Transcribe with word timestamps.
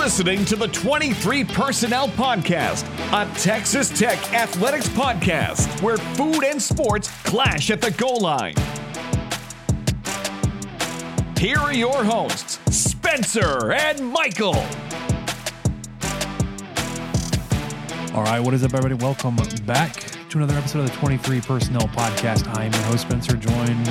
Listening 0.00 0.46
to 0.46 0.56
the 0.56 0.66
23 0.68 1.44
Personnel 1.44 2.08
Podcast, 2.08 2.86
a 3.12 3.30
Texas 3.38 3.90
Tech 3.90 4.32
athletics 4.32 4.88
podcast 4.88 5.82
where 5.82 5.98
food 5.98 6.42
and 6.42 6.60
sports 6.60 7.10
clash 7.24 7.70
at 7.70 7.82
the 7.82 7.90
goal 7.90 8.18
line. 8.18 8.54
Here 11.36 11.58
are 11.58 11.74
your 11.74 12.02
hosts, 12.02 12.58
Spencer 12.74 13.72
and 13.72 14.10
Michael. 14.10 14.56
All 18.14 18.22
right, 18.22 18.40
what 18.40 18.54
is 18.54 18.64
up, 18.64 18.72
everybody? 18.72 18.94
Welcome 18.94 19.36
back 19.66 19.96
to 20.30 20.38
another 20.38 20.54
episode 20.54 20.80
of 20.80 20.90
the 20.92 20.96
23 20.96 21.42
Personnel 21.42 21.88
Podcast. 21.88 22.48
I 22.56 22.64
am 22.64 22.72
your 22.72 22.82
host, 22.84 23.02
Spencer, 23.02 23.36
joined 23.36 23.84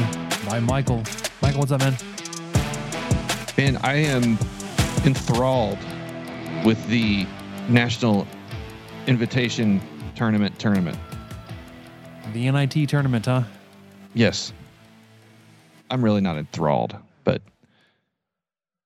by 0.49 0.59
Michael. 0.59 1.03
Michael, 1.43 1.59
what's 1.59 1.71
up, 1.71 1.81
man? 1.81 1.95
Man, 3.55 3.77
I 3.83 3.97
am 3.97 4.39
enthralled 5.05 5.77
with 6.65 6.85
the 6.89 7.25
National 7.69 8.27
Invitation 9.07 9.81
Tournament 10.15 10.57
tournament. 10.59 10.97
The 12.33 12.51
NIT 12.51 12.89
tournament, 12.89 13.25
huh? 13.25 13.43
Yes. 14.13 14.53
I'm 15.89 16.03
really 16.03 16.21
not 16.21 16.37
enthralled, 16.37 16.95
but 17.23 17.41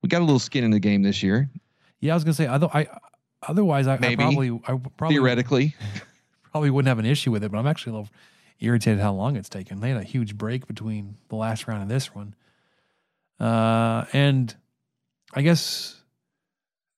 we 0.02 0.10
got 0.10 0.20
a 0.20 0.26
little 0.26 0.40
skin 0.40 0.64
in 0.64 0.72
the 0.72 0.80
game 0.80 1.02
this 1.02 1.24
year. 1.24 1.50
Yeah, 2.00 2.14
I 2.14 2.16
was 2.16 2.24
gonna 2.24 2.34
say. 2.34 2.48
Other, 2.48 2.70
I 2.74 2.88
otherwise, 3.42 3.88
I, 3.88 3.96
I 3.96 4.16
probably, 4.16 4.52
I 4.68 4.80
probably 4.98 5.16
Theoretically, 5.16 5.76
probably 6.52 6.70
wouldn't 6.70 6.90
have 6.90 7.00
an 7.00 7.06
issue 7.06 7.32
with 7.32 7.44
it. 7.44 7.52
But 7.52 7.58
I'm 7.58 7.68
actually 7.68 7.92
a 7.92 7.96
little 7.96 8.10
irritated 8.60 9.00
how 9.00 9.14
long 9.14 9.36
it's 9.36 9.50
taken. 9.50 9.80
They 9.80 9.90
had 9.90 9.98
a 9.98 10.04
huge 10.04 10.38
break 10.38 10.68
between 10.68 11.18
the 11.30 11.36
last 11.36 11.68
round 11.68 11.82
and 11.82 11.92
this 11.92 12.14
one, 12.14 12.36
uh, 13.40 14.06
and 14.14 14.56
I 15.34 15.42
guess 15.42 16.03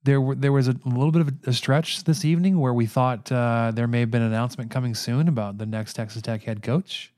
there 0.05 0.21
were 0.21 0.35
there 0.35 0.51
was 0.51 0.67
a 0.67 0.75
little 0.85 1.11
bit 1.11 1.21
of 1.21 1.33
a 1.47 1.53
stretch 1.53 2.03
this 2.03 2.23
evening 2.23 2.59
where 2.59 2.73
we 2.73 2.85
thought 2.85 3.31
uh, 3.31 3.71
there 3.73 3.87
may 3.87 4.01
have 4.01 4.11
been 4.11 4.21
an 4.21 4.31
announcement 4.31 4.69
coming 4.71 4.93
soon 4.93 5.27
about 5.27 5.57
the 5.57 5.65
next 5.65 5.93
Texas 5.93 6.21
Tech 6.21 6.43
head 6.43 6.61
coach, 6.61 7.11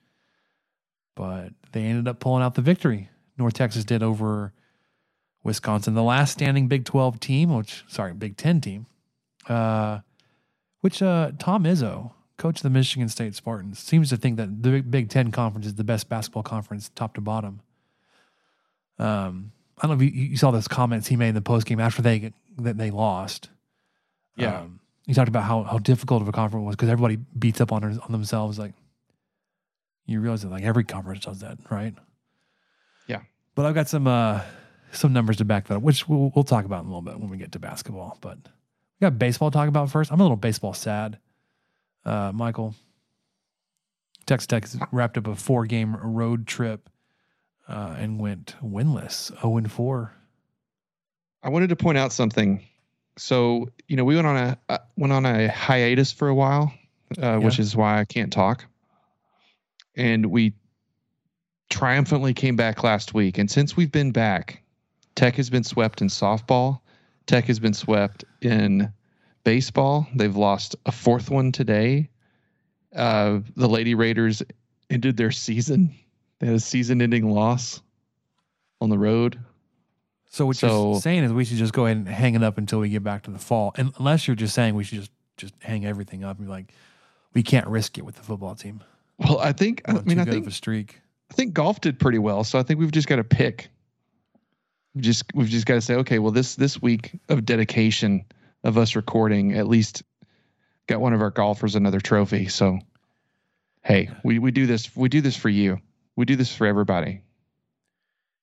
but 1.15 1.49
they 1.73 1.83
ended 1.83 2.07
up 2.07 2.19
pulling 2.19 2.41
out 2.41 2.55
the 2.55 2.61
victory. 2.61 3.09
North 3.37 3.53
Texas 3.53 3.83
did 3.83 4.01
over 4.01 4.53
Wisconsin, 5.43 5.93
the 5.93 6.03
last 6.03 6.31
standing 6.31 6.67
Big 6.67 6.85
Twelve 6.85 7.19
team, 7.19 7.53
which 7.53 7.83
sorry 7.87 8.13
Big 8.13 8.37
Ten 8.37 8.61
team, 8.61 8.85
uh, 9.49 9.99
which 10.79 11.01
uh, 11.01 11.31
Tom 11.37 11.65
Izzo, 11.65 12.11
coach 12.37 12.59
of 12.59 12.63
the 12.63 12.69
Michigan 12.69 13.09
State 13.09 13.35
Spartans, 13.35 13.79
seems 13.79 14.09
to 14.09 14.17
think 14.17 14.37
that 14.37 14.63
the 14.63 14.81
Big- 14.81 15.09
Ten 15.09 15.31
conference 15.31 15.67
is 15.67 15.75
the 15.75 15.83
best 15.83 16.07
basketball 16.07 16.43
conference, 16.43 16.89
top 16.95 17.15
to 17.15 17.21
bottom. 17.21 17.59
Um, 18.97 19.51
I 19.77 19.87
don't 19.87 19.97
know 19.97 20.05
if 20.05 20.15
you, 20.15 20.21
you 20.21 20.37
saw 20.37 20.51
those 20.51 20.69
comments 20.69 21.07
he 21.07 21.17
made 21.17 21.29
in 21.29 21.35
the 21.35 21.41
post 21.41 21.67
game 21.67 21.79
after 21.79 22.01
they 22.01 22.31
that 22.57 22.77
they 22.77 22.91
lost. 22.91 23.49
Yeah. 24.35 24.61
um, 24.61 24.79
he 25.05 25.13
talked 25.13 25.29
about 25.29 25.43
how 25.43 25.63
how 25.63 25.77
difficult 25.79 26.21
of 26.21 26.27
a 26.27 26.31
conference 26.31 26.63
it 26.63 26.65
was 26.65 26.75
because 26.75 26.89
everybody 26.89 27.15
beats 27.15 27.61
up 27.61 27.71
on 27.71 27.81
her- 27.83 27.99
on 28.01 28.11
themselves. 28.11 28.59
Like 28.59 28.73
you 30.05 30.19
realize 30.19 30.41
that 30.41 30.49
like 30.51 30.63
every 30.63 30.83
conference 30.83 31.25
does 31.25 31.39
that, 31.39 31.57
right? 31.69 31.93
Yeah. 33.07 33.21
But 33.55 33.65
I've 33.65 33.75
got 33.75 33.87
some 33.87 34.05
uh 34.07 34.41
some 34.91 35.13
numbers 35.13 35.37
to 35.37 35.45
back 35.45 35.67
that 35.67 35.75
up, 35.77 35.81
which 35.83 36.07
we'll, 36.07 36.31
we'll 36.35 36.43
talk 36.43 36.65
about 36.65 36.81
in 36.83 36.85
a 36.85 36.89
little 36.89 37.01
bit 37.01 37.19
when 37.19 37.29
we 37.29 37.37
get 37.37 37.51
to 37.53 37.59
basketball. 37.59 38.17
But 38.21 38.37
we 38.37 39.05
got 39.05 39.17
baseball 39.19 39.51
to 39.51 39.55
talk 39.55 39.67
about 39.67 39.89
first. 39.91 40.11
I'm 40.11 40.19
a 40.19 40.23
little 40.23 40.37
baseball 40.37 40.73
sad. 40.73 41.19
Uh, 42.05 42.31
Michael, 42.33 42.73
Texas 44.25 44.47
Tech 44.47 44.65
wrapped 44.91 45.17
up 45.17 45.27
a 45.27 45.35
four 45.35 45.65
game 45.65 45.95
road 45.95 46.47
trip 46.47 46.89
uh, 47.67 47.95
and 47.97 48.19
went 48.19 48.55
winless, 48.63 49.29
0 49.41 49.57
and 49.57 49.71
4. 49.71 50.13
I 51.43 51.49
wanted 51.49 51.69
to 51.69 51.75
point 51.75 51.97
out 51.97 52.11
something. 52.11 52.61
So, 53.17 53.69
you 53.87 53.95
know, 53.95 54.03
we 54.03 54.15
went 54.15 54.27
on 54.27 54.37
a 54.37 54.57
uh, 54.69 54.77
went 54.95 55.13
on 55.13 55.25
a 55.25 55.47
hiatus 55.47 56.11
for 56.11 56.27
a 56.27 56.35
while, 56.35 56.73
uh, 57.19 57.39
which 57.39 57.59
is 57.59 57.75
why 57.75 57.99
I 57.99 58.05
can't 58.05 58.31
talk. 58.31 58.65
And 59.95 60.27
we 60.27 60.53
triumphantly 61.69 62.33
came 62.33 62.55
back 62.55 62.83
last 62.83 63.13
week. 63.13 63.37
And 63.37 63.49
since 63.49 63.75
we've 63.75 63.91
been 63.91 64.11
back, 64.11 64.61
Tech 65.15 65.35
has 65.35 65.49
been 65.49 65.63
swept 65.63 66.01
in 66.01 66.07
softball. 66.07 66.81
Tech 67.25 67.45
has 67.45 67.59
been 67.59 67.73
swept 67.73 68.23
in 68.41 68.93
baseball. 69.43 70.07
They've 70.15 70.35
lost 70.35 70.75
a 70.85 70.91
fourth 70.91 71.29
one 71.29 71.51
today. 71.51 72.09
Uh, 72.95 73.39
the 73.55 73.67
Lady 73.67 73.95
Raiders 73.95 74.43
ended 74.89 75.17
their 75.17 75.31
season. 75.31 75.95
They 76.39 76.47
had 76.47 76.55
a 76.55 76.59
season-ending 76.59 77.29
loss 77.29 77.81
on 78.79 78.89
the 78.89 78.97
road. 78.97 79.39
So 80.29 80.45
what 80.45 80.57
So- 80.57 80.91
you're 80.91 81.01
saying 81.01 81.23
is 81.23 81.33
we 81.33 81.45
should 81.45 81.57
just 81.57 81.73
go 81.73 81.85
ahead 81.85 81.97
and 81.97 82.07
hang 82.07 82.35
it 82.35 82.43
up 82.43 82.57
until 82.57 82.79
we 82.79 82.89
get 82.89 83.03
back 83.03 83.23
to 83.23 83.31
the 83.31 83.39
fall. 83.39 83.73
And 83.75 83.93
unless 83.97 84.27
you're 84.27 84.35
just 84.35 84.53
saying 84.53 84.75
we 84.75 84.83
should 84.83 84.99
just 84.99 85.11
just 85.37 85.53
hang 85.59 85.85
everything 85.85 86.23
up 86.23 86.37
and 86.37 86.47
be 86.47 86.51
like, 86.51 86.73
we 87.33 87.43
can't 87.43 87.67
risk 87.67 87.97
it 87.99 88.05
with 88.05 88.15
the 88.15 88.23
football 88.23 88.55
team. 88.55 88.83
Well, 89.19 89.39
I 89.39 89.51
think 89.51 89.83
I 89.85 89.93
mean 89.93 90.19
I 90.19 90.25
think 90.25 90.43
of 90.45 90.47
a 90.47 90.51
streak. 90.51 90.99
I 91.31 91.33
think 91.33 91.53
golf 91.53 91.81
did 91.81 91.99
pretty 91.99 92.19
well. 92.19 92.43
So 92.43 92.57
I 92.59 92.63
think 92.63 92.79
we've 92.79 92.91
just 92.91 93.07
got 93.07 93.17
to 93.17 93.23
pick. 93.23 93.69
We 94.95 95.01
just 95.01 95.25
we've 95.33 95.47
just 95.49 95.65
got 95.65 95.75
to 95.75 95.81
say, 95.81 95.95
okay, 95.95 96.19
well 96.19 96.31
this 96.31 96.55
this 96.55 96.81
week 96.81 97.11
of 97.29 97.45
dedication 97.45 98.25
of 98.63 98.77
us 98.77 98.95
recording 98.95 99.53
at 99.53 99.67
least 99.67 100.03
got 100.87 101.01
one 101.01 101.13
of 101.13 101.21
our 101.21 101.31
golfers 101.31 101.75
another 101.75 101.99
trophy. 101.99 102.47
So 102.47 102.79
hey, 103.83 104.09
we 104.23 104.39
we 104.39 104.51
do 104.51 104.65
this 104.65 104.95
we 104.95 105.09
do 105.09 105.21
this 105.21 105.35
for 105.35 105.49
you. 105.49 105.79
We 106.15 106.25
do 106.25 106.35
this 106.35 106.53
for 106.53 106.65
everybody. 106.65 107.21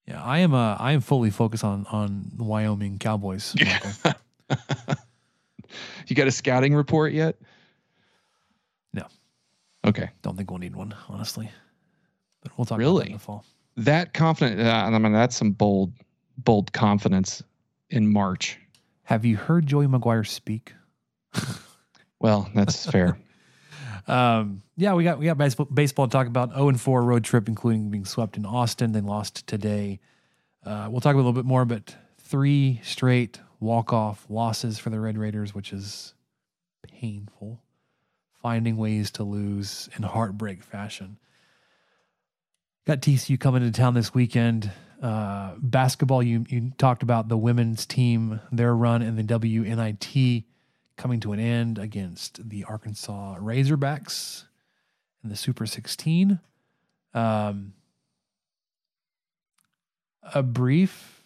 Yeah, 0.07 0.23
I 0.23 0.41
am. 0.41 0.53
Uh, 0.55 0.77
I 0.79 0.93
am 0.93 1.01
fully 1.01 1.31
focused 1.31 1.65
on 1.65 1.87
on 1.91 2.31
the 2.37 2.45
Wyoming 2.45 2.99
Cowboys. 2.99 3.55
You 6.07 6.15
got 6.15 6.29
a 6.29 6.31
scouting 6.31 6.75
report 6.75 7.13
yet? 7.13 7.37
No. 8.93 9.07
Okay. 9.85 10.11
Don't 10.23 10.37
think 10.37 10.51
we'll 10.51 10.61
need 10.61 10.77
one, 10.77 10.95
honestly. 11.09 11.51
But 12.43 12.53
we'll 12.57 12.67
talk 12.67 12.79
Really? 12.79 13.07
in 13.07 13.13
the 13.15 13.19
fall. 13.19 13.45
That 13.79 14.13
confident 14.15 14.61
uh, 14.61 14.71
I 14.71 14.99
mean 14.99 15.13
that's 15.13 15.35
some 15.35 15.51
bold 15.51 15.93
bold 16.39 16.73
confidence 16.73 17.43
in 17.91 18.13
March. 18.13 18.59
Have 19.05 19.25
you 19.25 19.37
heard 19.37 19.67
Joey 19.67 19.87
McGuire 19.87 20.27
speak? 20.27 20.75
Well, 22.21 22.49
that's 22.55 22.87
fair. 22.89 23.19
Um, 24.07 24.63
yeah, 24.77 24.95
we 24.95 25.05
got 25.05 25.19
we 25.19 25.27
got 25.27 25.39
baseball, 25.39 25.67
baseball 25.67 26.09
to 26.09 26.13
talk 26.13 26.27
about. 26.27 26.53
0 26.53 26.69
and 26.71 26.81
4 26.81 27.03
road 27.03 27.25
trip, 27.25 27.49
including 27.49 27.91
being 27.91 28.05
swept 28.05 28.37
in 28.37 28.45
Austin. 28.45 28.93
They 28.93 29.01
lost 29.01 29.47
today. 29.47 30.01
Uh, 30.65 30.89
we'll 30.91 31.01
talk 31.01 31.15
a 31.15 31.17
little 31.17 31.33
bit 31.33 31.45
more, 31.45 31.65
but 31.65 31.95
three 32.19 32.81
straight 32.83 33.41
walk 33.61 33.93
off 33.93 34.27
losses 34.29 34.79
for 34.79 34.91
the 34.91 34.99
Red 34.99 35.17
Raiders, 35.17 35.55
which 35.55 35.73
is 35.73 36.15
painful. 36.83 37.61
Finding 38.43 38.77
ways 38.77 39.11
to 39.13 39.23
lose 39.23 39.89
in 39.97 40.03
heartbreak 40.03 40.63
fashion. 40.63 41.19
Got 42.87 43.01
TCU 43.01 43.41
coming 43.41 43.63
to 43.63 43.71
town 43.71 43.95
this 43.95 44.13
weekend. 44.13 44.71
Uh, 45.01 45.53
basketball, 45.59 46.23
you 46.23 46.45
you 46.49 46.73
talked 46.79 47.03
about 47.03 47.29
the 47.29 47.39
women's 47.39 47.87
team, 47.87 48.41
their 48.51 48.75
run 48.75 49.03
in 49.03 49.17
the 49.17 49.23
WNIT 49.23 50.45
coming 50.97 51.21
to 51.21 51.33
an 51.33 51.41
end 51.41 51.79
against 51.79 52.49
the 52.49 52.65
Arkansas 52.65 53.37
Razorbacks 53.39 54.45
in 55.25 55.31
the 55.31 55.37
Super 55.37 55.67
16. 55.67 56.39
Um, 57.15 57.73
a 60.35 60.43
brief 60.43 61.25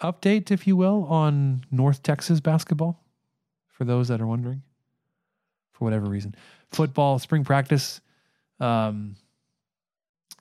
update, 0.00 0.50
if 0.50 0.66
you 0.66 0.76
will, 0.76 1.04
on 1.04 1.64
North 1.70 2.02
Texas 2.02 2.40
basketball 2.40 3.02
for 3.68 3.84
those 3.84 4.08
that 4.08 4.20
are 4.20 4.26
wondering, 4.26 4.62
for 5.72 5.84
whatever 5.84 6.06
reason. 6.06 6.34
Football, 6.70 7.18
spring 7.18 7.44
practice, 7.44 8.00
um, 8.60 9.16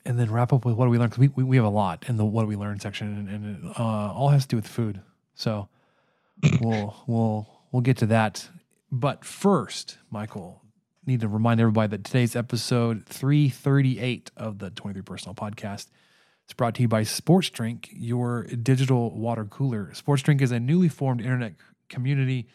and 0.06 0.20
then 0.20 0.32
wrap 0.32 0.52
up 0.52 0.66
with 0.66 0.76
what 0.76 0.86
do 0.86 0.92
we 0.92 0.98
learn? 0.98 1.10
Because 1.10 1.20
we, 1.20 1.28
we, 1.30 1.44
we 1.44 1.56
have 1.56 1.66
a 1.66 1.70
lot 1.70 2.06
in 2.08 2.18
the 2.18 2.26
what 2.26 2.44
do 2.44 2.48
we 2.48 2.56
learn 2.56 2.80
section, 2.80 3.08
and, 3.08 3.30
and 3.30 3.66
it 3.66 3.80
uh, 3.80 4.14
all 4.14 4.30
has 4.30 4.44
to 4.44 4.50
do 4.50 4.56
with 4.56 4.68
food. 4.68 5.02
So 5.36 5.70
we'll 6.62 6.96
we'll 7.08 7.48
we'll 7.72 7.82
get 7.82 7.98
to 7.98 8.06
that. 8.08 8.50
But 8.92 9.24
first, 9.24 9.98
Michael, 10.10 10.61
need 11.06 11.22
to 11.22 11.28
remind 11.28 11.60
everybody 11.60 11.90
that 11.90 12.04
today's 12.04 12.36
episode 12.36 13.06
338 13.06 14.32
of 14.38 14.60
the 14.60 14.70
23 14.70 15.02
Personnel 15.02 15.34
Podcast 15.34 15.88
is 16.48 16.54
brought 16.56 16.76
to 16.76 16.84
you 16.84 16.88
by 16.88 17.04
Sports 17.04 17.50
Drink, 17.50 17.90
your 17.92 18.44
digital 18.44 19.18
water 19.18 19.46
cooler. 19.46 19.92
Sports 19.94 20.22
Drink 20.22 20.42
is 20.42 20.52
a 20.52 20.60
newly 20.60 20.90
formed 20.90 21.22
internet 21.22 21.54
community 21.90 22.48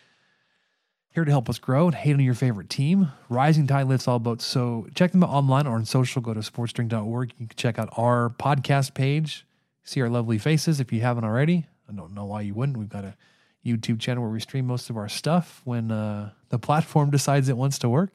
here 1.10 1.24
to 1.24 1.30
help 1.30 1.48
us 1.48 1.58
grow 1.58 1.86
and 1.86 1.94
hate 1.94 2.12
on 2.12 2.20
your 2.20 2.34
favorite 2.34 2.70
team. 2.70 3.10
Rising 3.28 3.66
Tide 3.66 3.88
lifts 3.88 4.06
all 4.06 4.18
boats. 4.18 4.44
So 4.44 4.86
check 4.94 5.12
them 5.12 5.24
out 5.24 5.30
online 5.30 5.66
or 5.66 5.76
on 5.76 5.84
social. 5.84 6.22
Go 6.22 6.34
to 6.34 6.40
sportsdrink.org. 6.40 7.32
You 7.38 7.46
can 7.48 7.56
check 7.56 7.78
out 7.78 7.88
our 7.96 8.30
podcast 8.38 8.94
page, 8.94 9.44
see 9.82 10.00
our 10.02 10.08
lovely 10.08 10.38
faces 10.38 10.78
if 10.78 10.92
you 10.92 11.00
haven't 11.00 11.24
already. 11.24 11.66
I 11.88 11.92
don't 11.92 12.14
know 12.14 12.26
why 12.26 12.42
you 12.42 12.54
wouldn't. 12.54 12.78
We've 12.78 12.88
got 12.88 13.04
a 13.04 13.16
YouTube 13.64 13.98
channel 13.98 14.22
where 14.22 14.32
we 14.32 14.40
stream 14.40 14.66
most 14.66 14.88
of 14.88 14.96
our 14.96 15.08
stuff 15.08 15.62
when 15.64 15.90
uh, 15.90 16.30
the 16.50 16.58
platform 16.58 17.10
decides 17.10 17.48
it 17.48 17.56
wants 17.56 17.80
to 17.80 17.88
work. 17.88 18.12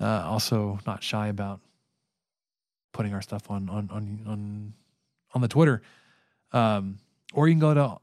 Uh, 0.00 0.24
also, 0.26 0.78
not 0.86 1.02
shy 1.02 1.28
about 1.28 1.60
putting 2.92 3.14
our 3.14 3.22
stuff 3.22 3.50
on 3.50 3.68
on 3.68 3.90
on 3.92 4.20
on 4.26 4.72
on 5.34 5.40
the 5.40 5.48
Twitter, 5.48 5.82
um, 6.52 6.98
or 7.32 7.48
you 7.48 7.54
can 7.54 7.60
go 7.60 7.74
to 7.74 7.98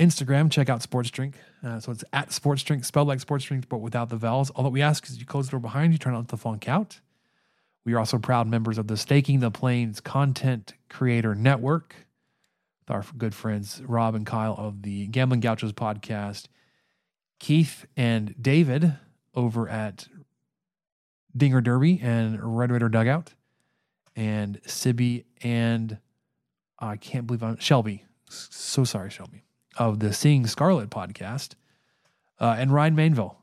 Instagram. 0.00 0.50
Check 0.50 0.68
out 0.68 0.82
Sports 0.82 1.10
Drink. 1.10 1.36
Uh, 1.64 1.80
so 1.80 1.92
it's 1.92 2.04
at 2.12 2.32
Sports 2.32 2.62
Drink, 2.62 2.84
spelled 2.84 3.08
like 3.08 3.20
Sports 3.20 3.44
Drink, 3.44 3.68
but 3.68 3.78
without 3.78 4.08
the 4.08 4.16
vowels. 4.16 4.50
All 4.50 4.64
that 4.64 4.70
we 4.70 4.82
ask 4.82 5.08
is 5.08 5.18
you 5.18 5.26
close 5.26 5.46
the 5.46 5.52
door 5.52 5.60
behind 5.60 5.92
you, 5.92 5.98
turn 5.98 6.14
out 6.14 6.28
the 6.28 6.36
funk 6.36 6.68
out. 6.68 7.00
We 7.84 7.94
are 7.94 7.98
also 7.98 8.18
proud 8.18 8.46
members 8.46 8.78
of 8.78 8.88
the 8.88 8.96
Staking 8.96 9.40
the 9.40 9.50
Plains 9.50 10.00
Content 10.00 10.74
Creator 10.88 11.34
Network 11.34 11.94
with 12.80 12.94
our 12.94 13.04
good 13.16 13.34
friends 13.34 13.82
Rob 13.86 14.14
and 14.14 14.26
Kyle 14.26 14.54
of 14.58 14.82
the 14.82 15.06
Gambling 15.06 15.40
Gauchos 15.40 15.72
podcast, 15.72 16.46
Keith 17.38 17.86
and 17.96 18.34
David 18.40 18.94
over 19.34 19.68
at 19.68 20.08
Dinger 21.36 21.60
Derby 21.60 22.00
and 22.02 22.38
Red 22.58 22.70
Raider 22.70 22.88
Dugout, 22.88 23.34
and 24.16 24.60
Sibby 24.66 25.24
and 25.42 25.98
I 26.78 26.96
can't 26.96 27.26
believe 27.26 27.42
I'm 27.42 27.58
Shelby. 27.58 28.04
So 28.28 28.84
sorry, 28.84 29.10
Shelby 29.10 29.44
of 29.76 30.00
the 30.00 30.12
Seeing 30.12 30.46
Scarlet 30.46 30.90
podcast, 30.90 31.54
uh, 32.38 32.56
and 32.58 32.72
Ryan 32.72 32.96
Mainville. 32.96 33.36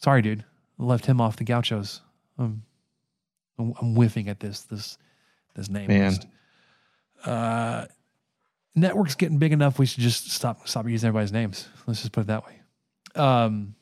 Sorry, 0.00 0.22
dude, 0.22 0.44
left 0.78 1.06
him 1.06 1.20
off 1.20 1.36
the 1.36 1.44
Gauchos. 1.44 2.00
I'm, 2.38 2.62
I'm 3.58 3.94
whiffing 3.94 4.28
at 4.28 4.40
this 4.40 4.62
this 4.62 4.98
this 5.54 5.68
name. 5.68 5.88
Man. 5.88 6.10
list. 6.10 6.26
Uh, 7.24 7.86
network's 8.74 9.16
getting 9.16 9.38
big 9.38 9.52
enough. 9.52 9.78
We 9.78 9.86
should 9.86 10.02
just 10.02 10.30
stop 10.30 10.68
stop 10.68 10.88
using 10.88 11.08
everybody's 11.08 11.32
names. 11.32 11.68
Let's 11.86 12.00
just 12.00 12.12
put 12.12 12.22
it 12.22 12.26
that 12.28 12.44
way. 12.46 12.60
Um, 13.14 13.74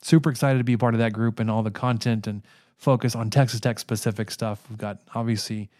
super 0.00 0.30
excited 0.30 0.58
to 0.58 0.64
be 0.64 0.72
a 0.72 0.78
part 0.78 0.94
of 0.94 0.98
that 1.00 1.12
group 1.12 1.38
and 1.38 1.50
all 1.50 1.62
the 1.62 1.70
content 1.70 2.26
and 2.26 2.42
focus 2.82 3.14
on 3.14 3.30
Texas 3.30 3.60
Tech 3.60 3.78
specific 3.78 4.28
stuff. 4.28 4.60
We've 4.68 4.76
got 4.76 4.98
obviously 5.14 5.70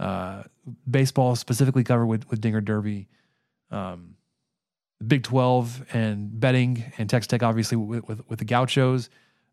uh, 0.00 0.42
baseball 0.90 1.36
specifically 1.36 1.84
covered 1.84 2.06
with 2.06 2.28
with 2.30 2.40
Dinger 2.40 2.60
Derby, 2.60 3.06
um, 3.70 4.16
Big 5.06 5.22
Twelve 5.22 5.86
and 5.94 6.38
betting, 6.40 6.92
and 6.98 7.08
Texas 7.08 7.28
Tech 7.28 7.44
obviously 7.44 7.76
with 7.76 8.06
with, 8.08 8.28
with 8.28 8.38
the 8.40 8.44
Gauchos. 8.44 9.08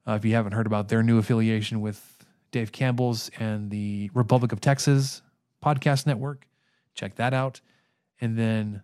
Uh, 0.07 0.13
if 0.13 0.25
you 0.25 0.33
haven't 0.33 0.53
heard 0.53 0.65
about 0.65 0.89
their 0.89 1.03
new 1.03 1.19
affiliation 1.19 1.81
with 1.81 2.25
Dave 2.51 2.71
Campbell's 2.71 3.29
and 3.37 3.69
the 3.69 4.09
Republic 4.15 4.51
of 4.51 4.59
Texas 4.59 5.21
podcast 5.63 6.07
network, 6.07 6.47
check 6.95 7.15
that 7.15 7.33
out. 7.35 7.61
And 8.19 8.35
then 8.35 8.81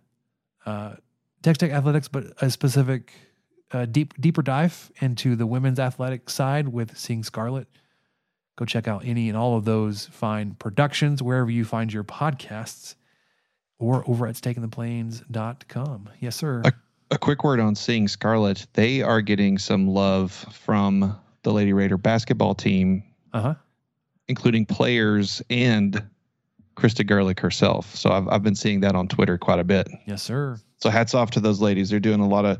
uh, 0.64 0.94
Texas 1.42 1.58
Tech 1.58 1.72
athletics, 1.72 2.06
but 2.06 2.26
a 2.40 2.50
specific 2.50 3.12
uh, 3.72 3.86
deep 3.86 4.14
deeper 4.20 4.42
dive 4.42 4.92
into 5.00 5.34
the 5.34 5.46
women's 5.46 5.80
athletic 5.80 6.30
side 6.30 6.68
with 6.68 6.96
Seeing 6.96 7.24
Scarlet. 7.24 7.66
Go 8.56 8.64
check 8.64 8.88
out 8.88 9.04
any 9.04 9.28
and 9.28 9.36
all 9.36 9.56
of 9.56 9.64
those 9.64 10.06
fine 10.06 10.54
productions 10.58 11.22
wherever 11.22 11.50
you 11.50 11.64
find 11.64 11.92
your 11.92 12.04
podcasts 12.04 12.94
or 13.78 14.02
over 14.08 14.26
at 14.26 14.34
stakingtheplains.com. 14.34 16.08
Yes, 16.20 16.36
sir. 16.36 16.62
A, 16.64 16.72
a 17.10 17.18
quick 17.18 17.44
word 17.44 17.60
on 17.60 17.74
Seeing 17.74 18.08
Scarlet. 18.08 18.66
They 18.72 19.02
are 19.02 19.20
getting 19.20 19.58
some 19.58 19.86
love 19.88 20.32
from 20.52 21.16
the 21.42 21.52
Lady 21.52 21.72
Raider 21.72 21.96
basketball 21.98 22.54
team, 22.54 23.02
Uh 23.32 23.40
huh. 23.42 23.54
including 24.28 24.66
players 24.66 25.42
and 25.50 26.02
Krista 26.76 27.06
Gerlich 27.06 27.40
herself. 27.40 27.94
So 27.94 28.10
I've, 28.10 28.28
I've 28.28 28.42
been 28.42 28.54
seeing 28.56 28.80
that 28.80 28.94
on 28.94 29.08
Twitter 29.08 29.38
quite 29.38 29.58
a 29.60 29.64
bit. 29.64 29.88
Yes, 30.06 30.22
sir. 30.22 30.58
So 30.78 30.90
hats 30.90 31.14
off 31.14 31.30
to 31.32 31.40
those 31.40 31.60
ladies. 31.60 31.90
They're 31.90 32.00
doing 32.00 32.20
a 32.20 32.28
lot 32.28 32.44
of 32.44 32.58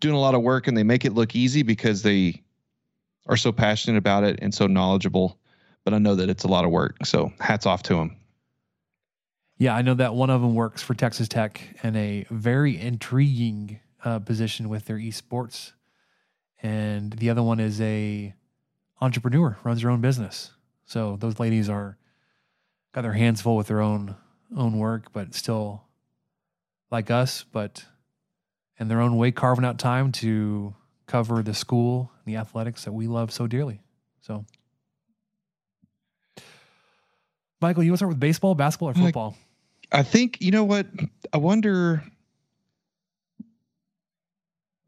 doing 0.00 0.14
a 0.14 0.20
lot 0.20 0.34
of 0.34 0.42
work 0.42 0.66
and 0.68 0.76
they 0.76 0.82
make 0.82 1.04
it 1.04 1.12
look 1.14 1.34
easy 1.34 1.62
because 1.62 2.02
they 2.02 2.42
are 3.26 3.36
so 3.36 3.52
passionate 3.52 3.98
about 3.98 4.24
it 4.24 4.38
and 4.42 4.54
so 4.54 4.66
knowledgeable. 4.66 5.38
But 5.84 5.94
I 5.94 5.98
know 5.98 6.14
that 6.14 6.28
it's 6.28 6.44
a 6.44 6.48
lot 6.48 6.64
of 6.64 6.70
work. 6.70 7.04
So 7.04 7.32
hats 7.40 7.66
off 7.66 7.82
to 7.84 7.94
them. 7.94 8.16
Yeah, 9.58 9.74
I 9.74 9.82
know 9.82 9.94
that 9.94 10.14
one 10.14 10.30
of 10.30 10.40
them 10.40 10.54
works 10.54 10.82
for 10.82 10.94
Texas 10.94 11.28
Tech 11.28 11.60
in 11.82 11.94
a 11.94 12.26
very 12.30 12.78
intriguing 12.78 13.80
uh, 14.04 14.18
position 14.18 14.68
with 14.68 14.86
their 14.86 14.98
esports, 14.98 15.72
and 16.60 17.12
the 17.12 17.30
other 17.30 17.42
one 17.42 17.60
is 17.60 17.80
a 17.80 18.34
entrepreneur, 19.00 19.56
runs 19.62 19.82
her 19.82 19.90
own 19.90 20.00
business. 20.00 20.50
So 20.86 21.16
those 21.20 21.38
ladies 21.38 21.68
are 21.68 21.96
got 22.92 23.02
their 23.02 23.12
hands 23.12 23.42
full 23.42 23.56
with 23.56 23.68
their 23.68 23.80
own 23.80 24.16
own 24.56 24.78
work, 24.78 25.12
but 25.12 25.34
still 25.34 25.84
like 26.90 27.10
us, 27.10 27.44
but 27.44 27.84
in 28.78 28.88
their 28.88 29.00
own 29.00 29.16
way, 29.16 29.30
carving 29.30 29.64
out 29.64 29.78
time 29.78 30.10
to 30.12 30.74
cover 31.06 31.42
the 31.42 31.54
school, 31.54 32.10
and 32.24 32.34
the 32.34 32.38
athletics 32.38 32.84
that 32.84 32.92
we 32.92 33.06
love 33.06 33.32
so 33.32 33.46
dearly. 33.46 33.80
So. 34.20 34.44
Michael, 37.60 37.82
you 37.82 37.90
want 37.90 37.96
to 37.96 37.98
start 37.98 38.10
with 38.10 38.20
baseball, 38.20 38.54
basketball, 38.54 38.90
or 38.90 38.94
football? 38.94 39.36
I 39.92 40.02
think 40.02 40.38
you 40.40 40.50
know 40.50 40.64
what? 40.64 40.86
I 41.32 41.38
wonder. 41.38 42.02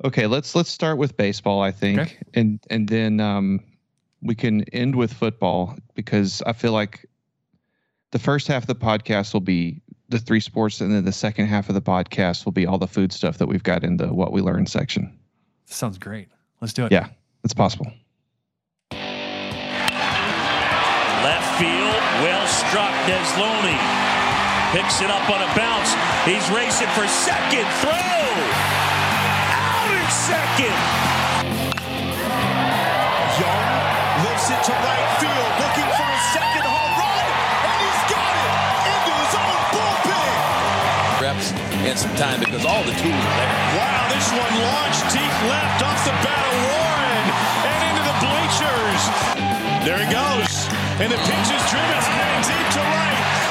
Okay, 0.05 0.27
let's 0.27 0.55
let's 0.55 0.71
start 0.71 0.99
with 0.99 1.17
baseball. 1.17 1.61
I 1.63 1.71
think, 1.71 2.01
Okay. 2.01 2.17
and 2.35 2.61
and 2.69 2.89
then 2.89 3.21
um, 3.21 3.61
we 4.21 4.35
can 4.35 4.63
end 4.75 4.95
with 4.95 5.13
football 5.13 5.77
because 5.95 6.43
I 6.43 6.53
feel 6.53 6.73
like 6.73 7.07
the 8.11 8.19
first 8.19 8.47
half 8.47 8.65
of 8.65 8.67
the 8.67 8.75
podcast 8.75 9.33
will 9.33 9.41
be 9.41 9.81
the 10.09 10.19
three 10.19 10.41
sports, 10.41 10.81
and 10.81 10.93
then 10.93 11.05
the 11.05 11.13
second 11.13 11.47
half 11.47 11.69
of 11.69 11.75
the 11.75 11.83
podcast 11.83 12.45
will 12.45 12.53
be 12.53 12.67
all 12.67 12.79
the 12.79 12.87
food 12.87 13.13
stuff 13.13 13.39
that 13.39 13.47
we've 13.47 13.63
got 13.63 13.85
in 13.85 13.97
the 13.97 14.13
what 14.13 14.33
we 14.33 14.41
learned 14.43 14.69
section. 14.69 15.19
Sounds 15.67 15.99
great. 15.99 16.29
Let's 16.61 16.73
do 16.73 16.87
it. 16.87 16.93
Yeah, 16.93 17.09
it's 17.45 17.53
possible. 17.55 17.87
Left 21.27 21.59
field, 21.59 22.01
well 22.23 22.47
struck. 22.47 22.93
Desloney 23.07 23.79
picks 24.73 25.01
it 25.03 25.11
up 25.11 25.29
on 25.31 25.43
a 25.43 25.51
bounce. 25.55 25.91
He's 26.25 26.49
racing 26.51 26.89
for 26.95 27.07
second. 27.07 27.67
Throw 27.83 27.93
out 27.93 28.37
in 29.91 30.07
second. 30.11 30.77
Young 33.39 33.67
lifts 34.25 34.51
it 34.51 34.63
to 34.65 34.73
right 34.73 35.06
and 41.87 41.99
some 41.99 42.15
time 42.17 42.41
because 42.41 42.67
all 42.67 42.83
the 42.83 42.97
tools 42.99 43.15
are 43.15 43.37
there. 43.39 43.53
Wow, 43.79 44.11
this 44.11 44.27
one 44.35 44.55
launched 44.59 45.07
deep 45.15 45.35
left 45.47 45.83
off 45.87 46.03
the 46.03 46.11
bat 46.19 46.45
of 46.51 46.57
Warren 46.67 47.27
and 47.63 47.81
into 47.87 48.03
the 48.03 48.17
bleachers. 48.27 49.03
There 49.87 49.99
he 50.03 50.09
goes, 50.11 50.51
and 50.99 51.13
the 51.13 51.21
pitch 51.31 51.49
is 51.55 51.63
driven 51.71 51.87
deep 52.43 52.67
to 52.75 52.81
right. 52.83 53.46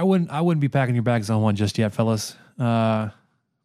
I 0.00 0.02
wouldn't 0.02 0.30
I 0.30 0.40
wouldn't 0.40 0.62
be 0.62 0.70
packing 0.70 0.94
your 0.94 1.02
bags 1.02 1.28
on 1.28 1.42
one 1.42 1.56
just 1.56 1.76
yet, 1.76 1.92
fellas. 1.92 2.34
Uh, 2.58 3.10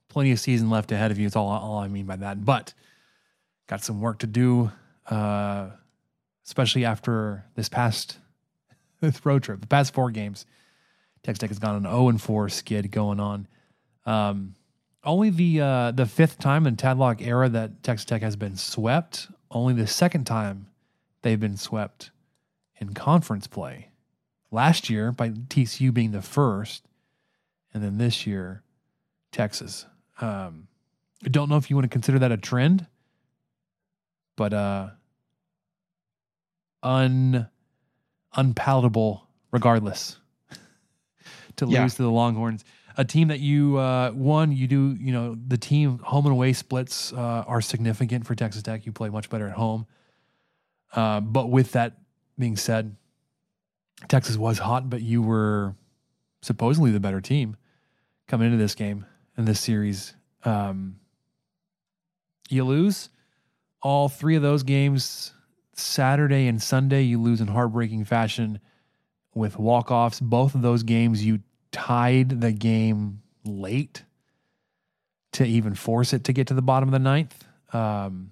plenty 0.09 0.33
of 0.33 0.39
season 0.39 0.69
left 0.69 0.91
ahead 0.91 1.09
of 1.09 1.17
you. 1.17 1.25
It's 1.27 1.37
all, 1.37 1.47
all 1.47 1.77
I 1.77 1.87
mean 1.87 2.05
by 2.05 2.17
that. 2.17 2.43
But 2.43 2.73
got 3.67 3.81
some 3.85 4.01
work 4.01 4.19
to 4.19 4.27
do, 4.27 4.69
uh, 5.09 5.69
especially 6.45 6.83
after 6.83 7.45
this 7.55 7.69
past 7.69 8.17
this 8.99 9.25
road 9.25 9.43
trip, 9.43 9.61
the 9.61 9.67
past 9.67 9.93
four 9.93 10.11
games. 10.11 10.45
Texas 11.23 11.39
Tech 11.39 11.49
has 11.51 11.59
gone 11.59 11.77
an 11.77 11.83
0 11.83 12.09
and 12.09 12.21
4 12.21 12.49
skid 12.49 12.91
going 12.91 13.21
on. 13.21 13.47
Um, 14.05 14.55
only 15.05 15.29
the 15.29 15.61
uh, 15.61 15.91
the 15.91 16.05
fifth 16.05 16.37
time 16.37 16.67
in 16.67 16.75
Tadlock 16.75 17.25
era 17.25 17.47
that 17.47 17.81
Texas 17.81 18.03
Tech 18.03 18.21
has 18.21 18.35
been 18.35 18.57
swept. 18.57 19.29
Only 19.49 19.73
the 19.73 19.87
second 19.87 20.25
time 20.25 20.67
they've 21.21 21.39
been 21.39 21.55
swept 21.55 22.11
in 22.75 22.93
conference 22.93 23.47
play. 23.47 23.87
Last 24.51 24.89
year 24.89 25.11
by 25.11 25.29
TCU 25.29 25.93
being 25.93 26.11
the 26.11 26.21
first, 26.21 26.87
and 27.73 27.83
then 27.83 27.97
this 27.97 28.25
year 28.27 28.63
Texas. 29.31 29.85
Um, 30.21 30.67
I 31.25 31.29
don't 31.29 31.49
know 31.49 31.57
if 31.57 31.69
you 31.69 31.75
want 31.75 31.83
to 31.85 31.89
consider 31.89 32.19
that 32.19 32.31
a 32.31 32.37
trend, 32.37 32.85
but 34.37 34.53
uh, 34.53 34.89
un 36.83 37.47
unpalatable 38.35 39.27
regardless 39.51 40.17
to 41.57 41.65
Yeah. 41.67 41.83
lose 41.83 41.95
to 41.95 42.03
the 42.03 42.11
Longhorns. 42.11 42.63
A 42.97 43.03
team 43.03 43.27
that 43.29 43.39
you 43.41 43.77
uh, 43.77 44.11
one 44.11 44.51
you 44.53 44.67
do 44.67 44.95
you 44.99 45.11
know 45.11 45.35
the 45.47 45.57
team 45.57 45.99
home 45.99 46.25
and 46.25 46.31
away 46.31 46.53
splits 46.53 47.11
uh, 47.11 47.17
are 47.47 47.59
significant 47.61 48.25
for 48.25 48.35
Texas 48.35 48.61
Tech. 48.63 48.85
You 48.85 48.91
play 48.93 49.09
much 49.09 49.29
better 49.29 49.47
at 49.47 49.53
home. 49.53 49.85
Uh, 50.93 51.19
but 51.19 51.49
with 51.49 51.73
that 51.73 51.97
being 52.39 52.55
said, 52.55 52.95
Texas 54.07 54.37
was 54.37 54.57
hot, 54.57 54.89
but 54.89 55.01
you 55.01 55.21
were 55.21 55.75
supposedly 56.41 56.91
the 56.91 56.99
better 56.99 57.21
team 57.21 57.57
coming 58.27 58.47
into 58.47 58.57
this 58.57 58.75
game 58.75 59.05
and 59.37 59.47
this 59.47 59.59
series. 59.59 60.13
Um, 60.43 60.99
you 62.49 62.63
lose 62.63 63.09
all 63.81 64.09
three 64.09 64.35
of 64.35 64.41
those 64.41 64.63
games 64.63 65.33
Saturday 65.73 66.47
and 66.47 66.61
Sunday. 66.61 67.03
You 67.03 67.21
lose 67.21 67.41
in 67.41 67.47
heartbreaking 67.47 68.05
fashion 68.05 68.59
with 69.33 69.57
walk 69.57 69.91
offs. 69.91 70.19
Both 70.19 70.55
of 70.55 70.61
those 70.61 70.83
games, 70.83 71.25
you 71.25 71.39
tied 71.71 72.41
the 72.41 72.51
game 72.51 73.21
late 73.43 74.03
to 75.33 75.45
even 75.45 75.75
force 75.75 76.13
it 76.13 76.23
to 76.25 76.33
get 76.33 76.47
to 76.47 76.53
the 76.53 76.61
bottom 76.61 76.87
of 76.87 76.93
the 76.93 76.99
ninth. 76.99 77.43
Um, 77.73 78.31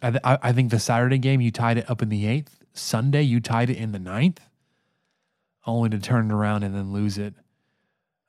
I, 0.00 0.10
th- 0.10 0.22
I 0.24 0.38
I 0.42 0.52
think 0.52 0.70
the 0.70 0.78
Saturday 0.78 1.18
game, 1.18 1.40
you 1.40 1.50
tied 1.50 1.78
it 1.78 1.90
up 1.90 2.00
in 2.00 2.08
the 2.08 2.26
eighth. 2.26 2.63
Sunday, 2.74 3.22
you 3.22 3.40
tied 3.40 3.70
it 3.70 3.76
in 3.76 3.92
the 3.92 3.98
ninth, 3.98 4.40
only 5.66 5.88
to 5.90 5.98
turn 5.98 6.30
it 6.30 6.34
around 6.34 6.64
and 6.64 6.74
then 6.74 6.92
lose 6.92 7.18
it. 7.18 7.34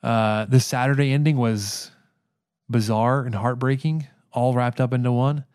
Uh, 0.01 0.45
the 0.45 0.59
Saturday 0.59 1.11
ending 1.11 1.35
was 1.35 1.91
bizarre 2.69 3.25
and 3.25 3.33
heartbreaking, 3.35 4.07
all 4.31 4.53
wrapped 4.53 4.79
up 4.79 4.93
into 4.93 5.11
one. 5.11 5.45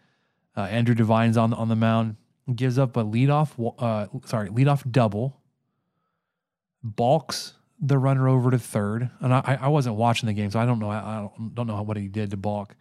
Uh, 0.56 0.62
Andrew 0.62 0.94
Devine's 0.94 1.36
on 1.36 1.54
on 1.54 1.68
the 1.68 1.76
mound, 1.76 2.16
gives 2.54 2.78
up 2.78 2.96
a 2.96 3.04
leadoff, 3.04 3.50
uh, 3.78 4.08
sorry, 4.26 4.48
leadoff 4.50 4.90
double, 4.90 5.40
balks 6.82 7.54
the 7.80 7.96
runner 7.96 8.28
over 8.28 8.50
to 8.50 8.58
third, 8.58 9.08
and 9.20 9.32
I, 9.32 9.58
I 9.60 9.68
wasn't 9.68 9.96
watching 9.96 10.26
the 10.26 10.32
game, 10.32 10.50
so 10.50 10.60
I 10.60 10.66
don't 10.66 10.80
know. 10.80 10.90
I 10.90 11.30
don't, 11.36 11.54
don't 11.54 11.66
know 11.66 11.80
what 11.82 11.96
he 11.96 12.08
did 12.08 12.30
to 12.32 12.36
balk. 12.36 12.74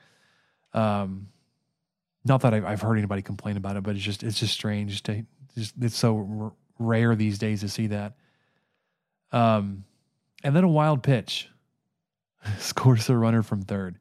Um, 0.73 1.29
not 2.25 2.41
that 2.41 2.53
I've, 2.53 2.65
I've 2.65 2.81
heard 2.81 2.97
anybody 2.97 3.21
complain 3.21 3.55
about 3.55 3.77
it, 3.77 3.83
but 3.83 3.95
it's 3.95 4.03
just 4.03 4.23
it's 4.23 4.39
just 4.39 4.53
strange 4.53 5.03
to 5.03 5.23
just 5.55 5.73
it's 5.81 5.97
so 5.97 6.27
r- 6.41 6.53
rare 6.79 7.15
these 7.15 7.37
days 7.37 7.61
to 7.61 7.69
see 7.69 7.87
that. 7.87 8.15
Um, 9.31 9.83
and 10.43 10.55
then 10.55 10.63
a 10.63 10.69
wild 10.69 11.03
pitch 11.03 11.49
scores 12.59 13.07
the 13.07 13.17
runner 13.17 13.43
from 13.43 13.61
third. 13.61 13.99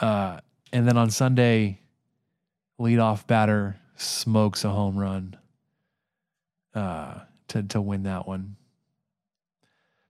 Uh, 0.00 0.40
and 0.72 0.88
then 0.88 0.96
on 0.96 1.10
Sunday, 1.10 1.80
leadoff 2.80 3.26
batter 3.26 3.76
smokes 3.96 4.64
a 4.64 4.70
home 4.70 4.96
run 4.96 5.36
uh, 6.74 7.20
to 7.48 7.62
to 7.62 7.80
win 7.80 8.04
that 8.04 8.26
one. 8.26 8.56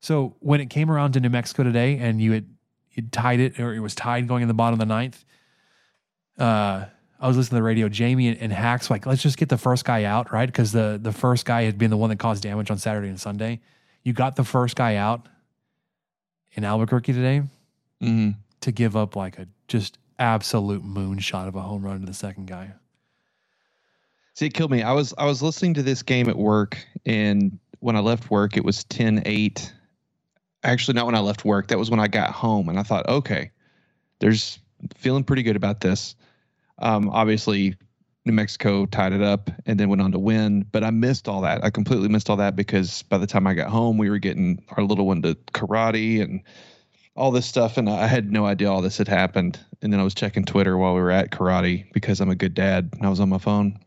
So 0.01 0.37
when 0.41 0.61
it 0.61 0.71
came 0.71 0.91
around 0.91 1.13
to 1.13 1.21
New 1.21 1.31
Mexico 1.31 1.63
today, 1.63 1.99
and 1.99 2.21
you 2.21 2.33
had 2.33 2.47
you 2.93 3.03
tied 3.11 3.41
it, 3.41 3.59
or 3.59 3.75
it 3.75 3.81
was 3.81 3.95
tied 3.95 4.29
going 4.29 4.43
in 4.43 4.49
the 4.49 4.55
bottom 4.55 4.75
of 4.75 4.79
the 4.79 4.87
ninth. 4.87 5.25
Uh, 6.39 6.87
I 7.23 7.29
was 7.29 7.37
listening 7.37 7.51
to 7.51 7.61
the 7.61 7.63
radio. 7.63 7.89
Jamie 7.89 8.29
and, 8.29 8.39
and 8.39 8.53
Hacks 8.53 8.91
like, 8.91 9.07
let's 9.07 9.23
just 9.23 9.39
get 9.39 9.49
the 9.49 9.57
first 9.57 9.85
guy 9.85 10.05
out, 10.05 10.33
right? 10.33 10.47
Because 10.47 10.73
the 10.73 10.99
the 11.01 11.13
first 11.13 11.47
guy 11.47 11.63
had 11.63 11.79
been 11.79 11.91
the 11.91 11.97
one 11.97 12.11
that 12.11 12.19
caused 12.19 12.43
damage 12.43 12.71
on 12.71 12.79
Saturday 12.79 13.09
and 13.09 13.21
Sunday. 13.21 13.61
You 14.03 14.13
got 14.13 14.35
the 14.35 14.45
first 14.45 14.75
guy 14.75 14.97
out 14.97 15.29
in 16.53 16.65
Albuquerque 16.65 17.13
today 17.13 17.43
hmm 18.01 18.31
to 18.61 18.73
give 18.73 18.97
up 18.97 19.17
like 19.17 19.39
a 19.39 19.47
just 19.69 19.99
absolute 20.19 20.85
moonshot 20.85 21.49
of 21.49 21.55
a 21.57 21.61
home 21.61 21.83
run 21.83 22.01
to 22.01 22.07
the 22.07 22.15
second 22.15 22.47
guy. 22.47 22.73
See, 24.35 24.47
it 24.47 24.55
killed 24.55 24.71
me. 24.71 24.83
I 24.83 24.93
was 24.93 25.15
I 25.17 25.27
was 25.27 25.43
listening 25.43 25.75
to 25.75 25.83
this 25.83 26.03
game 26.03 26.29
at 26.29 26.37
work, 26.37 26.79
and 27.07 27.59
when 27.81 27.97
I 27.97 28.01
left 28.01 28.31
work, 28.31 28.57
it 28.57 28.65
was 28.65 28.85
10-8. 28.85 29.71
Actually, 30.65 30.95
not 30.95 31.07
when 31.07 31.15
I 31.15 31.21
left 31.21 31.45
work. 31.45 31.69
That 31.69 31.79
was 31.79 31.91
when 31.91 32.01
I 32.01 32.09
got 32.09 32.31
home, 32.31 32.69
and 32.69 32.79
I 32.79 32.83
thought, 32.83 33.09
okay, 33.09 33.51
there's 34.21 34.59
feeling 34.97 35.25
pretty 35.25 35.43
good 35.43 35.57
about 35.57 35.81
this. 35.81 36.15
Um, 36.83 37.09
obviously, 37.11 37.77
New 38.25 38.33
Mexico 38.33 38.87
tied 38.87 39.13
it 39.13 39.23
up 39.23 39.51
and 39.67 39.81
then 39.81 39.89
went 39.89 40.03
on 40.03 40.13
to 40.13 40.19
win, 40.19 40.67
but 40.71 40.85
I 40.85 40.91
missed 40.91 41.29
all 41.29 41.41
that. 41.43 41.65
I 41.65 41.71
completely 41.71 42.09
missed 42.09 42.29
all 42.31 42.37
that 42.37 42.55
because 42.57 43.03
by 43.03 43.19
the 43.19 43.27
time 43.27 43.47
I 43.47 43.55
got 43.55 43.71
home, 43.71 43.99
we 43.99 44.11
were 44.11 44.19
getting 44.19 44.63
our 44.77 44.85
little 44.85 45.07
one 45.07 45.23
to 45.23 45.35
karate 45.53 46.21
and 46.23 46.43
all 47.17 47.31
this 47.31 47.47
stuff, 47.47 47.77
and 47.77 47.91
I 47.91 48.07
had 48.07 48.31
no 48.33 48.47
idea 48.47 48.71
all 48.71 48.81
this 48.81 48.99
had 48.99 49.09
happened. 49.09 49.59
And 49.83 49.93
then 49.93 50.01
I 50.01 50.05
was 50.05 50.15
checking 50.15 50.45
Twitter 50.45 50.77
while 50.79 50.95
we 50.95 51.01
were 51.01 51.11
at 51.11 51.31
karate 51.31 51.93
because 51.93 52.21
I'm 52.21 52.31
a 52.31 52.35
good 52.35 52.55
dad, 52.55 52.91
and 52.93 53.05
I 53.05 53.11
was 53.11 53.21
on 53.21 53.29
my 53.29 53.39
phone 53.39 53.79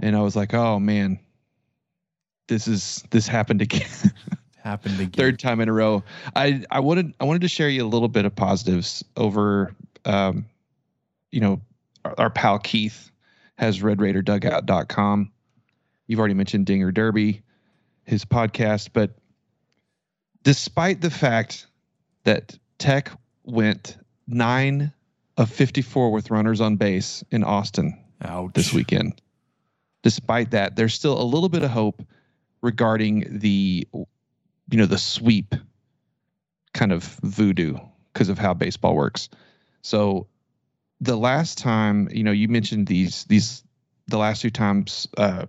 and 0.00 0.16
I 0.16 0.22
was 0.22 0.36
like, 0.36 0.54
"Oh 0.54 0.78
man, 0.78 1.18
this 2.48 2.66
is 2.68 3.04
this 3.10 3.26
happened 3.26 3.62
again, 3.62 3.88
Happened 4.62 5.00
again. 5.00 5.10
third 5.12 5.38
time 5.38 5.60
in 5.60 5.68
a 5.68 5.72
row." 5.72 6.02
I 6.34 6.64
I 6.70 6.80
wanted 6.80 7.14
I 7.20 7.24
wanted 7.24 7.42
to 7.42 7.48
share 7.48 7.68
you 7.68 7.84
a 7.84 7.88
little 7.88 8.08
bit 8.08 8.24
of 8.24 8.34
positives 8.34 9.04
over, 9.16 9.74
um, 10.04 10.46
you 11.30 11.40
know, 11.40 11.60
our, 12.04 12.14
our 12.18 12.30
pal 12.30 12.58
Keith 12.58 13.10
has 13.56 13.80
RedRaiderDugout.com. 13.80 15.32
You've 16.06 16.18
already 16.18 16.34
mentioned 16.34 16.66
Dinger 16.66 16.92
Derby, 16.92 17.42
his 18.04 18.24
podcast, 18.24 18.90
but 18.92 19.10
despite 20.42 21.00
the 21.00 21.10
fact 21.10 21.66
that 22.24 22.58
Tech 22.78 23.10
went 23.44 23.96
nine 24.26 24.92
of 25.36 25.50
54 25.50 26.10
with 26.10 26.30
runners 26.30 26.60
on 26.60 26.76
base 26.76 27.24
in 27.30 27.44
Austin 27.44 27.98
Ouch. 28.22 28.52
this 28.54 28.72
weekend. 28.72 29.20
Despite 30.02 30.50
that, 30.50 30.76
there's 30.76 30.94
still 30.94 31.20
a 31.20 31.24
little 31.24 31.48
bit 31.48 31.62
of 31.62 31.70
hope 31.70 32.02
regarding 32.60 33.38
the, 33.38 33.86
you 33.92 34.06
know, 34.78 34.86
the 34.86 34.98
sweep 34.98 35.54
kind 36.74 36.92
of 36.92 37.04
voodoo 37.22 37.76
because 38.12 38.28
of 38.28 38.38
how 38.38 38.54
baseball 38.54 38.94
works. 38.94 39.28
So 39.82 40.26
the 41.00 41.16
last 41.16 41.58
time, 41.58 42.08
you 42.10 42.24
know, 42.24 42.32
you 42.32 42.48
mentioned 42.48 42.86
these 42.86 43.24
these 43.24 43.62
the 44.08 44.18
last 44.18 44.42
two 44.42 44.50
times 44.50 45.08
uh, 45.16 45.46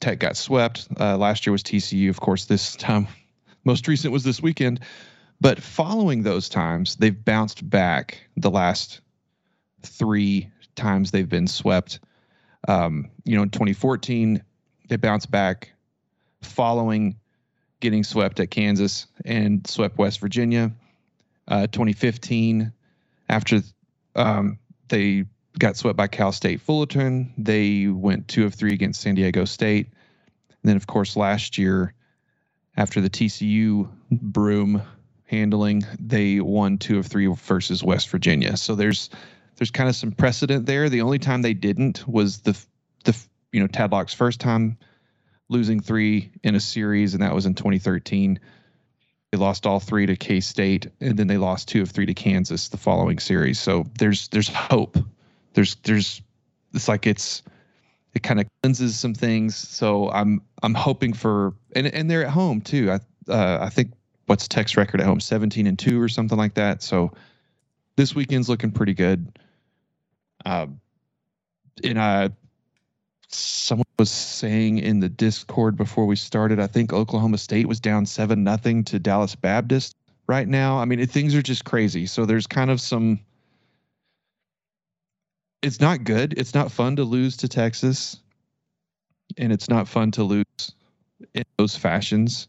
Tech 0.00 0.18
got 0.18 0.36
swept. 0.36 0.88
Uh, 0.98 1.16
last 1.16 1.46
year 1.46 1.52
was 1.52 1.62
TCU, 1.62 2.10
of 2.10 2.20
course. 2.20 2.44
This 2.44 2.76
time, 2.76 3.08
most 3.64 3.88
recent 3.88 4.12
was 4.12 4.24
this 4.24 4.42
weekend. 4.42 4.80
But 5.40 5.60
following 5.60 6.22
those 6.22 6.48
times, 6.48 6.96
they've 6.96 7.24
bounced 7.24 7.68
back 7.68 8.18
the 8.36 8.50
last 8.50 9.00
three 9.82 10.50
times 10.76 11.10
they've 11.10 11.28
been 11.28 11.48
swept. 11.48 11.98
Um, 12.68 13.10
you 13.24 13.36
know, 13.36 13.42
in 13.42 13.50
2014, 13.50 14.42
they 14.88 14.96
bounced 14.96 15.30
back 15.30 15.72
following 16.42 17.16
getting 17.80 18.04
swept 18.04 18.38
at 18.38 18.50
Kansas 18.50 19.06
and 19.24 19.66
swept 19.66 19.98
West 19.98 20.20
Virginia. 20.20 20.70
Uh, 21.48 21.66
2015, 21.66 22.72
after 23.28 23.60
um, 24.14 24.58
they 24.88 25.24
got 25.58 25.76
swept 25.76 25.96
by 25.96 26.06
Cal 26.06 26.32
State 26.32 26.60
Fullerton, 26.60 27.32
they 27.36 27.86
went 27.86 28.28
two 28.28 28.44
of 28.44 28.54
three 28.54 28.72
against 28.72 29.00
San 29.00 29.14
Diego 29.14 29.44
State. 29.44 29.86
And 29.86 30.70
then, 30.70 30.76
of 30.76 30.86
course, 30.86 31.16
last 31.16 31.58
year, 31.58 31.94
after 32.76 33.00
the 33.00 33.10
TCU 33.10 33.88
broom 34.10 34.82
handling, 35.24 35.84
they 35.98 36.40
won 36.40 36.78
two 36.78 36.98
of 36.98 37.06
three 37.06 37.26
versus 37.26 37.82
West 37.82 38.08
Virginia. 38.10 38.56
So 38.56 38.74
there's 38.74 39.10
there's 39.56 39.70
kind 39.70 39.88
of 39.88 39.96
some 39.96 40.12
precedent 40.12 40.66
there. 40.66 40.88
The 40.88 41.02
only 41.02 41.18
time 41.18 41.42
they 41.42 41.54
didn't 41.54 42.06
was 42.06 42.40
the 42.40 42.58
the 43.04 43.16
you 43.52 43.60
know 43.60 43.66
Tadlock's 43.66 44.14
first 44.14 44.40
time 44.40 44.78
losing 45.48 45.80
three 45.80 46.32
in 46.42 46.54
a 46.54 46.60
series, 46.60 47.14
and 47.14 47.22
that 47.22 47.34
was 47.34 47.46
in 47.46 47.54
2013. 47.54 48.40
They 49.32 49.38
lost 49.38 49.66
all 49.66 49.80
three 49.80 50.04
to 50.04 50.14
K 50.14 50.40
State, 50.40 50.88
and 51.00 51.16
then 51.16 51.26
they 51.26 51.38
lost 51.38 51.66
two 51.66 51.80
of 51.80 51.90
three 51.90 52.04
to 52.04 52.12
Kansas 52.12 52.68
the 52.68 52.76
following 52.76 53.18
series. 53.18 53.58
So 53.58 53.86
there's 53.98 54.28
there's 54.28 54.48
hope. 54.48 54.98
There's 55.54 55.74
there's 55.76 56.20
it's 56.74 56.86
like 56.86 57.06
it's 57.06 57.42
it 58.14 58.22
kind 58.22 58.40
of 58.40 58.46
cleanses 58.62 59.00
some 59.00 59.14
things. 59.14 59.56
So 59.56 60.10
I'm 60.10 60.42
I'm 60.62 60.74
hoping 60.74 61.14
for 61.14 61.54
and 61.74 61.86
and 61.86 62.10
they're 62.10 62.26
at 62.26 62.30
home 62.30 62.60
too. 62.60 62.90
I 62.90 62.96
uh, 63.32 63.58
I 63.62 63.70
think 63.70 63.92
what's 64.26 64.46
Tech's 64.46 64.76
record 64.76 65.00
at 65.00 65.06
home 65.06 65.20
17 65.20 65.66
and 65.66 65.78
two 65.78 66.00
or 66.00 66.08
something 66.08 66.36
like 66.36 66.54
that. 66.54 66.82
So 66.82 67.12
this 67.96 68.14
weekend's 68.14 68.50
looking 68.50 68.70
pretty 68.70 68.94
good. 68.94 69.38
Um, 70.44 70.78
and 71.82 71.98
I 71.98 72.30
someone 73.34 73.86
was 73.98 74.10
saying 74.10 74.78
in 74.78 75.00
the 75.00 75.08
Discord 75.08 75.76
before 75.76 76.06
we 76.06 76.16
started, 76.16 76.60
I 76.60 76.66
think 76.66 76.92
Oklahoma 76.92 77.38
State 77.38 77.66
was 77.66 77.80
down 77.80 78.06
seven 78.06 78.44
nothing 78.44 78.84
to 78.84 78.98
Dallas 78.98 79.34
Baptist 79.34 79.96
right 80.26 80.46
now. 80.46 80.78
I 80.78 80.84
mean, 80.84 81.00
it, 81.00 81.10
things 81.10 81.34
are 81.34 81.42
just 81.42 81.64
crazy. 81.64 82.06
So 82.06 82.26
there's 82.26 82.46
kind 82.46 82.70
of 82.70 82.80
some. 82.80 83.20
It's 85.62 85.80
not 85.80 86.04
good. 86.04 86.34
It's 86.36 86.54
not 86.54 86.72
fun 86.72 86.96
to 86.96 87.04
lose 87.04 87.36
to 87.38 87.48
Texas, 87.48 88.18
and 89.38 89.52
it's 89.52 89.68
not 89.68 89.86
fun 89.86 90.10
to 90.12 90.24
lose 90.24 90.74
in 91.34 91.44
those 91.56 91.76
fashions. 91.76 92.48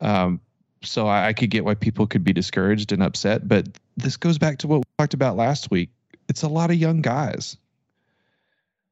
Um, 0.00 0.40
so 0.82 1.06
I, 1.06 1.28
I 1.28 1.32
could 1.32 1.50
get 1.50 1.64
why 1.64 1.74
people 1.74 2.06
could 2.06 2.24
be 2.24 2.32
discouraged 2.32 2.92
and 2.92 3.02
upset, 3.02 3.48
but 3.48 3.68
this 3.96 4.16
goes 4.16 4.38
back 4.38 4.58
to 4.58 4.66
what 4.66 4.78
we 4.78 4.84
talked 4.98 5.14
about 5.14 5.36
last 5.36 5.70
week. 5.70 5.90
It's 6.28 6.42
a 6.42 6.48
lot 6.48 6.70
of 6.70 6.76
young 6.76 7.02
guys. 7.02 7.56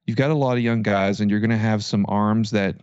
You've 0.06 0.16
got 0.16 0.30
a 0.30 0.34
lot 0.34 0.56
of 0.56 0.62
young 0.62 0.82
guys, 0.82 1.20
and 1.20 1.30
you're 1.30 1.40
going 1.40 1.50
to 1.50 1.56
have 1.56 1.84
some 1.84 2.04
arms 2.08 2.50
that 2.50 2.76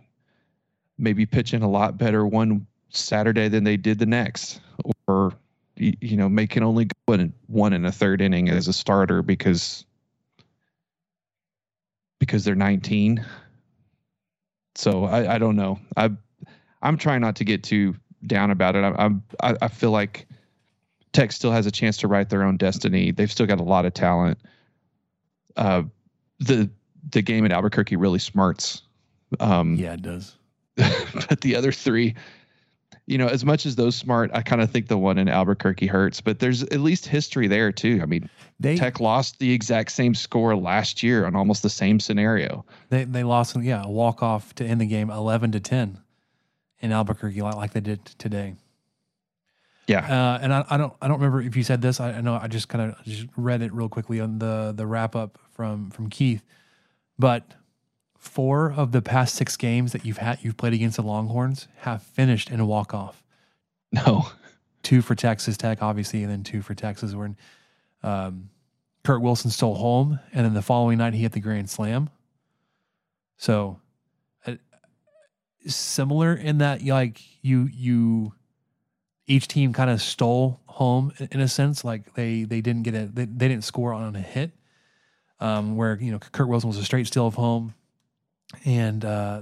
maybe 0.98 1.26
pitch 1.26 1.54
in 1.54 1.62
a 1.62 1.70
lot 1.70 1.98
better 1.98 2.26
one 2.26 2.66
Saturday 2.90 3.48
than 3.48 3.64
they 3.64 3.78
did 3.78 4.00
the 4.00 4.06
next, 4.06 4.62
or 5.08 5.34
you 5.76 6.16
know, 6.16 6.30
may 6.30 6.46
can 6.46 6.64
only 6.64 6.86
go 6.86 7.14
in 7.14 7.34
one 7.48 7.74
in 7.74 7.86
a 7.86 7.92
third 7.92 8.22
inning 8.22 8.50
as 8.50 8.68
a 8.68 8.74
starter 8.74 9.22
because 9.22 9.86
because 12.20 12.44
they're 12.44 12.56
19. 12.56 13.26
So 14.76 15.06
I, 15.06 15.36
I 15.36 15.38
don't 15.40 15.56
know. 15.56 15.80
I 15.98 16.12
I'm 16.82 16.98
trying 16.98 17.22
not 17.22 17.36
to 17.38 17.44
get 17.44 17.64
too 17.64 17.96
down 18.28 18.52
about 18.52 18.76
it. 18.76 18.84
I, 18.84 18.94
I'm 18.98 19.24
I, 19.42 19.56
I 19.64 19.68
feel 19.70 19.92
like 19.92 20.28
Tech 21.14 21.32
still 21.32 21.52
has 21.52 21.66
a 21.66 21.72
chance 21.72 21.98
to 21.98 22.08
write 22.08 22.30
their 22.30 22.44
own 22.44 22.58
destiny. 22.58 23.12
They've 23.12 23.32
still 23.32 23.48
got 23.48 23.60
a 23.60 23.64
lot 23.64 23.86
of 23.86 23.94
talent. 23.94 24.38
Uh, 25.56 25.84
the 26.40 26.70
the 27.10 27.22
game 27.22 27.46
at 27.46 27.52
Albuquerque 27.52 27.96
really 27.96 28.20
smarts. 28.20 28.84
Um, 29.40 29.76
yeah, 29.76 29.94
it 29.94 30.02
does. 30.02 30.36
but 30.76 31.42
the 31.42 31.56
other 31.56 31.72
three, 31.72 32.16
you 33.06 33.18
know, 33.18 33.28
as 33.28 33.44
much 33.44 33.66
as 33.66 33.76
those 33.76 33.96
smart, 33.96 34.32
I 34.34 34.42
kind 34.42 34.62
of 34.62 34.70
think 34.70 34.88
the 34.88 34.98
one 34.98 35.18
in 35.18 35.28
Albuquerque 35.28 35.88
hurts. 35.88 36.22
But 36.22 36.40
there's 36.40 36.64
at 36.64 36.80
least 36.80 37.06
history 37.06 37.48
there 37.48 37.72
too. 37.72 38.00
I 38.02 38.06
mean, 38.06 38.30
they, 38.60 38.78
Tech 38.78 39.00
lost 39.00 39.40
the 39.40 39.52
exact 39.52 39.92
same 39.92 40.16
score 40.16 40.56
last 40.56 41.04
year 41.04 41.26
on 41.26 41.36
almost 41.36 41.64
the 41.64 41.70
same 41.70 42.00
scenario. 42.00 42.66
They 42.90 43.04
they 43.04 43.24
lost, 43.24 43.56
yeah, 43.58 43.84
a 43.84 43.90
walk 43.90 44.22
off 44.24 44.56
to 44.56 44.66
end 44.66 44.82
the 44.82 44.86
game, 44.86 45.10
eleven 45.10 45.52
to 45.52 45.60
ten, 45.60 46.00
in 46.80 46.92
Albuquerque, 46.92 47.42
like 47.42 47.74
they 47.74 47.82
did 47.82 48.06
today. 48.06 48.56
Yeah, 49.88 50.06
uh, 50.06 50.40
and 50.42 50.54
I, 50.54 50.66
I, 50.70 50.78
don't 50.78 50.94
I 51.02 51.08
don't 51.08 51.18
remember 51.18 51.42
if 51.42 51.56
you 51.56 51.64
said 51.64 51.82
this. 51.82 52.00
I, 52.00 52.14
I 52.14 52.22
know 52.22 52.36
I 52.36 52.48
just 52.48 52.70
kind 52.70 52.92
of 52.92 53.04
just 53.04 53.28
read 53.36 53.62
it 53.62 53.74
real 53.74 53.90
quickly 53.90 54.20
on 54.20 54.40
the 54.40 54.74
the 54.76 54.86
wrap 54.86 55.16
up 55.16 55.38
from 55.52 55.90
from 55.90 56.10
Keith, 56.10 56.44
but 57.22 57.54
four 58.18 58.74
of 58.74 58.92
the 58.92 59.02
past 59.02 59.36
six 59.36 59.56
games 59.56 59.94
that 59.94 60.04
you've 60.06 60.18
had 60.18 60.40
you've 60.42 60.58
played 60.58 60.74
against 60.74 60.98
the 60.98 61.04
Longhorns 61.04 61.68
have 61.78 62.02
finished 62.02 62.50
in 62.50 62.60
a 62.60 62.66
walk 62.66 62.94
off. 62.94 63.24
No, 63.92 64.28
two 64.84 65.02
for 65.02 65.16
Texas 65.16 65.56
Tech, 65.56 65.82
obviously, 65.82 66.24
and 66.24 66.32
then 66.32 66.44
two 66.44 66.62
for 66.62 66.74
Texas. 66.74 67.14
When 67.14 67.38
um, 68.04 68.50
Kurt 69.04 69.22
Wilson 69.22 69.52
stole 69.52 69.76
home, 69.76 70.20
and 70.34 70.46
then 70.46 70.56
the 70.56 70.62
following 70.64 70.98
night 70.98 71.14
he 71.14 71.22
hit 71.22 71.32
the 71.32 71.40
grand 71.40 71.70
slam. 71.70 72.10
So, 73.38 73.80
uh, 74.46 74.56
similar 75.68 76.34
in 76.34 76.58
that, 76.58 76.84
like 76.84 77.22
you 77.44 77.70
you 77.72 78.34
each 79.28 79.48
team 79.48 79.74
kind 79.74 79.92
of 79.92 80.02
stole 80.02 80.60
home 80.66 81.14
in 81.32 81.40
a 81.40 81.48
sense. 81.48 81.84
Like 81.86 82.16
they 82.16 82.44
they 82.44 82.62
didn't 82.62 82.82
get 82.84 82.96
it, 82.96 83.14
they, 83.14 83.26
they 83.26 83.48
didn't 83.48 83.64
score 83.64 83.94
on 83.94 84.16
a 84.16 84.22
hit. 84.22 84.52
Um, 85.42 85.76
where 85.76 85.98
you 86.00 86.12
know 86.12 86.20
Kurt 86.20 86.48
Wilson 86.48 86.70
was 86.70 86.78
a 86.78 86.86
straight 86.86 87.08
steal 87.08 87.28
of 87.28 87.34
home 87.34 87.74
and 88.66 89.04
uh, 89.04 89.42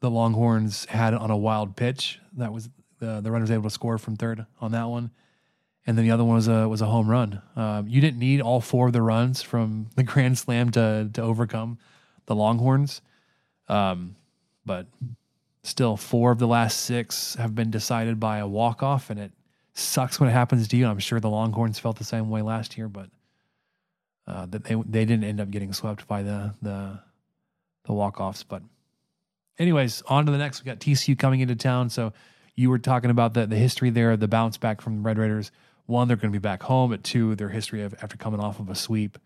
the 0.00 0.10
Longhorns 0.10 0.84
had 0.86 1.14
it 1.14 1.20
on 1.20 1.30
a 1.30 1.36
wild 1.36 1.76
pitch. 1.76 2.20
That 2.36 2.52
was 2.52 2.68
the 2.98 3.20
the 3.20 3.30
runner 3.30 3.42
was 3.42 3.50
able 3.50 3.64
to 3.64 3.70
score 3.70 3.98
from 3.98 4.16
third 4.16 4.46
on 4.60 4.72
that 4.72 4.88
one, 4.88 5.10
and 5.86 5.96
then 5.96 6.04
the 6.04 6.10
other 6.10 6.24
one 6.24 6.36
was 6.36 6.48
a 6.48 6.68
was 6.68 6.80
a 6.80 6.86
home 6.86 7.08
run. 7.08 7.42
Um, 7.56 7.88
you 7.88 8.00
didn't 8.00 8.18
need 8.18 8.40
all 8.40 8.60
four 8.60 8.88
of 8.88 8.92
the 8.92 9.02
runs 9.02 9.42
from 9.42 9.88
the 9.96 10.02
grand 10.02 10.38
slam 10.38 10.70
to 10.72 11.10
to 11.12 11.22
overcome 11.22 11.78
the 12.26 12.34
Longhorns, 12.34 13.02
um, 13.68 14.16
but 14.64 14.86
still 15.62 15.96
four 15.96 16.30
of 16.30 16.38
the 16.38 16.46
last 16.46 16.82
six 16.82 17.34
have 17.36 17.54
been 17.54 17.70
decided 17.70 18.20
by 18.20 18.38
a 18.38 18.46
walk 18.46 18.82
off, 18.82 19.10
and 19.10 19.18
it 19.18 19.32
sucks 19.74 20.20
when 20.20 20.28
it 20.28 20.32
happens 20.32 20.68
to 20.68 20.76
you. 20.76 20.86
I'm 20.86 20.98
sure 20.98 21.20
the 21.20 21.30
Longhorns 21.30 21.78
felt 21.78 21.98
the 21.98 22.04
same 22.04 22.30
way 22.30 22.42
last 22.42 22.78
year, 22.78 22.88
but 22.88 23.08
uh, 24.26 24.46
that 24.46 24.64
they 24.64 24.74
they 24.74 25.04
didn't 25.04 25.24
end 25.24 25.40
up 25.40 25.50
getting 25.50 25.72
swept 25.72 26.06
by 26.06 26.22
the 26.22 26.54
the 26.62 27.00
the 27.84 27.92
walk 27.92 28.20
offs. 28.20 28.42
But, 28.42 28.62
anyways, 29.58 30.02
on 30.08 30.26
to 30.26 30.32
the 30.32 30.38
next. 30.38 30.62
We 30.62 30.66
got 30.66 30.80
TCU 30.80 31.18
coming 31.18 31.40
into 31.40 31.56
town. 31.56 31.90
So, 31.90 32.12
you 32.54 32.70
were 32.70 32.78
talking 32.78 33.10
about 33.10 33.34
the, 33.34 33.46
the 33.46 33.56
history 33.56 33.90
there, 33.90 34.16
the 34.16 34.28
bounce 34.28 34.56
back 34.56 34.80
from 34.80 34.96
the 34.96 35.02
Red 35.02 35.18
Raiders. 35.18 35.50
One, 35.86 36.08
they're 36.08 36.16
going 36.16 36.32
to 36.32 36.38
be 36.38 36.42
back 36.42 36.62
home. 36.62 36.92
At 36.92 37.04
two, 37.04 37.34
their 37.34 37.50
history 37.50 37.82
of 37.82 37.94
after 38.02 38.16
coming 38.16 38.40
off 38.40 38.60
of 38.60 38.70
a 38.70 38.74
sweep. 38.74 39.18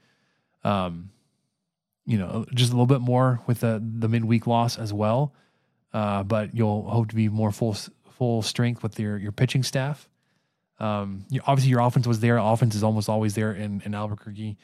Um, 0.64 1.10
you 2.04 2.18
know, 2.18 2.46
just 2.54 2.72
a 2.72 2.74
little 2.74 2.86
bit 2.86 3.00
more 3.00 3.40
with 3.46 3.60
the 3.60 3.82
the 3.82 4.08
midweek 4.08 4.46
loss 4.46 4.78
as 4.78 4.92
well. 4.92 5.34
Uh, 5.92 6.22
but 6.22 6.54
you'll 6.54 6.88
hope 6.88 7.08
to 7.08 7.14
be 7.14 7.28
more 7.28 7.52
full 7.52 7.76
full 8.10 8.42
strength 8.42 8.82
with 8.82 8.98
your 8.98 9.16
your 9.18 9.32
pitching 9.32 9.62
staff. 9.62 10.08
Um, 10.80 11.24
you, 11.28 11.40
obviously, 11.46 11.70
your 11.70 11.80
offense 11.80 12.06
was 12.06 12.20
there. 12.20 12.38
Offense 12.38 12.74
is 12.74 12.82
almost 12.82 13.08
always 13.08 13.34
there 13.34 13.52
in, 13.52 13.82
in 13.84 13.94
Albuquerque. 13.94 14.56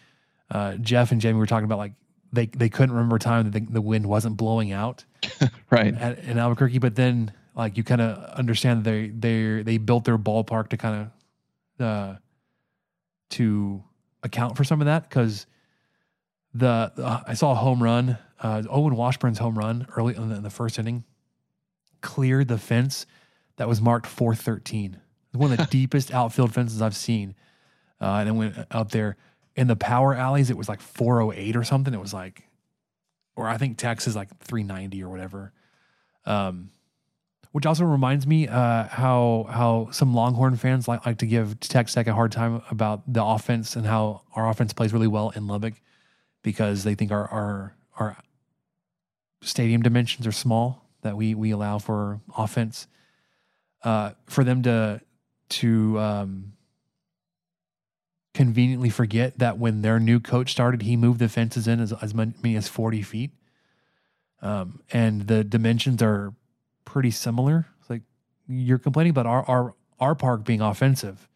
Uh, 0.50 0.76
Jeff 0.76 1.12
and 1.12 1.20
Jamie 1.20 1.38
were 1.38 1.46
talking 1.46 1.64
about 1.64 1.78
like 1.78 1.92
they 2.33 2.46
they 2.46 2.68
couldn't 2.68 2.94
remember 2.94 3.16
a 3.16 3.20
time 3.20 3.50
that 3.50 3.59
the, 3.59 3.72
the 3.72 3.83
wind 3.83 4.07
wasn't 4.07 4.37
blowing 4.37 4.72
out 4.72 5.04
right 5.70 5.94
at, 5.94 6.18
in 6.20 6.38
Albuquerque. 6.38 6.78
But 6.78 6.96
then 6.96 7.33
like 7.54 7.76
you 7.76 7.85
kind 7.85 8.00
of 8.00 8.18
understand 8.38 8.85
that 8.85 8.90
they 8.90 9.09
they 9.09 9.62
they 9.62 9.78
built 9.78 10.04
their 10.04 10.18
ballpark 10.18 10.68
to 10.68 10.76
kind 10.76 11.11
of 11.78 11.87
uh, 11.87 12.16
to 13.30 13.83
account 14.22 14.57
for 14.57 14.64
some 14.64 14.80
of 14.80 14.87
that 14.87 15.09
because 15.09 15.46
the, 16.52 16.92
the, 16.94 17.22
I 17.26 17.35
saw 17.35 17.52
a 17.52 17.57
home 17.57 17.83
run 17.83 18.16
uh, 18.44 18.62
Owen 18.68 18.94
Washburn's 18.94 19.38
home 19.38 19.59
run 19.59 19.87
early 19.96 20.14
in 20.14 20.28
the, 20.28 20.37
in 20.37 20.42
the, 20.42 20.50
first 20.50 20.78
inning 20.78 21.04
cleared 22.02 22.48
the 22.48 22.59
fence 22.59 23.07
that 23.57 23.66
was 23.66 23.80
marked 23.80 24.07
413. 24.07 25.00
One 25.33 25.52
of 25.52 25.59
the 25.59 25.64
deepest 25.70 26.12
outfield 26.12 26.52
fences 26.52 26.83
I've 26.83 26.94
seen, 26.94 27.35
uh, 28.00 28.16
and 28.16 28.28
then 28.28 28.37
went 28.37 28.54
out 28.70 28.90
there 28.90 29.16
in 29.56 29.66
the 29.66 29.76
power 29.76 30.14
alleys, 30.14 30.50
it 30.50 30.56
was 30.56 30.68
like 30.68 30.80
408 30.80 31.56
or 31.56 31.64
something. 31.64 31.94
It 31.94 32.00
was 32.00 32.14
like, 32.14 32.48
or 33.36 33.48
I 33.48 33.56
think 33.56 33.78
Texas 33.78 34.08
is 34.08 34.16
like 34.16 34.36
390 34.38 35.02
or 35.02 35.08
whatever. 35.08 35.52
Um, 36.26 36.70
which 37.52 37.66
also 37.66 37.84
reminds 37.84 38.26
me 38.26 38.48
uh, 38.48 38.88
how 38.88 39.46
how 39.48 39.88
some 39.92 40.12
Longhorn 40.12 40.56
fans 40.56 40.88
like, 40.88 41.06
like 41.06 41.18
to 41.18 41.26
give 41.26 41.60
Texas 41.60 41.94
Tech 41.94 42.08
a 42.08 42.12
hard 42.12 42.32
time 42.32 42.62
about 42.68 43.02
the 43.06 43.22
offense 43.22 43.76
and 43.76 43.86
how 43.86 44.22
our 44.34 44.48
offense 44.48 44.72
plays 44.72 44.92
really 44.92 45.06
well 45.06 45.30
in 45.30 45.46
Lubbock 45.46 45.74
because 46.42 46.82
they 46.82 46.96
think 46.96 47.12
our 47.12 47.28
our 47.28 47.76
our 47.96 48.16
stadium 49.40 49.82
dimensions 49.82 50.26
are 50.26 50.32
small 50.32 50.84
that 51.02 51.16
we 51.16 51.36
we 51.36 51.52
allow 51.52 51.78
for 51.78 52.20
offense. 52.36 52.88
Uh, 53.84 54.12
for 54.26 54.42
them 54.42 54.62
to 54.62 55.00
to 55.50 55.98
um, 56.00 56.53
conveniently 58.35 58.90
forget 58.90 59.38
that 59.38 59.59
when 59.59 59.83
their 59.83 60.01
new 60.01 60.20
coach 60.20 60.51
started, 60.51 60.83
he 60.83 60.97
moved 60.97 61.20
the 61.20 61.29
fences 61.29 61.68
in 61.68 61.81
as, 61.81 61.92
as 62.03 62.12
many 62.12 62.57
as 62.57 62.68
40 62.68 63.01
feet. 63.03 63.31
Um, 64.42 64.81
and 64.92 65.23
the 65.23 65.44
dimensions 65.44 66.03
are 66.03 66.35
pretty 66.85 67.12
similar. 67.12 67.66
It's 67.81 67.88
like 67.88 68.03
you're 68.49 68.79
complaining 68.79 69.11
about 69.11 69.27
our, 69.27 69.44
our, 69.49 69.75
our 70.01 70.14
park 70.14 70.44
being 70.44 70.61
offensive, 70.61 71.29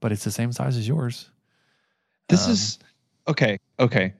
but 0.00 0.12
it's 0.12 0.24
the 0.24 0.30
same 0.30 0.52
size 0.52 0.76
as 0.76 0.86
yours. 0.86 1.30
This 2.28 2.46
um, 2.46 2.52
is 2.52 2.78
okay. 3.26 3.58
Okay. 3.80 4.12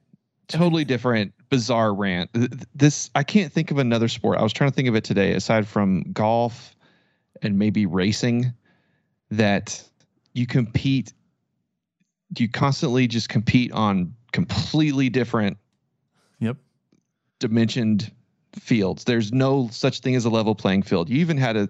Totally 0.49 0.85
different, 0.85 1.33
bizarre 1.51 1.95
rant. 1.95 2.31
This, 2.75 3.11
I 3.15 3.23
can't 3.23 3.53
think 3.53 3.71
of 3.71 3.79
another 3.79 4.09
sport. 4.09 4.39
I 4.39 4.43
was 4.43 4.53
trying 4.53 4.71
to 4.71 4.75
think 4.75 4.89
of 4.89 4.97
it 4.97 5.05
today, 5.05 5.35
aside 5.35 5.69
from 5.69 6.03
golf 6.13 6.75
and 7.43 7.59
maybe 7.59 7.87
racing, 7.87 8.53
that 9.31 9.83
you 10.35 10.47
compete 10.47 11.13
you 12.39 12.49
constantly 12.49 13.07
just 13.07 13.29
compete 13.29 13.73
on 13.73 14.15
completely 14.33 15.09
different 15.09 15.59
yep. 16.39 16.57
dimensioned 17.39 18.11
fields. 18.59 19.05
There's 19.05 19.33
no 19.33 19.69
such 19.71 20.01
thing 20.01 20.15
as 20.15 20.25
a 20.25 20.31
level 20.31 20.55
playing 20.55 20.83
field. 20.83 21.09
You 21.09 21.19
even 21.21 21.37
had 21.37 21.57
a 21.57 21.69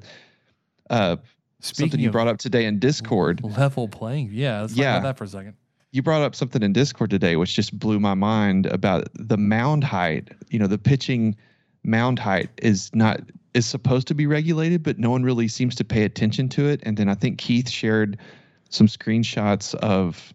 uh 0.91 1.17
something 1.61 2.01
you 2.01 2.11
brought 2.11 2.29
up 2.29 2.39
today 2.39 2.65
in 2.65 2.79
discord. 2.79 3.43
Level 3.43 3.89
playing 3.89 4.31
yeah 4.33 4.63
let's 4.63 4.75
yeah. 4.75 4.93
talk 4.93 5.01
about 5.01 5.09
that 5.09 5.19
for 5.19 5.25
a 5.25 5.29
second. 5.29 5.55
You 5.91 6.03
brought 6.03 6.23
up 6.23 6.35
something 6.35 6.63
in 6.63 6.73
discord 6.73 7.11
today 7.11 7.37
which 7.37 7.55
just 7.55 7.79
blew 7.79 8.01
my 8.01 8.15
mind 8.15 8.67
about 8.67 9.09
the 9.15 9.37
mound 9.37 9.85
height. 9.85 10.31
You 10.51 10.59
know 10.59 10.67
the 10.67 10.79
pitching 10.79 11.37
mound 11.85 12.19
height 12.19 12.51
is 12.63 12.91
not 12.95 13.21
is 13.55 13.67
supposed 13.67 14.09
to 14.09 14.15
be 14.15 14.27
regulated 14.27 14.83
but 14.83 14.99
no 14.99 15.11
one 15.11 15.23
really 15.23 15.49
seems 15.49 15.75
to 15.77 15.85
pay 15.85 16.05
attention 16.05 16.49
to 16.51 16.69
it. 16.69 16.81
And 16.85 16.97
then 16.97 17.09
i 17.09 17.15
think 17.15 17.39
keith 17.39 17.69
shared 17.69 18.19
some 18.71 18.87
screenshots 18.87 19.75
of 19.77 20.33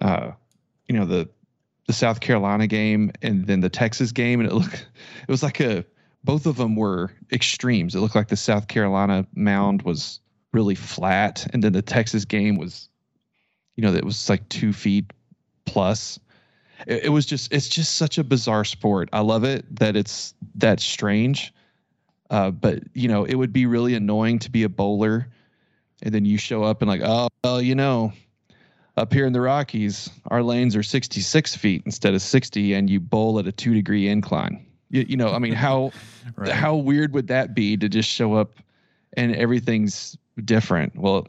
uh, 0.00 0.32
you 0.88 0.96
know, 0.96 1.04
the 1.04 1.28
the 1.86 1.92
South 1.92 2.20
Carolina 2.20 2.66
game 2.66 3.10
and 3.22 3.46
then 3.46 3.60
the 3.60 3.70
Texas 3.70 4.12
game, 4.12 4.40
and 4.40 4.48
it 4.48 4.54
looked 4.54 4.86
it 5.22 5.28
was 5.28 5.42
like 5.42 5.60
a 5.60 5.84
both 6.24 6.46
of 6.46 6.56
them 6.56 6.76
were 6.76 7.10
extremes. 7.32 7.94
It 7.94 8.00
looked 8.00 8.14
like 8.14 8.28
the 8.28 8.36
South 8.36 8.68
Carolina 8.68 9.26
mound 9.34 9.82
was 9.82 10.20
really 10.52 10.74
flat, 10.74 11.46
and 11.52 11.62
then 11.62 11.72
the 11.72 11.82
Texas 11.82 12.24
game 12.24 12.56
was, 12.56 12.88
you 13.76 13.82
know, 13.82 13.92
that 13.92 14.04
was 14.04 14.28
like 14.28 14.48
two 14.48 14.72
feet 14.72 15.12
plus. 15.64 16.18
It, 16.86 17.04
it 17.04 17.08
was 17.08 17.26
just 17.26 17.52
it's 17.52 17.68
just 17.68 17.96
such 17.96 18.18
a 18.18 18.24
bizarre 18.24 18.64
sport. 18.64 19.08
I 19.12 19.20
love 19.20 19.44
it 19.44 19.64
that 19.76 19.96
it's 19.96 20.34
that 20.56 20.80
strange. 20.80 21.52
Uh, 22.30 22.50
but 22.50 22.82
you 22.92 23.08
know, 23.08 23.24
it 23.24 23.34
would 23.34 23.52
be 23.52 23.64
really 23.64 23.94
annoying 23.94 24.38
to 24.40 24.50
be 24.50 24.62
a 24.62 24.68
bowler, 24.68 25.28
and 26.02 26.14
then 26.14 26.24
you 26.24 26.36
show 26.36 26.62
up 26.62 26.82
and 26.82 26.88
like, 26.88 27.00
oh, 27.02 27.28
well, 27.42 27.62
you 27.62 27.74
know, 27.74 28.12
up 28.98 29.12
here 29.12 29.26
in 29.26 29.32
the 29.32 29.40
Rockies, 29.40 30.10
our 30.26 30.42
lanes 30.42 30.76
are 30.76 30.82
66 30.82 31.56
feet 31.56 31.82
instead 31.86 32.14
of 32.14 32.20
60, 32.20 32.74
and 32.74 32.90
you 32.90 33.00
bowl 33.00 33.38
at 33.38 33.46
a 33.46 33.52
two 33.52 33.72
degree 33.72 34.08
incline. 34.08 34.66
You, 34.90 35.06
you 35.08 35.16
know, 35.16 35.32
I 35.32 35.38
mean, 35.38 35.52
how 35.52 35.92
right. 36.36 36.50
how 36.50 36.74
weird 36.74 37.14
would 37.14 37.28
that 37.28 37.54
be 37.54 37.76
to 37.76 37.88
just 37.88 38.08
show 38.08 38.34
up 38.34 38.58
and 39.14 39.34
everything's 39.36 40.16
different? 40.44 40.96
Well, 40.96 41.28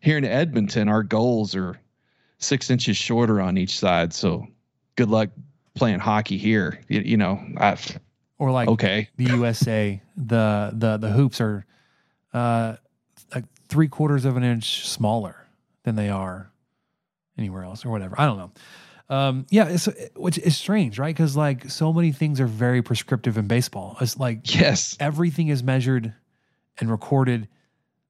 here 0.00 0.16
in 0.16 0.24
Edmonton, 0.24 0.88
our 0.88 1.02
goals 1.02 1.54
are 1.54 1.78
six 2.38 2.70
inches 2.70 2.96
shorter 2.96 3.40
on 3.40 3.58
each 3.58 3.78
side. 3.78 4.12
So 4.14 4.46
good 4.96 5.10
luck 5.10 5.30
playing 5.74 5.98
hockey 5.98 6.38
here. 6.38 6.80
You, 6.88 7.00
you 7.00 7.16
know, 7.16 7.40
I've, 7.56 7.98
or 8.38 8.50
like 8.52 8.68
okay, 8.68 9.08
the 9.16 9.24
USA, 9.24 10.00
the 10.16 10.70
the 10.72 10.96
the 10.98 11.10
hoops 11.10 11.40
are 11.40 11.66
uh 12.32 12.76
like 13.34 13.44
three 13.68 13.88
quarters 13.88 14.24
of 14.24 14.36
an 14.36 14.44
inch 14.44 14.86
smaller 14.88 15.48
than 15.82 15.96
they 15.96 16.08
are 16.08 16.50
anywhere 17.38 17.64
else 17.64 17.84
or 17.84 17.90
whatever. 17.90 18.20
I 18.20 18.26
don't 18.26 18.38
know. 18.38 18.50
Um, 19.10 19.46
yeah, 19.48 19.68
it's 19.68 19.88
which 20.16 20.38
is 20.38 20.56
strange, 20.56 20.98
right? 20.98 21.14
Because 21.14 21.36
like 21.36 21.70
so 21.70 21.92
many 21.92 22.12
things 22.12 22.40
are 22.40 22.46
very 22.46 22.82
prescriptive 22.82 23.38
in 23.38 23.46
baseball. 23.46 23.96
It's 24.00 24.18
like 24.18 24.54
yes, 24.54 24.96
everything 25.00 25.48
is 25.48 25.62
measured 25.62 26.12
and 26.78 26.90
recorded, 26.90 27.48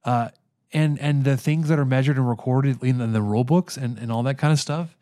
uh, 0.03 0.29
and 0.73 0.99
and 0.99 1.23
the 1.23 1.37
things 1.37 1.69
that 1.69 1.79
are 1.79 1.85
measured 1.85 2.17
and 2.17 2.27
recorded 2.27 2.83
in 2.83 2.97
the, 2.97 3.05
in 3.05 3.13
the 3.13 3.21
rule 3.21 3.45
books 3.45 3.77
and 3.77 3.97
and 3.97 4.11
all 4.11 4.23
that 4.23 4.37
kind 4.37 4.51
of 4.51 4.59
stuff. 4.59 4.95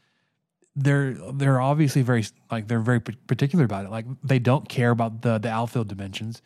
They're 0.76 1.14
they're 1.34 1.60
obviously 1.60 2.04
very 2.04 2.26
like 2.52 2.68
they're 2.68 2.80
very 2.80 3.00
particular 3.00 3.66
about 3.66 3.86
it. 3.86 3.92
Like 3.92 4.06
they 4.24 4.38
don't 4.38 4.70
care 4.70 4.92
about 4.92 5.24
the 5.24 5.40
the 5.40 5.50
outfield 5.50 5.88
dimensions, 5.88 6.44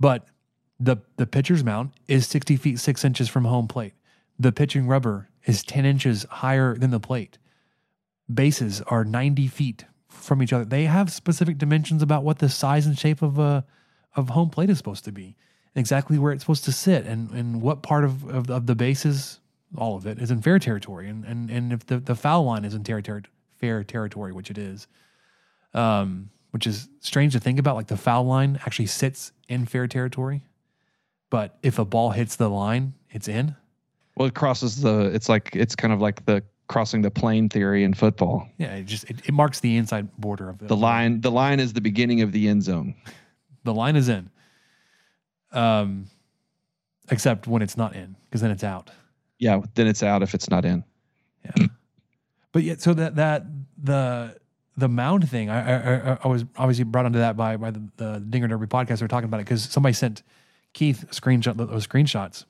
but 0.00 0.26
the 0.80 0.96
the 1.16 1.26
pitcher's 1.26 1.62
mound 1.62 1.92
is 2.08 2.26
sixty 2.26 2.56
feet 2.56 2.80
six 2.80 3.04
inches 3.04 3.28
from 3.28 3.44
home 3.44 3.68
plate. 3.68 3.92
The 4.40 4.50
pitching 4.50 4.88
rubber 4.88 5.27
is 5.48 5.64
10 5.64 5.86
inches 5.86 6.26
higher 6.30 6.76
than 6.76 6.90
the 6.90 7.00
plate. 7.00 7.38
Bases 8.32 8.82
are 8.82 9.02
90 9.02 9.48
feet 9.48 9.86
from 10.08 10.42
each 10.42 10.52
other. 10.52 10.64
They 10.64 10.84
have 10.84 11.10
specific 11.10 11.56
dimensions 11.56 12.02
about 12.02 12.22
what 12.22 12.38
the 12.38 12.50
size 12.50 12.86
and 12.86 12.96
shape 12.96 13.22
of 13.22 13.38
a 13.38 13.64
of 14.14 14.30
home 14.30 14.50
plate 14.50 14.68
is 14.68 14.78
supposed 14.78 15.04
to 15.04 15.12
be, 15.12 15.36
exactly 15.74 16.18
where 16.18 16.32
it's 16.32 16.42
supposed 16.42 16.64
to 16.64 16.72
sit, 16.72 17.06
and 17.06 17.30
and 17.30 17.62
what 17.62 17.82
part 17.82 18.04
of, 18.04 18.28
of, 18.28 18.50
of 18.50 18.66
the 18.66 18.74
bases, 18.74 19.40
all 19.76 19.96
of 19.96 20.06
it, 20.06 20.18
is 20.18 20.30
in 20.30 20.42
fair 20.42 20.58
territory, 20.58 21.08
and 21.08 21.24
and 21.24 21.50
and 21.50 21.72
if 21.72 21.86
the, 21.86 21.98
the 21.98 22.14
foul 22.14 22.44
line 22.44 22.64
is 22.64 22.74
in 22.74 22.84
ter- 22.84 23.00
ter- 23.00 23.22
fair 23.56 23.82
territory, 23.82 24.32
which 24.32 24.50
it 24.50 24.58
is, 24.58 24.86
um, 25.72 26.30
which 26.50 26.66
is 26.66 26.88
strange 27.00 27.32
to 27.32 27.40
think 27.40 27.58
about. 27.58 27.76
Like 27.76 27.86
the 27.86 27.96
foul 27.96 28.24
line 28.24 28.58
actually 28.66 28.86
sits 28.86 29.32
in 29.48 29.64
fair 29.64 29.86
territory, 29.86 30.42
but 31.30 31.56
if 31.62 31.78
a 31.78 31.84
ball 31.86 32.10
hits 32.10 32.36
the 32.36 32.50
line, 32.50 32.94
it's 33.10 33.28
in. 33.28 33.56
Well, 34.18 34.26
it 34.26 34.34
crosses 34.34 34.80
the. 34.80 35.10
It's 35.14 35.28
like 35.28 35.54
it's 35.54 35.76
kind 35.76 35.92
of 35.92 36.00
like 36.00 36.24
the 36.26 36.42
crossing 36.66 37.02
the 37.02 37.10
plane 37.10 37.48
theory 37.48 37.84
in 37.84 37.94
football. 37.94 38.48
Yeah, 38.58 38.74
it 38.74 38.86
just 38.86 39.04
it, 39.04 39.16
it 39.24 39.32
marks 39.32 39.60
the 39.60 39.76
inside 39.76 40.14
border 40.18 40.48
of 40.48 40.58
the, 40.58 40.66
the 40.66 40.76
line. 40.76 41.20
The 41.20 41.30
line 41.30 41.60
is 41.60 41.72
the 41.72 41.80
beginning 41.80 42.22
of 42.22 42.32
the 42.32 42.48
end 42.48 42.62
zone. 42.62 42.94
The 43.64 43.74
line 43.74 43.96
is 43.96 44.08
in. 44.08 44.30
Um, 45.52 46.06
except 47.10 47.46
when 47.46 47.60
it's 47.60 47.76
not 47.76 47.94
in, 47.94 48.16
because 48.24 48.40
then 48.40 48.50
it's 48.50 48.64
out. 48.64 48.90
Yeah, 49.38 49.60
then 49.74 49.86
it's 49.86 50.02
out 50.02 50.22
if 50.22 50.32
it's 50.32 50.48
not 50.48 50.64
in. 50.64 50.84
Yeah, 51.44 51.66
but 52.52 52.62
yet, 52.62 52.80
so 52.80 52.94
that 52.94 53.16
that 53.16 53.44
the 53.76 54.38
the 54.76 54.88
mound 54.88 55.28
thing, 55.28 55.50
I, 55.50 56.12
I 56.12 56.18
I 56.24 56.28
was 56.28 56.46
obviously 56.56 56.84
brought 56.84 57.04
onto 57.04 57.18
that 57.18 57.36
by 57.36 57.58
by 57.58 57.72
the, 57.72 57.82
the 57.96 58.24
Dinger 58.26 58.48
Derby 58.48 58.68
podcast. 58.68 59.00
We 59.00 59.04
are 59.04 59.08
talking 59.08 59.28
about 59.28 59.40
it 59.40 59.44
because 59.44 59.64
somebody 59.64 59.92
sent 59.92 60.22
Keith 60.72 61.02
a 61.02 61.06
screenshot 61.06 61.56
those 61.56 61.86
screenshots 61.86 62.44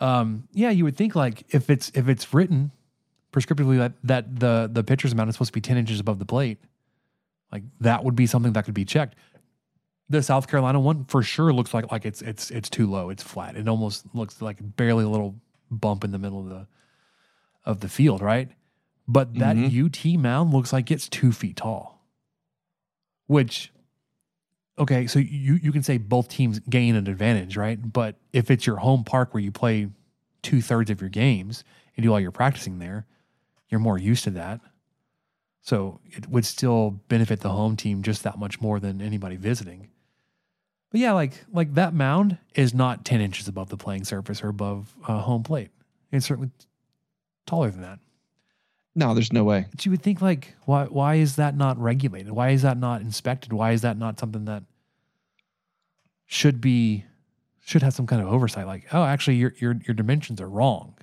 um, 0.00 0.48
yeah, 0.52 0.70
you 0.70 0.84
would 0.84 0.96
think 0.96 1.14
like 1.14 1.44
if 1.54 1.70
it's 1.70 1.92
if 1.94 2.08
it's 2.08 2.32
written 2.32 2.70
prescriptively 3.32 3.78
that 3.78 3.92
that 4.02 4.40
the 4.40 4.68
the 4.72 4.82
pitcher's 4.82 5.14
mound 5.14 5.28
is 5.28 5.34
supposed 5.34 5.50
to 5.50 5.52
be 5.52 5.60
ten 5.60 5.76
inches 5.76 6.00
above 6.00 6.18
the 6.18 6.24
plate, 6.24 6.58
like 7.52 7.62
that 7.80 8.02
would 8.02 8.16
be 8.16 8.26
something 8.26 8.52
that 8.54 8.64
could 8.64 8.74
be 8.74 8.84
checked. 8.84 9.16
The 10.08 10.22
South 10.22 10.48
Carolina 10.48 10.80
one 10.80 11.04
for 11.04 11.22
sure 11.22 11.52
looks 11.52 11.74
like 11.74 11.92
like 11.92 12.06
it's 12.06 12.22
it's 12.22 12.50
it's 12.50 12.70
too 12.70 12.86
low. 12.86 13.10
It's 13.10 13.22
flat. 13.22 13.56
It 13.56 13.68
almost 13.68 14.06
looks 14.14 14.40
like 14.42 14.56
barely 14.76 15.04
a 15.04 15.08
little 15.08 15.36
bump 15.70 16.02
in 16.02 16.10
the 16.10 16.18
middle 16.18 16.40
of 16.40 16.48
the 16.48 16.66
of 17.64 17.80
the 17.80 17.88
field, 17.88 18.22
right? 18.22 18.48
But 19.06 19.34
that 19.34 19.56
mm-hmm. 19.56 20.14
UT 20.14 20.20
mound 20.20 20.52
looks 20.52 20.72
like 20.72 20.90
it's 20.90 21.08
two 21.08 21.32
feet 21.32 21.56
tall, 21.56 22.06
which 23.26 23.72
okay, 24.78 25.06
so 25.06 25.18
you 25.18 25.54
you 25.54 25.72
can 25.72 25.82
say 25.82 25.98
both 25.98 26.28
teams 26.28 26.58
gain 26.60 26.94
an 26.94 27.06
advantage, 27.06 27.56
right? 27.56 27.92
But 27.92 28.16
if 28.32 28.50
it's 28.50 28.66
your 28.66 28.76
home 28.76 29.04
park 29.04 29.34
where 29.34 29.42
you 29.42 29.52
play 29.52 29.88
two 30.42 30.62
thirds 30.62 30.90
of 30.90 31.00
your 31.00 31.10
games 31.10 31.64
and 31.96 32.04
do 32.04 32.12
all 32.12 32.20
your 32.20 32.30
practicing 32.30 32.78
there, 32.78 33.06
you're 33.68 33.80
more 33.80 33.98
used 33.98 34.24
to 34.24 34.30
that. 34.30 34.60
So 35.62 36.00
it 36.06 36.28
would 36.28 36.46
still 36.46 37.02
benefit 37.08 37.40
the 37.40 37.50
home 37.50 37.76
team 37.76 38.02
just 38.02 38.22
that 38.22 38.38
much 38.38 38.60
more 38.60 38.80
than 38.80 39.02
anybody 39.02 39.36
visiting. 39.36 39.90
But 40.90 41.00
yeah, 41.00 41.12
like 41.12 41.44
like 41.52 41.74
that 41.74 41.94
mound 41.94 42.38
is 42.54 42.74
not 42.74 43.04
ten 43.04 43.20
inches 43.20 43.46
above 43.46 43.68
the 43.68 43.76
playing 43.76 44.04
surface 44.04 44.42
or 44.42 44.48
above 44.48 44.94
uh, 45.06 45.20
home 45.20 45.42
plate. 45.42 45.70
It's 46.10 46.26
certainly 46.26 46.50
taller 47.46 47.70
than 47.70 47.82
that. 47.82 47.98
No, 48.94 49.14
there's 49.14 49.32
no 49.32 49.44
way. 49.44 49.66
But 49.70 49.84
you 49.84 49.90
would 49.92 50.02
think 50.02 50.20
like, 50.20 50.54
why 50.64 50.84
why 50.86 51.16
is 51.16 51.36
that 51.36 51.56
not 51.56 51.78
regulated? 51.78 52.32
Why 52.32 52.50
is 52.50 52.62
that 52.62 52.76
not 52.76 53.00
inspected? 53.00 53.52
Why 53.52 53.72
is 53.72 53.82
that 53.82 53.96
not 53.96 54.18
something 54.18 54.46
that 54.46 54.64
should 56.26 56.60
be 56.60 57.04
should 57.64 57.82
have 57.82 57.94
some 57.94 58.06
kind 58.06 58.20
of 58.20 58.28
oversight? 58.28 58.66
Like, 58.66 58.92
oh, 58.92 59.04
actually, 59.04 59.36
your 59.36 59.54
your 59.58 59.76
your 59.86 59.94
dimensions 59.94 60.40
are 60.40 60.48
wrong. 60.48 60.98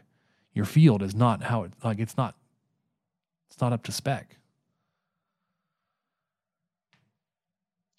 Your 0.54 0.65
field 0.65 1.02
is 1.02 1.15
not 1.15 1.43
how 1.43 1.63
it 1.63 1.71
like 1.84 2.00
it's 2.00 2.17
not 2.17 2.36
it's 3.50 3.62
not 3.62 3.71
up 3.71 3.84
to 3.84 3.91
spec. 3.91 4.36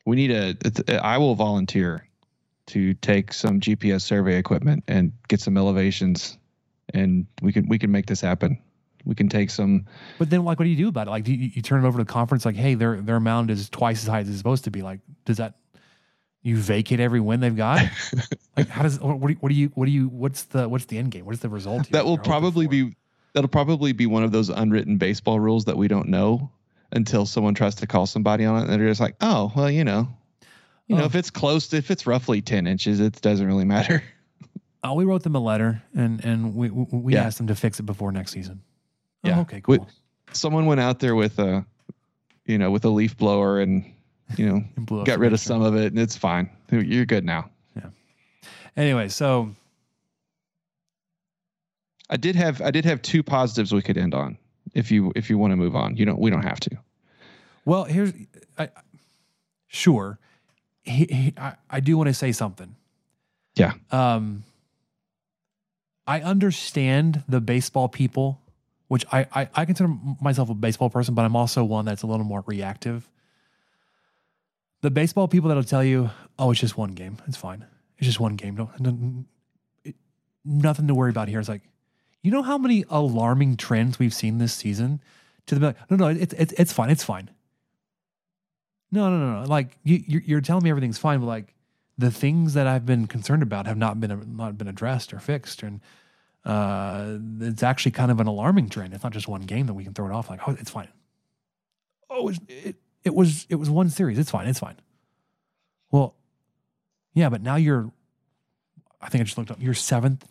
We 0.05 0.17
need 0.17 0.31
a. 0.31 1.05
I 1.05 1.17
will 1.17 1.35
volunteer 1.35 2.07
to 2.67 2.93
take 2.95 3.33
some 3.33 3.61
GPS 3.61 4.03
survey 4.03 4.37
equipment 4.37 4.85
and 4.87 5.13
get 5.29 5.41
some 5.41 5.57
elevations, 5.57 6.37
and 6.93 7.27
we 7.41 7.53
can 7.55 7.69
we 7.69 7.79
can 7.79 7.91
make 7.91 8.05
this 8.05 8.21
happen 8.21 8.59
we 9.09 9.15
can 9.15 9.29
take 9.29 9.49
some. 9.49 9.87
But 10.19 10.29
then, 10.29 10.45
like, 10.45 10.59
what 10.59 10.65
do 10.65 10.71
you 10.71 10.77
do 10.77 10.89
about 10.89 11.09
it? 11.09 11.11
Like, 11.11 11.25
do 11.25 11.33
you, 11.33 11.51
you 11.55 11.63
turn 11.63 11.83
it 11.83 11.89
over 11.89 11.99
to 11.99 12.05
the 12.05 12.13
conference? 12.13 12.45
Like, 12.45 12.57
hey, 12.57 12.75
their 12.75 13.01
their 13.01 13.19
mound 13.19 13.51
is 13.51 13.69
twice 13.71 14.03
as 14.03 14.09
high 14.09 14.21
as 14.21 14.29
it's 14.29 14.37
supposed 14.37 14.65
to 14.65 14.71
be. 14.71 14.83
Like, 14.83 15.01
does 15.25 15.39
that 15.39 15.55
you 16.43 16.57
vacate 16.57 17.01
every 17.01 17.19
win 17.19 17.41
they've 17.41 17.57
got? 17.57 17.83
like, 18.57 18.69
how 18.69 18.83
does 18.83 19.01
what 19.01 19.21
do, 19.21 19.29
you, 19.31 19.37
what 19.41 19.49
do 19.49 19.55
you 19.55 19.73
what 19.75 19.87
do 19.87 19.91
you 19.91 20.09
what's 20.09 20.45
the 20.45 20.69
what's 20.69 20.85
the 20.85 20.99
end 20.99 21.11
game? 21.11 21.25
What's 21.25 21.41
the 21.41 21.49
result? 21.49 21.89
That 21.91 22.05
will 22.05 22.19
probably 22.19 22.67
be 22.67 22.95
that'll 23.33 23.49
probably 23.49 23.93
be 23.93 24.07
one 24.07 24.23
of 24.23 24.31
those 24.31 24.51
unwritten 24.51 24.99
baseball 24.99 25.41
rules 25.41 25.65
that 25.65 25.77
we 25.77 25.89
don't 25.89 26.09
know 26.09 26.51
until 26.93 27.25
someone 27.25 27.55
tries 27.55 27.75
to 27.77 27.87
call 27.87 28.07
somebody 28.07 28.45
on 28.45 28.59
it, 28.59 28.71
and 28.71 28.81
they're 28.81 28.89
just 28.89 29.01
like, 29.01 29.17
oh, 29.21 29.53
well, 29.57 29.71
you 29.71 29.85
know, 29.85 30.09
you 30.87 30.97
oh. 30.97 31.01
know, 31.01 31.05
if 31.07 31.15
it's 31.15 31.31
close, 31.31 31.73
if 31.73 31.91
it's 31.91 32.07
roughly 32.07 32.43
ten 32.43 32.67
inches, 32.67 33.01
it 33.01 33.21
doesn't 33.23 33.47
really 33.47 33.65
matter. 33.65 34.03
Oh, 34.85 34.95
we 34.95 35.05
wrote 35.05 35.25
them 35.25 35.35
a 35.35 35.41
letter 35.41 35.83
and 35.95 36.25
and 36.25 36.55
we 36.55 36.71
we, 36.71 36.87
we 36.91 37.15
yeah. 37.15 37.25
asked 37.25 37.39
them 37.39 37.49
to 37.49 37.55
fix 37.55 37.81
it 37.81 37.83
before 37.83 38.13
next 38.13 38.33
season. 38.33 38.63
Yeah. 39.23 39.39
Oh, 39.39 39.41
okay. 39.43 39.61
Cool. 39.61 39.79
With, 39.79 39.89
someone 40.33 40.67
went 40.67 40.81
out 40.81 41.01
there 41.01 41.15
with 41.15 41.39
a, 41.39 41.65
you 42.47 42.59
know, 42.59 42.71
with 42.71 42.85
a 42.85 42.89
leaf 42.89 43.17
blower 43.17 43.61
and, 43.61 43.85
you 44.37 44.47
know, 44.47 45.05
got 45.05 45.19
rid 45.19 45.33
of 45.33 45.41
some 45.41 45.63
of 45.63 45.75
it, 45.75 45.93
and 45.93 45.99
it's 45.99 46.17
fine. 46.17 46.51
You're 46.71 47.07
good 47.07 47.25
now. 47.25 47.51
Yeah. 47.77 47.91
Anyway, 48.77 49.09
so 49.09 49.51
I 52.11 52.17
did 52.17 52.37
have 52.37 52.61
I 52.63 52.71
did 52.71 52.85
have 52.85 53.03
two 53.03 53.23
positives 53.23 53.73
we 53.73 53.83
could 53.83 53.99
end 53.99 54.15
on. 54.15 54.39
If 54.75 54.91
you 54.91 55.13
if 55.17 55.31
you 55.31 55.39
want 55.39 55.53
to 55.53 55.57
move 55.57 55.75
on, 55.75 55.97
you 55.97 56.05
don't. 56.05 56.19
We 56.19 56.31
don't 56.31 56.43
have 56.43 56.61
to. 56.61 56.79
Well, 57.65 57.85
here's 57.85 58.13
I, 58.59 58.69
sure. 59.67 60.19
He, 60.83 61.05
he, 61.11 61.35
I, 61.37 61.55
I 61.69 61.81
do 61.81 61.97
want 61.97 62.09
to 62.09 62.15
say 62.15 62.33
something. 62.33 62.75
Yeah. 63.57 63.73
Um. 63.91 64.45
I 66.07 66.23
understand 66.23 67.23
the 67.29 67.41
baseball 67.41 67.89
people 67.89 68.41
which 68.89 69.05
I, 69.13 69.27
I, 69.33 69.49
I 69.55 69.65
consider 69.65 69.95
myself 70.21 70.51
a 70.51 70.55
baseball 70.55 70.91
person, 70.91 71.15
but 71.15 71.25
I'm 71.25 71.37
also 71.37 71.63
one 71.63 71.85
that's 71.85 72.03
a 72.03 72.07
little 72.07 72.25
more 72.25 72.43
reactive. 72.47 73.09
The 74.81 74.91
baseball 74.91 75.29
people 75.29 75.49
that'll 75.49 75.65
tell 75.65 75.85
you, 75.85 76.11
oh, 76.39 76.51
it's 76.51 76.61
just 76.61 76.77
one 76.77 76.93
game. 76.93 77.19
It's 77.27 77.37
fine. 77.37 77.65
It's 77.99 78.07
just 78.07 78.21
one 78.21 78.37
game. 78.37 78.57
No, 78.57 78.71
no 78.79 79.25
it, 79.85 79.97
nothing 80.45 80.87
to 80.89 80.95
worry 80.95 81.11
about 81.11 81.29
here. 81.29 81.41
It's 81.41 81.49
like, 81.49 81.63
you 82.23 82.31
know 82.31 82.43
how 82.43 82.59
many 82.59 82.85
alarming 82.89 83.57
trends 83.57 83.99
we've 83.99 84.15
seen 84.15 84.39
this 84.39 84.53
season 84.53 85.01
to 85.47 85.55
the 85.55 85.75
no, 85.91 85.97
no, 85.97 86.09
it's 86.09 86.35
it's 86.35 86.53
it's 86.55 86.73
fine, 86.73 86.91
it's 86.91 87.05
fine. 87.05 87.31
No, 88.91 89.11
no, 89.11 89.19
no, 89.19 89.43
no. 89.43 89.49
Like 89.49 89.79
you, 89.83 90.03
you're 90.25 90.41
telling 90.41 90.65
me 90.65 90.71
everything's 90.71 90.99
fine, 90.99 91.21
but 91.21 91.27
like 91.27 91.55
the 91.97 92.11
things 92.11 92.55
that 92.55 92.67
I've 92.67 92.87
been 92.87 93.07
concerned 93.07 93.43
about 93.43 93.67
have 93.67 93.77
not 93.77 94.01
been 94.01 94.37
not 94.37 94.57
been 94.57 94.69
addressed 94.69 95.13
or 95.13 95.19
fixed, 95.19 95.63
and 95.63 95.81
uh, 96.49 97.19
it's 97.41 97.63
actually 97.63 97.93
kind 97.93 98.11
of 98.11 98.21
an 98.21 98.27
alarming 98.27 98.71
trend. 98.71 98.95
It's 98.95 99.05
not 99.05 99.13
just 99.13 99.29
one 99.29 99.43
game 99.43 99.67
that 99.67 99.75
we 99.75 99.85
can 99.85 99.93
throw 99.93 100.07
it 100.07 100.13
off 100.13 100.31
like, 100.31 100.41
oh, 100.49 100.57
it's 100.59 100.71
fine. 100.71 100.89
Oh, 102.09 102.31
it, 102.31 102.39
it, 102.49 102.77
it 103.05 103.15
was 103.15 103.47
it 103.51 103.57
was 103.57 103.69
one 103.69 103.91
series. 103.91 104.19
It's 104.19 104.31
fine. 104.31 104.49
It's 104.49 104.59
fine. 104.59 104.77
Well, 105.91 106.15
yeah, 107.13 107.29
but 107.29 107.43
now 107.43 107.57
you're. 107.57 107.93
I 109.01 109.11
think 109.11 109.21
I 109.21 109.25
just 109.25 109.37
looked 109.37 109.51
up. 109.51 109.59
You're 109.61 109.75
seventh 109.75 110.25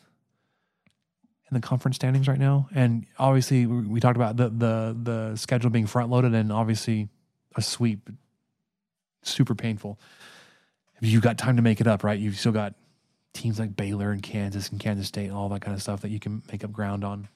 in 1.49 1.56
the 1.56 1.62
conference 1.62 1.95
standings 1.95 2.27
right 2.27 2.39
now, 2.39 2.67
and 2.73 3.06
obviously 3.19 3.67
we, 3.67 3.82
we 3.84 3.99
talked 3.99 4.17
about 4.17 4.38
the 4.38 4.49
the 4.49 4.97
the 5.01 5.36
schedule 5.36 5.69
being 5.69 5.86
front 5.86 6.10
loaded, 6.10 6.34
and 6.34 6.51
obviously 6.51 7.10
a 7.56 7.62
sweep, 7.62 8.10
super 9.21 9.53
painful. 9.53 9.99
You've 10.99 11.21
got 11.21 11.38
time 11.38 11.58
to 11.58 11.62
make 11.62 11.80
it 11.80 11.86
up, 11.86 12.03
right? 12.03 12.19
You've 12.19 12.39
still 12.39 12.51
got 12.51 12.73
teams 13.33 13.59
like 13.59 13.75
Baylor 13.75 14.11
and 14.11 14.21
Kansas 14.21 14.69
and 14.69 14.79
Kansas 14.79 15.07
State 15.07 15.27
and 15.27 15.35
all 15.35 15.49
that 15.49 15.61
kind 15.61 15.75
of 15.75 15.81
stuff 15.81 16.01
that 16.01 16.09
you 16.09 16.19
can 16.19 16.41
make 16.51 16.63
up 16.63 16.71
ground 16.71 17.03
on. 17.03 17.27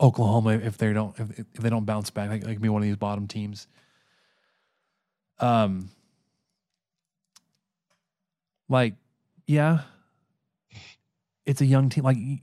Oklahoma, 0.00 0.50
if 0.50 0.78
they 0.78 0.92
don't 0.92 1.18
if, 1.18 1.38
if 1.38 1.60
they 1.60 1.68
don't 1.68 1.84
bounce 1.84 2.10
back, 2.10 2.30
like, 2.30 2.44
like 2.44 2.60
be 2.60 2.68
one 2.68 2.82
of 2.82 2.86
these 2.86 2.96
bottom 2.96 3.26
teams. 3.26 3.66
Um, 5.40 5.90
like, 8.68 8.94
yeah, 9.46 9.82
it's 11.44 11.60
a 11.60 11.66
young 11.66 11.90
team. 11.90 12.04
Like, 12.04 12.16
you, 12.16 12.38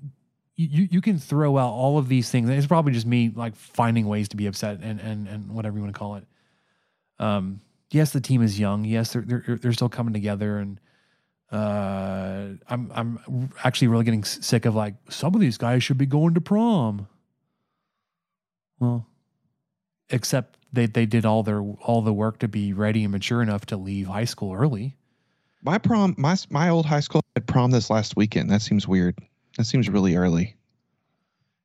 you 0.56 0.88
you 0.92 1.02
can 1.02 1.18
throw 1.18 1.58
out 1.58 1.72
all 1.72 1.98
of 1.98 2.08
these 2.08 2.30
things. 2.30 2.48
It's 2.50 2.68
probably 2.68 2.94
just 2.94 3.08
me 3.08 3.32
like 3.36 3.56
finding 3.56 4.08
ways 4.08 4.30
to 4.30 4.38
be 4.38 4.46
upset 4.46 4.80
and 4.82 5.00
and 5.00 5.28
and 5.28 5.52
whatever 5.52 5.78
you 5.78 5.84
want 5.84 5.96
to 5.96 6.00
call 6.00 6.16
it. 6.16 6.26
Um, 7.18 7.62
yes, 7.90 8.12
the 8.12 8.22
team 8.22 8.44
is 8.44 8.60
young. 8.60 8.86
Yes, 8.86 9.14
they're 9.14 9.24
they're 9.24 9.58
they're 9.58 9.74
still 9.74 9.90
coming 9.90 10.14
together 10.14 10.60
and 10.60 10.80
uh, 11.52 12.48
I'm 12.70 12.92
I'm 12.94 13.50
actually 13.64 13.90
really 13.90 14.06
getting 14.06 14.24
sick 14.24 14.66
of 14.66 14.76
like 14.76 14.96
some 15.10 15.36
of 15.36 15.42
these 15.42 15.58
guys 15.58 15.84
should 15.84 15.98
be 15.98 16.06
going 16.06 16.34
to 16.36 16.42
prom. 16.42 17.08
Well, 18.80 19.06
except 20.10 20.58
they 20.72 20.86
they 20.86 21.06
did 21.06 21.26
all 21.26 21.44
their 21.44 21.62
all 21.62 22.02
the 22.02 22.14
work 22.14 22.40
to 22.40 22.48
be 22.48 22.74
ready 22.74 23.04
and 23.04 23.12
mature 23.12 23.42
enough 23.42 23.66
to 23.68 23.78
leave 23.78 24.08
high 24.08 24.26
school 24.26 24.54
early. 24.54 24.96
My 25.62 25.78
prom, 25.78 26.16
my 26.18 26.38
my 26.50 26.70
old 26.70 26.86
high 26.86 27.02
school 27.02 27.22
had 27.36 27.48
prom 27.48 27.72
this 27.72 27.90
last 27.90 28.16
weekend. 28.16 28.50
That 28.50 28.62
seems 28.62 28.88
weird. 28.88 29.20
That 29.58 29.66
seems 29.66 29.90
really 29.90 30.16
early. 30.16 30.56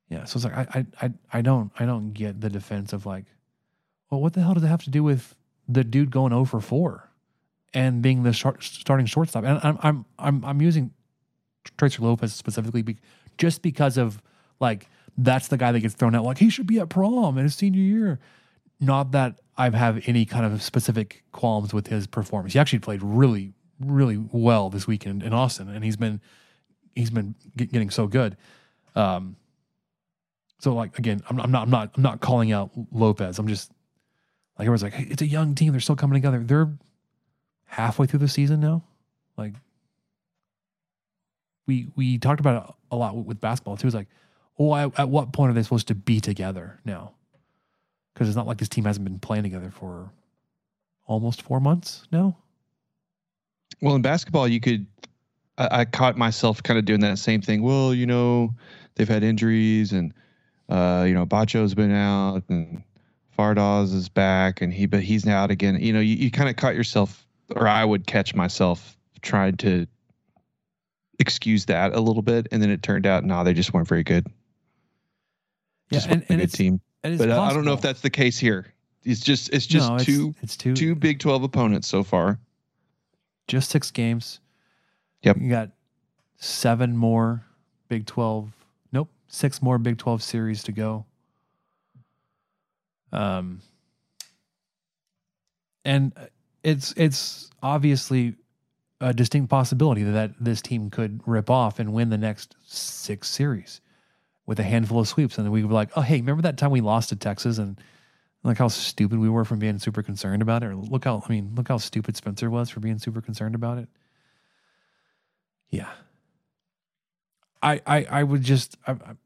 Yeah, 0.09 0.25
so 0.25 0.37
it's 0.37 0.45
like 0.45 0.57
I 0.57 0.67
I 1.01 1.07
I, 1.07 1.13
I 1.33 1.43
don't 1.43 1.71
I 1.79 1.87
don't 1.87 2.13
get 2.13 2.41
the 2.41 2.51
defense 2.51 2.93
of 2.93 3.07
like, 3.07 3.27
well, 4.11 4.21
what 4.21 4.33
the 4.33 4.43
hell 4.43 4.55
does 4.55 4.65
it 4.65 4.69
have 4.69 4.85
to 4.85 4.91
do 4.91 5.05
with 5.05 5.37
the 5.69 5.85
dude 5.85 6.11
going 6.11 6.33
over 6.33 6.61
4? 6.61 7.06
And 7.77 8.01
being 8.01 8.23
the 8.23 8.33
short, 8.33 8.65
starting 8.65 9.05
shortstop. 9.05 9.45
And 9.45 9.61
I'm 9.63 9.79
I'm 9.83 10.05
I'm 10.19 10.45
I'm 10.47 10.63
using 10.63 10.93
Tracer 11.77 12.01
Lopez 12.03 12.35
specifically 12.35 12.81
be, 12.81 12.97
just 13.37 13.61
because 13.61 13.99
of 13.99 14.23
like 14.61 14.89
that's 15.19 15.49
the 15.49 15.59
guy 15.59 15.73
that 15.73 15.81
gets 15.81 15.95
thrown 15.95 16.15
out 16.15 16.25
like 16.25 16.39
he 16.39 16.49
should 16.49 16.67
be 16.67 16.81
at 16.81 16.89
prom 16.89 17.37
in 17.37 17.45
his 17.45 17.55
senior 17.55 17.83
year. 17.83 18.19
Not 18.81 19.13
that 19.13 19.41
I 19.59 19.69
have 19.69 20.09
any 20.09 20.25
kind 20.25 20.47
of 20.47 20.63
specific 20.63 21.23
qualms 21.33 21.75
with 21.75 21.89
his 21.89 22.07
performance. 22.07 22.55
He 22.55 22.59
actually 22.59 22.79
played 22.79 23.03
really 23.03 23.53
really 23.79 24.17
well 24.33 24.71
this 24.71 24.87
weekend 24.87 25.23
in 25.23 25.35
Austin, 25.35 25.69
and 25.69 25.85
he's 25.85 25.99
been 25.99 26.23
he's 26.95 27.11
been 27.11 27.35
getting 27.57 27.91
so 27.91 28.07
good. 28.07 28.39
Um, 28.95 29.37
so 30.61 30.73
like 30.73 30.99
again, 30.99 31.21
I'm, 31.29 31.39
I'm 31.39 31.51
not 31.51 31.63
I'm 31.65 31.71
not 31.71 31.91
I'm 31.95 32.03
not 32.03 32.21
calling 32.23 32.53
out 32.53 32.71
Lopez. 32.91 33.39
I'm 33.39 33.49
just 33.49 33.71
like 34.59 34.65
everyone's 34.65 34.83
like, 34.83 34.95
hey, 34.95 35.07
it's 35.11 35.21
a 35.21 35.27
young 35.27 35.55
team. 35.55 35.73
They're 35.73 35.81
still 35.81 35.95
coming 35.95 36.15
together. 36.15 36.39
They're 36.43 36.73
halfway 37.67 38.07
through 38.07 38.21
the 38.21 38.29
season 38.29 38.61
now. 38.61 38.83
Like 39.37 39.53
we 41.67 41.89
we 41.97 42.19
talked 42.19 42.41
about 42.41 42.69
it 42.69 42.75
a 42.91 42.97
lot 42.97 43.17
with 43.17 43.41
basketball 43.41 43.77
too. 43.77 43.87
It's 43.87 43.95
like, 43.95 44.09
oh, 44.59 44.75
at, 44.75 44.99
at 44.99 45.09
what 45.09 45.33
point 45.33 45.51
are 45.51 45.55
they 45.55 45.63
supposed 45.63 45.89
to 45.89 45.95
be 45.95 46.21
together 46.21 46.81
now? 46.85 47.13
Because 48.15 48.29
it's 48.29 48.37
not 48.37 48.47
like 48.47 48.59
this 48.59 48.69
team 48.69 48.85
hasn't 48.85 49.05
been 49.05 49.19
playing 49.19 49.43
together 49.43 49.71
for 49.71 50.11
almost 51.07 51.43
four 51.43 51.61
months 51.61 52.07
now. 52.11 52.37
Well, 53.83 53.95
in 53.95 54.03
basketball, 54.03 54.49
you 54.49 54.61
could. 54.61 54.87
I, 55.59 55.81
I 55.81 55.85
caught 55.85 56.17
myself 56.17 56.63
kind 56.63 56.79
of 56.79 56.85
doing 56.85 57.01
that 57.01 57.19
same 57.19 57.43
thing. 57.43 57.63
Well, 57.63 57.93
you 57.93 58.07
know, 58.07 58.55
they've 58.95 59.09
had 59.09 59.23
injuries, 59.23 59.93
and 59.93 60.15
uh, 60.69 61.05
you 61.07 61.15
know, 61.15 61.27
Batcho's 61.27 61.75
been 61.75 61.93
out, 61.93 62.45
and 62.49 62.83
Fardaws 63.39 63.93
is 63.93 64.09
back, 64.09 64.63
and 64.63 64.73
he 64.73 64.87
but 64.87 65.03
he's 65.03 65.27
now 65.27 65.43
out 65.43 65.51
again. 65.51 65.79
You 65.81 65.93
know, 65.93 66.01
you, 66.01 66.15
you 66.17 66.31
kind 66.31 66.49
of 66.49 66.57
caught 66.57 66.75
yourself 66.75 67.26
or 67.55 67.69
I 67.69 67.85
would 67.85 68.07
catch 68.07 68.35
myself 68.35 68.97
trying 69.23 69.57
to 69.59 69.87
excuse 71.19 71.67
that 71.67 71.95
a 71.95 72.01
little 72.01 72.23
bit, 72.23 72.49
and 72.53 72.63
then 72.63 72.71
it 72.71 72.83
turned 72.83 73.07
out, 73.07 73.25
no, 73.25 73.37
nah, 73.37 73.43
they 73.43 73.55
just 73.55 73.73
weren't 73.73 73.89
very 73.89 74.05
good. 74.05 74.27
Yeah, 75.91 75.99
just 75.99 76.09
and, 76.09 76.25
and 76.29 76.41
a 76.41 76.47
good 76.47 76.53
team. 76.53 76.81
but 77.03 77.19
possible. 77.19 77.41
I 77.41 77.53
don't 77.53 77.65
know 77.65 77.73
if 77.73 77.81
that's 77.81 78.01
the 78.01 78.11
case 78.11 78.39
here. 78.39 78.73
It's 79.05 79.21
just 79.21 79.51
it's 79.53 79.67
just 79.67 79.89
no, 79.89 79.97
it's, 79.97 80.05
two 80.05 80.35
it's 80.43 80.57
two 80.57 80.75
two 80.75 80.95
Big 80.97 81.21
Twelve 81.21 81.45
opponents 81.45 81.87
so 81.87 82.03
far. 82.03 82.41
Just 83.47 83.71
six 83.71 83.93
games. 83.93 84.41
Yep. 85.23 85.37
You 85.41 85.49
got 85.49 85.71
seven 86.39 86.97
more 86.97 87.45
Big 87.89 88.07
Twelve. 88.07 88.51
Nope, 88.91 89.09
six 89.29 89.63
more 89.63 89.79
Big 89.79 89.99
Twelve 89.99 90.25
series 90.25 90.65
to 90.65 90.73
go. 90.73 91.07
Um, 93.13 93.61
and 95.85 96.13
it's 96.67 96.93
it's 96.97 97.49
obviously 97.63 98.35
a 99.01 99.15
distinct 99.15 99.49
possibility 99.49 100.03
that 100.03 100.33
this 100.41 100.61
team 100.61 100.91
could 100.91 101.21
rip 101.25 101.49
off 101.49 101.79
and 101.79 101.93
win 101.93 102.11
the 102.11 102.19
next 102.19 102.57
six 102.65 103.31
series 103.31 103.81
with 104.47 104.59
a 104.59 104.65
handful 104.65 104.99
of 104.99 105.07
sweeps, 105.07 105.39
and 105.39 105.47
then 105.47 105.53
we 105.53 105.65
were 105.65 105.73
like, 105.73 105.91
oh 105.95 106.01
hey, 106.01 106.17
remember 106.17 106.43
that 106.43 106.59
time 106.59 106.73
we 106.73 106.81
lost 106.81 107.11
to 107.11 107.17
Texas 107.17 107.59
and 107.59 107.81
like 108.43 108.59
how 108.59 108.67
stupid 108.67 109.21
we 109.21 109.29
were 109.29 109.45
from 109.45 109.61
being 109.61 109.79
super 109.79 110.03
concerned 110.03 110.43
about 110.43 110.65
it. 110.65 110.67
Or 110.67 110.75
look 110.75 111.05
how 111.05 111.23
I 111.25 111.33
mean, 111.33 111.53
look 111.55 111.69
how 111.69 111.79
stupid 111.79 112.17
Spencer 112.17 112.51
was 112.51 112.69
for 112.69 112.81
being 112.81 112.99
super 112.99 113.21
concerned 113.21 113.55
about 113.55 113.79
it. 113.79 113.89
Yeah, 115.71 115.91
I 117.63 117.81
I 117.87 118.07
I 118.11 118.23
would 118.25 118.43
just 118.43 118.77
I, 118.89 118.93
I, 118.93 119.17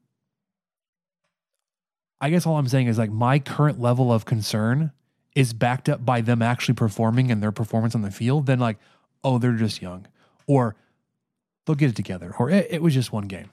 I 2.21 2.29
guess 2.29 2.45
all 2.45 2.57
I'm 2.57 2.67
saying 2.67 2.85
is 2.85 2.99
like 2.99 3.11
my 3.11 3.39
current 3.39 3.79
level 3.79 4.13
of 4.13 4.25
concern 4.25 4.91
is 5.35 5.53
backed 5.53 5.87
up 5.89 6.05
by 6.05 6.21
them 6.21 6.41
actually 6.41 6.75
performing 6.75 7.31
and 7.31 7.41
their 7.41 7.51
performance 7.51 7.95
on 7.95 8.01
the 8.01 8.11
field, 8.11 8.45
then 8.45 8.59
like, 8.59 8.77
oh, 9.23 9.37
they're 9.37 9.53
just 9.53 9.81
young, 9.81 10.07
or 10.47 10.75
they'll 11.65 11.75
get 11.75 11.89
it 11.89 11.95
together, 11.95 12.33
or 12.37 12.49
it, 12.49 12.67
it 12.69 12.81
was 12.81 12.93
just 12.93 13.11
one 13.11 13.27
game. 13.27 13.49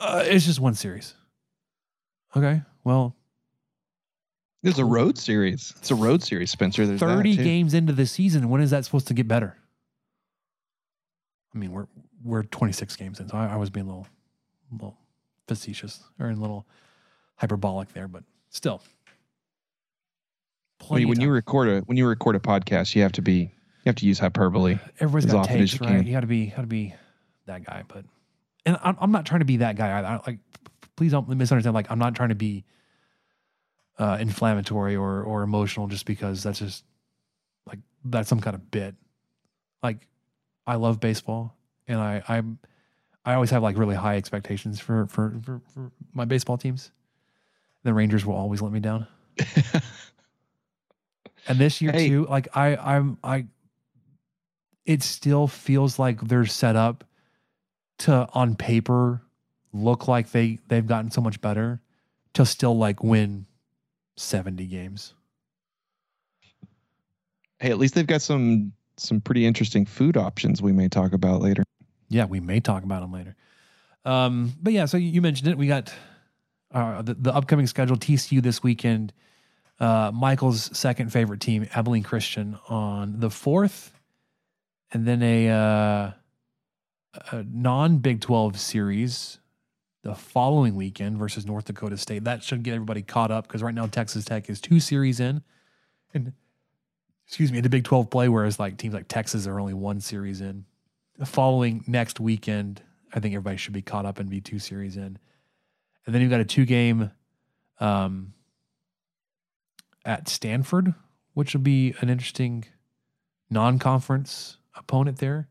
Uh, 0.00 0.22
it's 0.24 0.46
just 0.46 0.60
one 0.60 0.74
series. 0.74 1.14
Okay, 2.36 2.62
well, 2.84 3.16
there's 4.62 4.78
a 4.78 4.84
road 4.84 5.18
series. 5.18 5.72
It's 5.78 5.90
a 5.90 5.94
road 5.94 6.22
series, 6.22 6.50
Spencer. 6.50 6.86
There's 6.86 7.00
thirty 7.00 7.36
games 7.36 7.74
into 7.74 7.92
the 7.92 8.06
season. 8.06 8.48
When 8.48 8.60
is 8.60 8.70
that 8.70 8.84
supposed 8.84 9.08
to 9.08 9.14
get 9.14 9.26
better? 9.26 9.56
I 11.54 11.58
mean, 11.58 11.72
we're 11.72 11.86
we're 12.24 12.42
26 12.42 12.96
games 12.96 13.20
in, 13.20 13.28
so 13.28 13.36
I, 13.36 13.46
I 13.46 13.56
was 13.56 13.70
being 13.70 13.86
a 13.86 13.88
little, 13.88 14.06
a 14.70 14.74
little 14.74 14.98
facetious 15.46 16.02
or 16.18 16.30
a 16.30 16.34
little 16.34 16.66
hyperbolic 17.36 17.92
there, 17.92 18.08
but 18.08 18.24
still, 18.50 18.82
when, 20.86 21.08
when 21.08 21.20
you 21.20 21.30
record 21.30 21.68
a 21.68 21.80
when 21.80 21.96
you 21.96 22.06
record 22.06 22.36
a 22.36 22.40
podcast, 22.40 22.94
you 22.94 23.02
have 23.02 23.12
to 23.12 23.22
be 23.22 23.34
you 23.88 23.90
have 23.90 23.96
to 23.96 24.06
use 24.06 24.18
hyperbole. 24.18 24.78
Everybody's 25.00 25.32
got 25.32 25.46
takes, 25.46 25.80
right? 25.80 25.88
Can. 25.88 26.06
You 26.06 26.12
got 26.12 26.20
to 26.20 26.26
be 26.26 26.46
got 26.46 26.62
to 26.62 26.66
be 26.66 26.94
that 27.46 27.64
guy. 27.64 27.84
But 27.88 28.04
and 28.64 28.78
I'm, 28.82 28.96
I'm 29.00 29.12
not 29.12 29.26
trying 29.26 29.40
to 29.40 29.44
be 29.44 29.58
that 29.58 29.76
guy. 29.76 29.88
I, 29.88 30.14
I, 30.14 30.20
like, 30.26 30.38
please 30.96 31.12
don't 31.12 31.28
misunderstand. 31.28 31.74
Like, 31.74 31.90
I'm 31.90 31.98
not 31.98 32.14
trying 32.14 32.28
to 32.28 32.34
be 32.34 32.64
uh, 33.98 34.18
inflammatory 34.20 34.96
or 34.96 35.22
or 35.22 35.42
emotional 35.42 35.88
just 35.88 36.06
because 36.06 36.42
that's 36.42 36.60
just 36.60 36.84
like 37.66 37.80
that's 38.04 38.28
some 38.28 38.40
kind 38.40 38.54
of 38.54 38.70
bit. 38.70 38.94
Like, 39.82 40.06
I 40.66 40.76
love 40.76 41.00
baseball, 41.00 41.56
and 41.86 41.98
I 41.98 42.22
I'm 42.28 42.58
I 43.24 43.34
always 43.34 43.50
have 43.50 43.62
like 43.62 43.76
really 43.76 43.96
high 43.96 44.16
expectations 44.16 44.80
for 44.80 45.06
for 45.06 45.38
for, 45.42 45.60
for 45.74 45.92
my 46.12 46.24
baseball 46.24 46.56
teams. 46.56 46.92
The 47.84 47.94
Rangers 47.94 48.26
will 48.26 48.34
always 48.34 48.60
let 48.60 48.72
me 48.72 48.80
down. 48.80 49.06
And 51.48 51.58
this 51.58 51.80
year 51.80 51.92
hey. 51.92 52.08
too, 52.08 52.26
like 52.26 52.48
I 52.56 52.76
I'm 52.76 53.18
I 53.24 53.46
it 54.84 55.02
still 55.02 55.46
feels 55.46 55.98
like 55.98 56.20
they're 56.20 56.46
set 56.46 56.76
up 56.76 57.04
to 57.98 58.28
on 58.32 58.54
paper 58.54 59.22
look 59.72 60.08
like 60.08 60.30
they 60.30 60.58
they've 60.68 60.86
gotten 60.86 61.10
so 61.10 61.20
much 61.20 61.40
better 61.40 61.80
to 62.34 62.46
still 62.46 62.76
like 62.76 63.02
win 63.02 63.46
70 64.16 64.66
games. 64.66 65.14
Hey, 67.58 67.70
at 67.70 67.78
least 67.78 67.94
they've 67.94 68.06
got 68.06 68.22
some 68.22 68.72
some 68.96 69.20
pretty 69.20 69.46
interesting 69.46 69.86
food 69.86 70.16
options 70.16 70.60
we 70.60 70.72
may 70.72 70.88
talk 70.88 71.12
about 71.12 71.40
later. 71.40 71.64
Yeah, 72.08 72.24
we 72.24 72.40
may 72.40 72.60
talk 72.60 72.82
about 72.82 73.00
them 73.00 73.12
later. 73.12 73.36
Um, 74.04 74.54
but 74.60 74.72
yeah, 74.72 74.86
so 74.86 74.96
you 74.96 75.20
mentioned 75.20 75.48
it. 75.48 75.58
We 75.58 75.66
got 75.66 75.92
uh, 76.72 77.02
the, 77.02 77.14
the 77.14 77.34
upcoming 77.34 77.66
schedule 77.66 77.96
TCU 77.96 78.42
this 78.42 78.62
weekend 78.62 79.12
uh, 79.80 80.10
Michael's 80.12 80.76
second 80.76 81.12
favorite 81.12 81.40
team, 81.40 81.68
Abilene 81.74 82.02
Christian, 82.02 82.58
on 82.68 83.20
the 83.20 83.30
fourth, 83.30 83.92
and 84.92 85.06
then 85.06 85.22
a, 85.22 85.48
uh, 85.48 86.10
a 87.32 87.42
non 87.44 87.98
Big 87.98 88.20
12 88.20 88.58
series 88.58 89.38
the 90.02 90.14
following 90.14 90.74
weekend 90.74 91.18
versus 91.18 91.46
North 91.46 91.66
Dakota 91.66 91.96
State. 91.96 92.24
That 92.24 92.42
should 92.42 92.62
get 92.62 92.74
everybody 92.74 93.02
caught 93.02 93.30
up 93.30 93.46
because 93.46 93.62
right 93.62 93.74
now 93.74 93.86
Texas 93.86 94.24
Tech 94.24 94.48
is 94.48 94.60
two 94.60 94.80
series 94.80 95.20
in, 95.20 95.42
and 96.14 96.32
excuse 97.26 97.52
me, 97.52 97.58
into 97.58 97.68
Big 97.68 97.84
12 97.84 98.10
play, 98.10 98.28
whereas 98.28 98.58
like 98.58 98.78
teams 98.78 98.94
like 98.94 99.08
Texas 99.08 99.46
are 99.46 99.60
only 99.60 99.74
one 99.74 100.00
series 100.00 100.40
in. 100.40 100.64
The 101.18 101.26
following 101.26 101.84
next 101.86 102.20
weekend, 102.20 102.80
I 103.12 103.20
think 103.20 103.34
everybody 103.34 103.56
should 103.56 103.74
be 103.74 103.82
caught 103.82 104.06
up 104.06 104.18
and 104.18 104.30
be 104.30 104.40
two 104.40 104.58
series 104.58 104.96
in. 104.96 105.18
And 106.06 106.14
then 106.14 106.22
you've 106.22 106.30
got 106.30 106.40
a 106.40 106.44
two 106.44 106.64
game 106.64 107.10
um, 107.80 108.32
at 110.08 110.26
Stanford, 110.26 110.94
which 111.34 111.54
will 111.54 111.60
be 111.60 111.94
an 112.00 112.08
interesting 112.08 112.64
non 113.50 113.78
conference 113.78 114.56
opponent 114.74 115.18
there. 115.18 115.46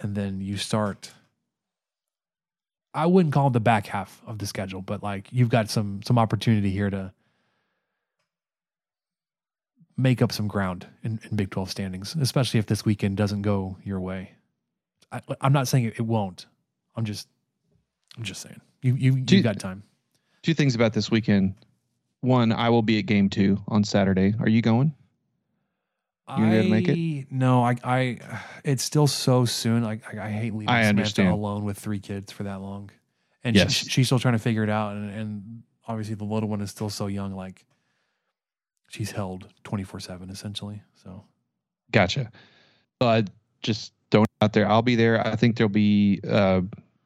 And 0.00 0.16
then 0.16 0.40
you 0.40 0.56
start. 0.56 1.12
I 2.94 3.06
wouldn't 3.06 3.34
call 3.34 3.48
it 3.48 3.52
the 3.52 3.60
back 3.60 3.86
half 3.86 4.22
of 4.26 4.38
the 4.38 4.46
schedule, 4.46 4.80
but 4.80 5.02
like 5.02 5.28
you've 5.30 5.50
got 5.50 5.70
some 5.70 6.00
some 6.02 6.18
opportunity 6.18 6.70
here 6.70 6.88
to 6.88 7.12
make 9.96 10.22
up 10.22 10.32
some 10.32 10.48
ground 10.48 10.86
in, 11.02 11.20
in 11.28 11.36
Big 11.36 11.50
12 11.50 11.70
standings, 11.70 12.16
especially 12.20 12.58
if 12.58 12.66
this 12.66 12.84
weekend 12.84 13.16
doesn't 13.16 13.42
go 13.42 13.76
your 13.82 14.00
way. 14.00 14.30
I, 15.10 15.20
am 15.40 15.52
not 15.52 15.66
saying 15.66 15.86
it, 15.86 15.94
it, 15.98 16.02
won't. 16.02 16.46
I'm 16.94 17.04
just, 17.04 17.26
I'm 18.16 18.22
just 18.22 18.40
saying 18.40 18.60
you 18.82 18.94
you 18.94 19.24
you 19.28 19.42
got 19.42 19.58
time. 19.58 19.82
Two 20.42 20.54
things 20.54 20.74
about 20.74 20.92
this 20.92 21.10
weekend. 21.10 21.54
One, 22.20 22.52
I 22.52 22.68
will 22.68 22.82
be 22.82 22.98
at 22.98 23.06
game 23.06 23.28
two 23.30 23.58
on 23.68 23.84
Saturday. 23.84 24.34
Are 24.40 24.48
you 24.48 24.62
going? 24.62 24.94
You 26.36 26.46
I, 26.46 26.62
to 26.62 26.68
make 26.68 26.88
it? 26.88 27.26
No, 27.30 27.64
I, 27.64 27.76
I, 27.82 28.18
it's 28.62 28.82
still 28.82 29.06
so 29.06 29.46
soon. 29.46 29.82
Like 29.82 30.02
I, 30.12 30.26
I 30.26 30.30
hate 30.30 30.52
leaving 30.52 30.68
I 30.68 30.82
Samantha 30.82 30.88
understand. 30.88 31.28
alone 31.30 31.64
with 31.64 31.78
three 31.78 32.00
kids 32.00 32.32
for 32.32 32.42
that 32.42 32.60
long, 32.60 32.90
and 33.44 33.56
yes. 33.56 33.72
she, 33.72 33.88
she's 33.88 34.06
still 34.08 34.18
trying 34.18 34.34
to 34.34 34.38
figure 34.38 34.62
it 34.62 34.68
out. 34.68 34.94
And, 34.94 35.10
and 35.10 35.62
obviously 35.86 36.16
the 36.16 36.24
little 36.24 36.50
one 36.50 36.60
is 36.60 36.70
still 36.70 36.90
so 36.90 37.06
young. 37.06 37.34
Like 37.34 37.64
she's 38.88 39.10
held 39.10 39.48
twenty 39.64 39.84
four 39.84 40.00
seven 40.00 40.28
essentially. 40.28 40.82
So, 41.02 41.24
gotcha. 41.92 42.30
But 42.98 43.30
just 43.62 43.94
don't 44.10 44.26
out 44.42 44.52
there. 44.52 44.68
I'll 44.68 44.82
be 44.82 44.96
there. 44.96 45.26
I 45.26 45.34
think 45.34 45.56
there'll 45.56 45.70
be 45.70 46.20
uh, 46.28 46.60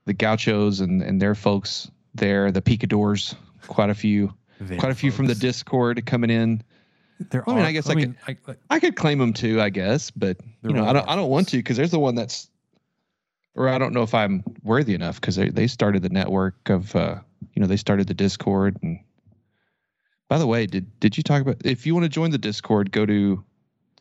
the 0.04 0.14
Gauchos 0.14 0.80
and 0.80 1.00
and 1.00 1.22
their 1.22 1.36
folks 1.36 1.88
there. 2.12 2.50
The 2.50 2.62
Picadors, 2.62 3.36
quite 3.68 3.90
a 3.90 3.94
few, 3.94 4.34
quite 4.78 4.92
a 4.92 4.94
few 4.94 5.10
from 5.10 5.26
the 5.26 5.34
Discord 5.34 6.04
coming 6.06 6.30
in. 6.30 6.62
There 7.30 7.48
I 7.48 7.54
mean, 7.54 7.64
I 7.64 7.72
guess 7.72 7.88
I, 7.88 7.92
I 7.92 7.94
mean, 7.94 8.16
could, 8.26 8.56
I, 8.70 8.76
I, 8.76 8.80
could 8.80 8.96
claim 8.96 9.18
them 9.18 9.32
too, 9.32 9.60
I 9.60 9.70
guess, 9.70 10.10
but 10.10 10.38
you 10.62 10.72
know, 10.72 10.84
I 10.84 10.92
don't, 10.92 11.08
I 11.08 11.14
don't 11.14 11.30
want 11.30 11.48
to 11.48 11.56
because 11.58 11.76
there's 11.76 11.92
the 11.92 12.00
one 12.00 12.16
that's, 12.16 12.48
or 13.54 13.68
I 13.68 13.78
don't 13.78 13.92
know 13.92 14.02
if 14.02 14.14
I'm 14.14 14.42
worthy 14.64 14.94
enough 14.94 15.20
because 15.20 15.36
they, 15.36 15.50
they 15.50 15.66
started 15.68 16.02
the 16.02 16.08
network 16.08 16.68
of, 16.68 16.96
uh, 16.96 17.16
you 17.54 17.60
know, 17.60 17.68
they 17.68 17.76
started 17.76 18.08
the 18.08 18.14
Discord. 18.14 18.76
And 18.82 18.98
by 20.28 20.38
the 20.38 20.46
way, 20.46 20.66
did 20.66 20.98
did 20.98 21.16
you 21.16 21.22
talk 21.22 21.42
about 21.42 21.64
if 21.64 21.86
you 21.86 21.94
want 21.94 22.04
to 22.04 22.08
join 22.08 22.30
the 22.30 22.38
Discord, 22.38 22.90
go 22.90 23.06
to 23.06 23.44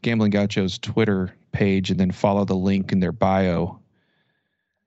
Gambling 0.01 0.31
Gaucho's 0.31 0.79
Twitter 0.79 1.33
page 1.51 1.91
and 1.91 1.99
then 1.99 2.11
follow 2.11 2.45
the 2.45 2.55
link 2.55 2.91
in 2.91 2.99
their 2.99 3.11
bio. 3.11 3.79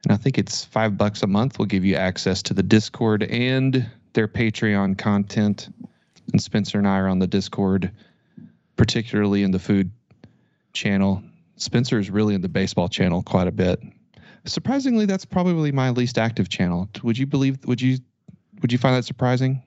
And 0.05 0.13
I 0.13 0.17
think 0.17 0.39
it's 0.39 0.65
five 0.65 0.99
bucks 0.99 1.23
a 1.23 1.27
month 1.27 1.59
will 1.59 1.67
give 1.67 1.85
you 1.85 1.97
access 1.97 2.43
to 2.43 2.55
the 2.55 2.63
Discord 2.63 3.23
and 3.25 3.89
their 4.15 4.29
Patreon 4.29 4.97
content. 4.97 5.69
And 6.33 6.43
Spencer 6.43 6.79
and 6.79 6.89
I 6.89 6.99
are 6.99 7.09
on 7.09 7.19
the 7.19 7.27
Discord 7.27 7.91
particularly 8.77 9.43
in 9.43 9.51
the 9.51 9.59
food 9.59 9.91
channel. 10.73 11.23
Spencer 11.57 11.99
is 11.99 12.11
really 12.11 12.35
in 12.35 12.41
the 12.41 12.49
baseball 12.49 12.89
channel 12.89 13.23
quite 13.23 13.47
a 13.47 13.53
bit. 13.53 13.81
Surprisingly, 14.45 15.07
that's 15.07 15.25
probably 15.25 15.73
my 15.73 15.91
least 15.91 16.19
active 16.19 16.49
channel. 16.49 16.89
Would 17.03 17.17
you 17.17 17.27
believe? 17.27 17.59
Would 17.67 17.81
you? 17.81 17.99
Would 18.61 18.73
you 18.73 18.79
find 18.79 18.97
that 18.97 19.05
surprising? 19.05 19.63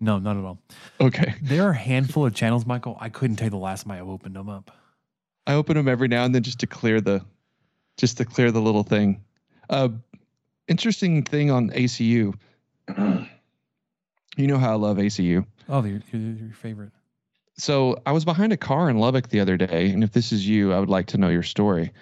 No, 0.00 0.18
not 0.18 0.36
at 0.36 0.44
all. 0.44 0.58
Okay. 1.00 1.34
There 1.42 1.64
are 1.64 1.70
a 1.70 1.76
handful 1.76 2.26
of 2.26 2.34
channels, 2.34 2.66
Michael. 2.66 2.96
I 3.00 3.08
couldn't 3.08 3.36
tell 3.36 3.46
you 3.46 3.50
the 3.50 3.56
last 3.56 3.84
time 3.84 3.92
I 3.92 4.00
opened 4.00 4.36
them 4.36 4.48
up. 4.48 4.70
I 5.46 5.54
open 5.54 5.76
them 5.76 5.88
every 5.88 6.08
now 6.08 6.24
and 6.24 6.34
then 6.34 6.42
just 6.42 6.60
to 6.60 6.66
clear 6.66 7.00
the, 7.00 7.24
just 7.96 8.18
to 8.18 8.24
clear 8.24 8.50
the 8.50 8.60
little 8.60 8.82
thing. 8.82 9.22
Uh, 9.70 9.90
interesting 10.68 11.22
thing 11.22 11.50
on 11.50 11.70
ACU. 11.70 12.34
you 14.36 14.46
know 14.46 14.58
how 14.58 14.72
I 14.72 14.76
love 14.76 14.96
ACU. 14.96 15.46
Oh, 15.68 15.84
your, 15.84 16.00
your 16.12 16.54
favorite 16.54 16.92
so 17.56 18.00
I 18.06 18.12
was 18.12 18.24
behind 18.24 18.52
a 18.52 18.56
car 18.56 18.88
in 18.88 18.98
Lubbock 18.98 19.28
the 19.28 19.40
other 19.40 19.56
day, 19.56 19.90
and 19.90 20.02
if 20.02 20.12
this 20.12 20.32
is 20.32 20.46
you, 20.46 20.72
I 20.72 20.80
would 20.80 20.88
like 20.88 21.06
to 21.08 21.18
know 21.18 21.28
your 21.28 21.42
story. 21.42 21.92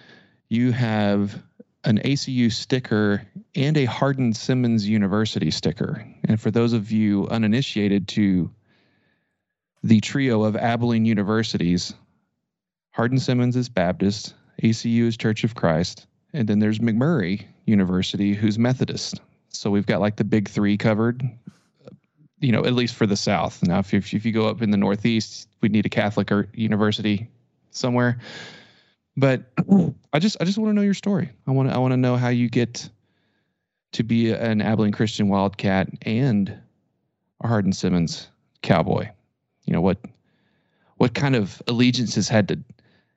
You 0.49 0.73
have 0.73 1.43
an 1.85 1.99
ACU 1.99 2.53
sticker 2.53 3.27
and 3.55 3.77
a 3.77 3.85
Hardin 3.85 4.33
Simmons 4.33 4.89
University 4.89 5.51
sticker. 5.51 6.07
And 6.25 6.41
for 6.41 6.51
those 6.51 6.73
of 6.73 6.93
you 6.93 7.27
uninitiated 7.29 8.09
to 8.09 8.51
the 9.83 10.01
trio 10.01 10.45
of 10.45 10.57
Abilene 10.57 11.07
universities, 11.07 11.95
Hardin 12.91 13.19
Simmons 13.19 13.57
is 13.57 13.69
Baptist, 13.69 14.35
ACU 14.63 15.07
is 15.07 15.17
Church 15.17 15.43
of 15.43 15.55
Christ, 15.55 16.07
and 16.33 16.49
then 16.49 16.59
there's 16.59 16.81
McMurry 16.81 17.45
University, 17.65 18.35
who's 18.35 18.59
Methodist. 18.59 19.21
So 19.49 19.71
we've 19.71 19.87
got 19.87 20.01
like 20.01 20.17
the 20.17 20.25
big 20.25 20.49
three 20.49 20.77
covered 20.77 21.23
you 22.41 22.53
know, 22.53 22.65
at 22.65 22.73
least 22.73 22.95
for 22.95 23.07
the 23.07 23.17
South. 23.17 23.63
Now, 23.63 23.79
if, 23.79 23.95
if, 23.95 24.13
if 24.15 24.25
you 24.25 24.33
go 24.33 24.49
up 24.49 24.63
in 24.63 24.71
the 24.71 24.77
Northeast, 24.77 25.49
we'd 25.61 25.73
need 25.73 25.87
a 25.87 25.91
Catholic 25.91 26.33
or 26.33 26.49
university 26.55 27.29
somewhere. 27.71 28.19
But 29.17 29.43
I 30.13 30.19
just 30.19 30.37
I 30.41 30.45
just 30.45 30.57
want 30.57 30.71
to 30.71 30.75
know 30.75 30.83
your 30.83 30.95
story. 30.95 31.31
I 31.47 31.51
want 31.51 31.69
to 31.69 31.75
I 31.75 31.79
want 31.79 31.93
to 31.93 31.97
know 31.97 32.17
how 32.17 32.29
you 32.29 32.49
get 32.49 32.89
to 33.93 34.03
be 34.03 34.33
an 34.33 34.63
Abilene 34.63 34.93
Christian 34.93 35.29
Wildcat 35.29 35.89
and 36.03 36.57
a 37.43 37.49
Hardin 37.49 37.73
Simmons 37.73 38.29
Cowboy. 38.63 39.09
You 39.65 39.73
know 39.75 39.81
what 39.81 39.99
what 40.97 41.15
kind 41.15 41.37
of 41.37 41.61
allegiances 41.67 42.29
had 42.29 42.49
to 42.49 42.59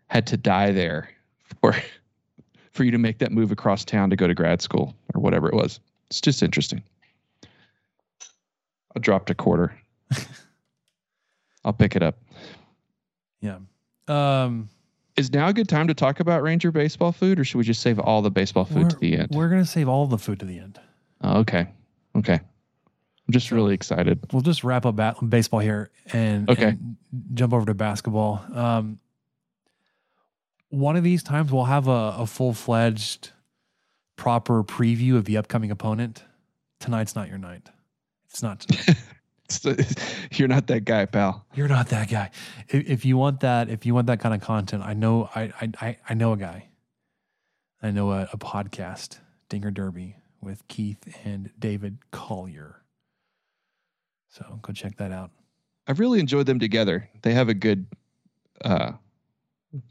had 0.07 0.27
to 0.27 0.37
die 0.37 0.71
there 0.71 1.09
for 1.61 1.75
for 2.71 2.83
you 2.83 2.91
to 2.91 2.97
make 2.97 3.19
that 3.19 3.31
move 3.31 3.51
across 3.51 3.85
town 3.85 4.09
to 4.09 4.15
go 4.15 4.27
to 4.27 4.33
grad 4.33 4.61
school 4.61 4.95
or 5.13 5.21
whatever 5.21 5.47
it 5.47 5.53
was. 5.53 5.79
It's 6.09 6.19
just 6.19 6.43
interesting. 6.43 6.83
I 8.95 8.99
dropped 8.99 9.29
a 9.29 9.35
quarter. 9.35 9.75
I'll 11.65 11.73
pick 11.73 11.95
it 11.95 12.03
up. 12.03 12.17
Yeah. 13.41 13.59
Um, 14.07 14.69
is 15.15 15.31
now 15.31 15.47
a 15.47 15.53
good 15.53 15.69
time 15.69 15.87
to 15.87 15.93
talk 15.93 16.19
about 16.19 16.41
Ranger 16.41 16.71
baseball 16.71 17.11
food, 17.11 17.39
or 17.39 17.43
should 17.43 17.57
we 17.57 17.63
just 17.63 17.81
save 17.81 17.99
all 17.99 18.21
the 18.21 18.31
baseball 18.31 18.65
food 18.65 18.89
to 18.89 18.95
the 18.97 19.17
end? 19.17 19.29
We're 19.31 19.49
gonna 19.49 19.65
save 19.65 19.87
all 19.87 20.07
the 20.07 20.17
food 20.17 20.39
to 20.39 20.45
the 20.45 20.59
end. 20.59 20.79
Oh, 21.21 21.39
okay. 21.39 21.67
Okay. 22.15 22.33
I'm 22.33 23.31
just 23.31 23.47
so 23.47 23.55
really 23.55 23.73
excited. 23.73 24.19
We'll 24.33 24.41
just 24.41 24.63
wrap 24.63 24.85
up 24.85 24.97
bat- 24.97 25.17
baseball 25.29 25.61
here 25.61 25.91
and, 26.11 26.49
okay. 26.49 26.69
and 26.69 26.97
jump 27.33 27.53
over 27.53 27.65
to 27.65 27.73
basketball. 27.73 28.43
Um, 28.53 28.99
one 30.69 30.95
of 30.97 31.03
these 31.03 31.23
times 31.23 31.51
we'll 31.51 31.65
have 31.65 31.87
a, 31.87 32.15
a 32.17 32.25
full 32.25 32.53
fledged, 32.53 33.31
proper 34.17 34.63
preview 34.63 35.15
of 35.15 35.25
the 35.25 35.37
upcoming 35.37 35.71
opponent. 35.71 36.23
Tonight's 36.79 37.15
not 37.15 37.29
your 37.29 37.37
night. 37.37 37.69
It's 38.33 38.41
not. 38.41 38.65
You're 40.31 40.47
not 40.47 40.65
that 40.67 40.85
guy, 40.85 41.05
pal. 41.05 41.45
You're 41.53 41.67
not 41.67 41.89
that 41.89 42.09
guy. 42.09 42.31
If, 42.67 42.89
if, 42.89 43.05
you 43.05 43.15
want 43.15 43.41
that, 43.41 43.69
if 43.69 43.85
you 43.85 43.93
want 43.93 44.07
that 44.07 44.19
kind 44.19 44.33
of 44.33 44.41
content, 44.41 44.81
I 44.83 44.93
know, 44.93 45.29
I, 45.35 45.51
I, 45.79 45.97
I 46.09 46.13
know 46.15 46.33
a 46.33 46.37
guy. 46.37 46.69
I 47.83 47.91
know 47.91 48.11
a, 48.11 48.27
a 48.33 48.37
podcast, 48.37 49.19
Dinger 49.49 49.69
Derby, 49.69 50.15
with 50.41 50.67
Keith 50.67 51.15
and 51.23 51.51
David 51.59 51.99
Collier. 52.09 52.81
So 54.29 54.59
go 54.63 54.73
check 54.73 54.97
that 54.97 55.11
out. 55.11 55.29
I've 55.85 55.99
really 55.99 56.19
enjoyed 56.19 56.47
them 56.47 56.57
together. 56.57 57.09
They 57.21 57.33
have 57.33 57.49
a 57.49 57.53
good, 57.53 57.85
uh, 58.65 58.93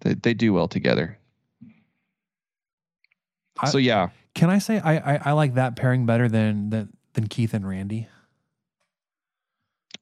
they, 0.00 0.14
they 0.14 0.34
do 0.34 0.52
well 0.52 0.66
together. 0.66 1.18
I, 3.60 3.68
so 3.68 3.78
yeah. 3.78 4.08
Can 4.34 4.50
I 4.50 4.58
say 4.58 4.80
I, 4.80 4.96
I, 4.96 5.20
I 5.26 5.32
like 5.32 5.54
that 5.54 5.76
pairing 5.76 6.06
better 6.06 6.28
than 6.28 6.70
than 6.70 6.96
than 7.12 7.28
Keith 7.28 7.54
and 7.54 7.68
Randy? 7.68 8.08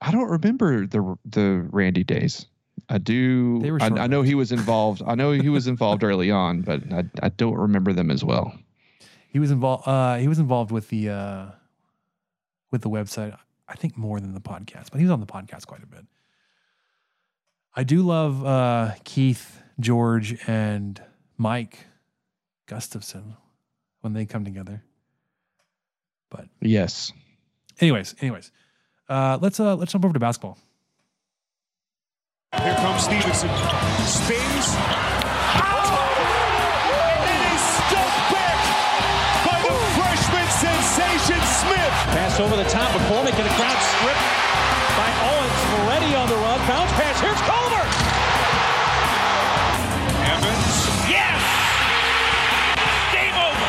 I 0.00 0.10
don't 0.10 0.28
remember 0.28 0.86
the 0.86 1.16
the 1.24 1.68
Randy 1.70 2.04
days. 2.04 2.46
I 2.88 2.98
do. 2.98 3.78
I, 3.80 3.86
I 3.86 4.06
know 4.06 4.22
he 4.22 4.34
was 4.34 4.52
involved. 4.52 5.02
I 5.06 5.14
know 5.14 5.32
he 5.32 5.48
was 5.48 5.66
involved 5.66 6.02
early 6.02 6.30
on, 6.30 6.62
but 6.62 6.80
I, 6.92 7.04
I 7.22 7.28
don't 7.28 7.54
remember 7.54 7.92
them 7.92 8.10
as 8.10 8.24
well. 8.24 8.52
He 9.28 9.38
was 9.38 9.50
involved. 9.50 9.86
Uh, 9.86 10.16
he 10.16 10.26
was 10.26 10.38
involved 10.38 10.72
with 10.72 10.88
the 10.88 11.10
uh, 11.10 11.46
with 12.70 12.82
the 12.82 12.90
website. 12.90 13.36
I 13.68 13.74
think 13.74 13.96
more 13.96 14.18
than 14.18 14.34
the 14.34 14.40
podcast, 14.40 14.90
but 14.90 14.98
he 14.98 15.04
was 15.04 15.12
on 15.12 15.20
the 15.20 15.26
podcast 15.26 15.66
quite 15.66 15.82
a 15.82 15.86
bit. 15.86 16.04
I 17.76 17.84
do 17.84 18.02
love 18.02 18.44
uh, 18.44 18.94
Keith, 19.04 19.62
George, 19.78 20.36
and 20.48 21.00
Mike 21.38 21.86
Gustafson 22.66 23.36
when 24.00 24.12
they 24.12 24.26
come 24.26 24.44
together. 24.44 24.82
But 26.30 26.48
yes. 26.60 27.12
Anyways, 27.80 28.16
anyways, 28.20 28.50
uh, 29.10 29.38
let's 29.42 29.58
uh, 29.58 29.74
let's 29.74 29.92
jump 29.92 30.04
over 30.04 30.14
to 30.14 30.20
basketball. 30.20 30.56
Here 32.62 32.74
comes 32.76 33.02
Stevenson. 33.02 33.50
Spins. 34.06 34.66
And 36.90 37.18
then 37.26 37.40
he's 37.50 37.66
stuck 37.78 38.14
back 38.30 38.58
by 39.46 39.58
the 39.66 39.74
freshman 39.98 40.48
sensation 40.62 41.40
Smith. 41.42 41.94
Pass 42.14 42.38
over 42.38 42.54
the 42.56 42.68
top. 42.70 42.90
McCormick 42.90 43.34
and 43.34 43.46
a 43.46 43.54
crowd 43.58 43.78
stripped 43.98 44.26
by 44.94 45.10
Owens. 45.26 45.58
Moretti 45.74 46.14
on 46.14 46.28
the 46.28 46.38
run. 46.38 46.58
Bounce 46.66 46.92
pass. 46.94 47.18
Here's 47.18 47.42
Culver. 47.42 47.84
Evans. 50.26 50.74
Yes! 51.10 51.42
Game 53.14 53.34
over. 53.34 53.66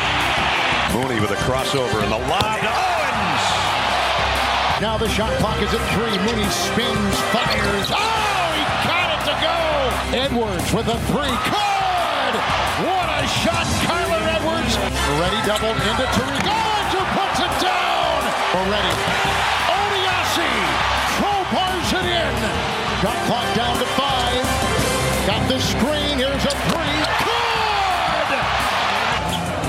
Mooney 1.02 1.20
with 1.22 1.32
a 1.32 1.42
crossover 1.46 2.02
and 2.04 2.12
the 2.12 2.22
lob 2.30 2.60
to 2.62 2.70
Owens. 2.70 3.01
Now 4.82 4.98
the 4.98 5.08
shot 5.10 5.30
clock 5.38 5.62
is 5.62 5.70
at 5.70 5.84
three. 5.94 6.10
Mooney 6.26 6.50
spins, 6.50 7.14
fires. 7.30 7.88
Oh, 7.94 8.50
he 8.58 8.66
got 8.90 9.14
it 9.14 9.22
to 9.30 9.36
go. 9.38 9.58
Edwards 10.26 10.74
with 10.74 10.90
a 10.90 10.98
three. 11.14 11.30
Good. 11.30 12.34
What 12.82 13.08
a 13.14 13.22
shot, 13.46 13.70
Kyler 13.86 14.26
Edwards. 14.26 14.74
Ready 15.22 15.38
doubled 15.46 15.78
into 15.78 16.06
Tariq. 16.18 16.46
Owens 16.50 16.92
who 16.98 17.04
puts 17.14 17.46
it 17.46 17.54
down. 17.62 18.26
Already. 18.58 18.94
Odiase 19.70 20.50
crowbars 21.22 21.90
it 22.02 22.08
in. 22.18 22.34
Shot 23.06 23.22
clock 23.30 23.46
down 23.54 23.78
to 23.78 23.86
five. 23.94 24.42
Got 25.30 25.46
the 25.46 25.62
screen. 25.62 26.18
Here's 26.18 26.42
a 26.42 26.54
three. 26.74 26.98
Good. 27.22 28.30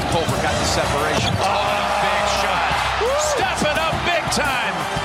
Culver 0.09 0.41
got 0.41 0.57
the 0.57 0.69
separation. 0.73 1.37
Oh, 1.37 1.69
big 2.01 2.25
shot. 2.41 2.65
Step 3.37 3.61
it 3.61 3.77
up 3.77 3.93
big 4.09 4.25
time. 4.33 5.02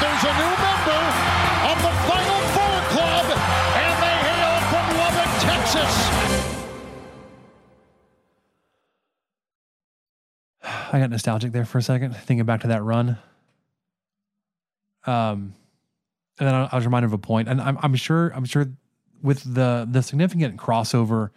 There's 0.00 0.24
a 0.24 0.34
new 0.36 0.54
member 0.60 1.02
of 1.72 1.76
the 1.82 1.92
Final 2.04 2.40
Four 2.52 2.76
Club, 2.92 3.26
and 3.76 3.94
they 4.02 4.16
hail 4.28 4.54
from 4.70 4.84
Lubbock, 4.98 5.32
Texas. 5.40 5.92
I 10.92 10.98
got 10.98 11.10
nostalgic 11.10 11.52
there 11.52 11.64
for 11.64 11.78
a 11.78 11.82
second, 11.82 12.14
thinking 12.16 12.44
back 12.44 12.60
to 12.62 12.68
that 12.68 12.82
run. 12.82 13.18
Um, 15.06 15.54
and 16.38 16.48
then 16.48 16.54
I, 16.54 16.68
I 16.70 16.76
was 16.76 16.84
reminded 16.84 17.06
of 17.06 17.12
a 17.14 17.18
point, 17.18 17.48
and 17.48 17.60
I'm, 17.60 17.78
I'm 17.80 17.94
sure, 17.94 18.30
I'm 18.34 18.44
sure, 18.44 18.66
with 19.22 19.42
the 19.54 19.88
the 19.90 20.02
significant 20.02 20.58
crossover 20.58 21.30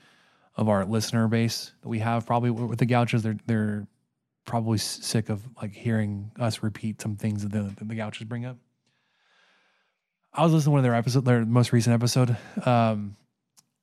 of 0.57 0.67
our 0.67 0.83
listener 0.83 1.27
base 1.27 1.71
that 1.81 1.87
we 1.87 1.99
have, 1.99 2.25
probably 2.25 2.49
with 2.49 2.79
the 2.79 2.85
Gouches, 2.85 3.21
they're 3.21 3.37
they're 3.45 3.87
probably 4.49 4.79
sick 4.79 5.29
of 5.29 5.47
like 5.61 5.73
hearing 5.73 6.31
us 6.39 6.63
repeat 6.63 6.99
some 6.99 7.15
things 7.15 7.43
that 7.43 7.51
the, 7.51 7.61
that 7.77 7.87
the 7.87 7.95
Gouches 7.95 8.27
bring 8.27 8.45
up. 8.45 8.57
I 10.33 10.43
was 10.43 10.53
listening 10.53 10.65
to 10.65 10.71
one 10.71 10.79
of 10.79 10.83
their 10.83 10.95
episode, 10.95 11.25
their 11.25 11.45
most 11.45 11.71
recent 11.71 11.93
episode, 11.93 12.35
um, 12.65 13.15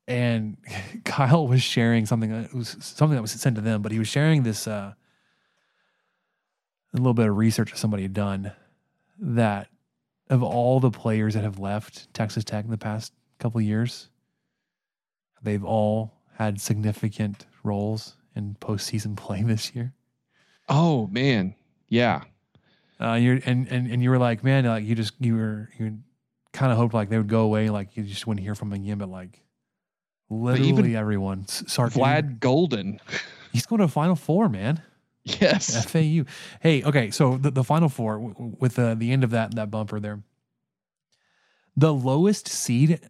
and 0.08 0.56
Kyle 1.04 1.46
was 1.46 1.62
sharing 1.62 2.04
something 2.04 2.30
that 2.30 2.52
was 2.52 2.76
something 2.80 3.14
that 3.14 3.22
was 3.22 3.30
sent 3.30 3.56
to 3.56 3.62
them, 3.62 3.80
but 3.80 3.92
he 3.92 3.98
was 3.98 4.08
sharing 4.08 4.42
this. 4.42 4.66
Uh, 4.66 4.92
a 6.94 6.96
little 6.96 7.14
bit 7.14 7.28
of 7.28 7.36
research 7.36 7.70
that 7.70 7.78
somebody 7.78 8.02
had 8.04 8.14
done 8.14 8.52
that 9.18 9.68
of 10.30 10.42
all 10.42 10.80
the 10.80 10.90
players 10.90 11.34
that 11.34 11.44
have 11.44 11.58
left 11.58 12.12
Texas 12.14 12.42
Tech 12.42 12.64
in 12.64 12.70
the 12.70 12.78
past 12.78 13.12
couple 13.38 13.60
years, 13.60 14.08
they've 15.42 15.64
all 15.64 16.14
had 16.38 16.60
significant 16.60 17.46
roles 17.62 18.16
in 18.34 18.56
postseason 18.60 19.16
play 19.16 19.42
this 19.42 19.74
year. 19.74 19.92
Oh 20.68 21.06
man, 21.08 21.54
yeah. 21.88 22.22
Uh, 23.00 23.14
you're 23.14 23.40
and, 23.44 23.68
and 23.68 23.90
and 23.90 24.02
you 24.02 24.10
were 24.10 24.18
like, 24.18 24.42
man, 24.42 24.64
like 24.64 24.84
you 24.84 24.94
just 24.94 25.14
you 25.20 25.36
were 25.36 25.70
you 25.78 25.98
kind 26.52 26.72
of 26.72 26.78
hoped 26.78 26.94
like 26.94 27.08
they 27.10 27.18
would 27.18 27.28
go 27.28 27.42
away, 27.42 27.68
like 27.70 27.96
you 27.96 28.02
just 28.02 28.26
wouldn't 28.26 28.42
hear 28.42 28.54
from 28.54 28.70
them 28.70 28.80
again, 28.82 28.98
but 28.98 29.08
like 29.10 29.42
literally 30.30 30.68
even 30.70 30.96
everyone. 30.96 31.44
S- 31.48 31.64
Sark, 31.68 31.92
Vlad 31.92 32.38
Goldin. 32.38 32.98
he's 33.52 33.66
going 33.66 33.78
to 33.78 33.84
a 33.84 33.88
Final 33.88 34.16
Four, 34.16 34.48
man. 34.48 34.82
Yes. 35.24 35.84
FAU. 35.90 36.24
Hey, 36.60 36.84
okay, 36.84 37.10
so 37.10 37.36
the, 37.36 37.50
the 37.50 37.64
final 37.64 37.88
four 37.88 38.18
w- 38.18 38.56
with 38.60 38.76
the 38.76 38.94
the 38.96 39.10
end 39.10 39.24
of 39.24 39.30
that 39.30 39.56
that 39.56 39.72
bumper 39.72 39.98
there. 39.98 40.22
The 41.76 41.92
lowest 41.92 42.48
seed, 42.48 43.00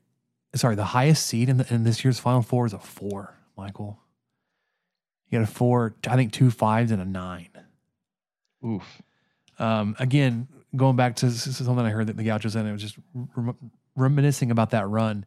sorry, 0.54 0.74
the 0.76 0.84
highest 0.84 1.26
seed 1.26 1.48
in 1.50 1.58
the, 1.58 1.72
in 1.72 1.84
this 1.84 2.02
year's 2.04 2.18
final 2.18 2.40
four 2.42 2.64
is 2.66 2.72
a 2.72 2.78
four. 2.78 3.34
Michael, 3.56 4.00
you 5.28 5.38
got 5.38 5.48
a 5.48 5.52
four. 5.52 5.94
I 6.08 6.16
think 6.16 6.32
two 6.32 6.50
fives 6.50 6.90
and 6.90 7.02
a 7.02 7.04
nine. 7.04 7.48
Oof. 8.64 9.02
Um, 9.58 9.96
again, 9.98 10.48
going 10.74 10.96
back 10.96 11.16
to 11.16 11.30
something 11.30 11.78
I 11.78 11.90
heard 11.90 12.08
that 12.08 12.16
the 12.16 12.24
Gauchos 12.24 12.54
and 12.54 12.68
it 12.68 12.72
was 12.72 12.82
just 12.82 12.96
rem- 13.34 13.70
reminiscing 13.94 14.50
about 14.50 14.70
that 14.70 14.88
run. 14.88 15.24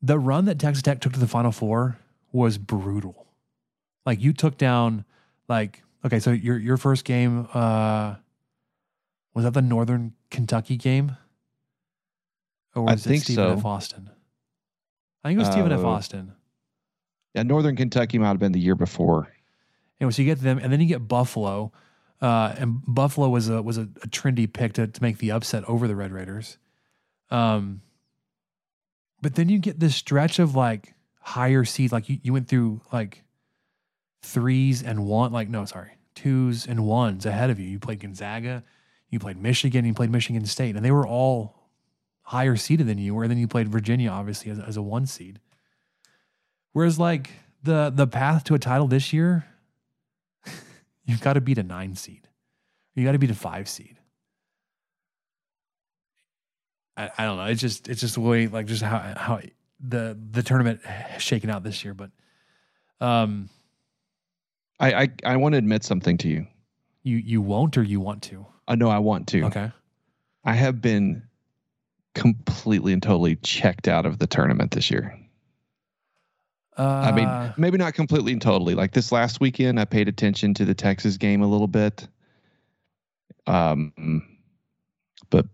The 0.00 0.18
run 0.18 0.46
that 0.46 0.58
Texas 0.58 0.82
Tech 0.82 1.00
took 1.00 1.12
to 1.12 1.20
the 1.20 1.26
Final 1.26 1.52
Four 1.52 1.98
was 2.32 2.58
brutal. 2.58 3.26
Like 4.06 4.20
you 4.20 4.32
took 4.32 4.56
down, 4.56 5.04
like 5.48 5.82
okay, 6.04 6.18
so 6.18 6.30
your 6.30 6.58
your 6.58 6.76
first 6.76 7.04
game 7.04 7.48
uh, 7.52 8.14
was 9.34 9.44
that 9.44 9.54
the 9.54 9.62
Northern 9.62 10.14
Kentucky 10.30 10.76
game, 10.76 11.16
or 12.74 12.88
I 12.88 12.92
was 12.92 13.04
think 13.04 13.22
it 13.22 13.24
Stephen 13.24 13.44
so. 13.44 13.58
F. 13.58 13.64
Austin? 13.64 14.10
I 15.24 15.28
think 15.28 15.38
it 15.38 15.40
was 15.40 15.52
Stephen 15.52 15.72
F. 15.72 15.80
Uh, 15.80 15.88
Austin. 15.88 16.32
Yeah, 17.34 17.42
Northern 17.42 17.76
Kentucky 17.76 18.18
might 18.18 18.28
have 18.28 18.38
been 18.38 18.52
the 18.52 18.60
year 18.60 18.74
before. 18.74 19.28
Anyway, 20.00 20.12
so 20.12 20.22
you 20.22 20.26
get 20.26 20.40
them, 20.40 20.58
and 20.58 20.72
then 20.72 20.80
you 20.80 20.86
get 20.86 21.06
Buffalo, 21.06 21.72
uh, 22.20 22.54
and 22.58 22.82
Buffalo 22.86 23.28
was 23.28 23.48
a 23.48 23.62
was 23.62 23.78
a, 23.78 23.82
a 24.02 24.08
trendy 24.08 24.52
pick 24.52 24.74
to 24.74 24.86
to 24.86 25.02
make 25.02 25.18
the 25.18 25.30
upset 25.30 25.64
over 25.64 25.88
the 25.88 25.96
Red 25.96 26.12
Raiders. 26.12 26.58
Um, 27.30 27.82
but 29.20 29.34
then 29.34 29.48
you 29.48 29.58
get 29.58 29.80
this 29.80 29.96
stretch 29.96 30.38
of 30.38 30.54
like 30.54 30.94
higher 31.20 31.64
seed, 31.64 31.92
like 31.92 32.08
you, 32.08 32.18
you 32.22 32.32
went 32.32 32.48
through 32.48 32.80
like 32.92 33.24
threes 34.22 34.82
and 34.82 35.06
one, 35.06 35.32
like 35.32 35.48
no, 35.48 35.64
sorry, 35.64 35.92
twos 36.14 36.66
and 36.66 36.84
ones 36.86 37.26
ahead 37.26 37.50
of 37.50 37.58
you. 37.58 37.68
You 37.68 37.78
played 37.78 38.00
Gonzaga, 38.00 38.64
you 39.10 39.18
played 39.18 39.36
Michigan, 39.36 39.84
you 39.84 39.94
played 39.94 40.10
Michigan 40.10 40.46
State, 40.46 40.76
and 40.76 40.84
they 40.84 40.90
were 40.90 41.06
all 41.06 41.56
higher 42.22 42.56
seeded 42.56 42.86
than 42.86 42.98
you 42.98 43.14
were. 43.14 43.24
And 43.24 43.30
then 43.30 43.38
you 43.38 43.48
played 43.48 43.68
Virginia, 43.68 44.10
obviously, 44.10 44.50
as, 44.50 44.58
as 44.58 44.76
a 44.76 44.82
one 44.82 45.06
seed. 45.06 45.40
Whereas 46.78 46.96
like 46.96 47.30
the 47.64 47.90
the 47.92 48.06
path 48.06 48.44
to 48.44 48.54
a 48.54 48.58
title 48.60 48.86
this 48.86 49.12
year, 49.12 49.44
you've 51.04 51.20
got 51.20 51.32
to 51.32 51.40
beat 51.40 51.58
a 51.58 51.64
nine 51.64 51.96
seed. 51.96 52.28
You 52.94 53.04
got 53.04 53.12
to 53.12 53.18
beat 53.18 53.32
a 53.32 53.34
five 53.34 53.68
seed. 53.68 53.98
I, 56.96 57.10
I 57.18 57.24
don't 57.24 57.36
know. 57.36 57.46
It's 57.46 57.60
just 57.60 57.88
it's 57.88 58.00
just 58.00 58.14
the 58.14 58.20
way 58.20 58.46
like 58.46 58.66
just 58.66 58.82
how 58.82 59.12
how 59.16 59.40
the 59.80 60.16
the 60.30 60.44
tournament 60.44 60.84
has 60.84 61.20
shaken 61.20 61.50
out 61.50 61.64
this 61.64 61.84
year. 61.84 61.94
But 61.94 62.12
um, 63.00 63.50
I 64.78 64.92
I, 64.92 65.08
I 65.24 65.36
want 65.38 65.54
to 65.54 65.58
admit 65.58 65.82
something 65.82 66.16
to 66.18 66.28
you. 66.28 66.46
you 67.02 67.16
you 67.16 67.42
won't 67.42 67.76
or 67.76 67.82
you 67.82 67.98
want 67.98 68.22
to? 68.22 68.46
I 68.68 68.76
know 68.76 68.88
I 68.88 69.00
want 69.00 69.26
to. 69.30 69.46
Okay. 69.46 69.72
I 70.44 70.52
have 70.52 70.80
been 70.80 71.24
completely 72.14 72.92
and 72.92 73.02
totally 73.02 73.34
checked 73.34 73.88
out 73.88 74.06
of 74.06 74.20
the 74.20 74.28
tournament 74.28 74.70
this 74.70 74.92
year. 74.92 75.18
Uh, 76.78 76.82
I 76.82 77.12
mean, 77.12 77.54
maybe 77.56 77.76
not 77.76 77.94
completely 77.94 78.32
and 78.32 78.40
totally. 78.40 78.74
Like 78.74 78.92
this 78.92 79.10
last 79.10 79.40
weekend, 79.40 79.80
I 79.80 79.84
paid 79.84 80.06
attention 80.06 80.54
to 80.54 80.64
the 80.64 80.74
Texas 80.74 81.16
game 81.16 81.42
a 81.42 81.46
little 81.46 81.66
bit. 81.66 82.06
Um, 83.48 84.22
but 85.30 85.46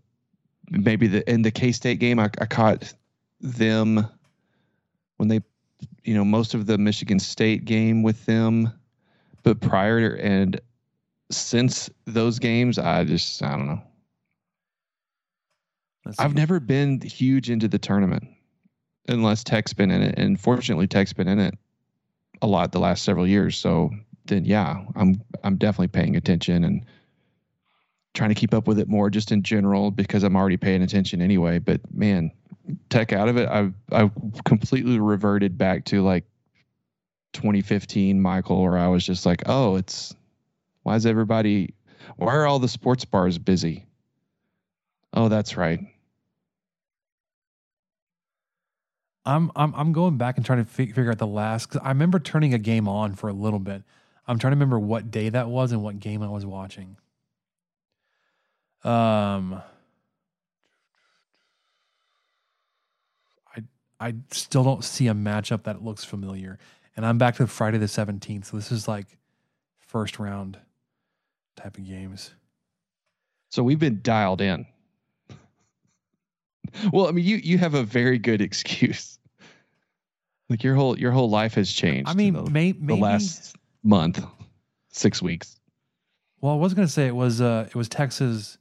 maybe 0.69 1.07
the 1.07 1.27
in 1.29 1.41
the 1.41 1.49
K 1.49 1.71
State 1.71 1.99
game, 1.99 2.19
I, 2.19 2.29
I 2.39 2.45
caught 2.45 2.93
them 3.41 4.07
when 5.17 5.29
they, 5.29 5.41
you 6.03 6.13
know, 6.13 6.23
most 6.23 6.53
of 6.53 6.67
the 6.67 6.77
Michigan 6.77 7.17
State 7.17 7.65
game 7.65 8.03
with 8.03 8.23
them. 8.27 8.71
But 9.41 9.61
prior 9.61 10.15
to, 10.15 10.23
and 10.23 10.61
since 11.31 11.89
those 12.05 12.37
games, 12.37 12.77
I 12.77 13.03
just 13.03 13.41
I 13.41 13.57
don't 13.57 13.67
know. 13.67 13.81
I've 16.19 16.35
never 16.35 16.59
been 16.59 17.01
huge 17.01 17.49
into 17.49 17.67
the 17.67 17.79
tournament 17.79 18.34
unless 19.07 19.43
Tech's 19.43 19.73
been 19.73 19.91
in 19.91 20.01
it. 20.01 20.15
And 20.17 20.39
fortunately, 20.39 20.87
Tech's 20.87 21.13
been 21.13 21.27
in 21.27 21.39
it 21.39 21.55
a 22.41 22.47
lot 22.47 22.71
the 22.71 22.79
last 22.79 23.03
several 23.03 23.27
years. 23.27 23.57
So 23.57 23.91
then, 24.25 24.45
yeah, 24.45 24.83
I'm 24.95 25.21
I'm 25.43 25.57
definitely 25.57 25.87
paying 25.87 26.15
attention 26.15 26.63
and 26.63 26.85
trying 28.13 28.29
to 28.29 28.35
keep 28.35 28.53
up 28.53 28.67
with 28.67 28.79
it 28.79 28.87
more 28.87 29.09
just 29.09 29.31
in 29.31 29.43
general 29.43 29.91
because 29.91 30.23
I'm 30.23 30.35
already 30.35 30.57
paying 30.57 30.81
attention 30.81 31.21
anyway. 31.21 31.59
But 31.59 31.81
man, 31.93 32.31
Tech 32.89 33.13
out 33.13 33.29
of 33.29 33.37
it, 33.37 33.47
I've 33.47 33.73
I've 33.91 34.11
completely 34.45 34.99
reverted 34.99 35.57
back 35.57 35.85
to 35.85 36.01
like 36.01 36.25
2015, 37.33 38.19
Michael, 38.19 38.61
where 38.61 38.77
I 38.77 38.87
was 38.87 39.05
just 39.05 39.25
like, 39.25 39.43
oh, 39.45 39.75
it's 39.75 40.15
why 40.83 40.95
is 40.95 41.05
everybody 41.05 41.73
why 42.17 42.33
are 42.33 42.45
all 42.45 42.59
the 42.59 42.67
sports 42.67 43.05
bars 43.05 43.37
busy? 43.37 43.85
Oh, 45.13 45.29
that's 45.29 45.57
right. 45.57 45.79
I'm 49.25 49.51
I'm 49.55 49.73
I'm 49.75 49.91
going 49.91 50.17
back 50.17 50.37
and 50.37 50.45
trying 50.45 50.63
to 50.63 50.69
fi- 50.69 50.87
figure 50.87 51.11
out 51.11 51.17
the 51.17 51.27
last. 51.27 51.67
Cause 51.67 51.81
I 51.83 51.89
remember 51.89 52.19
turning 52.19 52.53
a 52.53 52.59
game 52.59 52.87
on 52.87 53.15
for 53.15 53.27
a 53.29 53.33
little 53.33 53.59
bit. 53.59 53.83
I'm 54.27 54.39
trying 54.39 54.51
to 54.51 54.55
remember 54.55 54.79
what 54.79 55.11
day 55.11 55.29
that 55.29 55.49
was 55.49 55.71
and 55.71 55.83
what 55.83 55.99
game 55.99 56.21
I 56.21 56.29
was 56.29 56.45
watching. 56.45 56.97
Um, 58.83 59.61
I 63.55 63.63
I 63.99 64.13
still 64.31 64.63
don't 64.63 64.83
see 64.83 65.07
a 65.07 65.13
matchup 65.13 65.63
that 65.63 65.83
looks 65.83 66.03
familiar, 66.03 66.59
and 66.95 67.05
I'm 67.05 67.17
back 67.17 67.35
to 67.37 67.47
Friday 67.47 67.79
the 67.79 67.87
17th. 67.87 68.45
So 68.45 68.57
this 68.57 68.71
is 68.71 68.87
like 68.87 69.07
first 69.79 70.19
round 70.19 70.59
type 71.55 71.77
of 71.77 71.85
games. 71.85 72.31
So 73.49 73.63
we've 73.63 73.79
been 73.79 74.01
dialed 74.03 74.41
in. 74.41 74.67
Well, 76.91 77.07
I 77.07 77.11
mean, 77.11 77.25
you 77.25 77.37
you 77.37 77.57
have 77.57 77.73
a 77.73 77.83
very 77.83 78.17
good 78.17 78.41
excuse. 78.41 79.19
Like 80.49 80.63
your 80.63 80.75
whole 80.75 80.97
your 80.97 81.11
whole 81.11 81.29
life 81.29 81.55
has 81.55 81.71
changed. 81.71 82.09
I 82.09 82.13
mean, 82.13 82.33
the, 82.33 82.49
may, 82.49 82.71
the 82.71 82.79
maybe. 82.79 83.01
last 83.01 83.55
month, 83.83 84.23
six 84.89 85.21
weeks. 85.21 85.59
Well, 86.39 86.53
I 86.53 86.57
was 86.57 86.73
gonna 86.73 86.87
say 86.87 87.07
it 87.07 87.15
was 87.15 87.41
uh 87.41 87.65
it 87.67 87.75
was 87.75 87.89
Texas 87.89 88.57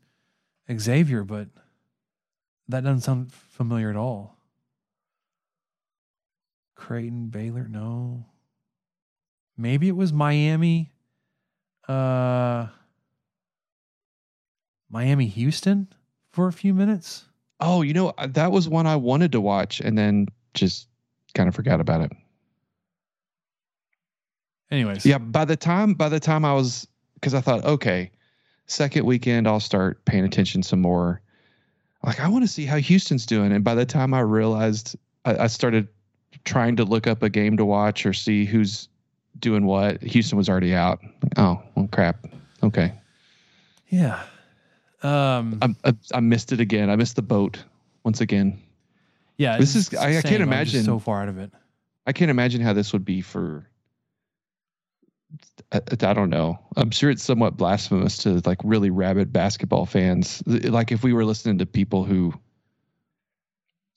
Xavier, 0.75 1.25
but 1.25 1.49
that 2.69 2.85
doesn't 2.85 3.03
sound 3.03 3.33
familiar 3.33 3.91
at 3.91 3.97
all. 3.97 4.37
Creighton 6.75 7.29
Baylor, 7.29 7.69
no. 7.69 8.25
Maybe 9.57 9.89
it 9.89 9.97
was 9.97 10.13
Miami. 10.13 10.93
Uh 11.87 12.69
Miami 14.89 15.27
Houston 15.27 15.89
for 16.31 16.47
a 16.47 16.53
few 16.53 16.73
minutes. 16.73 17.27
Oh, 17.61 17.83
you 17.83 17.95
know 17.95 18.09
uh, 18.19 18.27
that 18.29 18.53
was 18.53 18.69
one 18.69 18.87
I 18.87 18.97
wanted 18.97 19.33
to 19.33 19.41
watch, 19.41 19.81
and 19.81 19.97
then 19.97 20.27
just 20.55 20.89
kind 21.35 21.49
of 21.49 21.55
forgot 21.55 21.81
about 21.81 22.01
it. 22.01 22.13
Anyways, 24.71 25.07
Yeah, 25.07 25.19
by 25.19 25.45
the 25.45 25.57
time 25.57 25.95
by 25.95 26.09
the 26.09 26.21
time 26.21 26.45
I 26.45 26.53
was 26.55 26.87
because 27.15 27.35
I 27.35 27.41
thought, 27.41 27.65
okay, 27.65 28.11
second 28.67 29.07
weekend 29.07 29.47
I'll 29.47 29.61
start 29.61 30.05
paying 30.05 30.25
attention 30.25 30.63
some 30.63 30.81
more. 30.81 31.21
Like 32.05 32.21
I 32.21 32.29
want 32.29 32.45
to 32.45 32.49
see 32.49 32.65
how 32.67 32.77
Houston's 32.77 33.27
doing, 33.27 33.53
and 33.53 33.65
by 33.65 33.75
the 33.75 33.87
time 33.87 34.13
I 34.15 34.21
realized, 34.21 34.97
I, 35.25 35.45
I 35.45 35.47
started 35.47 35.89
trying 36.45 36.77
to 36.77 36.85
look 36.85 37.07
up 37.07 37.23
a 37.23 37.31
game 37.31 37.57
to 37.57 37.65
watch 37.65 38.05
or 38.05 38.13
see 38.13 38.45
who's 38.45 38.89
doing 39.39 39.65
what. 39.65 40.03
Houston 40.03 40.37
was 40.37 40.49
already 40.49 40.75
out. 40.75 41.01
Oh, 41.37 41.63
well, 41.75 41.89
crap. 41.93 42.27
Okay, 42.63 42.93
yeah. 43.89 44.23
Um 45.05 45.59
I, 45.63 45.75
I, 45.91 45.93
I 46.15 46.21
missed 46.21 46.51
it 46.53 46.61
again. 46.61 46.89
I 46.91 46.97
missed 46.97 47.17
the 47.17 47.23
boat 47.23 47.63
once 48.05 48.21
again. 48.21 48.59
yeah, 49.39 49.59
this 49.59 49.77
is- 49.77 49.95
I- 49.95 50.19
I 50.19 50.23
can't 50.23 50.37
I'm 50.37 50.43
imagine- 50.43 50.85
so 50.85 50.99
far 50.99 51.23
out 51.23 51.29
of 51.29 51.39
it. 51.39 51.51
I 52.07 52.13
can't 52.13 52.31
imagine 52.31 52.61
how 52.61 52.73
this 52.75 52.93
would 52.93 53.05
be 53.05 53.21
for. 53.23 53.67
I, 55.73 55.79
I 55.79 56.13
don't 56.13 56.29
know. 56.31 56.59
I'm 56.77 56.91
sure 56.91 57.11
it's 57.11 57.23
somewhat 57.23 57.57
blasphemous 57.57 58.19
to 58.19 58.41
like 58.45 58.59
really 58.63 58.91
rabid 58.91 59.33
basketball 59.33 59.87
fans. 59.87 60.43
Like 60.47 60.93
if 60.93 61.03
we 61.03 61.13
were 61.13 61.25
listening 61.25 61.59
to 61.59 61.67
people 61.67 62.05
who 62.05 62.33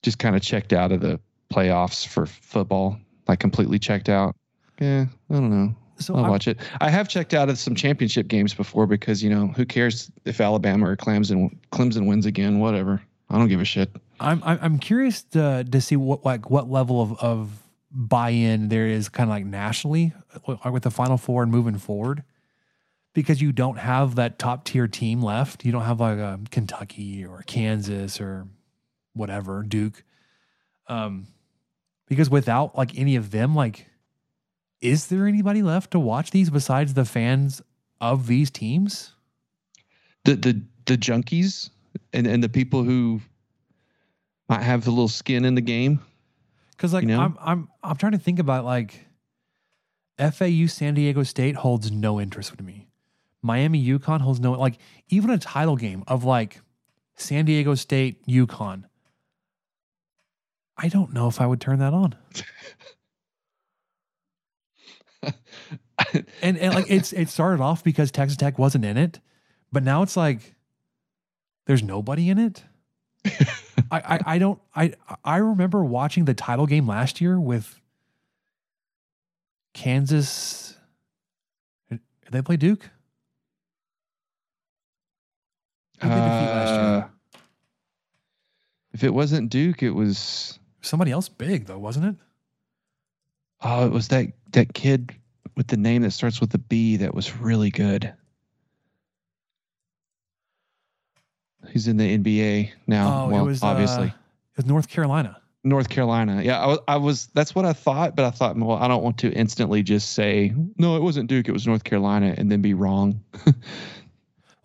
just 0.03 0.20
kind 0.20 0.36
of 0.36 0.41
checked 0.41 0.74
out 0.74 0.91
of 0.91 1.01
the 1.01 1.20
playoffs 1.53 2.08
for 2.08 2.26
football, 2.26 2.97
like 3.28 3.39
completely 3.39 3.78
checked 3.80 4.10
out. 4.10 4.36
Yeah, 4.80 5.05
I 5.30 5.34
don't 5.34 5.49
know. 5.49 5.76
So 5.99 6.13
I'll 6.15 6.21
I'm- 6.23 6.29
watch 6.31 6.47
it. 6.47 6.59
I 6.81 6.89
have 6.89 7.07
checked 7.09 7.33
out 7.33 7.49
of 7.49 7.57
some 7.57 7.75
championship 7.75 8.27
games 8.27 8.53
before 8.53 8.87
because 8.87 9.23
you 9.23 9.29
know 9.29 9.47
who 9.47 9.65
cares 9.65 10.11
if 10.25 10.39
Alabama 10.41 10.89
or 10.89 10.95
Clemson 10.95 11.57
Clemson 11.71 12.07
wins 12.07 12.25
again? 12.25 12.59
Whatever. 12.59 13.01
I 13.29 13.37
don't 13.37 13.49
give 13.49 13.59
a 13.59 13.65
shit. 13.65 13.89
I'm 14.19 14.41
I'm 14.45 14.59
I'm 14.61 14.79
curious 14.79 15.23
to 15.33 15.63
to 15.69 15.81
see 15.81 15.95
what 15.95 16.23
like 16.25 16.49
what 16.49 16.69
level 16.69 17.01
of 17.01 17.17
of 17.19 17.49
buy-in 17.91 18.69
there 18.69 18.85
is 18.87 19.09
kind 19.09 19.29
of 19.29 19.31
like 19.35 19.45
nationally 19.45 20.13
with 20.47 20.63
with 20.65 20.83
the 20.83 20.91
Final 20.91 21.17
Four 21.17 21.43
and 21.43 21.51
moving 21.51 21.77
forward, 21.77 22.23
because 23.13 23.41
you 23.41 23.51
don't 23.51 23.77
have 23.79 24.15
that 24.15 24.37
top 24.39 24.63
tier 24.65 24.87
team 24.87 25.21
left. 25.21 25.65
You 25.65 25.71
don't 25.71 25.83
have 25.83 25.99
like 25.99 26.17
a 26.19 26.39
Kentucky 26.51 27.25
or 27.25 27.43
Kansas 27.47 28.21
or 28.21 28.47
whatever 29.13 29.63
Duke. 29.63 30.03
Um, 30.87 31.27
because 32.07 32.29
without 32.29 32.77
like 32.77 32.97
any 32.97 33.15
of 33.17 33.31
them, 33.31 33.55
like, 33.55 33.87
is 34.82 35.07
there 35.07 35.28
anybody 35.28 35.61
left 35.61 35.91
to 35.91 35.99
watch 35.99 36.32
these 36.32 36.49
besides 36.49 36.93
the 36.93 37.05
fans 37.05 37.61
of 37.99 38.28
these 38.28 38.51
teams? 38.51 39.13
the 40.28 40.36
the 40.36 40.61
the 40.86 40.97
junkies 40.97 41.69
and 42.13 42.28
and 42.28 42.43
the 42.43 42.49
people 42.49 42.84
who 42.84 43.21
might 44.49 44.61
have 44.61 44.86
a 44.86 44.89
little 44.89 45.07
skin 45.07 45.45
in 45.45 45.55
the 45.55 45.61
game. 45.61 45.99
Because 46.71 46.93
like 46.93 47.03
You 47.03 47.09
know? 47.09 47.21
I'm 47.21 47.38
I'm 47.41 47.69
I'm 47.82 47.95
trying 47.95 48.11
to 48.11 48.19
think 48.19 48.39
about 48.39 48.65
like 48.65 49.07
FAU 50.17 50.67
San 50.67 50.93
Diego 50.93 51.23
State 51.23 51.55
holds 51.55 51.91
no 51.91 52.19
interest 52.19 52.51
with 52.51 52.61
me. 52.61 52.88
Miami 53.41 53.84
UConn 53.84 54.19
holds 54.19 54.39
no 54.39 54.51
like 54.53 54.78
even 55.09 55.30
a 55.30 55.38
title 55.38 55.78
game 55.78 56.03
of 56.07 56.23
like 56.25 56.59
San 57.15 57.45
Diego 57.45 57.73
State 57.75 58.25
UConn. 58.28 58.84
I 60.80 60.89
don't 60.89 61.13
know 61.13 61.28
if 61.28 61.41
I 61.41 61.47
would 61.47 61.61
turn 61.61 61.80
that 61.80 61.93
on. 61.93 62.15
And 66.43 66.57
and 66.59 66.75
like 66.75 66.89
it's 66.89 67.11
it 67.11 67.28
started 67.28 67.61
off 67.61 67.84
because 67.84 68.11
Texas 68.11 68.38
Tech 68.38 68.59
wasn't 68.59 68.86
in 68.86 68.97
it, 68.97 69.19
but 69.71 69.82
now 69.84 70.03
it's 70.03 70.15
like 70.15 70.55
there's 71.65 71.82
nobody 71.82 72.30
in 72.30 72.38
it. 72.38 72.63
I, 73.91 73.99
I 73.99 74.19
I 74.25 74.38
don't 74.38 74.59
I 74.75 74.93
I 75.25 75.38
remember 75.38 75.84
watching 75.84 76.25
the 76.25 76.36
title 76.36 76.67
game 76.67 76.86
last 76.88 77.19
year 77.19 77.39
with 77.39 77.82
Kansas. 79.73 80.78
Did 81.89 81.99
they 82.30 82.41
play 82.43 82.57
Duke? 82.57 82.89
Who 86.01 86.09
did 86.09 86.15
they 86.15 86.21
defeat 86.21 86.51
last 86.51 86.69
year? 86.69 86.80
Uh, 86.80 87.07
if 88.93 89.03
it 89.03 89.13
wasn't 89.13 89.49
Duke, 89.49 89.82
it 89.82 89.91
was 89.91 90.59
Somebody 90.82 91.11
else 91.11 91.28
big 91.28 91.65
though, 91.65 91.80
wasn't 91.80 92.05
it? 92.05 92.15
oh, 93.61 93.86
it 93.88 93.91
was 93.91 94.09
that 94.09 94.28
that 94.53 94.73
kid 94.73 95.15
with 95.55 95.67
the 95.67 95.77
name 95.77 96.01
that 96.03 96.11
starts 96.11 96.39
with 96.41 96.53
a 96.53 96.57
B 96.59 96.97
that 96.97 97.13
was 97.13 97.35
really 97.37 97.69
good. 97.69 98.13
He's 101.69 101.87
in 101.87 101.97
the 101.97 102.17
NBA 102.17 102.71
now. 102.87 103.25
oh, 103.25 103.29
well, 103.29 103.43
it 103.43 103.47
was 103.47 103.63
obviously. 103.63 104.05
uh, 104.07 104.07
it 104.07 104.57
was 104.57 104.65
North 104.65 104.87
Carolina. 104.87 105.37
North 105.63 105.89
Carolina. 105.89 106.41
Yeah, 106.43 106.59
I 106.61 106.67
was, 106.67 106.79
I 106.87 106.97
was. 106.97 107.27
That's 107.33 107.53
what 107.53 107.65
I 107.65 107.73
thought, 107.73 108.15
but 108.15 108.23
I 108.23 108.29
thought, 108.29 108.55
well, 108.55 108.77
I 108.77 108.87
don't 108.87 109.03
want 109.03 109.17
to 109.19 109.31
instantly 109.33 109.83
just 109.83 110.13
say 110.13 110.53
no. 110.77 110.95
It 110.95 111.01
wasn't 111.01 111.27
Duke. 111.27 111.49
It 111.49 111.51
was 111.51 111.67
North 111.67 111.83
Carolina, 111.83 112.33
and 112.37 112.51
then 112.51 112.61
be 112.61 112.73
wrong. 112.73 113.21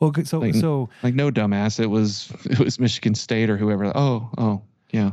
Well, 0.01 0.13
so 0.25 0.41
Like- 0.41 0.57
so 0.57 0.89
like 1.05 1.15
no 1.15 1.31
dumbass. 1.31 1.79
It 1.79 1.87
was 1.87 2.33
it 2.47 2.59
was 2.59 2.81
Michigan 2.81 3.15
State 3.15 3.49
or 3.49 3.57
whoever. 3.57 3.93
Oh, 3.97 4.31
oh, 4.37 4.63
yeah. 4.91 5.13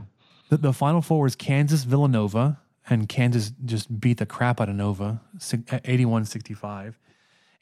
the, 0.50 0.58
the 0.58 0.74
final 0.74 1.04
four 1.04 1.22
was 1.22 1.36
Kansas 1.36 1.84
Villanova, 1.84 2.60
and 2.90 3.08
Kansas 3.08 3.52
just 3.66 4.00
beat 4.00 4.18
the 4.18 4.26
crap 4.26 4.60
out 4.60 4.70
of 4.70 4.76
Nova, 4.76 5.22
eh, 5.70 5.80
81 5.84 6.26
65. 6.26 7.00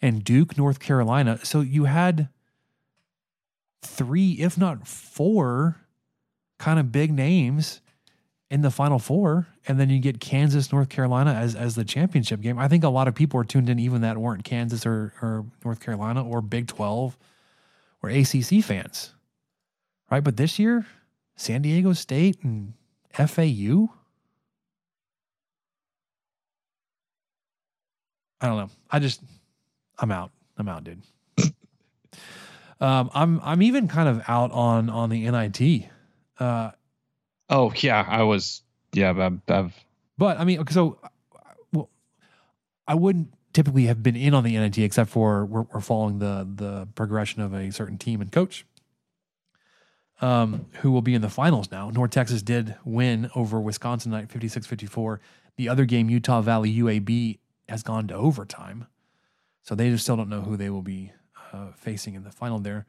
And 0.02 0.24
Duke, 0.24 0.58
North 0.58 0.80
Carolina. 0.80 1.40
So 1.44 1.62
you 1.62 1.86
had 1.86 2.30
three, 3.82 4.34
if 4.34 4.58
not 4.58 4.88
four, 4.88 5.78
kind 6.60 6.80
of 6.80 6.92
big 6.92 7.12
names 7.12 7.82
in 8.50 8.62
the 8.62 8.72
final 8.72 9.00
four. 9.00 9.48
And 9.68 9.80
then 9.80 9.90
you 9.90 10.00
get 10.00 10.20
Kansas, 10.20 10.72
North 10.72 10.90
Carolina 10.90 11.34
as, 11.34 11.56
as 11.56 11.76
the 11.76 11.84
championship 11.84 12.42
game. 12.42 12.58
I 12.58 12.68
think 12.68 12.84
a 12.84 12.90
lot 12.90 13.08
of 13.08 13.16
people 13.16 13.40
are 13.40 13.44
tuned 13.44 13.70
in, 13.70 13.80
even 13.80 14.02
that 14.02 14.18
weren't 14.18 14.44
Kansas 14.44 14.86
or, 14.86 15.14
or 15.22 15.46
North 15.66 15.80
Carolina 15.80 16.24
or 16.24 16.42
Big 16.42 16.68
12 16.68 17.18
or 18.02 18.10
ACC 18.10 18.64
fans. 18.64 19.14
Right. 20.10 20.24
But 20.24 20.38
this 20.38 20.58
year, 20.58 20.86
San 21.36 21.62
Diego 21.64 21.94
State 21.94 22.38
and 22.44 22.74
FAU. 23.12 23.90
I 28.42 28.48
don't 28.48 28.58
know. 28.58 28.70
I 28.90 29.00
just 29.00 29.22
I'm 29.98 30.12
out. 30.12 30.32
I'm 30.58 30.68
out, 30.68 30.84
dude. 30.84 31.02
um, 32.80 33.10
I'm 33.14 33.40
I'm 33.44 33.62
even 33.62 33.88
kind 33.88 34.10
of 34.10 34.24
out 34.28 34.52
on 34.52 34.90
on 34.90 35.10
the 35.10 35.30
NIT. 35.30 35.90
Uh, 36.40 36.72
Oh 37.50 37.74
yeah, 37.78 38.06
I 38.08 38.24
was. 38.24 38.62
Yeah, 38.94 39.10
I've, 39.12 39.40
I've 39.50 39.86
but 40.18 40.40
I 40.40 40.44
mean, 40.44 40.66
so 40.70 41.00
well, 41.72 41.90
I 42.88 42.96
wouldn't 42.96 43.34
typically 43.54 43.86
have 43.86 44.04
been 44.04 44.16
in 44.16 44.34
on 44.34 44.44
the 44.44 44.58
NIT 44.58 44.78
except 44.80 45.10
for 45.10 45.46
we're, 45.46 45.66
we're 45.74 45.82
following 45.82 46.20
the 46.20 46.48
the 46.56 46.88
progression 46.96 47.42
of 47.42 47.54
a 47.54 47.72
certain 47.72 47.98
team 47.98 48.22
and 48.22 48.32
coach. 48.32 48.66
Um, 50.20 50.66
who 50.82 50.92
will 50.92 51.04
be 51.04 51.14
in 51.14 51.22
the 51.22 51.30
finals 51.30 51.70
now? 51.72 51.92
North 51.92 52.10
Texas 52.10 52.42
did 52.42 52.76
win 52.84 53.30
over 53.36 53.62
Wisconsin 53.62 54.12
night 54.12 54.30
56-54. 54.30 55.20
The 55.58 55.70
other 55.70 55.86
game, 55.86 56.10
Utah 56.10 56.42
Valley 56.42 56.76
UAB, 56.76 57.38
has 57.70 57.84
gone 57.84 58.08
to 58.08 58.16
overtime, 58.16 58.88
so 59.62 59.76
they 59.76 59.90
just 59.90 60.04
still 60.04 60.16
don't 60.16 60.30
know 60.30 60.42
who 60.42 60.58
they 60.58 60.70
will 60.70 60.82
be 60.82 61.12
uh, 61.54 61.72
facing 61.76 62.16
in 62.16 62.24
the 62.24 62.32
final 62.32 62.60
there. 62.60 62.86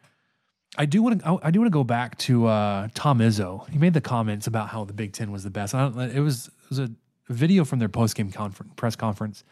I 0.77 0.85
do 0.85 1.03
want 1.03 1.21
to. 1.21 1.39
I 1.43 1.51
do 1.51 1.61
want 1.61 1.67
to 1.67 1.77
go 1.77 1.85
back 1.85 2.19
to 2.19 2.47
uh, 2.47 2.89
Tom 2.95 3.21
Izzo. 3.21 3.69
He 3.71 3.79
made 3.79 3.95
the 3.95 4.01
comments 4.01 4.47
about 4.47 4.69
how 4.69 4.85
the 4.85 4.93
Big 4.93 5.13
Ten 5.13 5.33
was 5.33 5.43
the 5.43 5.51
best. 5.51 5.75
I 5.75 5.89
don't, 5.89 5.99
it 5.99 6.21
was 6.21 6.49
it 6.49 6.69
was 6.69 6.79
a 6.79 6.91
video 7.29 7.65
from 7.65 7.79
their 7.79 7.89
post 7.89 8.15
game 8.15 8.31
conference 8.31 8.73
press 8.77 8.97
conference. 8.97 9.45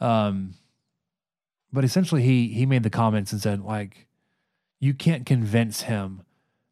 Um, 0.00 0.54
but 1.72 1.84
essentially 1.84 2.22
he 2.22 2.48
he 2.48 2.66
made 2.66 2.84
the 2.84 2.90
comments 2.90 3.32
and 3.32 3.40
said 3.40 3.62
like 3.62 4.06
you 4.78 4.94
can't 4.94 5.26
convince 5.26 5.82
him 5.82 6.22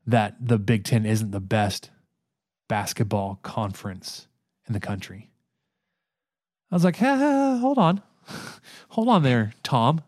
that 0.06 0.36
the 0.40 0.58
Big 0.58 0.84
10 0.84 1.06
isn't 1.06 1.30
the 1.30 1.40
best 1.40 1.90
basketball 2.68 3.38
conference 3.42 4.28
in 4.66 4.74
the 4.74 4.80
country. 4.80 5.30
I 6.72 6.74
was 6.74 6.84
like, 6.84 6.96
hold 6.96 7.76
on. 7.76 8.02
hold 8.88 9.08
on 9.08 9.22
there, 9.22 9.52
Tom. 9.62 10.02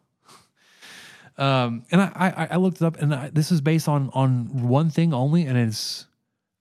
Um, 1.37 1.85
and 1.91 2.01
I, 2.01 2.11
I, 2.15 2.49
I 2.53 2.57
looked 2.57 2.79
it 2.79 2.85
up, 2.85 2.97
and 2.97 3.15
I, 3.15 3.29
this 3.29 3.53
is 3.53 3.61
based 3.61 3.87
on 3.89 4.09
on 4.15 4.69
one 4.69 4.89
thing 4.89 5.13
only, 5.13 5.45
and 5.45 5.59
it's 5.59 6.07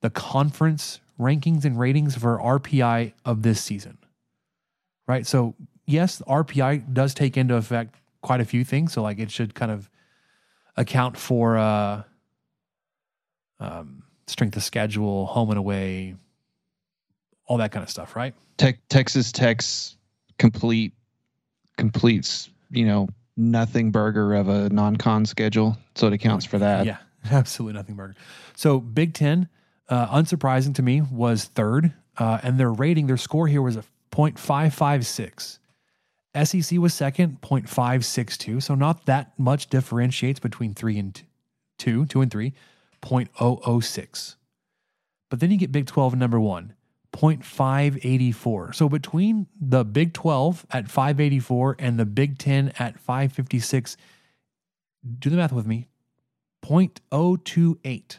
the 0.02 0.10
conference 0.10 1.00
rankings 1.20 1.64
and 1.64 1.80
ratings 1.80 2.18
for 2.18 2.38
RPI 2.40 3.14
of 3.24 3.44
this 3.44 3.62
season. 3.62 3.98
Right. 5.08 5.26
So 5.26 5.56
yes, 5.86 6.22
RPI 6.28 6.94
does 6.94 7.14
take 7.14 7.38
into 7.38 7.56
effect 7.56 7.96
quite 8.22 8.42
a 8.42 8.46
few 8.46 8.66
things. 8.66 8.94
So 8.94 9.02
like 9.02 9.20
it 9.20 9.32
should 9.32 9.54
kind 9.56 9.72
of 9.72 9.90
account 10.76 11.18
for 11.18 11.58
uh, 11.58 12.04
um, 13.60 14.04
strength 14.28 14.58
of 14.58 14.64
schedule, 14.64 15.28
home 15.28 15.50
and 15.50 15.60
away, 15.60 16.16
all 17.46 17.58
that 17.58 17.72
kind 17.72 17.84
of 17.84 17.90
stuff, 17.90 18.16
right? 18.16 18.34
Te- 18.58 18.78
Texas 18.90 19.32
Tech's 19.32 19.98
complete 20.38 20.94
completes, 21.78 22.50
you 22.70 22.86
know, 22.86 23.08
nothing 23.36 23.92
burger 23.92 24.34
of 24.34 24.48
a 24.48 24.70
non-con 24.70 25.26
schedule, 25.26 25.78
so 25.96 26.08
it 26.08 26.14
accounts 26.14 26.46
for 26.46 26.60
that. 26.60 26.86
Yeah, 26.86 26.98
absolutely 27.32 27.78
nothing 27.78 27.96
burger. 27.96 28.16
So 28.56 28.80
Big 28.80 29.14
Ten, 29.14 29.50
uh, 29.90 30.08
unsurprising 30.08 30.76
to 30.76 30.82
me, 30.82 31.02
was 31.02 31.46
third, 31.46 31.94
uh, 32.18 32.40
and 32.44 32.60
their 32.60 32.72
rating, 32.72 33.08
their 33.08 33.18
score 33.18 33.48
here 33.48 33.62
was 33.62 33.76
a 33.76 33.84
0.556. 34.12 35.60
SEC 36.36 36.80
was 36.80 36.94
second, 36.94 37.42
0.562. 37.42 38.62
So 38.62 38.76
not 38.76 39.06
that 39.06 39.38
much 39.38 39.68
differentiates 39.70 40.40
between 40.40 40.74
three 40.74 40.98
and 40.98 41.20
two, 41.78 42.06
two 42.06 42.22
and 42.22 42.32
three, 42.32 42.54
0.006. 43.02 44.36
But 45.30 45.40
then 45.40 45.52
you 45.52 45.58
get 45.58 45.72
Big 45.72 45.88
12 45.88 46.16
number 46.16 46.40
one, 46.40 46.74
0.584. 47.14 48.76
So 48.76 48.90
between 48.90 49.48
the 49.60 49.86
Big 49.86 50.14
12 50.14 50.66
at 50.72 50.90
584 50.90 51.78
and 51.80 52.00
the 52.00 52.06
Big 52.06 52.38
10 52.38 52.74
at 52.80 53.00
556, 53.00 53.98
do 55.20 55.30
the 55.30 55.38
math 55.38 55.54
with 55.54 55.68
me, 55.68 55.88
0.028. 56.66 58.18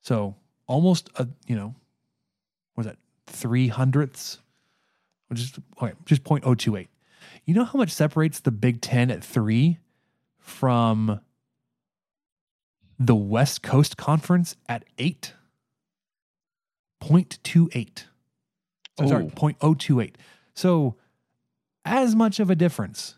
So 0.00 0.36
almost 0.66 1.10
a, 1.16 1.28
you 1.46 1.56
know, 1.56 1.74
what 2.74 2.84
was 2.84 2.86
that, 2.86 2.98
three 3.26 3.68
hundredths? 3.68 4.38
Which 5.28 5.40
is 5.40 5.52
okay, 5.82 5.94
just 6.04 6.22
0.028. 6.22 6.86
You 7.44 7.54
know 7.54 7.64
how 7.64 7.78
much 7.78 7.90
separates 7.90 8.40
the 8.40 8.52
Big 8.52 8.80
10 8.80 9.10
at 9.10 9.24
three 9.24 9.78
from 10.38 11.20
the 12.98 13.16
West 13.16 13.62
Coast 13.62 13.96
Conference 13.96 14.56
at 14.68 14.84
eight? 14.98 15.32
0.28. 17.02 18.04
So, 18.98 19.06
Sorry, 19.06 19.24
0.028. 19.26 20.14
So, 20.54 20.96
as 21.84 22.14
much 22.14 22.40
of 22.40 22.50
a 22.50 22.56
difference 22.56 23.16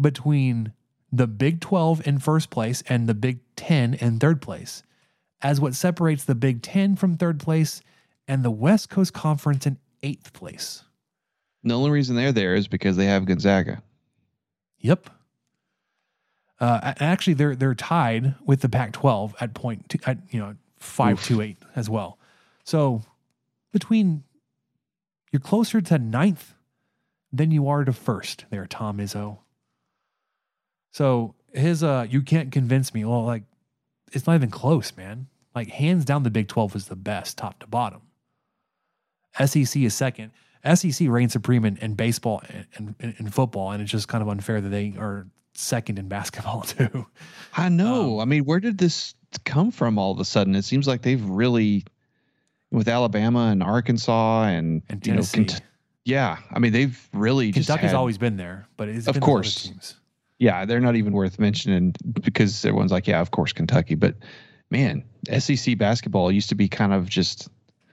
between 0.00 0.72
the 1.10 1.26
Big 1.26 1.60
12 1.60 2.06
in 2.06 2.18
first 2.18 2.50
place 2.50 2.82
and 2.88 3.08
the 3.08 3.14
Big 3.14 3.40
10 3.56 3.94
in 3.94 4.18
third 4.18 4.42
place 4.42 4.82
as 5.42 5.60
what 5.60 5.74
separates 5.74 6.24
the 6.24 6.34
Big 6.34 6.62
10 6.62 6.96
from 6.96 7.16
third 7.16 7.40
place 7.40 7.80
and 8.28 8.44
the 8.44 8.50
West 8.50 8.90
Coast 8.90 9.12
Conference 9.12 9.66
in 9.66 9.78
eighth 10.02 10.32
place. 10.32 10.84
The 11.64 11.74
only 11.74 11.90
reason 11.90 12.16
they're 12.16 12.32
there 12.32 12.54
is 12.54 12.68
because 12.68 12.96
they 12.96 13.06
have 13.06 13.24
Gonzaga. 13.24 13.82
Yep. 14.80 15.10
Uh, 16.60 16.94
actually, 17.00 17.34
they're 17.34 17.54
they're 17.54 17.74
tied 17.74 18.34
with 18.46 18.60
the 18.60 18.68
Pac-12 18.68 19.34
at 19.40 19.52
point 19.52 19.88
two, 19.88 19.98
at 20.06 20.18
you 20.30 20.40
know 20.40 20.54
five 20.78 21.22
two 21.22 21.42
eight 21.42 21.58
as 21.74 21.90
well. 21.90 22.18
So 22.66 23.02
between 23.72 24.24
you're 25.32 25.40
closer 25.40 25.80
to 25.80 25.98
ninth 25.98 26.54
than 27.32 27.50
you 27.50 27.68
are 27.68 27.84
to 27.84 27.92
first 27.92 28.44
there, 28.50 28.66
Tom 28.66 28.98
Izzo. 28.98 29.38
So 30.92 31.34
his 31.52 31.82
uh 31.82 32.06
you 32.10 32.22
can't 32.22 32.50
convince 32.52 32.92
me. 32.92 33.04
Well, 33.04 33.24
like 33.24 33.44
it's 34.12 34.26
not 34.26 34.34
even 34.34 34.50
close, 34.50 34.96
man. 34.96 35.28
Like 35.54 35.68
hands 35.68 36.04
down 36.04 36.24
the 36.24 36.30
Big 36.30 36.48
12 36.48 36.76
is 36.76 36.86
the 36.88 36.96
best 36.96 37.38
top 37.38 37.60
to 37.60 37.66
bottom. 37.66 38.02
SEC 39.44 39.76
is 39.82 39.94
second. 39.94 40.32
SEC 40.74 41.08
reigns 41.08 41.32
supreme 41.32 41.64
in, 41.64 41.76
in 41.76 41.94
baseball 41.94 42.42
and 42.76 42.96
in 42.98 43.30
football, 43.30 43.70
and 43.70 43.80
it's 43.80 43.92
just 43.92 44.08
kind 44.08 44.22
of 44.22 44.28
unfair 44.28 44.60
that 44.60 44.70
they 44.70 44.94
are 44.98 45.28
second 45.54 46.00
in 46.00 46.08
basketball 46.16 46.62
too. 46.62 47.06
I 47.56 47.68
know. 47.68 48.14
Um, 48.14 48.20
I 48.20 48.24
mean, 48.24 48.44
where 48.44 48.58
did 48.58 48.78
this 48.78 49.14
come 49.44 49.70
from 49.70 49.98
all 49.98 50.10
of 50.10 50.18
a 50.18 50.24
sudden? 50.24 50.56
It 50.56 50.64
seems 50.64 50.88
like 50.88 51.02
they've 51.02 51.24
really 51.24 51.84
with 52.76 52.88
Alabama 52.88 53.48
and 53.50 53.62
Arkansas 53.62 54.42
and, 54.44 54.82
and 54.90 55.02
Tennessee. 55.02 55.40
You 55.40 55.46
know, 55.46 55.54
yeah, 56.04 56.36
I 56.52 56.58
mean 56.58 56.72
they've 56.72 57.08
really 57.14 57.50
just. 57.50 57.68
Kentucky's 57.68 57.90
had, 57.90 57.96
always 57.96 58.18
been 58.18 58.36
there, 58.36 58.68
but 58.76 58.88
it's 58.88 59.08
of 59.08 59.18
course. 59.20 59.72
Yeah, 60.38 60.66
they're 60.66 60.80
not 60.80 60.94
even 60.94 61.14
worth 61.14 61.38
mentioning 61.38 61.94
because 62.20 62.62
everyone's 62.66 62.92
like, 62.92 63.06
yeah, 63.06 63.22
of 63.22 63.30
course 63.30 63.54
Kentucky, 63.54 63.94
but 63.94 64.14
man, 64.70 65.02
SEC 65.38 65.78
basketball 65.78 66.30
used 66.30 66.50
to 66.50 66.54
be 66.54 66.68
kind 66.68 66.92
of 66.92 67.08
just 67.08 67.48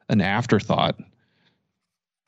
an 0.09 0.19
afterthought. 0.19 0.99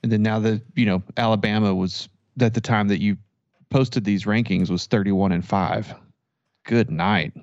And 0.01 0.12
then 0.12 0.24
now 0.24 0.39
that, 0.39 0.62
you 0.76 0.86
know, 0.86 1.03
Alabama 1.18 1.76
was 1.76 2.08
at 2.39 2.53
the 2.53 2.62
time 2.62 2.88
that 2.88 3.01
you 3.01 3.18
posted 3.70 4.06
these 4.06 4.24
rankings 4.24 4.70
was 4.70 4.86
31 4.86 5.34
and 5.34 5.45
5. 5.45 5.93
Good 6.64 6.89
night. 6.89 7.34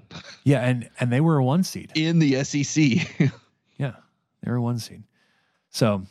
Yeah, 0.45 0.61
and 0.61 0.89
and 0.99 1.13
they 1.13 1.21
were 1.21 1.37
a 1.37 1.45
one 1.45 1.65
seed 1.65 1.93
in 1.95 2.19
the 2.19 2.43
SEC. 2.43 3.31
They 4.43 4.51
were 4.51 4.61
one 4.61 4.79
seed. 4.79 5.05
So, 5.71 6.03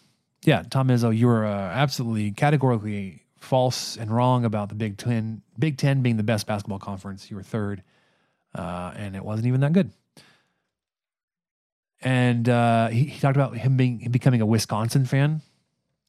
yeah, 0.44 0.64
Tom 0.70 0.88
Izzo, 0.88 1.16
you 1.16 1.28
were 1.28 1.46
uh, 1.46 1.50
absolutely 1.50 2.32
categorically 2.32 3.24
false 3.38 3.98
and 3.98 4.12
wrong 4.12 4.46
about 4.46 4.70
the 4.70 4.76
Big 4.76 4.98
Ten. 4.98 5.42
Big 5.60 5.78
Ten 5.78 6.02
being 6.02 6.18
the 6.18 6.24
best 6.24 6.48
basketball 6.48 6.80
conference. 6.80 7.30
You 7.30 7.36
were 7.36 7.44
third, 7.44 7.84
uh, 8.56 8.94
and 8.96 9.16
it 9.16 9.24
wasn't 9.24 9.48
even 9.48 9.62
that 9.62 9.74
good. 9.74 9.92
And 12.02 12.50
uh, 12.50 12.88
he, 12.88 13.04
he, 13.04 13.20
talked 13.20 13.38
about 13.38 13.56
him 13.56 13.78
being 13.78 14.00
him 14.00 14.12
becoming 14.12 14.42
a 14.42 14.46
Wisconsin 14.46 15.06
fan 15.06 15.42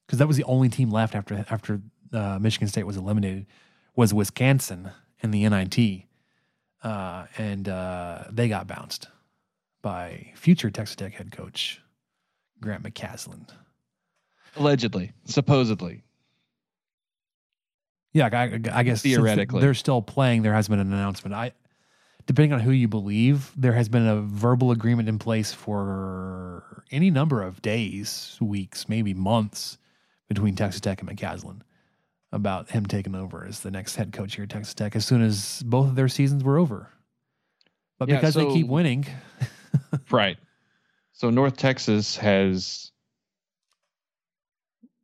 because 0.06 0.18
that 0.18 0.28
was 0.28 0.38
the 0.38 0.44
only 0.44 0.70
team 0.70 0.90
left 0.90 1.14
after 1.14 1.44
after 1.50 1.80
uh, 2.12 2.38
Michigan 2.40 2.68
State 2.68 2.84
was 2.84 2.96
eliminated 2.96 3.46
was 3.94 4.14
Wisconsin 4.14 4.90
in 5.22 5.30
the 5.30 5.46
NIT, 5.46 6.04
uh, 6.82 7.26
and 7.36 7.68
uh, 7.68 8.24
they 8.30 8.48
got 8.48 8.66
bounced 8.66 9.08
by 9.82 10.32
future 10.34 10.70
Texas 10.70 10.96
Tech 10.96 11.12
head 11.12 11.30
coach 11.30 11.82
Grant 12.62 12.82
McCasland. 12.82 13.50
Allegedly, 14.56 15.12
supposedly. 15.24 16.02
Yeah, 18.12 18.28
I, 18.32 18.60
I 18.72 18.82
guess 18.82 19.02
theoretically 19.02 19.60
they're 19.60 19.74
still 19.74 20.02
playing. 20.02 20.42
There 20.42 20.52
has 20.52 20.68
been 20.68 20.78
an 20.78 20.92
announcement. 20.92 21.34
I, 21.34 21.52
depending 22.26 22.52
on 22.52 22.60
who 22.60 22.70
you 22.70 22.88
believe, 22.88 23.50
there 23.56 23.72
has 23.72 23.88
been 23.88 24.06
a 24.06 24.20
verbal 24.20 24.70
agreement 24.70 25.08
in 25.08 25.18
place 25.18 25.52
for 25.52 26.84
any 26.90 27.10
number 27.10 27.42
of 27.42 27.62
days, 27.62 28.36
weeks, 28.40 28.88
maybe 28.88 29.14
months 29.14 29.78
between 30.28 30.54
Texas 30.54 30.80
Tech 30.80 31.00
and 31.00 31.10
McCasland 31.10 31.62
about 32.32 32.70
him 32.70 32.86
taking 32.86 33.14
over 33.14 33.44
as 33.44 33.60
the 33.60 33.70
next 33.70 33.96
head 33.96 34.12
coach 34.12 34.36
here 34.36 34.44
at 34.44 34.50
Texas 34.50 34.74
Tech 34.74 34.96
as 34.96 35.04
soon 35.04 35.22
as 35.22 35.62
both 35.64 35.88
of 35.88 35.94
their 35.94 36.08
seasons 36.08 36.42
were 36.42 36.58
over. 36.58 36.88
But 37.98 38.08
yeah, 38.08 38.16
because 38.16 38.34
so, 38.34 38.46
they 38.46 38.54
keep 38.54 38.66
winning, 38.66 39.06
right? 40.10 40.36
So 41.22 41.30
North 41.30 41.56
Texas 41.56 42.16
has, 42.16 42.90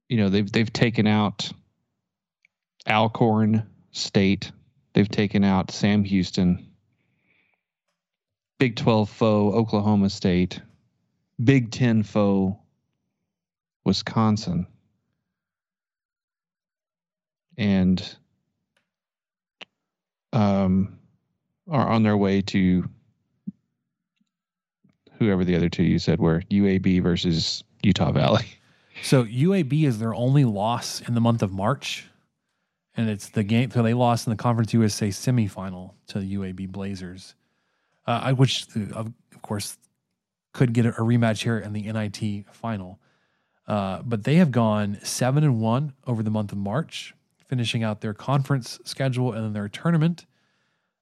you 0.09 0.16
know, 0.16 0.29
they've 0.29 0.51
they've 0.51 0.73
taken 0.73 1.07
out 1.07 1.53
Alcorn 2.89 3.64
State. 3.93 4.51
They've 4.95 5.09
taken 5.09 5.45
out 5.45 5.71
Sam 5.71 6.03
Houston. 6.03 6.73
Big 8.59 8.75
12 8.75 9.09
foe 9.09 9.53
Oklahoma 9.53 10.11
State. 10.11 10.61
Big 11.41 11.71
10 11.71 12.03
foe 12.03 12.59
Wisconsin. 13.85 14.66
And 17.57 18.16
um, 20.33 20.99
are 21.69 21.89
on 21.89 22.03
their 22.03 22.16
way 22.16 22.43
to 22.43 22.89
whoever 25.19 25.45
the 25.45 25.57
other 25.57 25.69
two 25.69 25.83
you 25.83 25.99
said 25.99 26.21
were 26.21 26.43
UAB 26.51 27.03
versus 27.03 27.64
Utah 27.83 28.12
Valley. 28.12 28.47
So 29.01 29.25
UAB 29.25 29.85
is 29.85 30.01
their 30.01 30.12
only 30.12 30.45
loss 30.45 31.01
in 31.03 31.14
the 31.14 31.21
month 31.21 31.45
of 31.45 31.53
March, 31.53 32.09
and 32.97 33.09
it's 33.09 33.29
the 33.29 33.45
game. 33.45 33.71
So 33.71 33.81
they 33.81 33.95
lost 33.95 34.27
in 34.27 34.33
the 34.33 34.37
Conference 34.37 34.75
USA 34.75 35.07
semifinal 35.07 35.93
to 36.09 36.19
the 36.19 36.35
UAB 36.35 36.69
Blazers, 36.69 37.37
uh, 38.09 38.35
which 38.35 38.66
of 38.93 39.12
course 39.41 39.79
could 40.53 40.73
get 40.73 40.85
a 40.85 40.91
rematch 40.91 41.45
here 41.45 41.59
in 41.59 41.73
the 41.73 41.83
NIT 41.83 42.47
final. 42.53 42.99
Uh, 43.69 44.03
but 44.03 44.25
they 44.25 44.35
have 44.35 44.51
gone 44.51 44.99
seven 45.05 45.45
and 45.45 45.61
one 45.61 45.93
over 46.07 46.25
the 46.25 46.31
month 46.31 46.51
of 46.51 46.59
March, 46.59 47.14
finishing 47.47 47.85
out 47.85 48.01
their 48.01 48.14
conference 48.14 48.81
schedule 48.85 49.33
and 49.33 49.45
then 49.45 49.53
their 49.53 49.69
tournament. 49.69 50.27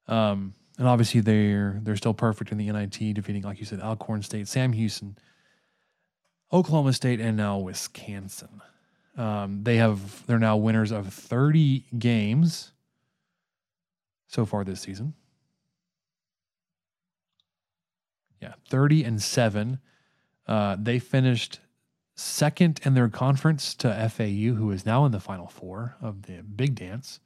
Um, 0.07 0.53
and 0.77 0.87
obviously 0.87 1.21
they're 1.21 1.79
they're 1.81 1.95
still 1.95 2.13
perfect 2.13 2.51
in 2.51 2.57
the 2.57 2.71
NIT, 2.71 3.13
defeating, 3.15 3.43
like 3.43 3.59
you 3.59 3.65
said, 3.65 3.81
Alcorn 3.81 4.21
State, 4.21 4.47
Sam 4.47 4.73
Houston, 4.73 5.17
Oklahoma 6.53 6.93
State, 6.93 7.19
and 7.19 7.35
now 7.35 7.57
Wisconsin. 7.57 8.61
Um, 9.17 9.63
they 9.63 9.77
have 9.77 10.25
they're 10.27 10.39
now 10.39 10.57
winners 10.57 10.91
of 10.91 11.11
30 11.11 11.85
games 11.97 12.71
so 14.27 14.45
far 14.45 14.63
this 14.63 14.81
season. 14.81 15.13
Yeah, 18.41 18.53
30 18.69 19.03
and 19.03 19.21
7. 19.21 19.79
Uh, 20.45 20.77
they 20.79 20.99
finished 20.99 21.59
second 22.15 22.79
in 22.83 22.93
their 22.93 23.09
conference 23.09 23.73
to 23.75 24.09
FAU, 24.09 24.53
who 24.55 24.71
is 24.71 24.85
now 24.85 25.05
in 25.05 25.11
the 25.11 25.19
final 25.19 25.47
four 25.47 25.95
of 26.01 26.23
the 26.23 26.43
big 26.43 26.75
dance. 26.75 27.19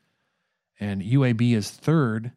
And 0.79 1.01
UAB 1.01 1.53
is 1.53 1.69
third, 1.69 2.31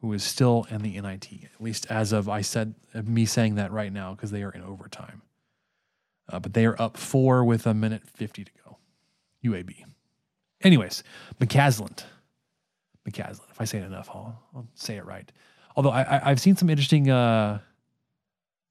who 0.00 0.12
is 0.12 0.24
still 0.24 0.66
in 0.70 0.82
the 0.82 1.00
NIT, 1.00 1.28
at 1.44 1.60
least 1.60 1.86
as 1.90 2.12
of 2.12 2.28
I 2.28 2.40
said, 2.40 2.74
me 3.04 3.26
saying 3.26 3.56
that 3.56 3.70
right 3.70 3.92
now, 3.92 4.14
because 4.14 4.30
they 4.30 4.42
are 4.42 4.50
in 4.50 4.62
overtime. 4.62 5.22
Uh, 6.28 6.38
but 6.38 6.54
they 6.54 6.64
are 6.64 6.80
up 6.80 6.96
four 6.96 7.44
with 7.44 7.66
a 7.66 7.74
minute 7.74 8.02
50 8.08 8.44
to 8.44 8.50
go. 8.64 8.78
UAB. 9.44 9.84
Anyways, 10.62 11.02
McCasland. 11.40 12.04
McCasland. 13.08 13.50
If 13.50 13.60
I 13.60 13.64
say 13.64 13.78
it 13.78 13.84
enough, 13.84 14.08
I'll, 14.10 14.38
I'll 14.54 14.66
say 14.74 14.96
it 14.96 15.04
right. 15.04 15.30
Although 15.76 15.90
I, 15.90 16.28
have 16.28 16.40
seen 16.40 16.56
some 16.56 16.68
interesting 16.68 17.10
uh, 17.10 17.60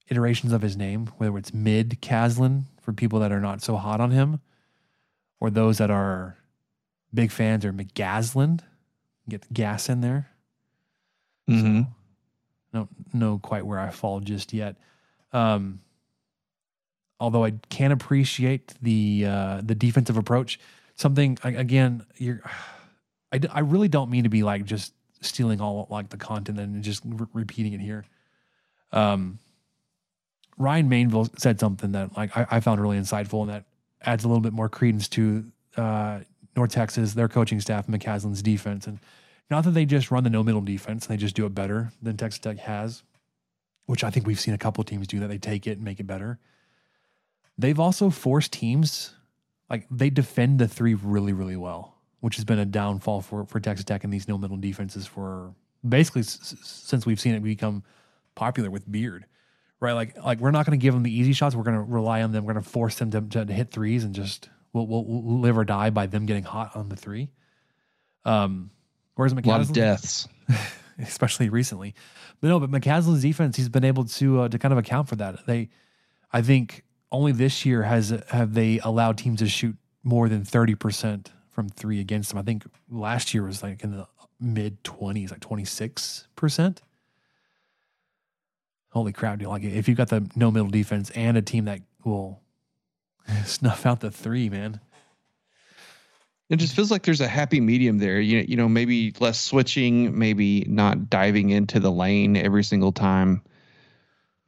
iterations 0.10 0.52
of 0.52 0.62
his 0.62 0.78
name, 0.78 1.08
whether 1.18 1.38
it's 1.38 1.54
mid 1.54 2.02
Caslin 2.02 2.66
for 2.82 2.94
people 2.94 3.20
that 3.20 3.32
are 3.32 3.40
not 3.40 3.62
so 3.62 3.76
hot 3.78 4.02
on 4.02 4.12
him, 4.12 4.42
or 5.40 5.50
those 5.50 5.78
that 5.78 5.90
are 5.90 6.38
big 7.14 7.32
fans 7.32 7.66
or 7.66 7.74
McGasland. 7.74 8.62
Get 9.28 9.44
the 9.44 9.54
gas 9.54 9.90
in 9.90 10.02
there. 10.02 10.30
Mm-hmm. 11.50 11.82
So, 11.82 11.88
I 12.74 12.78
don't 12.78 12.90
know 13.14 13.40
quite 13.42 13.66
where 13.66 13.80
I 13.80 13.90
fall 13.90 14.20
just 14.20 14.54
yet. 14.54 14.76
Um, 15.34 15.82
although 17.20 17.44
I 17.44 17.54
can 17.70 17.92
appreciate 17.92 18.74
the 18.82 19.26
uh, 19.28 19.62
the 19.64 19.76
defensive 19.76 20.18
approach. 20.18 20.60
Something 20.96 21.38
again, 21.44 22.06
you're. 22.18 22.42
I, 23.32 23.40
I 23.52 23.60
really 23.60 23.88
don't 23.88 24.10
mean 24.10 24.24
to 24.24 24.30
be 24.30 24.44
like 24.44 24.66
just 24.66 24.94
stealing 25.22 25.62
all 25.62 25.88
like 25.90 26.10
the 26.10 26.18
content 26.18 26.60
and 26.60 26.84
just 26.84 27.04
re- 27.06 27.28
repeating 27.34 27.74
it 27.74 27.82
here. 27.82 28.06
Um, 28.92 29.40
Ryan 30.58 30.90
Mainville 30.90 31.40
said 31.40 31.60
something 31.60 31.92
that 31.94 32.18
like 32.18 32.36
I, 32.36 32.48
I, 32.50 32.60
found 32.60 32.82
really 32.82 32.98
insightful 32.98 33.42
and 33.42 33.52
that 33.52 33.66
adds 34.02 34.24
a 34.24 34.28
little 34.28 34.42
bit 34.42 34.52
more 34.52 34.68
credence 34.68 35.08
to 35.10 35.46
uh, 35.78 36.20
North 36.56 36.72
Texas, 36.72 37.14
their 37.14 37.28
coaching 37.28 37.62
staff, 37.62 37.88
McCaslin's 37.88 38.42
defense, 38.42 38.88
and 38.88 39.00
not 39.50 39.64
that 39.64 39.72
they 39.72 39.86
just 39.86 40.12
run 40.12 40.24
the 40.24 40.30
no 40.30 40.44
middle 40.44 40.62
defense, 40.62 41.06
and 41.06 41.14
they 41.14 41.22
just 41.22 41.36
do 41.36 41.46
it 41.46 41.56
better 41.56 41.92
than 42.02 42.18
Texas 42.18 42.40
Tech 42.40 42.58
has, 42.60 43.04
which 43.86 44.04
I 44.04 44.10
think 44.10 44.28
we've 44.28 44.40
seen 44.40 44.54
a 44.54 44.58
couple 44.58 44.82
of 44.82 44.88
teams 44.88 45.08
do 45.08 45.20
that. 45.20 45.28
They 45.28 45.38
take 45.38 45.68
it 45.68 45.78
and 45.78 45.84
make 45.84 46.00
it 46.00 46.08
better. 46.08 46.40
They've 47.58 47.80
also 47.80 48.10
forced 48.10 48.54
teams 48.54 49.14
like 49.70 49.86
they 49.92 50.10
defend 50.10 50.60
the 50.60 50.68
three 50.68 50.94
really, 50.94 51.34
really 51.34 51.58
well, 51.58 51.96
which 52.20 52.36
has 52.36 52.46
been 52.46 52.60
a 52.60 52.66
downfall 52.66 53.22
for 53.22 53.46
for 53.46 53.60
Texas 53.60 53.86
Tech 53.86 54.04
and 54.04 54.14
these 54.14 54.28
no 54.28 54.38
middle 54.38 54.58
defenses 54.58 55.06
for 55.08 55.54
basically 55.88 56.22
s- 56.22 56.56
since 56.62 57.06
we've 57.06 57.20
seen 57.20 57.36
it 57.36 57.42
become 57.42 57.84
popular 58.36 58.70
with 58.70 58.90
Beard 58.90 59.26
right? 59.80 59.94
Like 59.94 60.18
like 60.24 60.40
we're 60.40 60.52
not 60.52 60.66
going 60.66 60.78
to 60.78 60.82
give 60.82 60.94
them 60.94 61.04
the 61.04 61.16
easy 61.16 61.34
shots. 61.34 61.56
We're 61.56 61.64
going 61.64 61.78
to 61.78 61.84
rely 61.84 62.22
on 62.22 62.32
them. 62.32 62.46
We're 62.46 62.54
going 62.54 62.64
to 62.64 62.70
force 62.70 62.96
them 62.96 63.12
to, 63.12 63.46
to, 63.46 63.54
hit 63.54 63.72
threes 63.72 64.04
and 64.04 64.14
just 64.14 64.50
we'll, 64.74 64.88
we'll, 64.88 65.40
live 65.40 65.58
or 65.58 65.66
die 65.66 65.90
by 65.90 66.08
them 66.08 66.26
getting 66.26 66.44
hot 66.44 66.76
on 66.76 66.90
the 66.90 66.96
three. 66.96 67.30
Um, 68.26 68.72
whereas 69.20 69.34
McCaslin, 69.34 69.46
a 69.46 69.50
lot 69.50 69.62
of 69.62 69.74
deaths, 69.74 70.30
especially 71.00 71.50
recently. 71.50 71.94
But 72.40 72.48
no, 72.48 72.60
but 72.62 72.72
McCaslin's 72.72 73.22
defense, 73.22 73.58
he's 73.58 73.68
been 73.68 73.84
able 73.84 74.06
to 74.06 74.42
uh, 74.42 74.48
to 74.48 74.58
kind 74.58 74.72
of 74.72 74.78
account 74.78 75.10
for 75.10 75.18
that. 75.18 75.46
They, 75.46 75.68
I 76.32 76.42
think, 76.42 76.86
only 77.12 77.34
this 77.34 77.66
year 77.66 77.84
has 77.84 78.18
have 78.30 78.54
they 78.54 78.80
allowed 78.80 79.18
teams 79.18 79.40
to 79.40 79.50
shoot 79.50 79.76
more 80.04 80.30
than 80.30 80.46
thirty 80.46 80.74
percent 80.74 81.34
from 81.50 81.68
three 81.68 82.00
against 82.00 82.30
them. 82.30 82.40
I 82.40 82.44
think 82.44 82.64
last 82.90 83.34
year 83.34 83.44
was 83.44 83.62
like 83.62 83.84
in 83.84 83.92
the 83.92 84.08
mid 84.40 84.82
twenties, 84.86 85.32
like 85.32 85.42
twenty 85.42 85.66
six 85.66 86.30
percent 86.38 86.82
holy 88.92 89.12
crap, 89.12 89.40
dude. 89.40 89.50
Like 89.50 89.64
if 89.64 89.88
you've 89.88 89.98
got 89.98 90.10
the 90.10 90.30
no 90.36 90.50
middle 90.50 90.70
defense 90.70 91.10
and 91.12 91.38
a 91.38 91.42
team 91.42 91.66
that 91.66 91.82
will 92.04 92.42
snuff 93.46 93.86
out 93.86 94.00
the 94.00 94.12
three, 94.12 94.50
man. 94.50 94.80
It 96.50 96.58
just 96.58 96.76
feels 96.76 96.90
like 96.90 97.04
there's 97.04 97.22
a 97.22 97.28
happy 97.28 97.62
medium 97.62 98.00
there. 98.00 98.20
You 98.20 98.44
you 98.48 98.56
know, 98.56 98.68
maybe 98.68 99.14
less 99.20 99.40
switching, 99.40 100.18
maybe 100.18 100.66
not 100.68 101.10
diving 101.10 101.52
into 101.52 101.80
the 101.80 101.92
lane 101.92 102.36
every 102.36 102.64
single 102.64 102.92
time, 102.92 103.44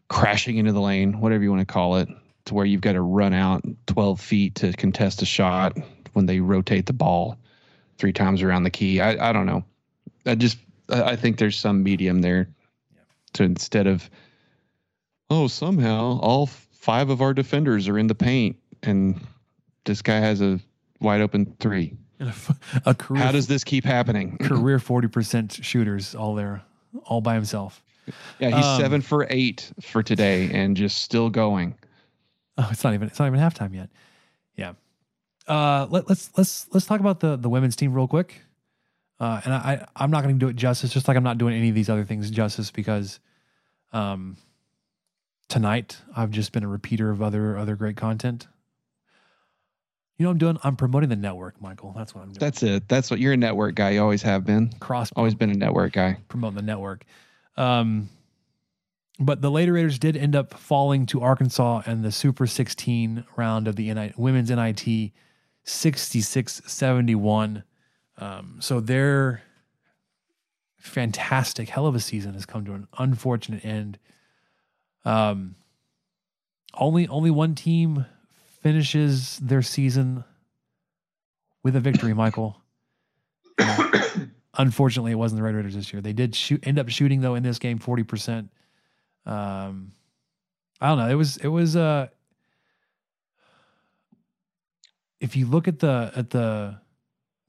crashing 0.08 0.58
into 0.58 0.72
the 0.72 0.82
lane, 0.82 1.20
whatever 1.20 1.44
you 1.44 1.52
want 1.52 1.68
to 1.68 1.72
call 1.72 1.98
it, 1.98 2.10
to 2.46 2.54
where 2.56 2.66
you've 2.66 2.82
got 2.82 2.94
to 2.94 3.02
run 3.02 3.34
out 3.34 3.64
12 3.86 4.20
feet 4.20 4.56
to 4.56 4.74
contest 4.74 5.22
a 5.22 5.26
shot 5.26 5.78
when 6.14 6.26
they 6.26 6.40
rotate 6.40 6.88
the 6.88 6.94
ball 6.94 7.38
three 7.98 8.14
times 8.14 8.42
around 8.42 8.64
the 8.64 8.72
key. 8.72 9.00
I, 9.00 9.30
I 9.30 9.32
don't 9.32 9.46
know. 9.46 9.64
I 10.26 10.34
just 10.36 10.58
I 10.90 11.16
think 11.16 11.38
there's 11.38 11.58
some 11.58 11.84
medium 11.84 12.22
there 12.22 12.50
to 13.34 13.44
instead 13.44 13.86
of 13.86 14.10
oh, 15.30 15.48
somehow 15.48 16.20
all 16.20 16.48
five 16.48 17.10
of 17.10 17.22
our 17.22 17.34
defenders 17.34 17.88
are 17.88 17.98
in 17.98 18.08
the 18.08 18.16
paint 18.16 18.58
and 18.84 19.22
this 19.86 20.02
guy 20.02 20.18
has 20.18 20.42
a 20.42 20.60
wide 21.02 21.22
open 21.22 21.56
three. 21.60 21.96
a 22.86 22.94
career, 22.94 23.24
How 23.24 23.32
does 23.32 23.48
this 23.48 23.64
keep 23.64 23.84
happening? 23.84 24.38
career 24.42 24.78
40% 24.78 25.64
shooters 25.64 26.14
all 26.14 26.36
there, 26.36 26.62
all 27.06 27.20
by 27.20 27.34
himself. 27.34 27.84
Yeah, 28.40 28.56
he's 28.56 28.66
Um, 28.66 28.80
seven 28.80 29.02
for 29.02 29.26
eight 29.30 29.72
for 29.82 30.04
today 30.04 30.50
and 30.52 30.78
just 30.78 31.00
still 31.00 31.30
going. 31.30 31.76
Oh, 32.58 32.68
it's 32.72 32.84
not 32.84 32.94
even 32.94 33.08
it's 33.08 33.18
not 33.20 33.28
even 33.28 33.40
halftime 33.40 33.74
yet. 33.74 33.90
Yeah. 34.56 34.74
Uh, 35.48 35.88
let, 35.90 36.08
let's 36.10 36.30
let's 36.38 36.68
let's 36.74 36.86
talk 36.86 37.00
about 37.00 37.20
the 37.22 37.38
the 37.38 37.50
women's 37.50 37.76
team 37.76 37.94
real 37.94 38.08
quick. 38.08 38.42
Uh, 39.20 39.40
and 39.46 39.54
I, 39.54 39.58
I 39.58 39.86
I'm 39.96 40.12
not 40.12 40.24
going 40.24 40.36
to 40.36 40.40
do 40.40 40.50
it 40.50 40.56
justice, 40.56 40.92
just 40.92 41.08
like 41.08 41.16
I'm 41.18 41.24
not 41.24 41.38
doing 41.38 41.56
any 41.56 41.70
of 41.70 41.76
these 41.76 41.90
other 41.90 42.04
things 42.04 42.30
justice 42.32 42.72
because, 42.72 43.20
um, 43.94 44.36
tonight 45.48 45.98
I've 46.16 46.32
just 46.32 46.52
been 46.52 46.64
a 46.64 46.68
repeater 46.68 47.10
of 47.12 47.22
other 47.22 47.58
other 47.58 47.76
great 47.76 47.98
content. 47.98 48.48
You 50.22 50.26
know 50.26 50.30
what 50.30 50.34
I'm 50.34 50.38
doing? 50.38 50.58
I'm 50.64 50.76
promoting 50.76 51.10
the 51.10 51.16
network, 51.16 51.60
Michael. 51.60 51.96
That's 51.98 52.14
what 52.14 52.22
I'm 52.22 52.28
doing. 52.28 52.38
That's 52.40 52.62
it. 52.62 52.88
That's 52.88 53.10
what 53.10 53.20
you're 53.20 53.34
a 53.34 53.38
network 53.38 53.74
guy. 53.74 53.90
You 53.90 54.04
always 54.04 54.22
have 54.22 54.46
been. 54.46 54.70
Cross 54.80 55.12
Always 55.16 55.34
been 55.34 55.50
a 55.50 55.56
network 55.56 55.94
guy. 55.94 56.16
promoting 56.28 56.58
the 56.58 56.62
network. 56.62 57.06
Um, 57.58 58.08
but 59.20 59.42
the 59.42 59.50
Lady 59.50 59.72
Raiders 59.72 59.98
did 59.98 60.16
end 60.16 60.36
up 60.36 60.54
falling 60.54 61.08
to 61.08 61.22
Arkansas 61.22 61.82
in 61.88 62.04
the 62.04 62.12
Super 62.12 62.46
16 62.46 63.24
round 63.36 63.68
of 63.68 63.78
the 63.78 63.92
NIT, 63.92 64.16
women's 64.16 64.52
NIT 64.52 65.12
66 65.64 66.62
71. 66.68 67.64
Um, 68.20 68.58
so 68.60 68.80
their 68.80 69.42
fantastic, 70.78 71.68
hell 71.68 71.88
of 71.88 71.96
a 71.96 72.00
season 72.00 72.36
has 72.36 72.46
come 72.46 72.64
to 72.66 72.74
an 72.74 72.88
unfortunate 73.00 73.66
end. 73.66 73.98
Um, 75.04 75.56
only 76.76 77.08
only 77.08 77.32
one 77.32 77.56
team 77.56 78.06
finishes 78.62 79.38
their 79.40 79.62
season 79.62 80.24
with 81.64 81.76
a 81.76 81.80
victory, 81.80 82.14
Michael. 82.14 82.62
Uh, 83.60 83.90
unfortunately, 84.58 85.12
it 85.12 85.16
wasn't 85.16 85.38
the 85.40 85.44
Red 85.44 85.56
Raiders 85.56 85.76
this 85.76 85.92
year. 85.94 86.02
They 86.02 86.14
did 86.14 86.36
shoot, 86.36 86.66
end 86.66 86.80
up 86.80 86.90
shooting 86.90 87.22
though 87.22 87.36
in 87.36 87.44
this 87.44 87.60
game 87.60 87.78
forty 87.80 88.04
percent. 88.04 88.50
Um, 89.26 89.92
I 90.80 90.88
don't 90.88 90.98
know. 90.98 91.10
It 91.10 91.16
was 91.16 91.38
it 91.38 91.48
was 91.48 91.76
uh, 91.76 92.08
if 95.20 95.36
you 95.36 95.46
look 95.46 95.68
at 95.68 95.80
the 95.80 96.12
at 96.16 96.30
the 96.32 96.80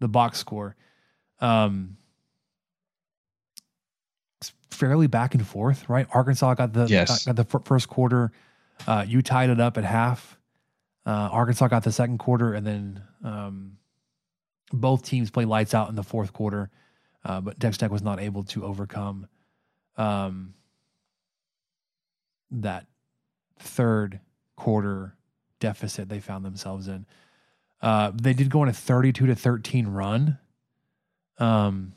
the 0.01 0.09
box 0.09 0.39
score, 0.39 0.77
um, 1.41 1.97
it's 4.41 4.53
fairly 4.71 5.07
back 5.07 5.35
and 5.35 5.47
forth, 5.47 5.89
right? 5.89 6.07
Arkansas 6.13 6.55
got 6.55 6.73
the 6.73 6.87
Yes. 6.87 7.25
got, 7.25 7.37
got 7.37 7.37
the 7.37 7.51
fir- 7.51 7.65
first 7.65 7.89
quarter. 7.89 8.33
Uh, 8.87 9.05
you 9.07 9.23
tied 9.23 9.49
it 9.49 9.61
up 9.61 9.79
at 9.79 9.85
half. 9.85 10.39
Uh, 11.05 11.29
Arkansas 11.33 11.69
got 11.69 11.85
the 11.85 11.93
second 11.93 12.19
quarter, 12.19 12.55
and 12.55 12.67
then 12.67 13.03
um, 13.25 13.79
both 14.73 15.05
teams 15.05 15.31
played 15.31 15.49
lights 15.49 15.75
out 15.75 15.89
in 15.89 15.95
the 15.95 16.03
fourth 16.03 16.33
quarter. 16.33 16.71
Uh, 17.25 17.41
but 17.41 17.59
Texas 17.61 17.79
Tech 17.79 17.91
was 17.91 18.03
not 18.03 18.21
able 18.21 18.45
to 18.45 18.65
overcome 18.65 19.27
um, 19.97 20.55
that 22.51 22.87
third 23.59 24.21
quarter 24.57 25.17
deficit 25.61 26.09
they 26.09 26.21
found 26.21 26.45
themselves 26.45 26.89
in. 26.89 27.07
Uh, 27.81 28.13
they 28.15 28.33
did 28.33 28.51
go 28.51 28.61
on 28.61 28.69
a 28.69 28.73
32 28.73 29.27
to 29.27 29.35
13 29.35 29.89
run, 29.89 30.39
um, 31.39 31.93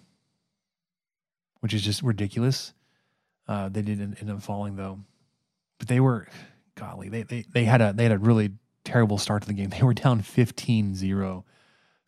which 1.59 1.73
is 1.73 1.81
just 1.81 2.01
ridiculous. 2.01 2.73
Uh, 3.47 3.69
they 3.69 3.81
did 3.81 4.01
end 4.01 4.17
end 4.19 4.31
up 4.31 4.41
falling 4.41 4.75
though, 4.75 4.99
but 5.77 5.87
they 5.87 5.99
were, 5.99 6.27
golly, 6.73 7.09
they, 7.09 7.21
they, 7.23 7.45
they 7.53 7.63
had 7.65 7.81
a, 7.81 7.93
they 7.93 8.03
had 8.03 8.11
a 8.11 8.17
really 8.17 8.51
terrible 8.85 9.17
start 9.17 9.41
to 9.41 9.47
the 9.47 9.53
game. 9.53 9.69
They 9.77 9.83
were 9.83 9.93
down 9.93 10.21
15 10.21 10.95
0 10.95 11.45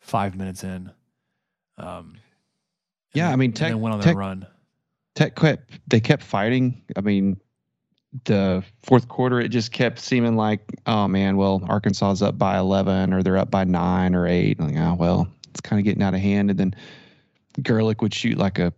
five 0.00 0.36
minutes 0.36 0.64
in. 0.64 0.90
Um, 1.76 2.16
yeah, 3.14 3.26
then, 3.26 3.32
I 3.32 3.36
mean, 3.36 3.52
Tech 3.52 3.74
went 3.76 3.94
on 3.94 4.00
their 4.00 4.14
run. 4.14 4.46
Tech 5.14 5.36
kept 5.36 5.78
they 5.88 6.00
kept 6.00 6.22
fighting. 6.22 6.82
I 6.96 7.00
mean, 7.00 7.40
the 8.24 8.64
fourth 8.82 9.08
quarter 9.08 9.40
it 9.40 9.48
just 9.48 9.72
kept 9.72 9.98
seeming 9.98 10.36
like, 10.36 10.60
oh 10.86 11.08
man, 11.08 11.36
well 11.36 11.62
Arkansas's 11.68 12.22
up 12.22 12.38
by 12.38 12.58
eleven 12.58 13.12
or 13.12 13.22
they're 13.22 13.36
up 13.36 13.50
by 13.50 13.64
nine 13.64 14.14
or 14.14 14.26
eight. 14.26 14.58
Like, 14.58 14.76
oh 14.76 14.94
well, 14.94 15.28
it's 15.50 15.60
kind 15.60 15.78
of 15.78 15.84
getting 15.84 16.02
out 16.02 16.14
of 16.14 16.20
hand. 16.20 16.50
And 16.50 16.58
then 16.58 16.74
Gerlich 17.60 18.00
would 18.00 18.14
shoot 18.14 18.38
like 18.38 18.58
a 18.58 18.72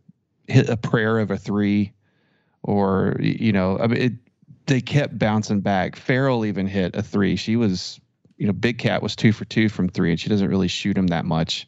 hit 0.46 0.68
a 0.68 0.76
prayer 0.76 1.18
of 1.18 1.30
a 1.30 1.36
three, 1.36 1.92
or 2.62 3.16
you 3.20 3.52
know, 3.52 3.78
I 3.78 3.86
mean, 3.86 4.02
it, 4.02 4.12
they 4.70 4.80
kept 4.80 5.18
bouncing 5.18 5.60
back. 5.60 5.96
Farrell 5.96 6.46
even 6.46 6.68
hit 6.68 6.94
a 6.94 7.02
three. 7.02 7.34
She 7.34 7.56
was, 7.56 8.00
you 8.36 8.46
know, 8.46 8.52
Big 8.52 8.78
Cat 8.78 9.02
was 9.02 9.16
two 9.16 9.32
for 9.32 9.44
two 9.44 9.68
from 9.68 9.88
three, 9.88 10.12
and 10.12 10.20
she 10.20 10.28
doesn't 10.28 10.48
really 10.48 10.68
shoot 10.68 10.94
them 10.94 11.08
that 11.08 11.24
much. 11.24 11.66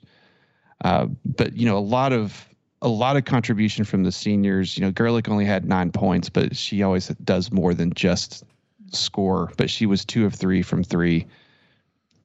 Uh, 0.85 1.07
but 1.25 1.57
you 1.57 1.67
know, 1.67 1.77
a 1.77 1.81
lot 1.81 2.13
of 2.13 2.49
a 2.81 2.87
lot 2.87 3.17
of 3.17 3.25
contribution 3.25 3.85
from 3.85 4.05
the 4.05 4.13
seniors. 4.13 4.79
You 4.79 4.85
know, 4.85 4.93
Gerlich 4.93 5.29
only 5.29 5.45
had 5.45 5.65
nine 5.65 5.91
points, 5.91 6.29
but 6.29 6.57
she 6.57 6.85
always 6.85 7.09
does 7.09 7.51
more 7.51 7.75
than 7.75 7.93
just 7.93 8.45
score. 8.93 9.51
But 9.57 9.69
she 9.69 9.87
was 9.87 10.05
two 10.05 10.25
of 10.25 10.35
three 10.35 10.63
from 10.63 10.85
three. 10.85 11.27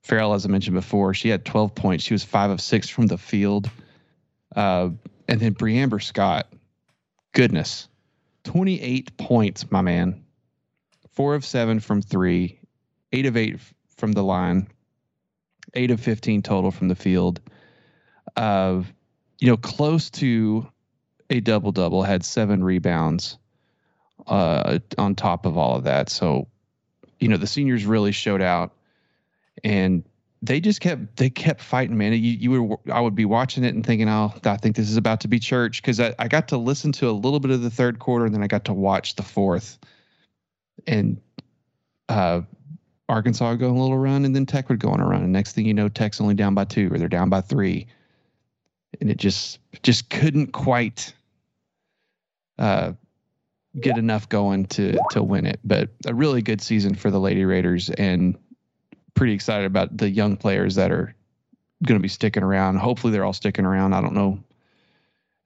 Farrell, 0.03 0.35
as 0.35 0.45
I 0.45 0.49
mentioned 0.49 0.75
before, 0.75 1.15
she 1.15 1.27
had 1.27 1.43
12 1.43 1.73
points. 1.73 2.03
She 2.03 2.13
was 2.13 2.23
five 2.23 2.51
of 2.51 2.61
six 2.61 2.87
from 2.87 3.07
the 3.07 3.17
field. 3.17 3.69
Uh, 4.55 4.89
and 5.27 5.39
then 5.39 5.55
Bre'Amber 5.55 6.01
Scott, 6.01 6.47
goodness, 7.33 7.89
28 8.43 9.17
points, 9.17 9.69
my 9.71 9.81
man. 9.81 10.23
Four 11.17 11.33
of 11.33 11.43
seven 11.43 11.79
from 11.79 12.03
three, 12.03 12.59
eight 13.11 13.25
of 13.25 13.35
eight 13.35 13.59
from 13.95 14.11
the 14.11 14.21
line, 14.21 14.67
eight 15.73 15.89
of 15.89 15.99
15 15.99 16.43
total 16.43 16.69
from 16.69 16.89
the 16.89 16.95
field. 16.95 17.41
Uh, 18.35 18.83
you 19.39 19.47
know, 19.47 19.57
close 19.57 20.11
to 20.11 20.67
a 21.31 21.39
double 21.39 21.71
double, 21.71 22.03
had 22.03 22.23
seven 22.23 22.63
rebounds 22.63 23.39
uh, 24.27 24.77
on 24.99 25.15
top 25.15 25.47
of 25.47 25.57
all 25.57 25.75
of 25.75 25.85
that. 25.85 26.09
So, 26.09 26.49
you 27.19 27.29
know, 27.29 27.37
the 27.37 27.47
seniors 27.47 27.83
really 27.83 28.11
showed 28.11 28.43
out 28.43 28.75
and 29.63 30.03
they 30.43 30.59
just 30.59 30.81
kept 30.81 31.17
they 31.17 31.31
kept 31.31 31.61
fighting, 31.61 31.97
man. 31.97 32.13
You 32.13 32.19
you 32.19 32.51
were 32.51 32.77
I 32.91 33.01
would 33.01 33.15
be 33.15 33.25
watching 33.25 33.63
it 33.63 33.73
and 33.73 33.83
thinking, 33.83 34.07
oh, 34.07 34.35
I 34.45 34.57
think 34.57 34.75
this 34.75 34.87
is 34.87 34.97
about 34.97 35.21
to 35.21 35.27
be 35.27 35.39
church 35.39 35.81
because 35.81 35.99
I, 35.99 36.13
I 36.19 36.27
got 36.27 36.49
to 36.49 36.57
listen 36.57 36.91
to 36.91 37.09
a 37.09 37.11
little 37.11 37.39
bit 37.39 37.49
of 37.49 37.63
the 37.63 37.71
third 37.71 37.97
quarter 37.97 38.25
and 38.27 38.35
then 38.35 38.43
I 38.43 38.47
got 38.47 38.65
to 38.65 38.73
watch 38.73 39.15
the 39.15 39.23
fourth, 39.23 39.79
and 40.85 41.19
uh, 42.09 42.41
Arkansas 43.09 43.49
would 43.49 43.59
go 43.59 43.69
on 43.69 43.77
a 43.77 43.81
little 43.81 43.97
run 43.97 44.25
and 44.25 44.35
then 44.35 44.45
Tech 44.45 44.69
would 44.69 44.79
go 44.79 44.89
on 44.89 44.99
a 44.99 45.05
run. 45.05 45.23
And 45.23 45.31
next 45.31 45.53
thing 45.53 45.65
you 45.65 45.73
know, 45.73 45.87
Tech's 45.89 46.19
only 46.19 46.35
down 46.35 46.53
by 46.53 46.65
two 46.65 46.93
or 46.93 46.97
they're 46.97 47.07
down 47.07 47.29
by 47.29 47.41
three, 47.41 47.87
and 48.99 49.09
it 49.09 49.17
just 49.17 49.59
just 49.83 50.09
couldn't 50.09 50.51
quite 50.51 51.13
uh, 52.59 52.93
get 53.79 53.97
enough 53.97 54.27
going 54.29 54.65
to 54.67 54.97
to 55.11 55.23
win 55.23 55.45
it. 55.45 55.59
But 55.63 55.89
a 56.05 56.13
really 56.13 56.41
good 56.41 56.61
season 56.61 56.95
for 56.95 57.09
the 57.09 57.19
Lady 57.19 57.45
Raiders 57.45 57.89
and 57.89 58.37
pretty 59.13 59.33
excited 59.33 59.65
about 59.65 59.97
the 59.97 60.09
young 60.09 60.37
players 60.37 60.75
that 60.75 60.91
are 60.91 61.15
going 61.83 61.99
to 61.99 62.03
be 62.03 62.09
sticking 62.09 62.43
around. 62.43 62.77
Hopefully, 62.77 63.13
they're 63.13 63.25
all 63.25 63.33
sticking 63.33 63.65
around. 63.65 63.93
I 63.93 64.01
don't 64.01 64.13
know 64.13 64.43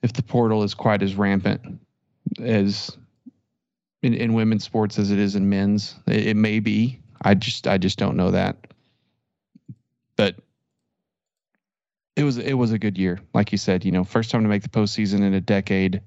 if 0.02 0.14
the 0.14 0.24
portal 0.24 0.64
is 0.64 0.74
quite 0.74 1.04
as 1.04 1.16
rampant 1.16 1.80
as 2.40 2.98
in, 4.04 4.14
in 4.14 4.34
women's 4.34 4.64
sports 4.64 4.98
as 5.00 5.12
it 5.12 5.20
is 5.20 5.36
in 5.36 5.50
men's. 5.50 5.96
It, 6.08 6.28
it 6.28 6.38
may 6.38 6.60
be. 6.60 7.00
I 7.22 7.34
just 7.34 7.68
I 7.68 7.78
just 7.78 8.00
don't 8.00 8.18
know 8.18 8.32
that. 8.32 8.58
But 10.16 10.36
it 12.16 12.24
was 12.24 12.38
it 12.38 12.54
was 12.54 12.72
a 12.72 12.80
good 12.80 12.98
year, 12.98 13.20
like 13.34 13.52
you 13.52 13.58
said. 13.58 13.86
You 13.86 13.92
know, 13.92 14.04
first 14.04 14.32
time 14.32 14.44
to 14.44 14.50
make 14.50 14.64
the 14.64 14.70
postseason 14.70 15.22
in 15.22 15.34
a 15.34 15.42
decade. 15.42 16.02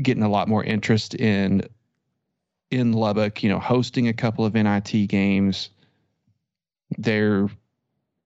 Getting 0.00 0.22
a 0.22 0.28
lot 0.28 0.48
more 0.48 0.64
interest 0.64 1.14
in 1.14 1.62
in 2.70 2.92
Lubbock. 2.92 3.42
You 3.42 3.50
know, 3.50 3.58
hosting 3.58 4.08
a 4.08 4.12
couple 4.12 4.44
of 4.44 4.54
NIT 4.54 5.08
games 5.08 5.70
they're 6.98 7.48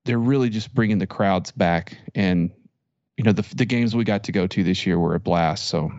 they're 0.04 0.18
really 0.18 0.48
just 0.48 0.74
bringing 0.74 0.98
the 0.98 1.06
crowds 1.06 1.50
back 1.52 1.96
and 2.14 2.50
you 3.16 3.24
know 3.24 3.32
the 3.32 3.46
the 3.54 3.64
games 3.64 3.94
we 3.94 4.04
got 4.04 4.24
to 4.24 4.32
go 4.32 4.46
to 4.46 4.62
this 4.62 4.86
year 4.86 4.98
were 4.98 5.14
a 5.14 5.20
blast 5.20 5.66
so 5.66 5.90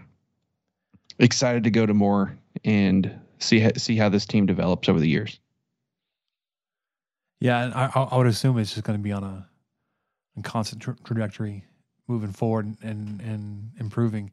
excited 1.19 1.63
to 1.63 1.71
go 1.71 1.85
to 1.85 1.93
more 1.93 2.37
and 2.63 3.11
see 3.39 3.69
see 3.77 3.95
how 3.97 4.09
this 4.09 4.25
team 4.25 4.45
develops 4.45 4.89
over 4.89 4.99
the 4.99 5.07
years. 5.07 5.39
Yeah 7.39 7.63
and 7.63 7.73
I, 7.73 7.85
I 7.93 8.17
would 8.17 8.27
assume 8.27 8.57
it's 8.57 8.73
just 8.73 8.85
going 8.85 8.97
to 8.97 9.03
be 9.03 9.11
on 9.11 9.23
a, 9.23 9.47
a 10.37 10.41
constant 10.41 10.81
tra- 10.81 10.97
trajectory 11.03 11.63
moving 12.07 12.31
forward 12.31 12.75
and 12.81 13.21
and 13.21 13.71
improving 13.79 14.31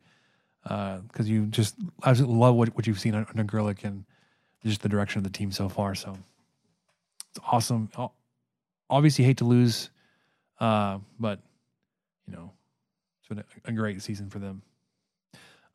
because 0.62 1.20
uh, 1.20 1.24
you 1.24 1.47
just 1.47 1.74
I 2.03 2.12
just 2.12 2.28
love 2.28 2.55
what, 2.55 2.74
what 2.74 2.87
you've 2.87 3.01
seen 3.01 3.14
under 3.14 3.45
Gerlich 3.45 3.85
and 3.85 4.05
just 4.64 4.80
the 4.80 4.89
direction 4.89 5.18
of 5.18 5.24
the 5.24 5.30
team 5.30 5.53
so 5.53 5.68
far 5.68 5.95
so. 5.95 6.16
It's 7.30 7.45
awesome. 7.51 7.91
Obviously 8.89 9.24
hate 9.24 9.39
to 9.39 9.45
lose, 9.45 9.91
uh, 10.61 10.99
but 11.18 11.41
you 12.26 12.32
know, 12.32 12.53
it's 13.18 13.28
been 13.28 13.39
a, 13.39 13.45
a 13.68 13.72
great 13.72 14.01
season 14.03 14.30
for 14.30 14.39
them. 14.39 14.62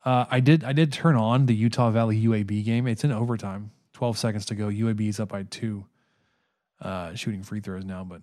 Uh, 0.04 0.24
I 0.30 0.40
did 0.40 0.64
I 0.64 0.72
did 0.72 0.92
turn 0.92 1.16
on 1.16 1.46
the 1.46 1.54
Utah 1.54 1.90
Valley 1.90 2.22
UAB 2.24 2.64
game. 2.64 2.86
It's 2.86 3.04
in 3.04 3.12
overtime. 3.12 3.70
Twelve 3.92 4.16
seconds 4.16 4.46
to 4.46 4.54
go. 4.54 4.68
UAB 4.68 5.08
is 5.08 5.20
up 5.20 5.28
by 5.28 5.42
two. 5.44 5.84
Uh, 6.80 7.14
shooting 7.14 7.42
free 7.42 7.60
throws 7.60 7.84
now, 7.84 8.04
but 8.04 8.22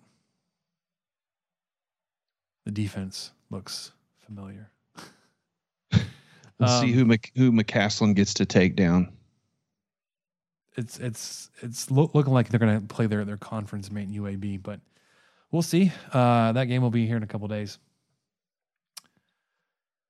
the 2.64 2.72
defense 2.72 3.30
looks 3.50 3.92
familiar. 4.26 4.70
Let's 6.58 6.72
um, 6.72 6.80
see 6.86 6.92
who 6.92 7.04
Mc, 7.04 7.30
who 7.36 7.52
McCaslin 7.52 8.16
gets 8.16 8.34
to 8.34 8.46
take 8.46 8.74
down 8.74 9.12
it's 10.78 10.98
it's 10.98 11.50
it's 11.60 11.90
lo- 11.90 12.10
looking 12.14 12.32
like 12.32 12.48
they're 12.48 12.60
going 12.60 12.80
to 12.80 12.86
play 12.86 13.06
their 13.06 13.24
their 13.24 13.36
conference 13.36 13.90
mate 13.90 14.08
in 14.08 14.22
UAB, 14.22 14.62
but 14.62 14.80
we'll 15.50 15.60
see. 15.60 15.92
Uh, 16.12 16.52
that 16.52 16.66
game 16.66 16.82
will 16.82 16.90
be 16.90 17.06
here 17.06 17.16
in 17.16 17.22
a 17.24 17.26
couple 17.26 17.48
days. 17.48 17.78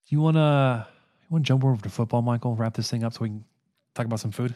You 0.09 0.21
wanna 0.21 0.87
you 1.29 1.35
wanna 1.35 1.45
jump 1.45 1.65
over 1.65 1.83
to 1.83 1.91
football, 1.91 2.23
Michael? 2.23 2.57
Wrap 2.57 2.75
this 2.75 2.91
thing 2.91 3.05
up 3.05 3.13
so 3.13 3.21
we 3.21 3.29
can 3.29 3.45
talk 3.95 4.07
about 4.07 4.21
some 4.21 4.31
food. 4.31 4.55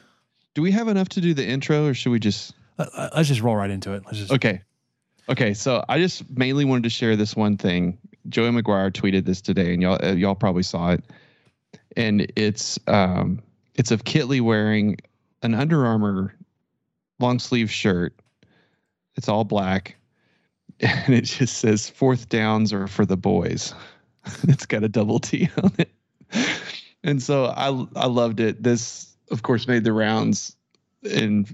Do 0.55 0.63
we 0.63 0.71
have 0.73 0.89
enough 0.89 1.09
to 1.11 1.21
do 1.21 1.35
the 1.35 1.47
intro, 1.47 1.87
or 1.87 1.95
should 1.95 2.11
we 2.11 2.19
just 2.19 2.55
uh, 2.79 2.87
uh 2.95 3.11
let's 3.17 3.29
just 3.29 3.43
roll 3.43 3.57
right 3.57 3.71
into 3.71 3.93
it? 3.93 4.05
Let's 4.07 4.19
just 4.19 4.33
okay. 4.33 4.63
Okay, 5.29 5.55
so 5.55 5.85
I 5.89 5.99
just 5.99 6.29
mainly 6.31 6.65
wanted 6.65 6.85
to 6.85 6.91
share 6.91 7.15
this 7.15 7.37
one 7.37 7.57
thing. 7.57 7.99
Joey 8.29 8.51
McGuire 8.51 8.91
tweeted 8.91 9.25
this 9.25 9.41
today, 9.41 9.73
and 9.73 9.83
y'all 9.83 9.99
uh, 10.03 10.13
y'all 10.13 10.35
probably 10.35 10.63
saw 10.63 10.93
it. 10.93 11.05
And 11.97 12.31
it's 12.37 12.79
um 12.87 13.41
it's 13.75 13.91
of 13.91 14.05
Kittley 14.05 14.41
wearing 14.41 14.97
an 15.43 15.55
Under 15.55 15.87
Armour 15.87 16.35
long 17.19 17.39
sleeve 17.39 17.71
shirt. 17.71 18.15
It's 19.17 19.29
all 19.29 19.45
black, 19.45 19.97
and 20.81 21.15
it 21.15 21.23
just 21.23 21.59
says 21.59 21.89
fourth 21.89 22.29
downs 22.29 22.73
are 22.73 22.89
for 22.89 23.05
the 23.05 23.17
boys. 23.17 23.75
it's 24.45 24.67
got 24.67 24.85
a 24.85 24.89
double 24.89 25.19
T 25.19 25.49
on 25.63 25.73
it, 25.79 25.91
and 27.05 27.23
so 27.23 27.47
I 27.47 27.69
I 27.97 28.07
loved 28.07 28.41
it. 28.41 28.63
This, 28.63 29.15
of 29.31 29.43
course, 29.43 29.67
made 29.67 29.85
the 29.85 29.93
rounds 29.93 30.57
in 31.03 31.47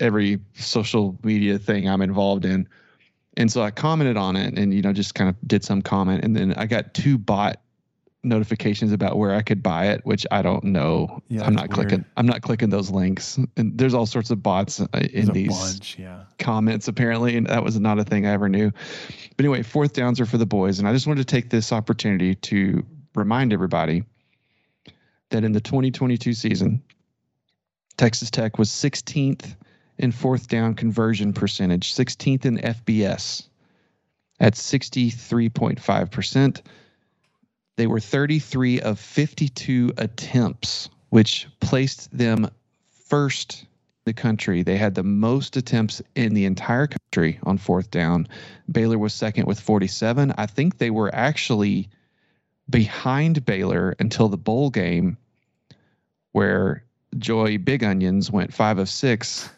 every 0.00 0.40
social 0.54 1.18
media 1.22 1.58
thing 1.58 1.88
I'm 1.88 2.02
involved 2.02 2.44
in. 2.44 2.68
And 3.36 3.52
so 3.52 3.62
I 3.62 3.70
commented 3.70 4.16
on 4.16 4.36
it 4.36 4.58
and, 4.58 4.72
you 4.72 4.82
know, 4.82 4.92
just 4.92 5.14
kind 5.14 5.28
of 5.28 5.36
did 5.46 5.64
some 5.64 5.82
comment. 5.82 6.24
And 6.24 6.34
then 6.34 6.54
I 6.54 6.66
got 6.66 6.94
two 6.94 7.18
bot 7.18 7.60
notifications 8.22 8.92
about 8.92 9.18
where 9.18 9.34
I 9.34 9.42
could 9.42 9.62
buy 9.62 9.88
it, 9.88 10.00
which 10.04 10.26
I 10.30 10.42
don't 10.42 10.64
know. 10.64 11.22
Yeah, 11.28 11.44
I'm 11.44 11.54
not 11.54 11.68
weird. 11.68 11.88
clicking. 11.88 12.04
I'm 12.16 12.26
not 12.26 12.42
clicking 12.42 12.70
those 12.70 12.90
links. 12.90 13.38
And 13.56 13.76
there's 13.76 13.94
all 13.94 14.06
sorts 14.06 14.30
of 14.30 14.42
bots 14.42 14.80
uh, 14.80 14.86
in 15.12 15.32
these 15.32 15.56
bunch, 15.56 15.98
yeah. 15.98 16.24
comments 16.38 16.88
apparently, 16.88 17.36
and 17.36 17.46
that 17.46 17.62
was 17.62 17.78
not 17.78 17.98
a 17.98 18.04
thing 18.04 18.26
I 18.26 18.32
ever 18.32 18.48
knew. 18.48 18.72
But 19.36 19.44
anyway, 19.44 19.62
fourth 19.62 19.92
downs 19.92 20.18
are 20.18 20.26
for 20.26 20.38
the 20.38 20.46
boys, 20.46 20.78
and 20.78 20.88
I 20.88 20.92
just 20.92 21.06
wanted 21.06 21.26
to 21.26 21.32
take 21.32 21.50
this 21.50 21.72
opportunity 21.72 22.34
to 22.34 22.84
remind 23.14 23.52
everybody 23.52 24.02
that 25.36 25.44
in 25.44 25.52
the 25.52 25.60
2022 25.60 26.32
season, 26.32 26.82
Texas 27.96 28.30
Tech 28.30 28.58
was 28.58 28.70
16th 28.70 29.54
in 29.98 30.10
fourth 30.10 30.48
down 30.48 30.74
conversion 30.74 31.32
percentage, 31.32 31.94
16th 31.94 32.44
in 32.44 32.58
FBS 32.58 33.46
at 34.40 34.54
63.5 34.54 36.10
percent 36.10 36.62
they 37.76 37.86
were 37.86 38.00
33 38.00 38.80
of 38.80 38.98
52 38.98 39.92
attempts, 39.98 40.88
which 41.10 41.46
placed 41.60 42.16
them 42.16 42.50
first 43.06 43.62
in 43.62 43.66
the 44.06 44.12
country. 44.14 44.62
They 44.62 44.78
had 44.78 44.94
the 44.94 45.02
most 45.02 45.56
attempts 45.56 46.00
in 46.14 46.32
the 46.32 46.46
entire 46.46 46.86
country 46.86 47.38
on 47.42 47.58
fourth 47.58 47.90
down. 47.90 48.28
Baylor 48.70 48.98
was 48.98 49.12
second 49.12 49.46
with 49.46 49.60
47. 49.60 50.32
I 50.38 50.46
think 50.46 50.78
they 50.78 50.90
were 50.90 51.14
actually 51.14 51.90
behind 52.68 53.44
Baylor 53.44 53.94
until 53.98 54.28
the 54.28 54.38
bowl 54.38 54.70
game 54.70 55.18
where 56.36 56.84
Joey 57.16 57.56
Big 57.56 57.82
Onions 57.82 58.30
went 58.30 58.52
five 58.52 58.76
of 58.78 58.90
six 58.90 59.48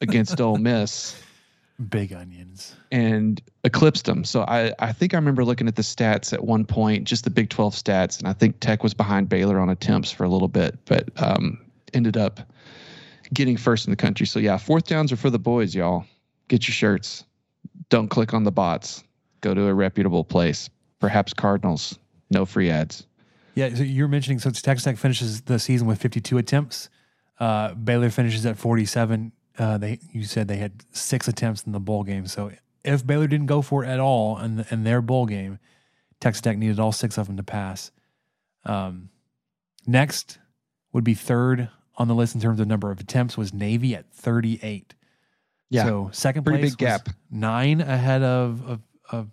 against 0.00 0.40
Ole 0.40 0.56
Miss 0.56 1.22
Big 1.88 2.12
onions. 2.12 2.74
and 2.90 3.40
eclipsed 3.62 4.06
them. 4.06 4.24
So 4.24 4.42
I, 4.42 4.72
I 4.80 4.92
think 4.92 5.14
I 5.14 5.18
remember 5.18 5.44
looking 5.44 5.68
at 5.68 5.76
the 5.76 5.82
stats 5.82 6.32
at 6.32 6.42
one 6.42 6.64
point, 6.64 7.04
just 7.04 7.22
the 7.22 7.30
Big 7.30 7.48
12 7.48 7.74
stats, 7.74 8.18
and 8.18 8.26
I 8.26 8.32
think 8.32 8.58
Tech 8.58 8.82
was 8.82 8.92
behind 8.92 9.28
Baylor 9.28 9.60
on 9.60 9.68
attempts 9.68 10.10
for 10.10 10.24
a 10.24 10.28
little 10.28 10.48
bit, 10.48 10.76
but 10.86 11.08
um, 11.22 11.60
ended 11.94 12.16
up 12.16 12.40
getting 13.32 13.56
first 13.56 13.86
in 13.86 13.92
the 13.92 13.96
country. 13.96 14.26
So 14.26 14.40
yeah, 14.40 14.56
fourth 14.56 14.88
downs 14.88 15.12
are 15.12 15.16
for 15.16 15.30
the 15.30 15.38
boys, 15.38 15.76
y'all. 15.76 16.06
Get 16.48 16.66
your 16.66 16.74
shirts. 16.74 17.24
Don't 17.88 18.08
click 18.08 18.34
on 18.34 18.42
the 18.42 18.50
bots. 18.50 19.04
Go 19.42 19.54
to 19.54 19.68
a 19.68 19.74
reputable 19.74 20.24
place. 20.24 20.70
Perhaps 20.98 21.34
Cardinals. 21.34 22.00
No 22.30 22.44
free 22.44 22.68
ads. 22.68 23.06
Yeah, 23.56 23.74
so 23.74 23.82
you're 23.82 24.06
mentioning 24.06 24.38
so 24.38 24.50
Texas 24.50 24.84
Tech 24.84 24.98
finishes 24.98 25.40
the 25.40 25.58
season 25.58 25.88
with 25.88 26.00
52 26.00 26.36
attempts. 26.38 26.90
Uh, 27.40 27.72
Baylor 27.72 28.10
finishes 28.10 28.44
at 28.44 28.58
47. 28.58 29.32
Uh, 29.58 29.78
they 29.78 29.98
you 30.12 30.24
said 30.24 30.46
they 30.46 30.58
had 30.58 30.84
six 30.92 31.26
attempts 31.26 31.64
in 31.64 31.72
the 31.72 31.80
bowl 31.80 32.04
game. 32.04 32.26
So 32.26 32.52
if 32.84 33.04
Baylor 33.04 33.26
didn't 33.26 33.46
go 33.46 33.62
for 33.62 33.82
it 33.82 33.88
at 33.88 33.98
all 33.98 34.38
in, 34.38 34.56
the, 34.56 34.66
in 34.70 34.84
their 34.84 35.00
bowl 35.00 35.24
game, 35.24 35.58
Texas 36.20 36.42
Tech 36.42 36.58
needed 36.58 36.78
all 36.78 36.92
six 36.92 37.16
of 37.16 37.26
them 37.26 37.38
to 37.38 37.42
pass. 37.42 37.90
Um, 38.66 39.08
next 39.86 40.38
would 40.92 41.04
be 41.04 41.14
third 41.14 41.70
on 41.96 42.08
the 42.08 42.14
list 42.14 42.34
in 42.34 42.42
terms 42.42 42.60
of 42.60 42.66
number 42.66 42.90
of 42.90 43.00
attempts 43.00 43.38
was 43.38 43.54
Navy 43.54 43.94
at 43.94 44.12
38. 44.12 44.94
Yeah. 45.70 45.84
So 45.84 46.10
second 46.12 46.44
Pretty 46.44 46.60
place 46.60 46.72
big 46.72 46.78
gap. 46.78 47.08
nine 47.30 47.80
ahead 47.80 48.22
of, 48.22 48.62
of 48.68 48.80
of 49.10 49.30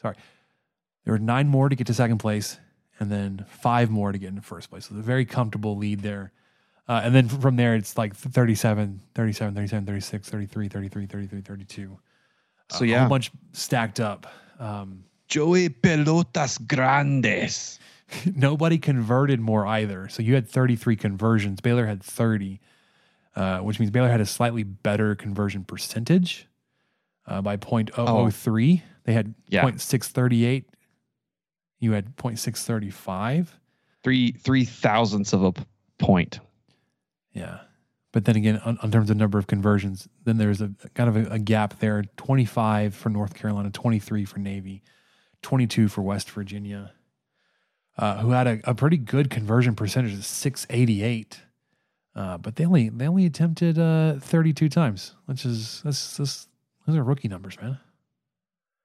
sorry. 0.00 0.16
There 1.08 1.14
were 1.14 1.20
nine 1.20 1.48
more 1.48 1.70
to 1.70 1.74
get 1.74 1.86
to 1.86 1.94
second 1.94 2.18
place 2.18 2.58
and 3.00 3.10
then 3.10 3.46
five 3.48 3.88
more 3.88 4.12
to 4.12 4.18
get 4.18 4.28
into 4.28 4.42
first 4.42 4.68
place. 4.68 4.84
So 4.84 4.94
it's 4.94 5.00
a 5.00 5.02
very 5.02 5.24
comfortable 5.24 5.74
lead 5.74 6.00
there. 6.00 6.32
Uh, 6.86 7.00
and 7.02 7.14
then 7.14 7.28
from 7.30 7.56
there, 7.56 7.74
it's 7.74 7.96
like 7.96 8.14
37, 8.14 9.00
37, 9.14 9.54
37, 9.54 9.86
36, 9.86 10.28
33, 10.28 10.68
33, 10.68 11.06
33, 11.06 11.40
32. 11.40 11.98
So 12.68 12.84
a 12.84 12.86
yeah. 12.86 12.96
A 12.96 12.98
whole 13.00 13.08
bunch 13.08 13.30
stacked 13.54 14.00
up. 14.00 14.26
Um, 14.60 15.04
Joey 15.28 15.70
Pelotas 15.70 16.58
Grandes. 16.68 17.78
nobody 18.36 18.76
converted 18.76 19.40
more 19.40 19.66
either. 19.66 20.10
So 20.10 20.22
you 20.22 20.34
had 20.34 20.46
33 20.46 20.94
conversions. 20.96 21.62
Baylor 21.62 21.86
had 21.86 22.02
30, 22.02 22.60
uh, 23.34 23.60
which 23.60 23.80
means 23.80 23.90
Baylor 23.90 24.10
had 24.10 24.20
a 24.20 24.26
slightly 24.26 24.62
better 24.62 25.14
conversion 25.14 25.64
percentage 25.64 26.46
uh, 27.26 27.40
by 27.40 27.56
0.003. 27.56 28.82
They 29.04 29.14
had 29.14 29.34
Yeah. 29.48 29.64
0.638. 29.64 30.64
You 31.78 31.92
had 31.92 32.16
0.635. 32.16 33.48
Three 34.02 34.32
three 34.32 34.64
thousandths 34.64 35.32
of 35.32 35.42
a 35.44 35.52
point. 35.98 36.40
Yeah. 37.32 37.58
But 38.12 38.24
then 38.24 38.36
again, 38.36 38.58
on, 38.64 38.78
on 38.82 38.90
terms 38.90 39.10
of 39.10 39.16
number 39.16 39.38
of 39.38 39.46
conversions, 39.46 40.08
then 40.24 40.38
there's 40.38 40.60
a 40.60 40.72
kind 40.94 41.08
of 41.08 41.16
a, 41.16 41.34
a 41.34 41.38
gap 41.38 41.78
there 41.78 42.02
25 42.16 42.94
for 42.94 43.10
North 43.10 43.34
Carolina, 43.34 43.70
23 43.70 44.24
for 44.24 44.38
Navy, 44.38 44.82
22 45.42 45.88
for 45.88 46.00
West 46.02 46.30
Virginia, 46.30 46.92
uh, 47.98 48.18
who 48.18 48.30
had 48.30 48.46
a, 48.46 48.60
a 48.64 48.74
pretty 48.74 48.96
good 48.96 49.30
conversion 49.30 49.74
percentage 49.74 50.14
of 50.14 50.24
688. 50.24 51.42
Uh, 52.14 52.38
but 52.38 52.56
they 52.56 52.64
only 52.64 52.88
they 52.88 53.06
only 53.06 53.26
attempted 53.26 53.78
uh, 53.78 54.14
32 54.20 54.68
times, 54.68 55.14
which 55.26 55.44
is 55.44 55.82
that's, 55.84 56.16
that's 56.16 56.48
those 56.86 56.96
are 56.96 57.04
rookie 57.04 57.28
numbers, 57.28 57.60
man. 57.60 57.78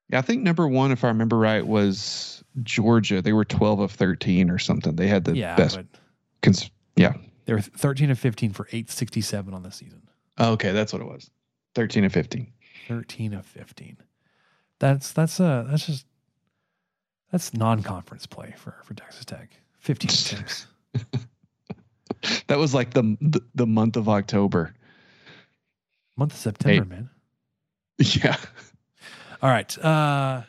Yeah, 0.09 0.19
I 0.19 0.21
think 0.21 0.43
number 0.43 0.67
one, 0.67 0.91
if 0.91 1.03
I 1.03 1.07
remember 1.07 1.37
right, 1.37 1.65
was 1.65 2.43
Georgia. 2.61 3.21
They 3.21 3.33
were 3.33 3.45
twelve 3.45 3.79
of 3.79 3.91
thirteen 3.91 4.49
or 4.49 4.59
something. 4.59 4.95
They 4.95 5.07
had 5.07 5.23
the 5.23 5.35
yeah, 5.35 5.55
best. 5.55 5.79
Cons- 6.41 6.69
yeah. 6.95 7.13
they 7.45 7.53
were 7.53 7.61
13 7.61 8.11
of 8.11 8.19
15 8.19 8.51
for 8.51 8.67
867 8.67 9.53
on 9.53 9.63
the 9.63 9.71
season. 9.71 10.01
Oh, 10.37 10.51
okay, 10.51 10.71
that's 10.71 10.93
what 10.93 11.01
it 11.01 11.07
was. 11.07 11.31
Thirteen 11.73 12.03
and 12.03 12.13
fifteen. 12.13 12.51
13 12.87 13.33
of 13.33 13.45
15. 13.45 13.97
That's 14.79 15.13
that's 15.13 15.39
uh 15.39 15.65
that's 15.69 15.85
just 15.85 16.05
that's 17.31 17.53
non-conference 17.53 18.27
play 18.27 18.53
for 18.57 18.75
for 18.83 18.93
Texas 18.93 19.25
Tech. 19.25 19.49
15 19.79 20.09
attempts. 20.35 20.67
That 22.47 22.57
was 22.57 22.73
like 22.73 22.93
the 22.93 23.17
the, 23.21 23.41
the 23.55 23.67
month 23.67 23.97
of 23.97 24.07
October. 24.07 24.73
Month 26.15 26.33
of 26.33 26.39
September, 26.39 26.85
man. 26.85 27.09
Yeah. 27.99 28.37
All 29.43 29.49
right. 29.49 29.77
Uh 29.77 30.43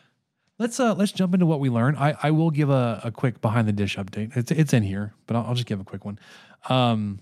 let's 0.61 0.79
uh 0.79 0.95
let's 0.95 1.11
jump 1.11 1.35
into 1.35 1.47
what 1.47 1.59
we 1.59 1.69
learned. 1.69 1.97
I 1.97 2.15
I 2.23 2.31
will 2.31 2.53
give 2.53 2.71
a, 2.71 3.01
a 3.03 3.11
quick 3.11 3.41
behind 3.41 3.67
the 3.67 3.73
dish 3.73 3.97
update. 3.97 4.37
It's 4.37 4.53
it's 4.53 4.73
in 4.73 4.85
here, 4.85 5.15
but 5.27 5.35
I'll, 5.35 5.47
I'll 5.47 5.55
just 5.55 5.67
give 5.67 5.81
a 5.81 5.85
quick 5.85 6.05
one. 6.05 6.17
Um 6.69 7.19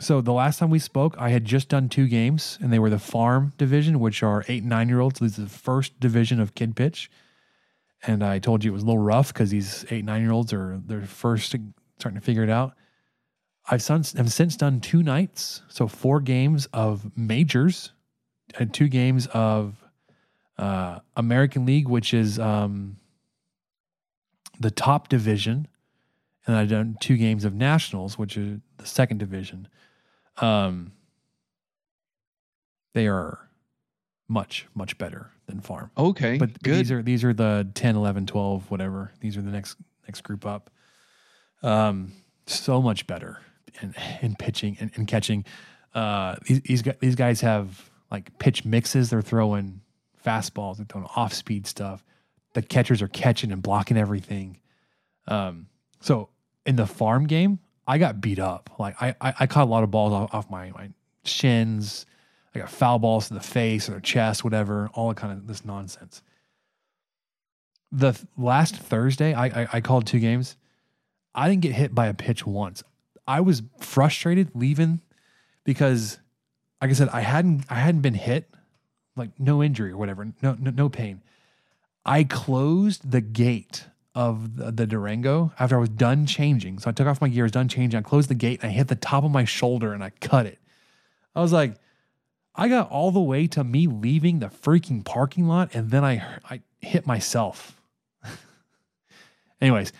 so 0.00 0.22
the 0.22 0.32
last 0.32 0.58
time 0.58 0.70
we 0.70 0.78
spoke, 0.78 1.14
I 1.18 1.28
had 1.28 1.44
just 1.44 1.68
done 1.68 1.88
two 1.88 2.08
games, 2.08 2.58
and 2.60 2.72
they 2.72 2.78
were 2.78 2.90
the 2.90 2.98
farm 2.98 3.52
division, 3.58 4.00
which 4.00 4.22
are 4.22 4.42
eight 4.48 4.62
and 4.62 4.70
nine 4.70 4.88
year 4.88 5.00
olds. 5.00 5.20
This 5.20 5.38
is 5.38 5.44
the 5.44 5.58
first 5.58 6.00
division 6.00 6.40
of 6.40 6.54
kid 6.54 6.74
pitch. 6.74 7.10
And 8.04 8.24
I 8.24 8.38
told 8.38 8.64
you 8.64 8.72
it 8.72 8.74
was 8.74 8.82
a 8.82 8.86
little 8.86 9.02
rough 9.02 9.34
because 9.34 9.50
these 9.50 9.84
eight 9.90 10.06
nine 10.06 10.22
year 10.22 10.32
olds 10.32 10.54
are 10.54 10.80
they're 10.86 11.02
first 11.02 11.54
starting 11.98 12.18
to 12.18 12.24
figure 12.24 12.42
it 12.42 12.50
out. 12.50 12.72
I've 13.70 13.82
since, 13.82 14.14
have 14.14 14.32
since 14.32 14.56
done 14.56 14.80
two 14.80 15.02
nights, 15.02 15.62
so 15.68 15.86
four 15.86 16.20
games 16.20 16.66
of 16.72 17.14
majors, 17.16 17.92
and 18.58 18.72
two 18.72 18.88
games 18.88 19.26
of 19.28 19.81
uh, 20.58 21.00
American 21.16 21.64
League, 21.66 21.88
which 21.88 22.12
is 22.14 22.38
um, 22.38 22.96
the 24.60 24.70
top 24.70 25.08
division, 25.08 25.66
and 26.46 26.56
I've 26.56 26.68
done 26.68 26.96
two 27.00 27.16
games 27.16 27.44
of 27.44 27.54
nationals, 27.54 28.18
which 28.18 28.36
is 28.36 28.58
the 28.78 28.86
second 28.86 29.18
division. 29.18 29.68
Um, 30.38 30.92
they 32.94 33.06
are 33.06 33.48
much 34.28 34.66
much 34.74 34.96
better 34.96 35.30
than 35.46 35.60
farm 35.60 35.90
Okay. 35.98 36.38
but 36.38 36.62
good. 36.62 36.74
these 36.76 36.90
are 36.90 37.02
these 37.02 37.22
are 37.24 37.34
the 37.34 37.68
10 37.74 37.96
11 37.96 38.24
12 38.24 38.70
whatever 38.70 39.12
these 39.20 39.36
are 39.36 39.42
the 39.42 39.50
next 39.50 39.76
next 40.06 40.22
group 40.22 40.46
up 40.46 40.70
um 41.62 42.12
so 42.46 42.80
much 42.80 43.06
better 43.06 43.40
in, 43.82 43.94
in 44.22 44.34
pitching 44.34 44.78
and, 44.80 44.90
and 44.94 45.06
catching 45.06 45.44
uh 45.94 46.36
these 46.46 46.60
these 46.62 46.82
these 47.00 47.14
guys 47.14 47.42
have 47.42 47.90
like 48.10 48.38
pitch 48.38 48.64
mixes 48.64 49.10
they're 49.10 49.20
throwing 49.20 49.81
fastballs 50.24 50.76
they're 50.76 50.86
throwing 50.86 51.08
off 51.16 51.32
speed 51.32 51.66
stuff 51.66 52.04
the 52.54 52.62
catchers 52.62 53.02
are 53.02 53.08
catching 53.08 53.52
and 53.52 53.62
blocking 53.62 53.96
everything 53.96 54.58
um 55.28 55.66
so 56.00 56.28
in 56.66 56.76
the 56.76 56.86
farm 56.86 57.26
game 57.26 57.58
i 57.86 57.98
got 57.98 58.20
beat 58.20 58.38
up 58.38 58.70
like 58.78 59.00
i 59.00 59.14
i, 59.20 59.34
I 59.40 59.46
caught 59.46 59.64
a 59.64 59.70
lot 59.70 59.82
of 59.82 59.90
balls 59.90 60.12
off, 60.12 60.34
off 60.34 60.50
my, 60.50 60.70
my 60.70 60.90
shins 61.24 62.06
I 62.54 62.58
got 62.58 62.70
foul 62.70 62.98
balls 62.98 63.28
to 63.28 63.34
the 63.34 63.40
face 63.40 63.88
or 63.88 63.94
the 63.94 64.00
chest, 64.00 64.44
whatever, 64.44 64.90
all 64.94 65.08
that 65.08 65.16
kind 65.16 65.32
of 65.32 65.46
this 65.46 65.64
nonsense. 65.64 66.22
The 67.90 68.12
th- 68.12 68.26
last 68.36 68.76
Thursday, 68.76 69.34
I, 69.34 69.46
I 69.46 69.68
I 69.74 69.80
called 69.80 70.06
two 70.06 70.18
games. 70.18 70.56
I 71.34 71.48
didn't 71.48 71.62
get 71.62 71.72
hit 71.72 71.94
by 71.94 72.06
a 72.08 72.14
pitch 72.14 72.46
once. 72.46 72.82
I 73.26 73.40
was 73.40 73.62
frustrated 73.80 74.50
leaving 74.54 75.00
because, 75.64 76.18
like 76.80 76.90
I 76.90 76.94
said, 76.94 77.08
I 77.10 77.20
hadn't 77.20 77.64
I 77.70 77.76
hadn't 77.76 78.02
been 78.02 78.14
hit, 78.14 78.51
like 79.16 79.30
no 79.38 79.62
injury 79.62 79.92
or 79.92 79.96
whatever, 79.96 80.24
no 80.42 80.56
no, 80.58 80.70
no 80.70 80.88
pain. 80.88 81.22
I 82.04 82.24
closed 82.24 83.10
the 83.10 83.20
gate 83.20 83.86
of 84.14 84.56
the, 84.56 84.86
Durango 84.86 85.52
after 85.58 85.76
I 85.76 85.80
was 85.80 85.88
done 85.88 86.26
changing. 86.26 86.78
So 86.78 86.90
I 86.90 86.92
took 86.92 87.06
off 87.06 87.20
my 87.20 87.28
gear, 87.28 87.44
was 87.44 87.52
done 87.52 87.68
changing. 87.68 87.98
I 87.98 88.02
closed 88.02 88.28
the 88.28 88.34
gate 88.34 88.60
and 88.62 88.70
I 88.70 88.74
hit 88.74 88.88
the 88.88 88.94
top 88.94 89.24
of 89.24 89.30
my 89.30 89.44
shoulder 89.44 89.94
and 89.94 90.04
I 90.04 90.10
cut 90.10 90.46
it. 90.46 90.58
I 91.34 91.40
was 91.40 91.52
like, 91.52 91.76
I 92.54 92.68
got 92.68 92.90
all 92.90 93.10
the 93.10 93.20
way 93.20 93.46
to 93.48 93.64
me 93.64 93.86
leaving 93.86 94.40
the 94.40 94.48
freaking 94.48 95.04
parking 95.04 95.46
lot 95.46 95.74
and 95.74 95.90
then 95.90 96.04
I 96.04 96.22
I 96.50 96.60
hit 96.80 97.06
myself. 97.06 97.80
Anyways, 99.60 99.92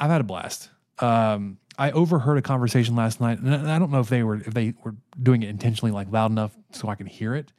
I've 0.00 0.10
had 0.10 0.20
a 0.20 0.24
blast. 0.24 0.70
Um, 0.98 1.58
I 1.76 1.90
overheard 1.90 2.38
a 2.38 2.42
conversation 2.42 2.94
last 2.94 3.20
night, 3.20 3.40
and 3.40 3.68
I 3.68 3.78
don't 3.78 3.90
know 3.90 4.00
if 4.00 4.08
they 4.08 4.22
were 4.22 4.36
if 4.36 4.54
they 4.54 4.74
were 4.84 4.94
doing 5.20 5.42
it 5.42 5.48
intentionally, 5.48 5.92
like 5.92 6.10
loud 6.10 6.30
enough 6.30 6.56
so 6.70 6.88
I 6.88 6.94
could 6.94 7.08
hear 7.08 7.34
it. 7.34 7.52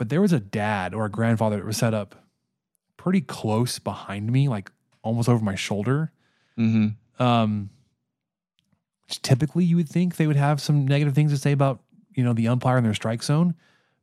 But 0.00 0.08
there 0.08 0.22
was 0.22 0.32
a 0.32 0.40
dad 0.40 0.94
or 0.94 1.04
a 1.04 1.10
grandfather 1.10 1.56
that 1.56 1.66
was 1.66 1.76
set 1.76 1.92
up 1.92 2.24
pretty 2.96 3.20
close 3.20 3.78
behind 3.78 4.32
me, 4.32 4.48
like 4.48 4.72
almost 5.02 5.28
over 5.28 5.44
my 5.44 5.54
shoulder. 5.54 6.10
Mm-hmm. 6.58 7.22
Um, 7.22 7.68
which 9.04 9.20
typically 9.20 9.62
you 9.62 9.76
would 9.76 9.90
think 9.90 10.16
they 10.16 10.26
would 10.26 10.36
have 10.36 10.58
some 10.58 10.88
negative 10.88 11.14
things 11.14 11.32
to 11.32 11.36
say 11.36 11.52
about 11.52 11.82
you 12.14 12.24
know 12.24 12.32
the 12.32 12.48
umpire 12.48 12.78
in 12.78 12.84
their 12.84 12.94
strike 12.94 13.22
zone, 13.22 13.54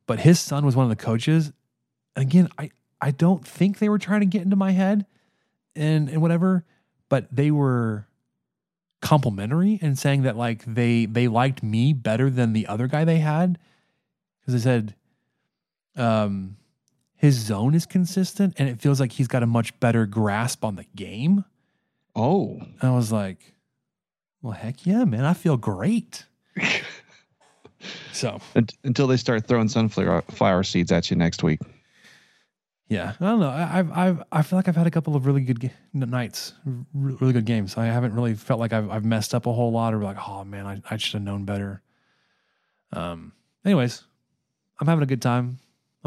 but 0.06 0.20
his 0.20 0.38
son 0.38 0.64
was 0.64 0.76
one 0.76 0.84
of 0.84 0.88
the 0.88 1.04
coaches. 1.04 1.52
And 2.14 2.24
again, 2.24 2.48
I 2.56 2.70
I 3.00 3.10
don't 3.10 3.44
think 3.44 3.80
they 3.80 3.88
were 3.88 3.98
trying 3.98 4.20
to 4.20 4.26
get 4.26 4.42
into 4.42 4.54
my 4.54 4.70
head 4.70 5.04
and 5.74 6.08
and 6.08 6.22
whatever, 6.22 6.64
but 7.08 7.26
they 7.32 7.50
were 7.50 8.06
complimentary 9.02 9.80
and 9.82 9.98
saying 9.98 10.22
that 10.22 10.36
like 10.36 10.64
they 10.64 11.06
they 11.06 11.26
liked 11.26 11.60
me 11.64 11.92
better 11.92 12.30
than 12.30 12.52
the 12.52 12.68
other 12.68 12.86
guy 12.86 13.04
they 13.04 13.18
had 13.18 13.58
because 14.40 14.54
they 14.54 14.60
said 14.60 14.94
um 15.98 16.56
his 17.16 17.34
zone 17.34 17.74
is 17.74 17.84
consistent 17.86 18.54
and 18.58 18.68
it 18.68 18.80
feels 18.80 19.00
like 19.00 19.10
he's 19.12 19.26
got 19.28 19.42
a 19.42 19.46
much 19.46 19.78
better 19.80 20.06
grasp 20.06 20.64
on 20.64 20.76
the 20.76 20.84
game. 20.94 21.44
Oh. 22.14 22.60
I 22.80 22.90
was 22.90 23.10
like, 23.10 23.54
well, 24.40 24.52
heck 24.52 24.86
yeah, 24.86 25.04
man. 25.04 25.24
I 25.24 25.34
feel 25.34 25.56
great. 25.56 26.24
So 28.12 28.40
Unt- 28.56 28.76
until 28.82 29.06
they 29.06 29.16
start 29.16 29.46
throwing 29.46 29.68
sunflower 29.68 30.22
flower 30.22 30.64
seeds 30.64 30.90
at 30.90 31.10
you 31.10 31.16
next 31.16 31.44
week. 31.44 31.60
yeah, 32.88 33.12
I 33.20 33.24
don't 33.24 33.38
know. 33.38 33.48
I, 33.50 33.78
I've 33.78 33.92
I've 33.92 34.22
I 34.32 34.42
feel 34.42 34.58
like 34.58 34.66
I've 34.66 34.74
had 34.76 34.88
a 34.88 34.90
couple 34.90 35.14
of 35.14 35.26
really 35.26 35.42
good 35.42 35.60
ga- 35.60 35.70
nights, 35.94 36.54
really 36.92 37.32
good 37.32 37.44
games. 37.44 37.76
I 37.78 37.86
haven't 37.86 38.14
really 38.14 38.34
felt 38.34 38.58
like 38.58 38.72
I've 38.72 38.90
I've 38.90 39.04
messed 39.04 39.32
up 39.32 39.46
a 39.46 39.52
whole 39.52 39.70
lot 39.70 39.94
or 39.94 39.98
like 40.02 40.16
oh 40.28 40.42
man, 40.44 40.66
I 40.66 40.82
I 40.90 40.96
should 40.96 41.14
have 41.14 41.22
known 41.22 41.44
better. 41.44 41.80
Um. 42.92 43.32
Anyways, 43.64 44.02
I'm 44.80 44.88
having 44.88 45.04
a 45.04 45.06
good 45.06 45.22
time. 45.22 45.58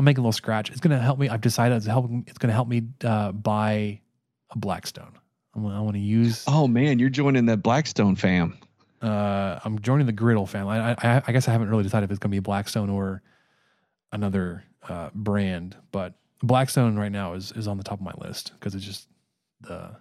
I'm 0.02 0.06
making 0.06 0.22
a 0.22 0.24
little 0.24 0.32
scratch. 0.32 0.72
It's 0.72 0.80
gonna 0.80 0.97
help 0.97 1.20
me. 1.20 1.30
I've 1.30 1.41
decided 1.41 1.76
it's 1.76 1.86
helping. 1.86 2.24
It's 2.26 2.39
gonna 2.39 2.54
help 2.54 2.68
me 2.68 2.88
uh, 3.04 3.34
buy 3.34 4.02
a 4.49 4.58
Blackstone. 4.58 5.14
I'm, 5.54 5.64
I 5.68 5.80
want 5.80 5.93
to 5.93 5.99
use. 5.99 6.43
Oh 6.47 6.68
man, 6.68 6.97
you're 6.97 7.12
joining 7.12 7.45
the 7.45 7.56
Blackstone 7.56 8.16
fam. 8.16 8.58
Uh, 8.99 9.60
I'm 9.64 9.78
joining 9.78 10.08
the 10.08 10.12
Griddle 10.12 10.47
family. 10.47 10.80
I, 10.80 10.93
I, 10.93 11.22
I 11.28 11.32
guess 11.32 11.47
I 11.47 11.52
haven't 11.52 11.70
really 11.70 11.84
decided 11.84 12.06
if 12.06 12.12
it's 12.12 12.18
going 12.18 12.32
to 12.32 12.36
be 12.36 12.39
Blackstone 12.39 12.89
or 12.89 13.22
another 14.12 14.64
uh, 14.89 15.12
brand, 15.14 15.78
but 15.91 16.16
Blackstone 16.41 16.97
right 16.97 17.12
now 17.12 17.34
is 17.34 17.52
is 17.52 17.68
on 17.68 17.78
the 17.78 17.84
top 17.84 17.99
of 17.99 18.04
my 18.04 18.14
list 18.18 18.54
because 18.56 18.74
it's 18.74 18.84
just 18.84 19.08
the 19.62 19.95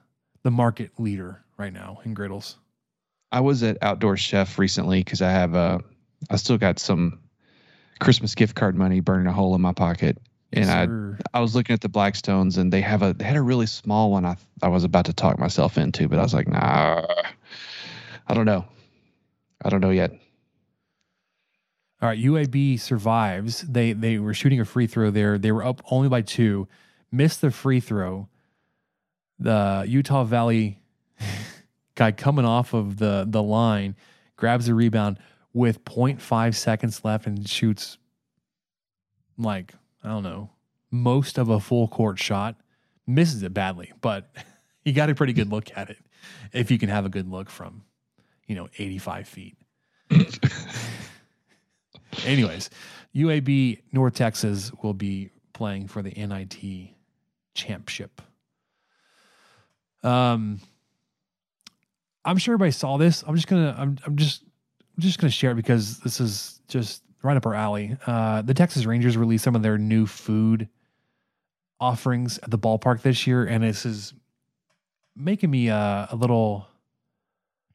the 0.45 0.51
market 0.51 0.93
leader 0.99 1.45
right 1.59 1.75
now 1.75 2.01
in 2.07 2.15
griddles. 2.15 2.57
I 3.33 3.41
was 3.41 3.63
at 3.63 3.77
Outdoor 3.83 4.17
Chef 4.17 4.59
recently 4.59 5.05
because 5.05 5.21
I 5.21 5.31
have 5.31 5.55
uh, 5.55 5.81
I 6.31 6.37
still 6.37 6.57
got 6.57 6.79
some 6.79 7.21
Christmas 8.01 8.35
gift 8.35 8.55
card 8.55 8.75
money 8.75 9.01
burning 9.01 9.27
a 9.27 9.33
hole 9.33 9.55
in 9.55 9.61
my 9.61 9.73
pocket, 9.73 10.19
and 10.53 10.71
I. 10.71 11.37
I 11.37 11.41
was 11.41 11.55
looking 11.55 11.75
at 11.75 11.81
the 11.81 11.89
Blackstones 11.89 12.59
and 12.59 12.73
they 12.73 12.81
have 12.81 13.03
a 13.03 13.13
they 13.13 13.25
had 13.25 13.37
a 13.37 13.43
really 13.43 13.67
small 13.67 14.11
one 14.11 14.25
I 14.25 14.37
I 14.63 14.69
was 14.69 14.85
about 14.85 15.05
to 15.07 15.13
talk 15.13 15.39
myself 15.39 15.79
into, 15.79 16.09
but 16.09 16.19
I 16.19 16.23
was 16.23 16.35
like, 16.35 16.49
nah, 16.49 17.07
I 18.27 18.35
don't 18.35 18.47
know, 18.47 18.65
I 19.65 19.69
don't 19.69 19.81
know 19.81 19.91
yet. 19.91 20.13
All 22.03 22.09
right, 22.09 22.19
UAB 22.19 22.81
survives. 22.81 23.61
They 23.61 23.93
they 23.93 24.19
were 24.19 24.35
shooting 24.35 24.61
a 24.61 24.65
free 24.65 24.87
throw 24.87 25.11
there. 25.11 25.39
They 25.39 25.53
were 25.53 25.65
up 25.65 25.83
only 25.91 26.09
by 26.09 26.23
two, 26.23 26.67
missed 27.13 27.43
the 27.43 27.51
free 27.51 27.81
throw. 27.81 28.29
The 29.39 29.85
Utah 29.87 30.25
Valley 30.25 30.81
guy 31.95 32.13
coming 32.13 32.47
off 32.47 32.73
of 32.73 32.99
the 32.99 33.27
the 33.29 33.43
line 33.43 33.97
grabs 34.37 34.67
the 34.67 34.75
rebound 34.75 35.19
with 35.53 35.85
0.5 35.85 36.55
seconds 36.55 37.05
left 37.05 37.27
and 37.27 37.49
shoots 37.49 37.99
like 39.37 39.75
I 40.03 40.09
don't 40.09 40.23
know 40.23 40.51
most 40.91 41.39
of 41.39 41.49
a 41.49 41.61
full 41.61 41.89
court 41.89 42.19
shot. 42.19 42.57
Misses 43.07 43.43
it 43.43 43.55
badly, 43.55 43.93
but 44.01 44.31
he 44.85 44.93
got 44.93 45.11
a 45.11 45.15
pretty 45.15 45.33
good 45.33 45.51
look 45.51 45.77
at 45.77 45.91
it. 45.91 45.99
If 46.53 46.71
you 46.71 46.79
can 46.79 46.89
have 46.89 47.07
a 47.07 47.09
good 47.09 47.29
look 47.29 47.51
from, 47.51 47.83
you 48.47 48.55
know, 48.55 48.69
85 48.79 49.29
feet. 49.29 49.57
Anyways, 52.25 52.71
UAB 53.15 53.83
North 53.93 54.15
Texas 54.15 54.71
will 54.83 54.95
be 54.95 55.31
playing 55.53 55.89
for 55.89 56.03
the 56.03 56.11
NIT 56.11 56.91
championship. 57.55 58.21
Um, 60.03 60.61
I'm 62.25 62.37
sure 62.37 62.55
everybody 62.55 62.73
saw 62.73 62.97
this. 62.97 63.25
I'm 63.27 63.35
just 63.35 63.47
gonna 63.47 63.75
I'm 63.79 63.99
I'm 64.05 64.17
just 64.17 64.45
I'm 64.97 65.03
just 65.03 65.19
gonna 65.19 65.31
share 65.31 65.53
it 65.53 65.57
because 65.57 65.99
this 66.01 66.21
is 66.21 66.61
just 66.69 67.03
right 67.23 67.37
up 67.37 67.47
our 67.47 67.55
alley. 67.55 67.97
Uh, 68.07 68.43
the 68.43 68.55
Texas 68.55 68.85
Rangers 68.85 69.17
released 69.17 69.45
some 69.45 69.55
of 69.57 69.63
their 69.63 69.79
new 69.79 70.07
food 70.07 70.69
offerings 71.81 72.39
at 72.39 72.51
the 72.51 72.59
ballpark 72.59 73.03
this 73.03 73.27
year, 73.27 73.45
and 73.47 73.65
this 73.65 73.87
is 73.87 74.13
making 75.17 75.51
me 75.51 75.71
uh, 75.71 76.07
a 76.11 76.17
little 76.17 76.67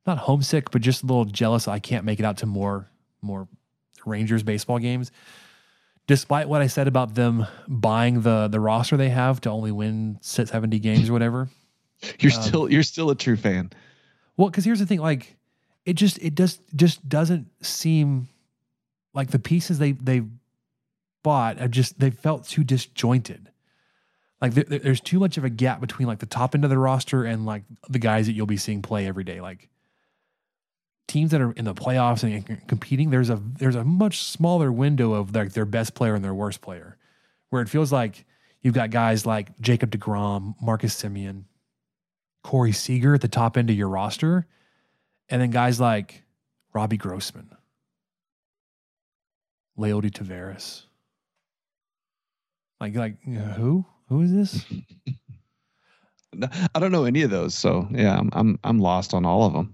not 0.05 0.19
homesick, 0.19 0.69
but 0.71 0.81
just 0.81 1.03
a 1.03 1.05
little 1.07 1.25
jealous. 1.25 1.67
I 1.67 1.79
can't 1.79 2.05
make 2.05 2.19
it 2.19 2.25
out 2.25 2.37
to 2.37 2.45
more 2.45 2.87
more 3.21 3.47
Rangers 4.05 4.43
baseball 4.43 4.77
games. 4.79 5.11
Despite 6.07 6.47
what 6.47 6.61
I 6.61 6.67
said 6.67 6.87
about 6.87 7.15
them 7.15 7.47
buying 7.67 8.21
the 8.21 8.47
the 8.47 8.59
roster 8.59 8.97
they 8.97 9.09
have 9.09 9.41
to 9.41 9.49
only 9.49 9.71
win 9.71 10.19
70 10.21 10.77
games 10.79 11.09
or 11.09 11.13
whatever. 11.13 11.49
You're 12.19 12.31
Um, 12.33 12.41
still 12.43 12.71
you're 12.71 12.83
still 12.83 13.09
a 13.09 13.15
true 13.15 13.35
fan. 13.37 13.71
Well, 14.37 14.49
because 14.49 14.65
here's 14.65 14.77
the 14.79 14.85
thing, 14.85 14.99
like 14.99 15.35
it 15.85 15.93
just 15.93 16.17
it 16.19 16.35
just 16.35 16.61
just 16.75 17.07
doesn't 17.07 17.47
seem 17.63 18.27
like 19.13 19.29
the 19.31 19.39
pieces 19.39 19.79
they 19.79 19.93
they 19.93 20.23
bought 21.23 21.59
are 21.61 21.67
just 21.67 21.99
they 21.99 22.09
felt 22.11 22.47
too 22.47 22.63
disjointed. 22.63 23.49
Like 24.41 24.53
there, 24.53 24.63
there- 24.65 24.79
there's 24.79 25.01
too 25.01 25.19
much 25.19 25.37
of 25.37 25.43
a 25.43 25.49
gap 25.49 25.79
between 25.81 26.07
like 26.07 26.19
the 26.19 26.25
top 26.25 26.53
end 26.55 26.63
of 26.63 26.69
the 26.69 26.77
roster 26.77 27.23
and 27.23 27.45
like 27.45 27.63
the 27.89 27.99
guys 27.99 28.25
that 28.27 28.33
you'll 28.33 28.45
be 28.45 28.57
seeing 28.57 28.81
play 28.81 29.07
every 29.07 29.23
day. 29.23 29.41
Like 29.41 29.69
teams 31.07 31.31
that 31.31 31.41
are 31.41 31.51
in 31.53 31.65
the 31.65 31.73
playoffs 31.73 32.23
and 32.23 32.45
c- 32.47 32.57
competing, 32.67 33.09
there's 33.11 33.29
a 33.29 33.41
there's 33.59 33.75
a 33.75 33.83
much 33.83 34.21
smaller 34.23 34.71
window 34.71 35.13
of 35.13 35.35
like 35.35 35.53
their 35.53 35.65
best 35.65 35.93
player 35.93 36.15
and 36.15 36.23
their 36.23 36.33
worst 36.33 36.61
player, 36.61 36.97
where 37.49 37.61
it 37.61 37.69
feels 37.69 37.91
like 37.91 38.25
you've 38.61 38.73
got 38.73 38.89
guys 38.89 39.25
like 39.25 39.57
Jacob 39.61 39.91
Degrom, 39.91 40.55
Marcus 40.61 41.01
Semien, 41.01 41.43
Corey 42.43 42.71
Seager 42.71 43.13
at 43.13 43.21
the 43.21 43.27
top 43.27 43.55
end 43.57 43.69
of 43.69 43.75
your 43.75 43.89
roster, 43.89 44.45
and 45.29 45.41
then 45.41 45.49
guys 45.51 45.79
like 45.79 46.23
Robbie 46.73 46.97
Grossman, 46.97 47.49
Leody 49.77 50.11
Taveras. 50.11 50.83
Like, 52.79 52.95
like 52.95 53.17
you 53.25 53.39
know, 53.39 53.45
who? 53.45 53.85
Who 54.09 54.21
is 54.21 54.31
this? 54.31 54.65
I 56.75 56.79
don't 56.79 56.91
know 56.91 57.05
any 57.05 57.21
of 57.21 57.31
those, 57.31 57.55
so 57.55 57.87
yeah, 57.91 58.17
I'm 58.17 58.29
I'm, 58.33 58.59
I'm 58.63 58.79
lost 58.79 59.13
on 59.13 59.25
all 59.25 59.43
of 59.43 59.53
them. 59.53 59.73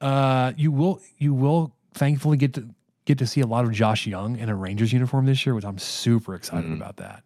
Uh, 0.00 0.52
you 0.56 0.70
will 0.70 1.00
you 1.18 1.32
will 1.32 1.74
thankfully 1.94 2.36
get 2.36 2.52
to 2.54 2.68
get 3.06 3.18
to 3.18 3.26
see 3.26 3.40
a 3.40 3.46
lot 3.46 3.64
of 3.64 3.72
Josh 3.72 4.06
Jung 4.06 4.36
in 4.38 4.48
a 4.50 4.54
Rangers 4.54 4.92
uniform 4.92 5.24
this 5.26 5.44
year, 5.46 5.54
which 5.54 5.64
I'm 5.64 5.78
super 5.78 6.34
excited 6.34 6.70
Mhm. 6.70 6.76
about 6.76 6.96
that. 6.98 7.22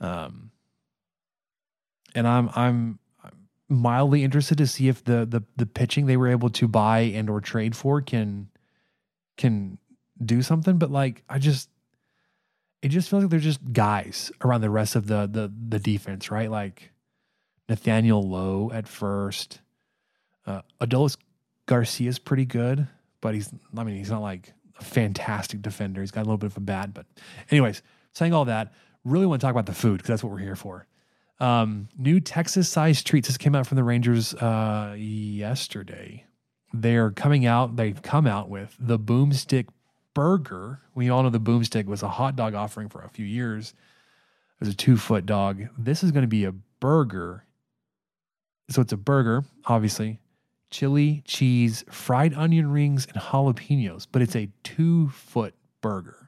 Um, 0.00 0.50
and 2.14 2.26
I'm 2.28 2.48
I'm 2.54 2.98
mildly 3.68 4.22
interested 4.22 4.58
to 4.58 4.66
see 4.66 4.88
if 4.88 5.04
the 5.04 5.26
the 5.26 5.42
the 5.56 5.66
pitching 5.66 6.06
they 6.06 6.16
were 6.16 6.28
able 6.28 6.50
to 6.50 6.68
buy 6.68 7.00
and 7.00 7.28
or 7.28 7.40
trade 7.40 7.74
for 7.74 8.00
can 8.00 8.48
can 9.36 9.78
do 10.24 10.42
something. 10.42 10.78
But 10.78 10.90
like, 10.90 11.22
I 11.28 11.38
just 11.38 11.68
it 12.82 12.88
just 12.88 13.08
feels 13.10 13.24
like 13.24 13.30
they're 13.30 13.40
just 13.40 13.72
guys 13.72 14.30
around 14.42 14.60
the 14.60 14.70
rest 14.70 14.96
of 14.96 15.06
the 15.06 15.26
the 15.26 15.52
the 15.68 15.78
defense, 15.78 16.30
right? 16.30 16.50
Like 16.50 16.92
Nathaniel 17.68 18.22
Lowe 18.22 18.70
at 18.72 18.86
first. 18.86 19.60
Uh, 20.46 20.62
Adolis 20.80 21.16
Garcia's 21.66 22.20
pretty 22.20 22.44
good, 22.44 22.86
but 23.20 23.34
he's 23.34 23.50
I 23.76 23.84
mean 23.84 23.96
he's 23.96 24.10
not 24.10 24.22
like 24.22 24.52
a 24.78 24.84
fantastic 24.84 25.62
defender. 25.62 26.00
He's 26.00 26.10
got 26.12 26.20
a 26.20 26.26
little 26.26 26.38
bit 26.38 26.46
of 26.46 26.56
a 26.56 26.60
bat, 26.60 26.94
but 26.94 27.06
anyways, 27.50 27.82
saying 28.12 28.32
all 28.32 28.44
that, 28.44 28.72
really 29.04 29.26
want 29.26 29.40
to 29.40 29.44
talk 29.44 29.52
about 29.52 29.66
the 29.66 29.74
food 29.74 29.96
because 29.98 30.08
that's 30.08 30.22
what 30.22 30.32
we're 30.32 30.38
here 30.38 30.56
for. 30.56 30.86
Um, 31.38 31.88
new 31.98 32.20
Texas 32.20 32.68
sized 32.68 33.06
treats. 33.06 33.28
This 33.28 33.36
came 33.36 33.54
out 33.54 33.66
from 33.66 33.76
the 33.76 33.84
Rangers 33.84 34.34
uh, 34.34 34.94
yesterday. 34.96 36.24
They're 36.72 37.10
coming 37.10 37.46
out. 37.46 37.76
They've 37.76 38.00
come 38.00 38.26
out 38.26 38.48
with 38.48 38.74
the 38.78 38.98
Boomstick 38.98 39.68
Burger. 40.14 40.80
We 40.94 41.10
all 41.10 41.22
know 41.22 41.30
the 41.30 41.38
Boomstick 41.38 41.86
was 41.86 42.02
a 42.02 42.08
hot 42.08 42.36
dog 42.36 42.54
offering 42.54 42.88
for 42.88 43.02
a 43.02 43.08
few 43.08 43.26
years. 43.26 43.74
It 44.54 44.60
was 44.60 44.68
a 44.70 44.76
two 44.76 44.96
foot 44.96 45.26
dog. 45.26 45.62
This 45.78 46.02
is 46.02 46.10
going 46.10 46.22
to 46.22 46.28
be 46.28 46.44
a 46.44 46.52
burger. 46.80 47.44
So 48.70 48.80
it's 48.82 48.92
a 48.92 48.96
burger, 48.96 49.44
obviously, 49.66 50.18
chili, 50.70 51.22
cheese, 51.24 51.84
fried 51.90 52.34
onion 52.34 52.70
rings, 52.70 53.06
and 53.06 53.22
jalapenos, 53.22 54.06
but 54.10 54.22
it's 54.22 54.34
a 54.34 54.48
two 54.64 55.08
foot 55.10 55.54
burger. 55.80 56.25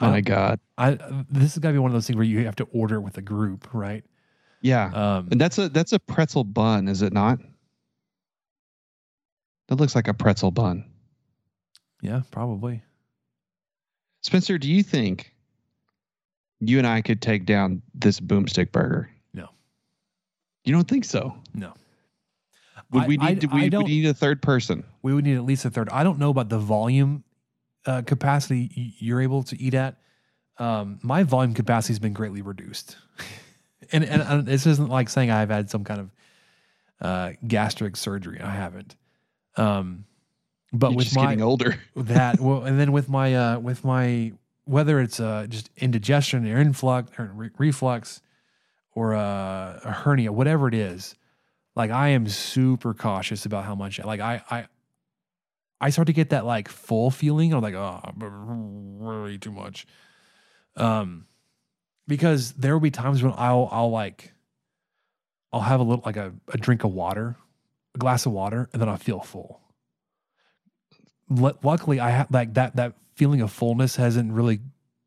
My 0.00 0.20
God, 0.20 0.60
I 0.76 0.92
this 1.30 1.54
has 1.54 1.58
got 1.58 1.68
to 1.68 1.72
be 1.72 1.78
one 1.78 1.90
of 1.90 1.94
those 1.94 2.06
things 2.06 2.16
where 2.16 2.24
you 2.26 2.44
have 2.44 2.56
to 2.56 2.64
order 2.72 3.00
with 3.00 3.16
a 3.18 3.22
group, 3.22 3.68
right? 3.72 4.04
yeah, 4.60 4.86
Um, 4.94 5.28
and 5.30 5.40
that's 5.40 5.56
a 5.58 5.68
that's 5.68 5.92
a 5.92 5.98
pretzel 5.98 6.42
bun, 6.44 6.88
is 6.88 7.00
it 7.02 7.12
not? 7.12 7.38
That 9.68 9.76
looks 9.76 9.94
like 9.94 10.08
a 10.08 10.14
pretzel 10.14 10.50
bun. 10.50 10.84
yeah, 12.02 12.22
probably. 12.30 12.82
Spencer, 14.22 14.58
do 14.58 14.70
you 14.70 14.82
think 14.82 15.34
you 16.60 16.78
and 16.78 16.86
I 16.86 17.00
could 17.02 17.20
take 17.22 17.44
down 17.46 17.82
this 17.94 18.20
boomstick 18.20 18.72
burger? 18.72 19.10
No. 19.32 19.48
You 20.64 20.72
don't 20.72 20.88
think 20.88 21.04
so? 21.04 21.34
No. 21.54 21.74
Would 22.90 23.04
I- 23.04 23.06
we 23.06 23.16
need 23.16 23.44
I 23.44 23.54
we, 23.54 23.62
we 23.62 23.68
don't- 23.70 23.86
need 23.86 24.06
a 24.06 24.14
third 24.14 24.42
person? 24.42 24.84
We 25.02 25.14
would 25.14 25.24
need 25.24 25.36
at 25.36 25.44
least 25.44 25.64
a 25.64 25.70
third. 25.70 25.88
I 25.90 26.02
don't 26.04 26.18
know 26.18 26.30
about 26.30 26.48
the 26.48 26.58
volume 26.58 27.24
uh, 27.86 28.02
capacity 28.02 28.94
you're 28.98 29.20
able 29.20 29.42
to 29.44 29.60
eat 29.60 29.74
at. 29.74 29.96
Um, 30.58 30.98
my 31.02 31.22
volume 31.22 31.54
capacity 31.54 31.92
has 31.92 31.98
been 31.98 32.12
greatly 32.12 32.42
reduced, 32.42 32.96
and, 33.92 34.04
and 34.04 34.22
and 34.22 34.46
this 34.46 34.66
isn't 34.66 34.88
like 34.88 35.08
saying 35.08 35.30
I've 35.30 35.50
had 35.50 35.68
some 35.68 35.84
kind 35.84 36.00
of 36.00 36.10
uh, 37.00 37.32
gastric 37.46 37.96
surgery. 37.96 38.40
I 38.40 38.50
haven't. 38.50 38.96
Um, 39.56 40.04
but 40.72 40.90
You're 40.90 40.96
with 40.98 41.14
my 41.16 41.24
getting 41.26 41.42
older. 41.42 41.80
that 41.96 42.40
well, 42.40 42.64
and 42.64 42.78
then 42.78 42.92
with 42.92 43.08
my 43.08 43.34
uh, 43.34 43.58
with 43.58 43.84
my 43.84 44.32
whether 44.64 45.00
it's 45.00 45.20
uh, 45.20 45.46
just 45.48 45.70
indigestion 45.76 46.46
or 46.50 46.58
influx 46.58 47.10
or 47.18 47.30
re- 47.34 47.50
reflux 47.58 48.20
or 48.94 49.14
uh, 49.14 49.80
a 49.84 49.92
hernia, 49.92 50.32
whatever 50.32 50.68
it 50.68 50.74
is, 50.74 51.14
like 51.76 51.90
I 51.90 52.08
am 52.08 52.28
super 52.28 52.94
cautious 52.94 53.46
about 53.46 53.64
how 53.64 53.74
much. 53.74 54.02
Like 54.02 54.20
I 54.20 54.42
I 54.50 54.66
I 55.80 55.90
start 55.90 56.06
to 56.06 56.12
get 56.12 56.30
that 56.30 56.46
like 56.46 56.68
full 56.68 57.10
feeling. 57.10 57.52
I'm 57.52 57.60
like, 57.60 57.74
oh, 57.74 58.00
really 58.16 59.38
too 59.38 59.52
much. 59.52 59.86
Um, 60.76 61.26
because 62.06 62.52
there 62.52 62.72
will 62.72 62.80
be 62.80 62.90
times 62.90 63.22
when 63.22 63.32
I'll 63.36 63.68
I'll 63.70 63.90
like 63.90 64.32
I'll 65.52 65.60
have 65.60 65.80
a 65.80 65.82
little 65.82 66.02
like 66.04 66.16
a, 66.16 66.32
a 66.52 66.58
drink 66.58 66.84
of 66.84 66.92
water, 66.92 67.36
a 67.94 67.98
glass 67.98 68.26
of 68.26 68.32
water, 68.32 68.68
and 68.72 68.80
then 68.80 68.88
I'll 68.88 68.96
feel 68.96 69.20
full. 69.20 69.60
L- 71.38 71.58
luckily, 71.62 72.00
I 72.00 72.10
have 72.10 72.30
like 72.30 72.54
that 72.54 72.76
that 72.76 72.94
feeling 73.14 73.40
of 73.40 73.52
fullness 73.52 73.96
hasn't 73.96 74.32
really 74.32 74.60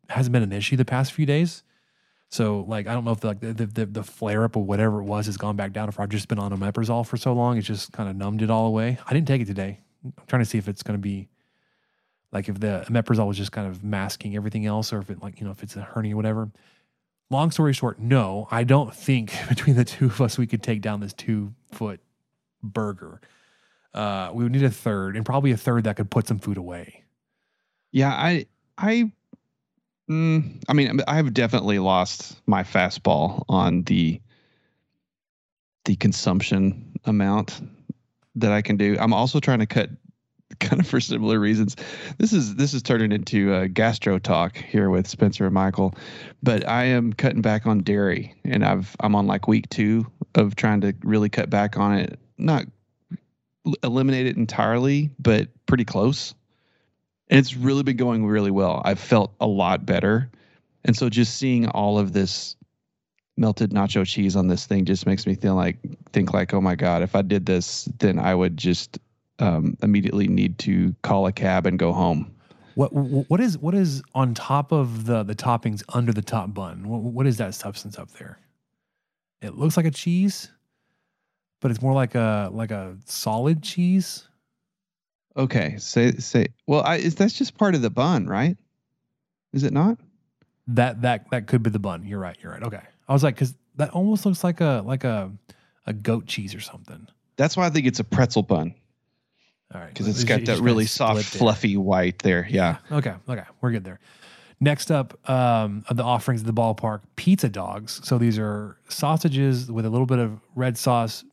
hasn't 0.09 0.31
been 0.31 0.43
an 0.43 0.53
issue 0.53 0.77
the 0.77 0.85
past 0.85 1.11
few 1.11 1.25
days. 1.25 1.63
So 2.29 2.65
like 2.67 2.87
I 2.87 2.93
don't 2.93 3.05
know 3.05 3.11
if 3.11 3.19
the, 3.19 3.27
like 3.27 3.39
the 3.39 3.53
the, 3.53 3.85
the 3.85 4.03
flare 4.03 4.43
up 4.43 4.55
or 4.55 4.63
whatever 4.63 4.99
it 4.99 5.05
was 5.05 5.25
has 5.27 5.37
gone 5.37 5.55
back 5.55 5.73
down. 5.73 5.89
If 5.89 5.99
I've 5.99 6.09
just 6.09 6.27
been 6.27 6.39
on 6.39 6.51
omeprazole 6.51 7.05
for 7.05 7.17
so 7.17 7.33
long, 7.33 7.57
it's 7.57 7.67
just 7.67 7.91
kind 7.93 8.09
of 8.09 8.15
numbed 8.15 8.41
it 8.41 8.49
all 8.49 8.67
away. 8.67 8.97
I 9.05 9.13
didn't 9.13 9.27
take 9.27 9.41
it 9.41 9.45
today. 9.45 9.81
I'm 10.17 10.25
trying 10.27 10.41
to 10.41 10.45
see 10.45 10.57
if 10.57 10.67
it's 10.67 10.83
going 10.83 10.97
to 10.97 11.01
be 11.01 11.29
like 12.31 12.49
if 12.49 12.59
the 12.59 12.85
omeprazole 12.87 13.27
was 13.27 13.37
just 13.37 13.51
kind 13.51 13.67
of 13.67 13.83
masking 13.83 14.35
everything 14.35 14.65
else, 14.65 14.91
or 14.91 14.99
if 14.99 15.09
it 15.09 15.21
like 15.21 15.39
you 15.39 15.45
know 15.45 15.51
if 15.51 15.63
it's 15.63 15.75
a 15.75 15.81
hernia 15.81 16.13
or 16.13 16.17
whatever. 16.17 16.49
Long 17.29 17.51
story 17.51 17.73
short, 17.73 17.99
no, 17.99 18.47
I 18.51 18.63
don't 18.63 18.93
think 18.93 19.33
between 19.49 19.75
the 19.75 19.85
two 19.85 20.05
of 20.05 20.21
us 20.21 20.37
we 20.37 20.47
could 20.47 20.63
take 20.63 20.81
down 20.81 20.99
this 20.99 21.13
two 21.13 21.53
foot 21.71 21.99
burger. 22.63 23.21
Uh, 23.93 24.31
we 24.33 24.43
would 24.43 24.51
need 24.51 24.63
a 24.63 24.69
third, 24.69 25.15
and 25.15 25.25
probably 25.25 25.51
a 25.51 25.57
third 25.57 25.85
that 25.85 25.95
could 25.95 26.09
put 26.09 26.27
some 26.27 26.39
food 26.39 26.57
away. 26.57 27.03
Yeah, 27.91 28.11
I 28.11 28.45
I 28.77 29.11
mm, 30.09 30.63
I 30.67 30.73
mean 30.73 31.01
I've 31.07 31.33
definitely 31.33 31.79
lost 31.79 32.39
my 32.45 32.63
fastball 32.63 33.43
on 33.49 33.83
the 33.83 34.21
the 35.85 35.95
consumption 35.95 36.93
amount 37.05 37.61
that 38.37 38.51
I 38.51 38.61
can 38.61 38.77
do. 38.77 38.97
I'm 38.99 39.13
also 39.13 39.39
trying 39.39 39.59
to 39.59 39.65
cut 39.65 39.89
kind 40.59 40.79
of 40.79 40.87
for 40.87 40.99
similar 40.99 41.39
reasons. 41.39 41.75
This 42.17 42.33
is 42.33 42.55
this 42.55 42.73
is 42.73 42.81
turning 42.81 43.11
into 43.11 43.53
a 43.53 43.67
gastro 43.67 44.19
talk 44.19 44.57
here 44.57 44.89
with 44.89 45.07
Spencer 45.07 45.45
and 45.45 45.53
Michael, 45.53 45.95
but 46.41 46.67
I 46.67 46.85
am 46.85 47.13
cutting 47.13 47.41
back 47.41 47.65
on 47.65 47.79
dairy, 47.79 48.35
and 48.43 48.63
I've 48.63 48.95
I'm 48.99 49.15
on 49.15 49.27
like 49.27 49.47
week 49.47 49.69
two 49.69 50.07
of 50.35 50.55
trying 50.55 50.81
to 50.81 50.93
really 51.03 51.29
cut 51.29 51.49
back 51.49 51.77
on 51.77 51.97
it. 51.97 52.19
Not 52.37 52.65
eliminate 53.83 54.27
it 54.27 54.37
entirely, 54.37 55.09
but 55.19 55.49
pretty 55.65 55.85
close. 55.85 56.33
And 57.29 57.37
it's 57.39 57.57
really 57.57 57.83
been 57.83 57.97
going 57.97 58.25
really 58.25 58.51
well. 58.51 58.81
I've 58.85 58.99
felt 58.99 59.33
a 59.41 59.47
lot 59.47 59.85
better, 59.85 60.31
and 60.85 60.95
so 60.95 61.09
just 61.09 61.35
seeing 61.35 61.67
all 61.67 61.99
of 61.99 62.13
this 62.13 62.55
melted 63.37 63.71
nacho 63.71 64.05
cheese 64.05 64.35
on 64.35 64.47
this 64.47 64.65
thing 64.65 64.85
just 64.85 65.05
makes 65.05 65.25
me 65.25 65.35
feel 65.35 65.55
like 65.55 65.77
think 66.11 66.33
like, 66.33 66.53
oh 66.53 66.61
my 66.61 66.75
god, 66.75 67.03
if 67.03 67.15
I 67.15 67.21
did 67.21 67.45
this, 67.45 67.85
then 67.99 68.19
I 68.19 68.35
would 68.35 68.57
just 68.57 68.99
um, 69.39 69.77
immediately 69.81 70.27
need 70.27 70.57
to 70.59 70.95
call 71.03 71.27
a 71.27 71.31
cab 71.31 71.65
and 71.65 71.77
go 71.77 71.93
home. 71.93 72.33
What 72.75 72.93
what 72.93 73.39
is 73.39 73.57
what 73.57 73.73
is 73.73 74.03
on 74.13 74.35
top 74.35 74.71
of 74.71 75.05
the 75.05 75.23
the 75.23 75.33
toppings 75.33 75.83
under 75.93 76.13
the 76.13 76.21
top 76.21 76.53
bun? 76.53 76.87
What, 76.87 77.01
what 77.01 77.27
is 77.27 77.37
that 77.37 77.55
substance 77.55 77.97
up 77.97 78.11
there? 78.11 78.39
It 79.41 79.55
looks 79.55 79.77
like 79.77 79.85
a 79.85 79.91
cheese, 79.91 80.51
but 81.59 81.71
it's 81.71 81.81
more 81.81 81.93
like 81.93 82.13
a 82.13 82.49
like 82.51 82.71
a 82.71 82.97
solid 83.05 83.63
cheese. 83.63 84.27
Okay, 85.35 85.75
say 85.79 86.11
say. 86.13 86.47
Well, 86.67 86.81
I, 86.81 86.97
is 86.97 87.15
that's 87.15 87.33
just 87.33 87.57
part 87.57 87.73
of 87.73 87.81
the 87.81 87.89
bun, 87.89 88.27
right? 88.27 88.57
Is 89.53 89.63
it 89.63 89.73
not? 89.73 89.97
That 90.67 91.01
that 91.01 91.29
that 91.31 91.47
could 91.47 91.63
be 91.63 91.71
the 91.71 91.79
bun. 91.79 92.05
You're 92.05 92.19
right. 92.19 92.37
You're 92.41 92.51
right. 92.51 92.63
Okay. 92.63 92.81
I 93.07 93.13
was 93.13 93.23
like, 93.23 93.35
because 93.35 93.55
that 93.75 93.91
almost 93.91 94.25
looks 94.25 94.43
like 94.43 94.61
a 94.61 94.83
like 94.85 95.03
a 95.03 95.31
a 95.85 95.93
goat 95.93 96.25
cheese 96.25 96.53
or 96.53 96.59
something. 96.59 97.07
That's 97.37 97.55
why 97.55 97.65
I 97.65 97.69
think 97.69 97.87
it's 97.87 97.99
a 97.99 98.03
pretzel 98.03 98.43
bun. 98.43 98.73
All 99.73 99.81
right. 99.81 99.89
Because 99.89 100.07
it's 100.07 100.23
got 100.23 100.45
that 100.45 100.59
really 100.59 100.85
soft, 100.85 101.23
fluffy 101.23 101.77
white 101.77 102.19
there. 102.19 102.47
Yeah. 102.49 102.77
Okay. 102.91 103.13
Okay. 103.27 103.43
We're 103.61 103.71
good 103.71 103.83
there. 103.83 103.99
Next 104.59 104.91
up, 104.91 105.29
um, 105.29 105.83
of 105.87 105.97
the 105.97 106.03
offerings 106.03 106.41
at 106.41 106.47
the 106.47 106.53
ballpark, 106.53 107.01
pizza 107.15 107.47
dogs. 107.47 108.01
So 108.03 108.17
these 108.17 108.39
are 108.39 108.77
sausages 108.89 109.71
with 109.71 109.85
a 109.85 109.89
little 109.89 110.07
bit 110.07 110.19
of 110.19 110.39
red 110.55 110.77
sauce. 110.77 111.23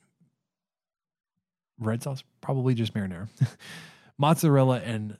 Red 1.79 2.03
sauce, 2.03 2.23
probably 2.41 2.75
just 2.75 2.93
marinara, 2.95 3.29
mozzarella, 4.19 4.81
and 4.81 5.17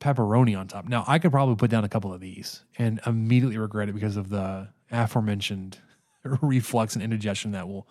pepperoni 0.00 0.58
on 0.58 0.68
top. 0.68 0.86
Now, 0.86 1.04
I 1.06 1.18
could 1.18 1.30
probably 1.30 1.56
put 1.56 1.70
down 1.70 1.84
a 1.84 1.88
couple 1.88 2.12
of 2.12 2.20
these 2.20 2.64
and 2.78 3.00
immediately 3.06 3.58
regret 3.58 3.88
it 3.88 3.94
because 3.94 4.16
of 4.16 4.28
the 4.28 4.68
aforementioned 4.90 5.78
reflux 6.42 6.94
and 6.94 7.02
indigestion 7.02 7.52
that 7.52 7.68
will 7.68 7.86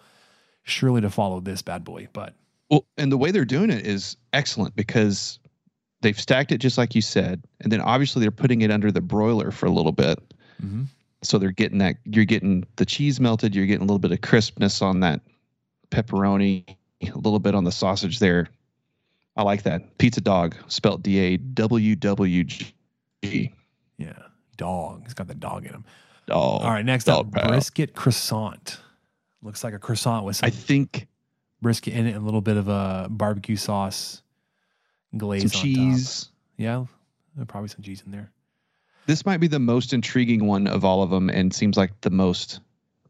surely 0.63 1.01
to 1.01 1.09
follow 1.09 1.39
this 1.39 1.61
bad 1.61 1.83
boy. 1.83 2.07
But 2.13 2.33
well, 2.69 2.85
and 2.97 3.11
the 3.11 3.17
way 3.17 3.31
they're 3.31 3.45
doing 3.45 3.69
it 3.69 3.85
is 3.85 4.17
excellent 4.33 4.75
because 4.75 5.39
they've 6.01 6.19
stacked 6.19 6.51
it 6.51 6.59
just 6.59 6.77
like 6.77 6.95
you 6.95 7.01
said, 7.01 7.43
and 7.61 7.71
then 7.71 7.81
obviously 7.81 8.21
they're 8.21 8.31
putting 8.31 8.61
it 8.61 8.71
under 8.71 8.91
the 8.91 9.01
broiler 9.01 9.51
for 9.51 9.65
a 9.65 9.71
little 9.71 9.91
bit. 9.91 10.19
Mm-hmm. 10.63 10.83
So 11.23 11.37
they're 11.37 11.51
getting 11.51 11.79
that 11.79 11.95
you're 12.05 12.25
getting 12.25 12.65
the 12.75 12.85
cheese 12.85 13.19
melted, 13.19 13.55
you're 13.55 13.65
getting 13.65 13.81
a 13.81 13.85
little 13.85 13.99
bit 13.99 14.11
of 14.11 14.21
crispness 14.21 14.81
on 14.81 14.99
that 14.99 15.21
pepperoni, 15.89 16.63
a 17.01 17.15
little 17.15 17.39
bit 17.39 17.55
on 17.55 17.63
the 17.63 17.71
sausage 17.71 18.19
there. 18.19 18.49
I 19.37 19.43
like 19.43 19.63
that. 19.63 19.97
Pizza 19.99 20.19
dog, 20.19 20.55
spelled 20.67 21.03
D 21.03 21.19
A 21.19 21.37
W 21.37 21.95
W 21.95 22.43
G. 22.43 22.73
Yeah, 23.97 24.13
dog. 24.57 25.03
He's 25.03 25.13
got 25.13 25.27
the 25.27 25.35
dog 25.35 25.65
in 25.65 25.73
him. 25.73 25.85
Dog. 26.25 26.63
All 26.63 26.71
right, 26.71 26.83
next 26.83 27.05
dog 27.05 27.27
up, 27.27 27.33
pal. 27.33 27.47
brisket 27.49 27.95
croissant. 27.95 28.79
Looks 29.43 29.63
like 29.63 29.73
a 29.73 29.79
croissant 29.79 30.25
with 30.25 30.37
some 30.37 30.47
I 30.47 30.49
think 30.49 31.07
brisket 31.61 31.93
in 31.93 32.07
it 32.07 32.15
and 32.15 32.21
a 32.23 32.25
little 32.25 32.41
bit 32.41 32.57
of 32.57 32.67
a 32.67 33.07
barbecue 33.09 33.55
sauce 33.55 34.21
glaze 35.15 35.53
some 35.53 35.61
cheese. 35.61 36.23
top. 36.23 36.31
Yeah, 36.57 36.85
probably 37.47 37.69
some 37.69 37.83
cheese 37.83 38.03
in 38.05 38.11
there. 38.11 38.31
This 39.05 39.25
might 39.25 39.37
be 39.37 39.47
the 39.47 39.59
most 39.59 39.93
intriguing 39.93 40.47
one 40.47 40.67
of 40.67 40.83
all 40.83 41.03
of 41.03 41.11
them, 41.11 41.29
and 41.29 41.53
seems 41.53 41.77
like 41.77 42.01
the 42.01 42.09
most 42.09 42.59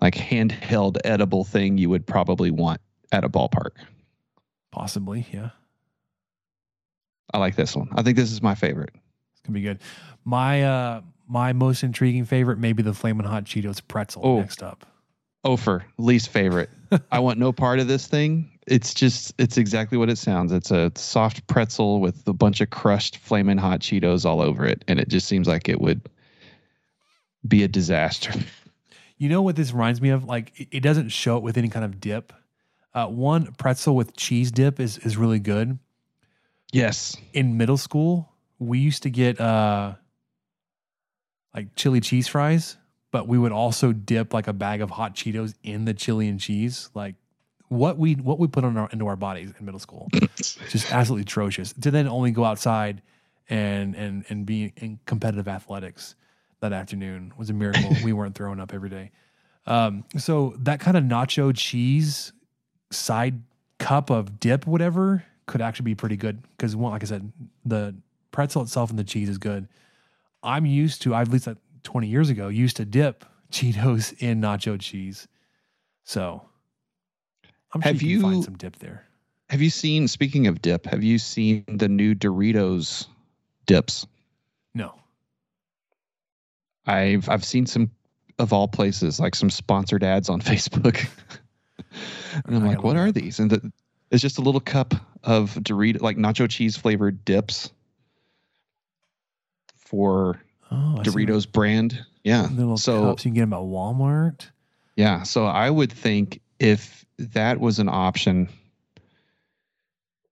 like 0.01 0.13
handheld 0.13 0.97
edible 1.05 1.43
thing 1.43 1.77
you 1.77 1.89
would 1.89 2.05
probably 2.05 2.51
want 2.51 2.81
at 3.11 3.23
a 3.23 3.29
ballpark. 3.29 3.71
Possibly, 4.71 5.25
yeah. 5.31 5.51
I 7.33 7.37
like 7.39 7.55
this 7.55 7.75
one. 7.75 7.89
I 7.95 8.03
think 8.03 8.17
this 8.17 8.31
is 8.31 8.41
my 8.41 8.55
favorite. 8.55 8.91
It's 9.33 9.41
gonna 9.41 9.53
be 9.53 9.61
good. 9.61 9.79
My 10.25 10.63
uh 10.63 11.01
my 11.27 11.51
most 11.53 11.83
intriguing 11.83 12.25
favorite, 12.25 12.57
maybe 12.57 12.81
the 12.83 12.93
flaming 12.93 13.25
hot 13.27 13.43
Cheetos 13.43 13.81
pretzel 13.85 14.21
Oh. 14.25 14.39
next 14.39 14.63
up. 14.63 14.85
Ofer, 15.43 15.85
least 15.97 16.29
favorite. 16.29 16.69
I 17.11 17.19
want 17.19 17.37
no 17.39 17.51
part 17.51 17.79
of 17.79 17.87
this 17.87 18.07
thing. 18.07 18.49
It's 18.65 18.93
just, 18.93 19.33
it's 19.37 19.57
exactly 19.57 19.97
what 19.97 20.09
it 20.09 20.17
sounds. 20.17 20.51
It's 20.51 20.71
a 20.71 20.91
soft 20.95 21.45
pretzel 21.47 21.99
with 22.01 22.27
a 22.27 22.33
bunch 22.33 22.59
of 22.59 22.69
crushed 22.69 23.17
flaming 23.17 23.57
hot 23.57 23.79
Cheetos 23.81 24.25
all 24.25 24.41
over 24.41 24.65
it. 24.65 24.83
And 24.87 24.99
it 24.99 25.07
just 25.09 25.27
seems 25.27 25.47
like 25.47 25.69
it 25.69 25.79
would 25.79 26.01
be 27.47 27.63
a 27.63 27.67
disaster. 27.67 28.33
You 29.19 29.29
know 29.29 29.41
what 29.41 29.55
this 29.55 29.71
reminds 29.73 29.99
me 29.99 30.09
of? 30.09 30.25
Like 30.25 30.67
it, 30.71 30.81
doesn't 30.81 31.09
show 31.09 31.37
it 31.37 31.43
with 31.43 31.57
any 31.57 31.69
kind 31.69 31.83
of 31.83 31.99
dip. 31.99 32.31
Uh, 32.93 33.07
one 33.07 33.51
pretzel 33.53 33.95
with 33.95 34.15
cheese 34.15 34.51
dip 34.51 34.79
is 34.79 34.99
is 34.99 35.17
really 35.17 35.39
good. 35.39 35.79
Yes. 36.71 37.17
In 37.33 37.57
middle 37.57 37.77
school, 37.77 38.29
we 38.59 38.79
used 38.79 39.03
to 39.03 39.09
get 39.09 39.39
uh 39.39 39.93
like 41.53 41.75
chili 41.75 41.99
cheese 41.99 42.27
fries, 42.27 42.77
but 43.11 43.27
we 43.27 43.37
would 43.37 43.51
also 43.51 43.91
dip 43.93 44.33
like 44.33 44.47
a 44.47 44.53
bag 44.53 44.81
of 44.81 44.89
hot 44.89 45.15
Cheetos 45.15 45.55
in 45.63 45.85
the 45.85 45.93
chili 45.93 46.27
and 46.27 46.39
cheese. 46.39 46.89
Like 46.93 47.15
what 47.69 47.97
we 47.97 48.13
what 48.13 48.39
we 48.39 48.47
put 48.47 48.63
on 48.63 48.77
our 48.77 48.89
into 48.91 49.07
our 49.07 49.15
bodies 49.15 49.53
in 49.57 49.65
middle 49.65 49.79
school, 49.79 50.07
just 50.41 50.91
absolutely 50.91 51.23
atrocious. 51.23 51.73
To 51.73 51.91
then 51.91 52.07
only 52.07 52.31
go 52.31 52.43
outside 52.43 53.01
and 53.49 53.95
and 53.95 54.25
and 54.29 54.45
be 54.45 54.73
in 54.77 54.99
competitive 55.05 55.47
athletics 55.47 56.15
that 56.59 56.73
afternoon 56.73 57.33
was 57.37 57.49
a 57.49 57.53
miracle. 57.53 57.95
we 58.03 58.13
weren't 58.13 58.35
throwing 58.35 58.59
up 58.59 58.73
every 58.73 58.89
day. 58.89 59.11
Um, 59.65 60.05
so 60.17 60.55
that 60.59 60.79
kind 60.79 60.95
of 60.95 61.03
nacho 61.03 61.53
cheese 61.55 62.31
side 62.89 63.41
cup 63.79 64.09
of 64.09 64.39
dip, 64.39 64.65
whatever, 64.65 65.25
could 65.47 65.61
actually 65.61 65.85
be 65.85 65.95
pretty 65.95 66.17
good 66.17 66.41
because 66.55 66.75
one, 66.75 66.91
like 66.91 67.03
I 67.03 67.07
said, 67.07 67.31
the 67.65 67.95
pretzel 68.31 68.61
itself 68.61 68.89
and 68.89 68.99
the 68.99 69.03
cheese 69.03 69.29
is 69.29 69.37
good. 69.37 69.67
I'm 70.43 70.65
used 70.65 71.01
to, 71.03 71.15
I've 71.15 71.27
at 71.27 71.33
least 71.33 71.47
like 71.47 71.57
20 71.83 72.07
years 72.07 72.29
ago, 72.29 72.49
used 72.49 72.77
to 72.77 72.85
dip 72.85 73.25
Cheetos 73.51 74.13
in 74.21 74.41
nacho 74.41 74.79
cheese. 74.79 75.27
So 76.03 76.41
I'm 77.73 77.81
sure 77.81 77.93
Have 77.93 78.01
you, 78.01 78.21
can 78.21 78.31
find 78.31 78.43
some 78.43 78.57
dip 78.57 78.77
there. 78.77 79.05
Have 79.49 79.61
you 79.61 79.69
seen, 79.69 80.07
speaking 80.07 80.47
of 80.47 80.61
dip, 80.61 80.85
have 80.85 81.03
you 81.03 81.17
seen 81.17 81.63
the 81.67 81.87
new 81.87 82.13
Doritos 82.13 83.07
dips? 83.65 84.05
No. 84.75 84.95
I've 86.85 87.29
I've 87.29 87.45
seen 87.45 87.65
some 87.65 87.91
of 88.39 88.53
all 88.53 88.67
places, 88.67 89.19
like 89.19 89.35
some 89.35 89.49
sponsored 89.49 90.03
ads 90.03 90.29
on 90.29 90.41
Facebook. 90.41 91.07
and 92.45 92.55
I'm 92.55 92.63
I 92.63 92.69
like, 92.69 92.83
what 92.83 92.97
are 92.97 93.11
these? 93.11 93.39
And 93.39 93.49
the, 93.51 93.71
it's 94.11 94.21
just 94.21 94.37
a 94.37 94.41
little 94.41 94.61
cup 94.61 94.93
of 95.23 95.53
Dorito, 95.55 96.01
like 96.01 96.17
nacho 96.17 96.49
cheese 96.49 96.77
flavored 96.77 97.23
dips 97.25 97.71
for 99.77 100.41
Oh, 100.69 100.97
Doritos 101.01 101.49
brand. 101.49 102.05
Yeah. 102.23 102.47
Little 102.51 102.77
So 102.77 103.03
cups 103.11 103.23
you 103.23 103.29
can 103.31 103.35
get 103.35 103.41
them 103.41 103.53
at 103.53 103.59
Walmart. 103.59 104.49
yeah. 104.97 105.23
So 105.23 105.45
I 105.45 105.69
would 105.69 105.91
think 105.93 106.41
if 106.59 107.05
that 107.17 107.59
was 107.61 107.79
an 107.79 107.87
option, 107.87 108.49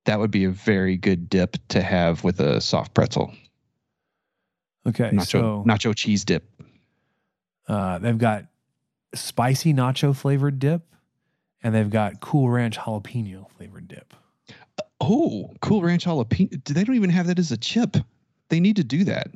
that 0.03 0.19
would 0.19 0.31
be 0.31 0.43
a 0.43 0.49
very 0.51 0.97
good 0.97 1.29
dip 1.29 1.55
to 1.69 1.81
have 1.81 2.23
with 2.23 2.39
a 2.41 2.59
soft 2.59 2.93
pretzel. 2.93 3.33
Okay, 4.87 5.09
Nacho 5.11 5.25
so 5.25 5.63
nacho 5.65 5.95
cheese 5.95 6.25
dip. 6.25 6.43
uh, 7.67 7.97
they've 7.99 8.17
got 8.17 8.45
spicy 9.15 9.73
nacho 9.73 10.15
flavored 10.15 10.59
dip, 10.59 10.83
and 11.65 11.73
they've 11.73 11.89
got 11.89 12.21
Cool 12.21 12.47
Ranch 12.51 12.77
jalapeno 12.77 13.49
flavored 13.57 13.87
dip. 13.87 14.13
Oh, 15.01 15.51
Cool 15.63 15.81
Ranch 15.81 16.05
jalapeno. 16.05 16.63
Do 16.63 16.75
They 16.75 16.83
don't 16.83 16.95
even 16.95 17.09
have 17.09 17.25
that 17.25 17.39
as 17.39 17.51
a 17.51 17.57
chip. 17.57 17.97
They 18.49 18.59
need 18.59 18.75
to 18.75 18.83
do 18.83 19.03
that. 19.05 19.31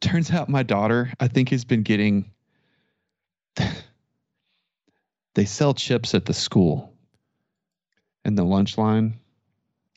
Turns 0.00 0.30
out 0.30 0.50
my 0.50 0.62
daughter, 0.62 1.10
I 1.18 1.28
think, 1.28 1.48
has 1.48 1.64
been 1.64 1.82
getting. 1.82 2.30
they 5.34 5.46
sell 5.46 5.72
chips 5.72 6.14
at 6.14 6.26
the 6.26 6.34
school 6.34 6.92
in 8.26 8.34
the 8.34 8.44
lunch 8.44 8.76
line. 8.76 9.18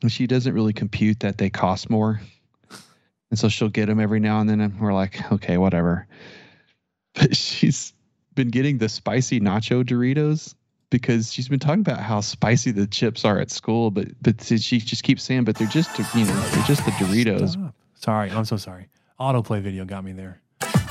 And 0.01 0.09
she 0.09 0.27
doesn't 0.27 0.53
really 0.53 0.71
compute 0.71 1.19
that 1.19 1.37
they 1.37 1.49
cost 1.49 1.89
more. 1.89 2.21
And 3.31 3.37
so 3.37 3.49
she'll 3.49 3.67
get 3.67 3.87
them 3.87 3.99
every 3.99 4.21
now 4.21 4.39
and 4.39 4.49
then. 4.49 4.61
And 4.61 4.79
we're 4.79 4.93
like, 4.93 5.29
okay, 5.29 5.57
whatever. 5.57 6.07
But 7.15 7.35
she's 7.35 7.91
been 8.39 8.49
getting 8.49 8.77
the 8.77 8.87
spicy 8.87 9.41
nacho 9.41 9.83
Doritos 9.83 10.55
because 10.89 11.33
she's 11.33 11.49
been 11.49 11.59
talking 11.59 11.81
about 11.81 11.99
how 11.99 12.21
spicy 12.21 12.71
the 12.71 12.87
chips 12.87 13.25
are 13.25 13.37
at 13.37 13.51
school, 13.51 13.91
but 13.91 14.07
but 14.21 14.41
she 14.41 14.79
just 14.79 15.03
keeps 15.03 15.23
saying, 15.23 15.43
but 15.43 15.57
they're 15.57 15.67
just 15.67 15.99
you 16.15 16.23
know 16.23 16.39
they're 16.51 16.63
just 16.63 16.85
the 16.85 16.91
Doritos. 16.91 17.49
Stop. 17.51 17.75
Sorry, 17.95 18.31
I'm 18.31 18.45
so 18.45 18.55
sorry. 18.55 18.87
Autoplay 19.19 19.61
video 19.61 19.83
got 19.83 20.05
me 20.05 20.13
there. 20.13 20.41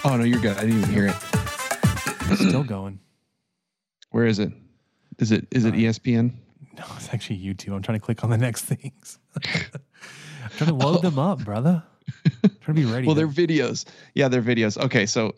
Oh 0.05 0.17
no, 0.19 0.25
you're 0.25 0.41
good. 0.41 0.59
I 0.59 0.61
didn't 0.61 0.81
even 0.81 0.91
hear 0.91 1.07
it. 1.07 1.17
It's 2.31 2.47
still 2.47 2.65
going. 2.65 3.01
Where 4.11 4.27
is 4.27 4.39
it? 4.39 4.53
Is 5.19 5.33
it 5.33 5.47
is 5.51 5.65
it 5.65 5.73
uh, 5.73 5.79
E 5.79 5.85
ESPN? 5.85 6.33
No, 6.77 6.85
it's 6.97 7.09
actually 7.15 7.39
YouTube. 7.39 7.75
I'm 7.75 7.81
trying 7.81 7.99
to 7.99 8.05
click 8.05 8.25
on 8.25 8.29
the 8.31 8.37
next 8.37 8.65
things. 8.67 9.19
I'm 9.35 9.41
trying 10.59 10.69
to 10.69 10.75
load 10.75 10.99
oh. 10.99 11.01
them 11.01 11.19
up, 11.19 11.43
brother. 11.43 11.83
I'm 12.45 12.51
trying 12.61 12.77
to 12.77 12.83
be 12.83 12.85
ready. 12.85 13.07
Well, 13.07 13.17
to- 13.17 13.27
they're 13.27 13.47
videos. 13.47 13.87
Yeah, 14.15 14.29
they're 14.29 14.43
videos. 14.43 14.77
Okay, 14.77 15.07
so 15.07 15.35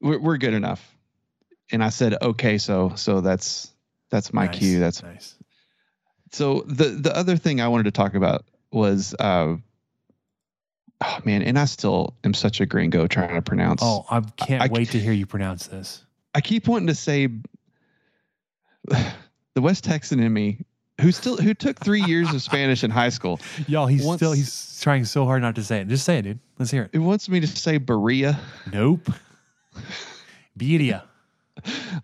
we're 0.00 0.18
we're 0.18 0.36
good 0.36 0.54
enough. 0.54 0.97
And 1.72 1.82
I 1.84 1.88
said 1.90 2.14
okay, 2.22 2.58
so 2.58 2.92
so 2.96 3.20
that's 3.20 3.72
that's 4.10 4.32
my 4.32 4.46
Nice, 4.46 4.58
cue. 4.58 4.80
That's 4.80 5.02
nice. 5.02 5.34
so 6.32 6.62
the 6.66 6.84
the 6.88 7.14
other 7.16 7.36
thing 7.36 7.60
I 7.60 7.68
wanted 7.68 7.84
to 7.84 7.90
talk 7.90 8.14
about 8.14 8.44
was 8.72 9.14
uh 9.18 9.56
oh 11.02 11.18
man, 11.24 11.42
and 11.42 11.58
I 11.58 11.64
still 11.66 12.14
am 12.24 12.32
such 12.34 12.60
a 12.60 12.66
gringo 12.66 13.06
trying 13.06 13.34
to 13.34 13.42
pronounce. 13.42 13.82
Oh, 13.84 14.06
I 14.10 14.20
can't 14.36 14.62
I- 14.62 14.68
wait 14.72 14.90
to 14.90 14.98
hear 15.00 15.12
you 15.12 15.26
pronounce 15.26 15.66
this. 15.66 16.04
I 16.34 16.40
keep 16.40 16.68
wanting 16.68 16.86
to 16.88 16.94
say 16.94 17.26
the 18.84 19.60
West 19.60 19.84
Texan 19.84 20.20
in 20.20 20.32
me, 20.32 20.64
who 21.00 21.12
still 21.12 21.36
who 21.36 21.52
took 21.54 21.78
three 21.78 22.02
years 22.02 22.32
of 22.32 22.40
Spanish 22.42 22.82
in 22.84 22.90
high 22.90 23.08
school, 23.10 23.40
Y'all, 23.66 23.86
he's 23.86 24.04
Once- 24.04 24.18
still 24.18 24.32
he's 24.32 24.80
trying 24.80 25.04
so 25.04 25.24
hard 25.26 25.42
not 25.42 25.54
to 25.56 25.64
say 25.64 25.80
it. 25.80 25.88
Just 25.88 26.04
say 26.04 26.18
it, 26.18 26.22
dude. 26.22 26.38
Let's 26.58 26.70
hear 26.70 26.84
it. 26.84 26.90
it 26.94 26.98
wants 26.98 27.28
me 27.28 27.40
to 27.40 27.46
say 27.46 27.78
Berea. 27.78 28.38
Nope. 28.72 29.10
Birria. 30.58 31.02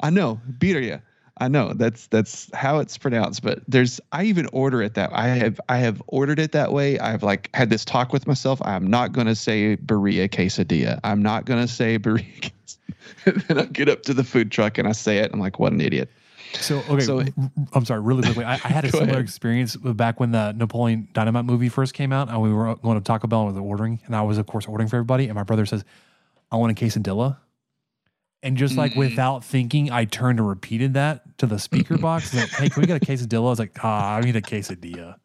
I 0.01 0.11
know 0.11 0.41
Berea. 0.59 1.03
I 1.39 1.49
know 1.49 1.73
that's 1.73 2.07
that's 2.09 2.49
how 2.55 2.79
it's 2.79 2.97
pronounced, 2.97 3.43
but 3.43 3.59
there's 3.67 4.01
I 4.13 4.25
even 4.25 4.47
order 4.53 4.83
it 4.83 4.95
that 4.95 5.11
I 5.13 5.29
have 5.29 5.61
I 5.69 5.79
have 5.79 6.01
ordered 6.07 6.39
it 6.39 6.53
that 6.53 6.73
way. 6.73 6.99
I've 7.01 7.25
like 7.25 7.51
had 7.55 7.71
this 7.71 7.85
talk 7.85 8.13
with 8.13 8.27
myself. 8.29 8.63
I'm 8.65 8.87
not 8.87 9.13
gonna 9.13 9.35
say 9.35 9.75
Berea 9.75 10.29
quesadilla. 10.29 11.01
I'm 11.03 11.23
not 11.23 11.45
gonna 11.45 11.67
say 11.67 11.97
Berea. 11.97 12.25
and 13.27 13.37
then 13.43 13.59
I 13.59 13.65
get 13.65 13.89
up 13.89 14.03
to 14.05 14.15
the 14.15 14.23
food 14.23 14.53
truck 14.53 14.79
and 14.79 14.87
I 14.87 14.93
say 14.93 15.19
it. 15.19 15.31
I'm 15.33 15.41
like, 15.41 15.59
what 15.59 15.73
an 15.73 15.81
idiot. 15.81 16.09
So 16.61 16.79
okay, 16.89 17.01
So- 17.01 17.25
I'm 17.73 17.85
sorry, 17.85 18.01
really 18.01 18.23
quickly. 18.23 18.45
I, 18.45 18.53
I 18.53 18.69
had 18.69 18.85
a 18.85 18.89
similar 18.93 19.11
ahead. 19.15 19.23
experience 19.23 19.75
back 19.75 20.21
when 20.21 20.31
the 20.31 20.53
Napoleon 20.53 21.09
Dynamite 21.15 21.47
movie 21.47 21.69
first 21.69 21.95
came 21.95 22.13
out, 22.13 22.29
and 22.29 22.41
we 22.41 22.53
were 22.53 22.77
going 22.77 22.97
to 22.97 23.03
Taco 23.03 23.27
Bell 23.27 23.49
and 23.49 23.55
we 23.57 23.61
were 23.61 23.67
ordering, 23.67 23.99
and 24.07 24.15
I 24.15 24.23
was 24.23 24.39
of 24.39 24.47
course 24.47 24.67
ordering 24.67 24.89
for 24.89 24.95
everybody, 24.97 25.25
and 25.25 25.35
my 25.35 25.43
brother 25.43 25.67
says, 25.67 25.85
"I 26.53 26.57
want 26.57 26.71
a 26.81 26.85
quesadilla," 26.85 27.39
and 28.45 28.57
just 28.57 28.77
like 28.77 28.95
without 28.95 29.43
thinking, 29.43 29.91
I 29.91 30.05
turned 30.05 30.39
and 30.39 30.47
repeated 30.49 30.95
that 30.95 31.39
to 31.39 31.47
the 31.47 31.59
speaker 31.59 31.99
box. 32.07 32.33
Like, 32.35 32.51
hey, 32.51 32.69
can 32.69 32.83
we 32.83 32.87
get 32.87 33.03
a 33.03 33.05
quesadilla? 33.05 33.39
I 33.39 33.41
was 33.41 33.59
like, 33.59 33.77
ah, 33.83 34.17
I 34.17 34.21
need 34.21 34.37
a 34.37 34.43
quesadilla. 34.43 35.17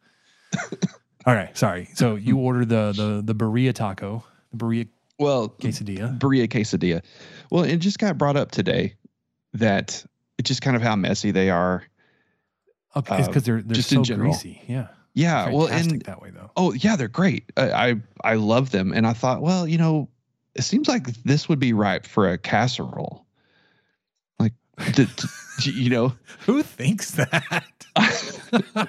okay, 1.26 1.50
sorry. 1.54 1.88
So 1.94 2.16
you 2.16 2.38
ordered 2.38 2.68
the 2.70 2.92
the 2.92 3.22
the 3.22 3.34
burrito 3.34 3.74
taco, 3.74 4.24
the 4.52 4.56
burrito 4.58 4.88
Well, 5.18 5.50
quesadilla. 5.50 6.18
Berea 6.18 6.48
quesadilla. 6.48 7.02
Well, 7.50 7.64
it 7.64 7.76
just 7.76 7.98
got 7.98 8.18
brought 8.18 8.36
up 8.36 8.50
today 8.50 8.94
that 9.52 10.04
it's 10.38 10.48
just 10.48 10.62
kind 10.62 10.74
of 10.74 10.82
how 10.82 10.96
messy 10.96 11.30
they 11.30 11.50
are. 11.50 11.84
Okay, 12.96 13.18
it's 13.18 13.28
uh, 13.28 13.30
because 13.30 13.44
they're 13.44 13.62
they're 13.62 13.76
just 13.76 13.90
so 13.90 13.98
in 13.98 14.04
general. 14.04 14.32
greasy. 14.32 14.62
Yeah. 14.66 14.88
Yeah, 15.12 15.50
well, 15.50 15.66
and 15.66 16.02
that 16.02 16.22
way 16.22 16.30
though. 16.30 16.52
oh 16.56 16.72
yeah, 16.72 16.94
they're 16.94 17.08
great. 17.08 17.50
I, 17.56 17.70
I 17.72 17.94
I 18.22 18.34
love 18.34 18.70
them, 18.70 18.92
and 18.92 19.04
I 19.08 19.12
thought, 19.12 19.42
well, 19.42 19.66
you 19.66 19.76
know, 19.76 20.08
it 20.60 20.64
seems 20.64 20.88
like 20.88 21.06
this 21.24 21.48
would 21.48 21.58
be 21.58 21.72
ripe 21.72 22.04
for 22.06 22.28
a 22.28 22.36
casserole. 22.36 23.24
Like, 24.38 24.52
you 25.62 25.88
know, 25.88 26.12
Who 26.40 26.62
thinks 26.62 27.12
that? 27.12 27.86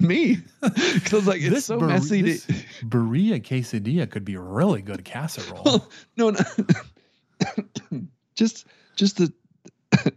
me, 0.00 0.38
because 0.60 1.12
I 1.12 1.16
was 1.16 1.26
like, 1.28 1.42
it's 1.42 1.66
so 1.66 1.78
bur- 1.78 1.86
messy. 1.86 2.22
this 2.22 2.44
to, 2.46 2.52
burrito 2.86 3.40
quesadilla 3.40 4.10
could 4.10 4.24
be 4.24 4.34
a 4.34 4.40
really 4.40 4.82
good 4.82 5.04
casserole. 5.04 5.62
Oh, 5.64 5.88
no, 6.16 6.30
no, 6.30 6.40
just 8.34 8.66
just 8.96 9.18
the 9.18 9.32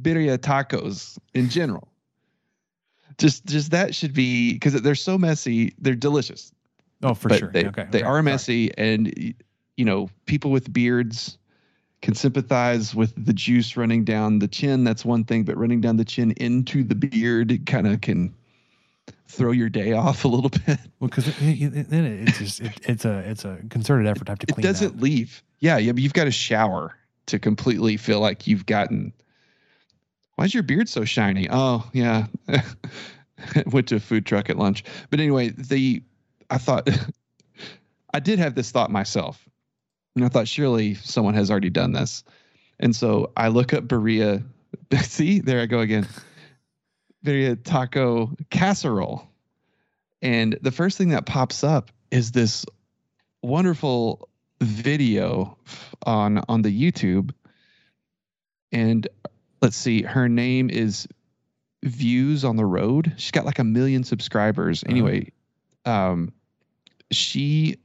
birria 0.00 0.38
tacos 0.38 1.18
in 1.34 1.50
general. 1.50 1.92
Just 3.18 3.44
just 3.44 3.72
that 3.72 3.94
should 3.94 4.14
be 4.14 4.54
because 4.54 4.72
they're 4.80 4.94
so 4.94 5.18
messy. 5.18 5.74
They're 5.78 5.94
delicious. 5.94 6.50
oh, 7.02 7.12
for 7.12 7.28
but 7.28 7.40
sure. 7.40 7.50
They, 7.52 7.66
okay, 7.66 7.86
they 7.90 7.98
okay, 7.98 8.06
are 8.06 8.14
sorry. 8.14 8.22
messy, 8.22 8.78
and 8.78 9.34
you 9.80 9.86
know, 9.86 10.10
people 10.26 10.50
with 10.50 10.70
beards 10.70 11.38
can 12.02 12.14
sympathize 12.14 12.94
with 12.94 13.14
the 13.16 13.32
juice 13.32 13.78
running 13.78 14.04
down 14.04 14.38
the 14.38 14.46
chin. 14.46 14.84
That's 14.84 15.06
one 15.06 15.24
thing, 15.24 15.44
but 15.44 15.56
running 15.56 15.80
down 15.80 15.96
the 15.96 16.04
chin 16.04 16.32
into 16.32 16.84
the 16.84 16.94
beard 16.94 17.64
kind 17.64 17.86
of 17.86 18.02
can 18.02 18.34
throw 19.26 19.52
your 19.52 19.70
day 19.70 19.92
off 19.94 20.26
a 20.26 20.28
little 20.28 20.50
bit. 20.50 20.78
Well, 20.98 21.08
because 21.08 21.28
it, 21.28 21.34
it, 21.40 21.74
it, 21.74 21.94
it's 21.94 22.38
just 22.38 22.60
it, 22.60 22.78
it's 22.82 23.06
a 23.06 23.20
it's 23.20 23.46
a 23.46 23.56
concerted 23.70 24.06
effort 24.06 24.26
to 24.26 24.32
have 24.32 24.38
to 24.40 24.46
clean. 24.48 24.62
It 24.62 24.68
doesn't 24.68 24.96
that. 24.96 25.02
leave. 25.02 25.42
Yeah, 25.60 25.78
yeah, 25.78 25.92
but 25.92 26.02
you've 26.02 26.12
got 26.12 26.24
to 26.24 26.30
shower 26.30 26.94
to 27.24 27.38
completely 27.38 27.96
feel 27.96 28.20
like 28.20 28.46
you've 28.46 28.66
gotten. 28.66 29.14
Why 30.34 30.44
is 30.44 30.52
your 30.52 30.62
beard 30.62 30.90
so 30.90 31.06
shiny? 31.06 31.48
Oh, 31.50 31.88
yeah. 31.94 32.26
Went 33.72 33.88
to 33.88 33.96
a 33.96 34.00
food 34.00 34.26
truck 34.26 34.50
at 34.50 34.58
lunch. 34.58 34.84
But 35.08 35.20
anyway, 35.20 35.54
the 35.56 36.02
I 36.50 36.58
thought 36.58 36.86
I 38.12 38.20
did 38.20 38.38
have 38.38 38.54
this 38.54 38.70
thought 38.70 38.90
myself. 38.90 39.48
And 40.16 40.24
I 40.24 40.28
thought 40.28 40.48
surely 40.48 40.94
someone 40.94 41.34
has 41.34 41.50
already 41.50 41.70
done 41.70 41.92
this. 41.92 42.24
And 42.78 42.94
so 42.94 43.32
I 43.36 43.48
look 43.48 43.72
up 43.72 43.86
Berea. 43.86 44.42
See, 45.02 45.40
there 45.40 45.60
I 45.60 45.66
go 45.66 45.80
again. 45.80 46.06
Berea 47.22 47.56
taco 47.56 48.32
casserole. 48.50 49.28
And 50.22 50.58
the 50.62 50.70
first 50.70 50.98
thing 50.98 51.10
that 51.10 51.26
pops 51.26 51.64
up 51.64 51.90
is 52.10 52.32
this 52.32 52.64
wonderful 53.42 54.28
video 54.60 55.56
on 56.04 56.42
on 56.48 56.62
the 56.62 56.70
YouTube. 56.70 57.32
And 58.72 59.08
let's 59.62 59.76
see, 59.76 60.02
her 60.02 60.28
name 60.28 60.70
is 60.70 61.08
Views 61.82 62.44
on 62.44 62.56
the 62.56 62.66
Road. 62.66 63.14
She's 63.16 63.30
got 63.30 63.46
like 63.46 63.58
a 63.58 63.64
million 63.64 64.04
subscribers. 64.04 64.84
Anyway, 64.86 65.32
um 65.84 66.32
she 67.10 67.78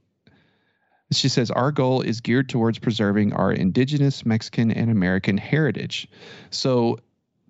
she 1.12 1.28
says 1.28 1.50
our 1.50 1.70
goal 1.70 2.00
is 2.00 2.20
geared 2.20 2.48
towards 2.48 2.78
preserving 2.78 3.32
our 3.32 3.52
indigenous 3.52 4.26
Mexican 4.26 4.70
and 4.70 4.90
American 4.90 5.36
heritage. 5.36 6.08
So 6.50 6.98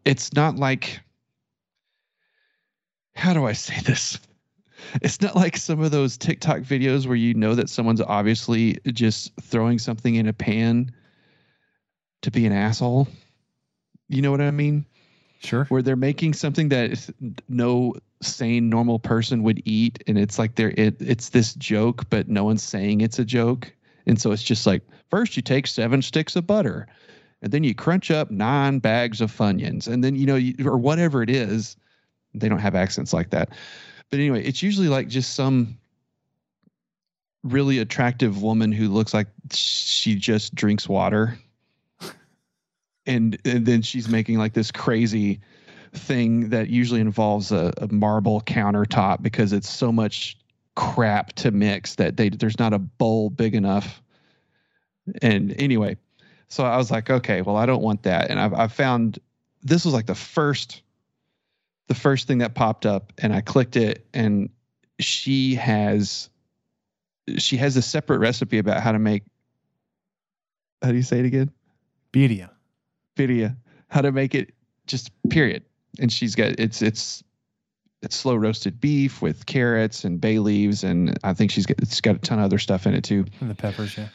it's 0.04 0.32
not 0.34 0.56
like 0.56 1.00
how 3.14 3.32
do 3.32 3.46
I 3.46 3.52
say 3.52 3.80
this? 3.80 4.20
It's 5.00 5.22
not 5.22 5.34
like 5.34 5.56
some 5.56 5.80
of 5.80 5.90
those 5.90 6.18
TikTok 6.18 6.58
videos 6.60 7.06
where 7.06 7.16
you 7.16 7.32
know 7.34 7.54
that 7.54 7.70
someone's 7.70 8.02
obviously 8.02 8.78
just 8.92 9.32
throwing 9.40 9.78
something 9.78 10.14
in 10.14 10.28
a 10.28 10.32
pan 10.34 10.92
to 12.22 12.30
be 12.30 12.44
an 12.46 12.52
asshole. 12.52 13.08
You 14.08 14.20
know 14.22 14.30
what 14.30 14.42
I 14.42 14.50
mean? 14.50 14.84
Sure. 15.40 15.64
Where 15.66 15.82
they're 15.82 15.96
making 15.96 16.34
something 16.34 16.68
that 16.68 16.92
is- 16.92 17.12
no 17.48 17.94
sane 18.22 18.68
normal 18.68 18.98
person 18.98 19.42
would 19.42 19.60
eat 19.64 20.02
and 20.06 20.18
it's 20.18 20.38
like 20.38 20.54
they're 20.54 20.72
it, 20.76 21.00
it's 21.00 21.30
this 21.30 21.54
joke 21.54 22.08
but 22.08 22.28
no 22.28 22.44
one's 22.44 22.62
saying 22.62 23.00
it's 23.00 23.18
a 23.18 23.24
joke. 23.24 23.72
And 24.06 24.20
so 24.20 24.30
it's 24.32 24.42
just 24.42 24.66
like 24.66 24.82
first 25.10 25.36
you 25.36 25.42
take 25.42 25.66
7 25.66 26.00
sticks 26.02 26.36
of 26.36 26.46
butter 26.46 26.86
and 27.42 27.52
then 27.52 27.64
you 27.64 27.74
crunch 27.74 28.10
up 28.10 28.30
9 28.30 28.78
bags 28.78 29.20
of 29.20 29.30
funyuns 29.30 29.86
and 29.86 30.02
then 30.02 30.16
you 30.16 30.26
know 30.26 30.36
you, 30.36 30.54
or 30.64 30.78
whatever 30.78 31.22
it 31.22 31.30
is. 31.30 31.76
They 32.34 32.48
don't 32.48 32.58
have 32.58 32.74
accents 32.74 33.12
like 33.12 33.30
that. 33.30 33.50
But 34.10 34.20
anyway, 34.20 34.44
it's 34.44 34.62
usually 34.62 34.88
like 34.88 35.08
just 35.08 35.34
some 35.34 35.78
really 37.42 37.78
attractive 37.78 38.42
woman 38.42 38.72
who 38.72 38.88
looks 38.88 39.14
like 39.14 39.28
she 39.52 40.14
just 40.16 40.54
drinks 40.54 40.88
water. 40.88 41.38
And 43.08 43.38
and 43.44 43.64
then 43.64 43.82
she's 43.82 44.08
making 44.08 44.38
like 44.38 44.52
this 44.52 44.72
crazy 44.72 45.40
thing 45.92 46.50
that 46.50 46.68
usually 46.68 47.00
involves 47.00 47.52
a, 47.52 47.72
a 47.78 47.92
marble 47.92 48.40
countertop 48.42 49.22
because 49.22 49.52
it's 49.52 49.68
so 49.68 49.92
much 49.92 50.36
crap 50.74 51.32
to 51.32 51.50
mix 51.50 51.94
that 51.94 52.16
they 52.16 52.28
there's 52.28 52.58
not 52.58 52.72
a 52.72 52.78
bowl 52.78 53.30
big 53.30 53.54
enough. 53.54 54.02
And 55.22 55.54
anyway, 55.58 55.96
so 56.48 56.64
I 56.64 56.76
was 56.76 56.90
like, 56.90 57.10
okay, 57.10 57.42
well, 57.42 57.56
I 57.56 57.66
don't 57.66 57.82
want 57.82 58.02
that. 58.04 58.30
And 58.30 58.38
I've 58.38 58.54
I 58.54 58.68
found 58.68 59.18
this 59.62 59.84
was 59.84 59.94
like 59.94 60.06
the 60.06 60.14
first 60.14 60.82
the 61.88 61.94
first 61.94 62.26
thing 62.26 62.38
that 62.38 62.54
popped 62.54 62.86
up 62.86 63.12
and 63.18 63.32
I 63.32 63.40
clicked 63.40 63.76
it 63.76 64.06
and 64.12 64.50
she 64.98 65.54
has 65.54 66.28
she 67.38 67.56
has 67.56 67.76
a 67.76 67.82
separate 67.82 68.18
recipe 68.18 68.58
about 68.58 68.82
how 68.82 68.92
to 68.92 68.98
make 68.98 69.22
how 70.82 70.90
do 70.90 70.96
you 70.96 71.02
say 71.02 71.20
it 71.20 71.26
again? 71.26 71.50
Birria. 72.12 72.50
Birria. 73.16 73.56
How 73.88 74.02
to 74.02 74.12
make 74.12 74.34
it 74.34 74.54
just 74.86 75.10
period. 75.30 75.64
And 76.00 76.12
she's 76.12 76.34
got 76.34 76.58
it's 76.58 76.82
it's 76.82 77.22
it's 78.02 78.16
slow 78.16 78.36
roasted 78.36 78.80
beef 78.80 79.22
with 79.22 79.46
carrots 79.46 80.04
and 80.04 80.20
bay 80.20 80.38
leaves 80.38 80.84
and 80.84 81.18
I 81.24 81.34
think 81.34 81.50
she's 81.50 81.66
got 81.66 81.80
it's 81.80 82.00
got 82.00 82.16
a 82.16 82.18
ton 82.18 82.38
of 82.38 82.44
other 82.44 82.58
stuff 82.58 82.86
in 82.86 82.94
it 82.94 83.04
too. 83.04 83.24
And 83.40 83.50
the 83.50 83.54
peppers, 83.54 83.96
yeah. 83.96 84.08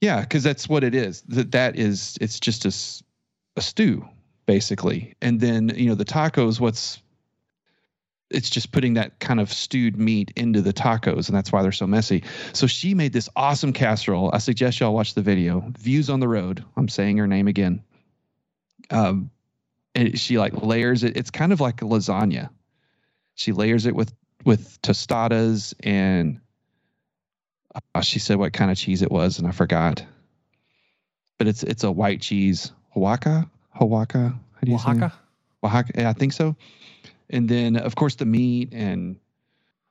Yeah, 0.00 0.20
because 0.20 0.42
that's 0.42 0.68
what 0.68 0.84
it 0.84 0.94
is. 0.94 1.22
That 1.22 1.52
that 1.52 1.76
is 1.76 2.16
it's 2.20 2.38
just 2.38 2.64
a, 2.64 3.58
a 3.58 3.62
stew 3.62 4.08
basically, 4.46 5.14
and 5.20 5.40
then 5.40 5.72
you 5.74 5.88
know 5.88 5.94
the 5.94 6.04
tacos. 6.04 6.60
What's 6.60 7.02
it's 8.30 8.50
just 8.50 8.72
putting 8.72 8.94
that 8.94 9.18
kind 9.20 9.40
of 9.40 9.52
stewed 9.52 9.96
meat 9.96 10.32
into 10.36 10.60
the 10.60 10.72
tacos, 10.72 11.28
and 11.28 11.36
that's 11.36 11.50
why 11.50 11.62
they're 11.62 11.72
so 11.72 11.86
messy. 11.86 12.24
So 12.52 12.66
she 12.66 12.94
made 12.94 13.12
this 13.12 13.28
awesome 13.36 13.72
casserole. 13.72 14.30
I 14.32 14.38
suggest 14.38 14.80
y'all 14.80 14.94
watch 14.94 15.14
the 15.14 15.22
video. 15.22 15.64
Views 15.78 16.10
on 16.10 16.20
the 16.20 16.28
road. 16.28 16.64
I'm 16.76 16.88
saying 16.88 17.16
her 17.16 17.26
name 17.26 17.48
again. 17.48 17.82
Um, 18.90 19.30
and 19.94 20.18
she 20.18 20.38
like 20.38 20.62
layers 20.62 21.04
it. 21.04 21.16
It's 21.16 21.30
kind 21.30 21.52
of 21.52 21.60
like 21.60 21.82
a 21.82 21.84
lasagna. 21.84 22.50
She 23.34 23.52
layers 23.52 23.86
it 23.86 23.94
with 23.94 24.12
with 24.44 24.80
tostadas 24.82 25.74
and 25.80 26.40
uh, 27.94 28.00
she 28.00 28.18
said 28.18 28.38
what 28.38 28.52
kind 28.52 28.70
of 28.70 28.76
cheese 28.76 29.02
it 29.02 29.10
was, 29.10 29.38
and 29.38 29.46
I 29.46 29.52
forgot. 29.52 30.04
But 31.38 31.48
it's 31.48 31.62
it's 31.62 31.84
a 31.84 31.92
white 31.92 32.20
cheese, 32.20 32.72
Oaxaca, 32.96 33.48
Oaxaca. 33.80 34.38
How 34.54 34.60
do 34.62 34.70
you 34.72 34.78
say? 34.78 34.90
Oaxaca. 34.90 35.14
Oaxaca, 35.62 35.92
yeah, 35.96 36.10
I 36.10 36.12
think 36.12 36.32
so. 36.32 36.56
And 37.30 37.48
then 37.48 37.76
of 37.76 37.94
course 37.94 38.16
the 38.16 38.24
meat, 38.24 38.72
and 38.72 39.16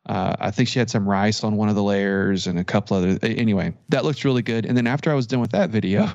uh, 0.05 0.35
I 0.39 0.51
think 0.51 0.69
she 0.69 0.79
had 0.79 0.89
some 0.89 1.07
rice 1.07 1.43
on 1.43 1.55
one 1.55 1.69
of 1.69 1.75
the 1.75 1.83
layers, 1.83 2.47
and 2.47 2.57
a 2.59 2.63
couple 2.63 2.97
other. 2.97 3.17
Anyway, 3.21 3.73
that 3.89 4.03
looks 4.03 4.25
really 4.25 4.41
good. 4.41 4.65
And 4.65 4.75
then 4.75 4.87
after 4.87 5.11
I 5.11 5.13
was 5.13 5.27
done 5.27 5.39
with 5.39 5.51
that 5.51 5.69
video, 5.69 6.09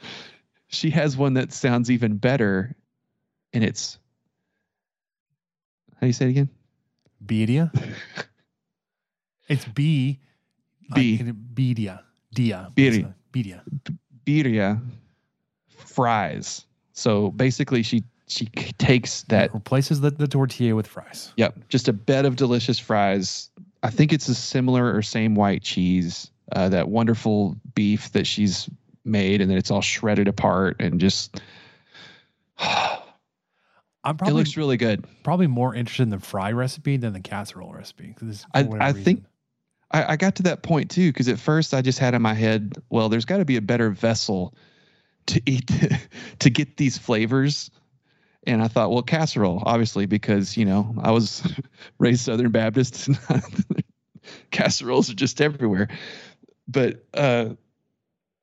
she 0.68 0.90
has 0.90 1.16
one 1.16 1.34
that 1.34 1.52
sounds 1.52 1.90
even 1.90 2.16
better, 2.16 2.74
and 3.52 3.64
it's 3.64 3.98
how 5.98 6.02
do 6.02 6.06
you 6.06 6.12
say 6.12 6.26
it 6.26 6.30
again? 6.30 6.48
Birria. 7.24 7.72
it's 9.48 9.64
B. 9.64 10.20
B. 10.94 11.18
Birria. 11.18 12.02
Dia. 12.32 12.70
Birria. 12.76 13.14
Birria. 13.32 13.62
birria 14.24 14.80
fries. 15.68 16.66
So 16.92 17.30
basically, 17.32 17.82
she 17.82 18.04
she 18.28 18.46
takes 18.78 19.22
that 19.24 19.52
Replaces 19.52 20.00
the, 20.00 20.10
the 20.10 20.28
tortilla 20.28 20.76
with 20.76 20.86
fries. 20.86 21.32
Yep, 21.36 21.68
just 21.68 21.88
a 21.88 21.92
bed 21.92 22.26
of 22.26 22.36
delicious 22.36 22.78
fries. 22.78 23.50
I 23.82 23.90
think 23.90 24.12
it's 24.12 24.28
a 24.28 24.34
similar 24.34 24.94
or 24.94 25.02
same 25.02 25.34
white 25.34 25.62
cheese, 25.62 26.30
uh, 26.52 26.68
that 26.68 26.90
wonderful 26.90 27.56
beef 27.74 28.12
that 28.12 28.26
she's 28.26 28.70
made, 29.04 29.40
and 29.40 29.50
then 29.50 29.58
it's 29.58 29.70
all 29.70 29.82
shredded 29.82 30.28
apart 30.28 30.76
and 30.78 31.00
just. 31.00 31.40
I'm 34.04 34.16
probably, 34.16 34.34
it 34.34 34.38
looks 34.38 34.56
really 34.56 34.76
good. 34.76 35.04
probably 35.24 35.48
more 35.48 35.74
interested 35.74 36.04
in 36.04 36.10
the 36.10 36.20
fry 36.20 36.52
recipe 36.52 36.96
than 36.96 37.12
the 37.12 37.20
casserole 37.20 37.72
recipe. 37.72 38.14
this- 38.20 38.46
I, 38.54 38.68
I 38.80 38.92
think 38.92 39.24
I, 39.90 40.12
I 40.12 40.16
got 40.16 40.36
to 40.36 40.42
that 40.44 40.62
point 40.62 40.90
too 40.90 41.10
because 41.10 41.28
at 41.28 41.38
first 41.38 41.74
I 41.74 41.82
just 41.82 41.98
had 41.98 42.14
in 42.14 42.22
my 42.22 42.34
head, 42.34 42.74
well, 42.90 43.08
there's 43.08 43.24
got 43.24 43.38
to 43.38 43.44
be 43.44 43.56
a 43.56 43.62
better 43.62 43.90
vessel 43.90 44.54
to 45.26 45.42
eat 45.46 45.70
to 46.38 46.50
get 46.50 46.76
these 46.76 46.98
flavors. 46.98 47.70
And 48.46 48.62
I 48.62 48.68
thought, 48.68 48.90
well, 48.90 49.02
casserole, 49.02 49.62
obviously, 49.66 50.06
because 50.06 50.56
you 50.56 50.64
know 50.64 50.94
I 51.02 51.10
was 51.10 51.42
raised 51.98 52.22
Southern 52.22 52.50
Baptist, 52.50 53.08
and 53.08 53.18
casseroles 54.50 55.10
are 55.10 55.14
just 55.14 55.40
everywhere. 55.40 55.88
But 56.66 57.04
uh, 57.14 57.50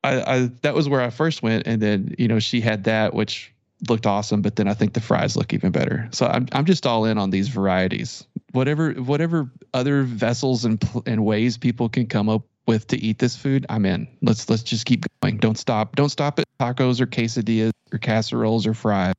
I, 0.04 0.20
I 0.20 0.50
that 0.62 0.74
was 0.74 0.88
where 0.88 1.00
I 1.00 1.10
first 1.10 1.42
went, 1.42 1.66
and 1.66 1.80
then 1.80 2.14
you 2.18 2.28
know 2.28 2.38
she 2.38 2.60
had 2.60 2.84
that, 2.84 3.14
which 3.14 3.52
looked 3.88 4.06
awesome. 4.06 4.42
But 4.42 4.56
then 4.56 4.68
I 4.68 4.74
think 4.74 4.92
the 4.94 5.00
fries 5.00 5.36
look 5.36 5.52
even 5.52 5.72
better. 5.72 6.08
So 6.12 6.26
I'm 6.26 6.46
I'm 6.52 6.64
just 6.64 6.86
all 6.86 7.04
in 7.04 7.18
on 7.18 7.30
these 7.30 7.48
varieties. 7.48 8.26
Whatever 8.52 8.92
whatever 8.92 9.50
other 9.74 10.02
vessels 10.02 10.64
and 10.64 10.82
and 11.06 11.24
ways 11.24 11.56
people 11.56 11.88
can 11.88 12.06
come 12.06 12.28
up 12.28 12.42
with 12.66 12.86
to 12.88 12.96
eat 12.98 13.18
this 13.18 13.36
food, 13.36 13.66
I'm 13.68 13.84
in. 13.84 14.08
Let's 14.22 14.48
let's 14.48 14.62
just 14.62 14.86
keep 14.86 15.04
going. 15.22 15.38
Don't 15.38 15.58
stop. 15.58 15.96
Don't 15.96 16.10
stop 16.10 16.38
at 16.38 16.46
tacos 16.58 17.00
or 17.00 17.06
quesadillas 17.06 17.72
or 17.92 17.98
casseroles 17.98 18.66
or 18.66 18.74
fries. 18.74 19.14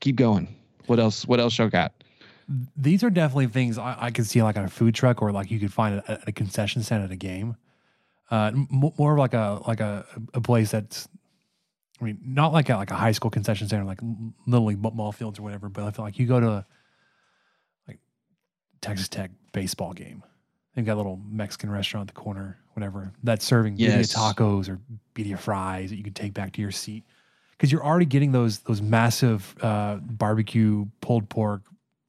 Keep 0.00 0.16
going. 0.16 0.54
What 0.86 0.98
else? 0.98 1.26
What 1.26 1.40
else 1.40 1.58
y'all 1.58 1.68
got? 1.68 1.92
these 2.76 3.04
are 3.04 3.10
definitely 3.10 3.46
things 3.46 3.76
I, 3.76 3.96
I 3.98 4.10
could 4.10 4.26
see 4.26 4.42
like 4.42 4.56
on 4.56 4.64
a 4.64 4.70
food 4.70 4.94
truck 4.94 5.20
or 5.20 5.32
like 5.32 5.50
you 5.50 5.60
could 5.60 5.72
find 5.72 6.02
at, 6.08 6.26
a 6.26 6.32
concession 6.32 6.82
stand 6.82 7.04
at 7.04 7.10
a 7.10 7.16
game. 7.16 7.56
Uh, 8.30 8.52
more 8.70 9.12
of 9.12 9.18
like 9.18 9.34
a 9.34 9.62
like 9.66 9.80
a, 9.80 10.04
a 10.34 10.40
place 10.40 10.70
that's, 10.70 11.08
I 12.00 12.04
mean, 12.04 12.18
not 12.24 12.52
like 12.52 12.70
at 12.70 12.76
like 12.76 12.90
a 12.90 12.94
high 12.96 13.12
school 13.12 13.30
concession 13.30 13.68
center 13.68 13.84
like 13.84 14.02
L- 14.02 14.32
Little 14.46 14.66
League 14.66 14.80
ball 14.80 15.12
fields 15.12 15.38
or 15.38 15.42
whatever. 15.42 15.68
But 15.68 15.84
I 15.84 15.90
feel 15.90 16.04
like 16.04 16.18
you 16.18 16.26
go 16.26 16.38
to 16.40 16.48
a, 16.48 16.66
like 17.88 17.98
Texas 18.80 19.08
Tech 19.08 19.30
baseball 19.52 19.92
game, 19.92 20.22
they've 20.74 20.84
got 20.86 20.94
a 20.94 20.96
little 20.96 21.20
Mexican 21.28 21.70
restaurant 21.70 22.08
at 22.08 22.14
the 22.14 22.20
corner, 22.20 22.58
whatever 22.74 23.12
that's 23.24 23.44
serving 23.44 23.74
Yes. 23.78 24.14
tacos 24.14 24.68
or 24.68 24.78
birria 25.14 25.38
fries 25.38 25.90
that 25.90 25.96
you 25.96 26.04
can 26.04 26.14
take 26.14 26.34
back 26.34 26.52
to 26.52 26.60
your 26.60 26.70
seat 26.70 27.04
because 27.52 27.72
you're 27.72 27.84
already 27.84 28.06
getting 28.06 28.30
those 28.32 28.60
those 28.60 28.80
massive 28.80 29.56
uh, 29.60 29.96
barbecue 29.96 30.86
pulled 31.00 31.28
pork 31.28 31.62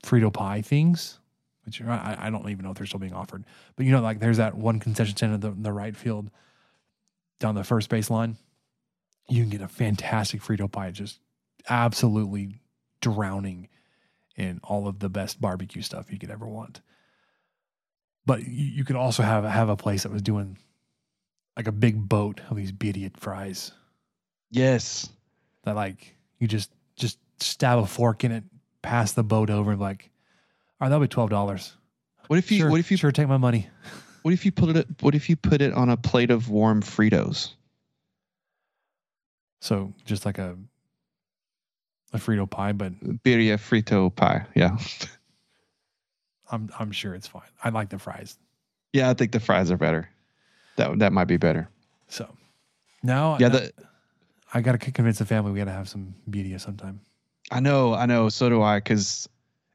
Frito 0.06 0.32
pie 0.32 0.62
things, 0.62 1.20
which 1.66 1.82
I, 1.82 2.16
I 2.20 2.30
don't 2.30 2.48
even 2.50 2.64
know 2.64 2.72
if 2.72 2.78
they're 2.78 2.86
still 2.86 3.00
being 3.00 3.14
offered. 3.14 3.44
But 3.76 3.86
you 3.88 3.92
know, 3.92 4.02
like 4.02 4.20
there's 4.20 4.38
that 4.38 4.54
one 4.56 4.80
concession 4.80 5.16
stand 5.18 5.34
in 5.34 5.40
the, 5.40 5.52
the 5.52 5.72
right 5.74 5.96
field 5.98 6.30
down 7.40 7.56
the 7.56 7.64
first 7.64 7.90
base 7.90 8.10
line. 8.12 8.38
You 9.30 9.44
can 9.44 9.50
get 9.50 9.62
a 9.62 9.68
fantastic 9.68 10.42
Frito 10.42 10.72
pie, 10.72 10.92
just 10.92 11.20
absolutely 11.70 12.62
drowning 13.02 13.70
in 14.36 14.60
all 14.64 14.88
of 14.88 15.00
the 15.00 15.10
best 15.10 15.40
barbecue 15.40 15.82
stuff 15.82 16.12
you 16.12 16.18
could 16.18 16.32
ever 16.32 16.48
want. 16.48 16.82
But 18.26 18.48
you, 18.48 18.66
you 18.66 18.84
could 18.84 18.96
also 18.96 19.24
have 19.24 19.44
have 19.44 19.70
a 19.70 19.76
place 19.76 20.04
that 20.04 20.12
was 20.12 20.22
doing 20.22 20.58
like 21.58 21.68
a 21.68 21.72
big 21.72 22.08
boat 22.08 22.42
of 22.50 22.58
these 22.58 22.72
birria 22.72 23.16
fries 23.18 23.72
Yes. 24.52 25.10
that 25.64 25.76
like 25.76 26.16
you 26.40 26.48
just 26.48 26.72
just 26.96 27.18
stab 27.40 27.80
a 27.80 27.86
fork 27.86 28.24
in 28.24 28.32
it, 28.32 28.44
pass 28.82 29.12
the 29.14 29.24
boat 29.24 29.50
over, 29.50 29.72
and 29.72 29.80
like, 29.80 30.10
all 30.80 30.86
right, 30.86 30.90
that'll 30.90 31.02
be 31.04 31.08
twelve 31.08 31.30
dollars. 31.30 31.76
What 32.28 32.40
if 32.40 32.52
you 32.52 32.60
Sure, 32.60 32.70
what 32.72 32.80
if 32.80 32.92
you 32.92 32.98
sure 32.98 33.12
take 33.12 33.28
my 33.28 33.38
money? 33.38 33.68
what 34.22 34.34
if 34.34 34.46
you 34.46 34.52
put 34.52 34.76
it 34.76 34.88
what 35.02 35.16
if 35.16 35.30
you 35.30 35.36
put 35.36 35.62
it 35.62 35.74
on 35.74 35.90
a 35.90 35.98
plate 35.98 36.32
of 36.32 36.50
warm 36.50 36.82
Fritos? 36.82 37.54
So 39.62 39.94
just 40.06 40.26
like 40.26 40.38
a 40.38 40.56
a 42.14 42.18
Frito 42.18 42.50
pie, 42.50 42.72
but 42.72 42.94
Birria 43.24 43.56
frito 43.58 44.14
pie. 44.16 44.46
Yeah. 44.56 44.78
I'm 46.52 46.70
I'm 46.80 46.92
sure 46.92 47.14
it's 47.14 47.28
fine. 47.28 47.44
I 47.64 47.70
like 47.70 47.90
the 47.90 48.00
fries. 48.00 48.38
Yeah, 48.94 49.10
I 49.10 49.14
think 49.14 49.32
the 49.32 49.40
fries 49.40 49.70
are 49.72 49.78
better. 49.78 50.10
That 50.78 50.98
that 51.00 51.14
might 51.14 51.26
be 51.28 51.38
better. 51.38 51.70
So 52.08 52.28
now, 53.04 53.38
Yeah, 53.40 53.48
I, 53.48 53.50
the 53.50 53.74
I 54.56 54.62
got 54.62 54.80
to 54.80 54.92
convince 54.92 55.20
the 55.20 55.26
family 55.26 55.52
we 55.52 55.60
got 55.60 55.66
to 55.66 55.72
have 55.72 55.88
some 55.88 56.16
birria 56.30 56.60
sometime. 56.60 57.02
I 57.52 57.60
know, 57.60 57.94
I 57.94 58.06
know. 58.08 58.30
So 58.30 58.50
do 58.50 58.62
I, 58.64 58.80
because 58.80 59.30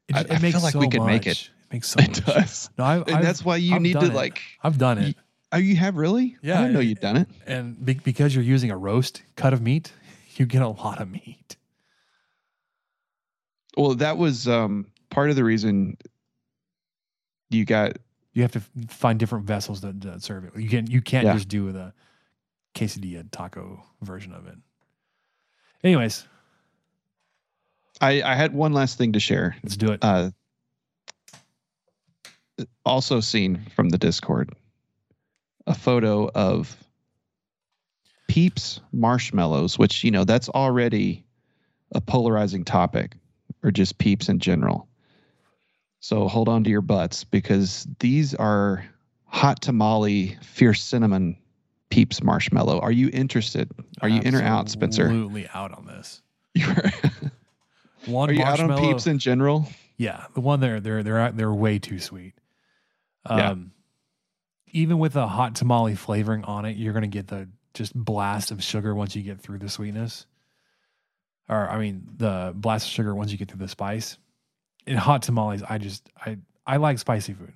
It, 0.09 0.15
I- 0.15 0.21
it 0.21 0.31
I 0.31 0.35
feel 0.35 0.41
makes 0.41 0.63
like 0.63 0.73
so 0.73 0.79
we 0.79 0.89
can 0.89 1.05
make 1.05 1.25
it. 1.27 1.39
It 1.41 1.73
makes 1.73 1.87
so 1.89 1.99
it 2.01 2.09
much. 2.09 2.25
does. 2.25 2.69
No, 2.77 2.83
I, 2.83 2.95
And 2.97 3.09
I've- 3.11 3.25
that's 3.25 3.45
why 3.45 3.55
you 3.57 3.75
I've 3.75 3.81
need 3.81 3.93
to 3.99 4.05
it. 4.07 4.13
like. 4.13 4.41
I've 4.63 4.77
done 4.77 4.97
it. 4.97 5.15
Oh, 5.55 5.59
you 5.59 5.75
have 5.77 5.95
really? 5.95 6.37
Yeah, 6.41 6.57
I 6.59 6.61
didn't 6.63 6.73
know 6.73 6.79
you'd 6.81 6.99
done 6.99 7.17
it. 7.17 7.27
and 7.47 7.83
be, 7.85 7.93
because 7.95 8.35
you're 8.35 8.43
using 8.43 8.71
a 8.71 8.77
roast 8.77 9.23
cut 9.35 9.53
of 9.53 9.61
meat, 9.61 9.91
you 10.35 10.45
get 10.45 10.61
a 10.61 10.67
lot 10.67 11.01
of 11.01 11.09
meat. 11.09 11.55
Well, 13.77 13.95
that 13.95 14.17
was 14.17 14.47
um 14.47 14.87
part 15.09 15.29
of 15.29 15.35
the 15.35 15.43
reason 15.43 15.97
you 17.49 17.65
got. 17.65 17.97
You 18.33 18.41
have 18.41 18.51
to 18.51 18.61
find 18.89 19.17
different 19.17 19.45
vessels 19.45 19.79
that, 19.81 20.01
that 20.01 20.21
serve 20.21 20.43
it. 20.43 20.57
You 20.59 20.67
can't. 20.69 20.89
you 20.91 21.01
can't 21.01 21.25
Yeah. 21.25 21.33
just 21.33 21.47
do 21.47 21.71
the 21.71 21.93
quesadilla 22.73 23.25
taco 23.31 23.81
version 24.01 24.33
of 24.33 24.45
it. 24.47 24.57
Anyways, 25.83 26.27
I 28.01 28.21
I 28.23 28.35
had 28.35 28.53
one 28.53 28.73
last 28.73 28.97
thing 28.97 29.13
to 29.13 29.19
share. 29.21 29.55
let's 29.63 29.77
do 29.77 29.91
it. 29.93 29.99
Uh, 30.03 30.31
also 32.85 33.19
seen 33.19 33.61
from 33.75 33.89
the 33.89 33.97
Discord, 33.97 34.53
a 35.67 35.73
photo 35.73 36.29
of 36.33 36.75
Peeps 38.27 38.81
marshmallows, 38.91 39.77
which 39.77 40.03
you 40.03 40.11
know 40.11 40.23
that's 40.23 40.49
already 40.49 41.25
a 41.93 42.01
polarizing 42.01 42.65
topic, 42.65 43.15
or 43.63 43.71
just 43.71 43.97
peeps 43.97 44.29
in 44.29 44.39
general. 44.39 44.87
So 45.99 46.27
hold 46.27 46.49
on 46.49 46.63
to 46.63 46.69
your 46.69 46.81
butts 46.81 47.23
because 47.23 47.87
these 47.99 48.33
are 48.33 48.85
hot 49.25 49.61
tamale 49.61 50.37
fierce 50.41 50.83
cinnamon 50.83 51.37
peeps 51.89 52.23
marshmallow. 52.23 52.79
Are 52.79 52.91
you 52.91 53.09
interested? 53.13 53.69
Are 54.01 54.09
you 54.09 54.21
in 54.21 54.35
or 54.35 54.41
out, 54.41 54.69
Spencer? 54.69 55.05
Absolutely 55.05 55.47
out 55.53 55.71
on 55.71 55.85
this. 55.85 56.21
You're 56.55 56.75
One 58.05 58.29
Are 58.29 58.33
you 58.33 58.43
out 58.43 58.59
on 58.59 58.79
peeps 58.79 59.07
in 59.07 59.19
general? 59.19 59.67
Yeah, 59.97 60.25
the 60.33 60.41
one 60.41 60.59
there, 60.59 60.79
they're 60.79 61.03
they're 61.03 61.31
they're 61.31 61.53
way 61.53 61.79
too 61.79 61.99
sweet. 61.99 62.33
Um, 63.25 63.37
Yeah. 63.39 63.55
Even 64.75 64.99
with 64.99 65.15
a 65.15 65.25
hot 65.25 65.55
tamale 65.55 65.95
flavoring 65.95 66.43
on 66.43 66.65
it, 66.65 66.75
you're 66.75 66.91
gonna 66.91 67.07
get 67.07 67.27
the 67.27 67.47
just 67.73 67.95
blast 67.95 68.51
of 68.51 68.61
sugar 68.61 68.93
once 68.93 69.15
you 69.15 69.21
get 69.21 69.39
through 69.39 69.57
the 69.57 69.69
sweetness. 69.69 70.25
Or 71.47 71.69
I 71.69 71.79
mean, 71.79 72.05
the 72.17 72.51
blast 72.53 72.87
of 72.87 72.91
sugar 72.91 73.15
once 73.15 73.31
you 73.31 73.37
get 73.37 73.49
through 73.49 73.59
the 73.59 73.69
spice. 73.69 74.17
In 74.85 74.97
hot 74.97 75.21
tamales, 75.21 75.63
I 75.63 75.77
just 75.77 76.09
I 76.17 76.37
I 76.67 76.75
like 76.75 76.99
spicy 76.99 77.33
food. 77.33 77.53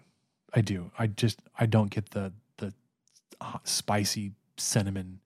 I 0.54 0.62
do. 0.62 0.92
I 0.98 1.08
just 1.08 1.42
I 1.60 1.66
don't 1.66 1.92
get 1.92 2.10
the 2.12 2.32
the 2.56 2.74
hot, 3.42 3.68
spicy 3.68 4.32
cinnamon. 4.56 5.20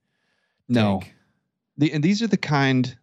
No. 0.67 0.99
take. 0.99 1.13
The, 1.77 1.93
and 1.93 2.03
these 2.03 2.23
are 2.23 2.27
the 2.27 2.37
kind. 2.37 2.97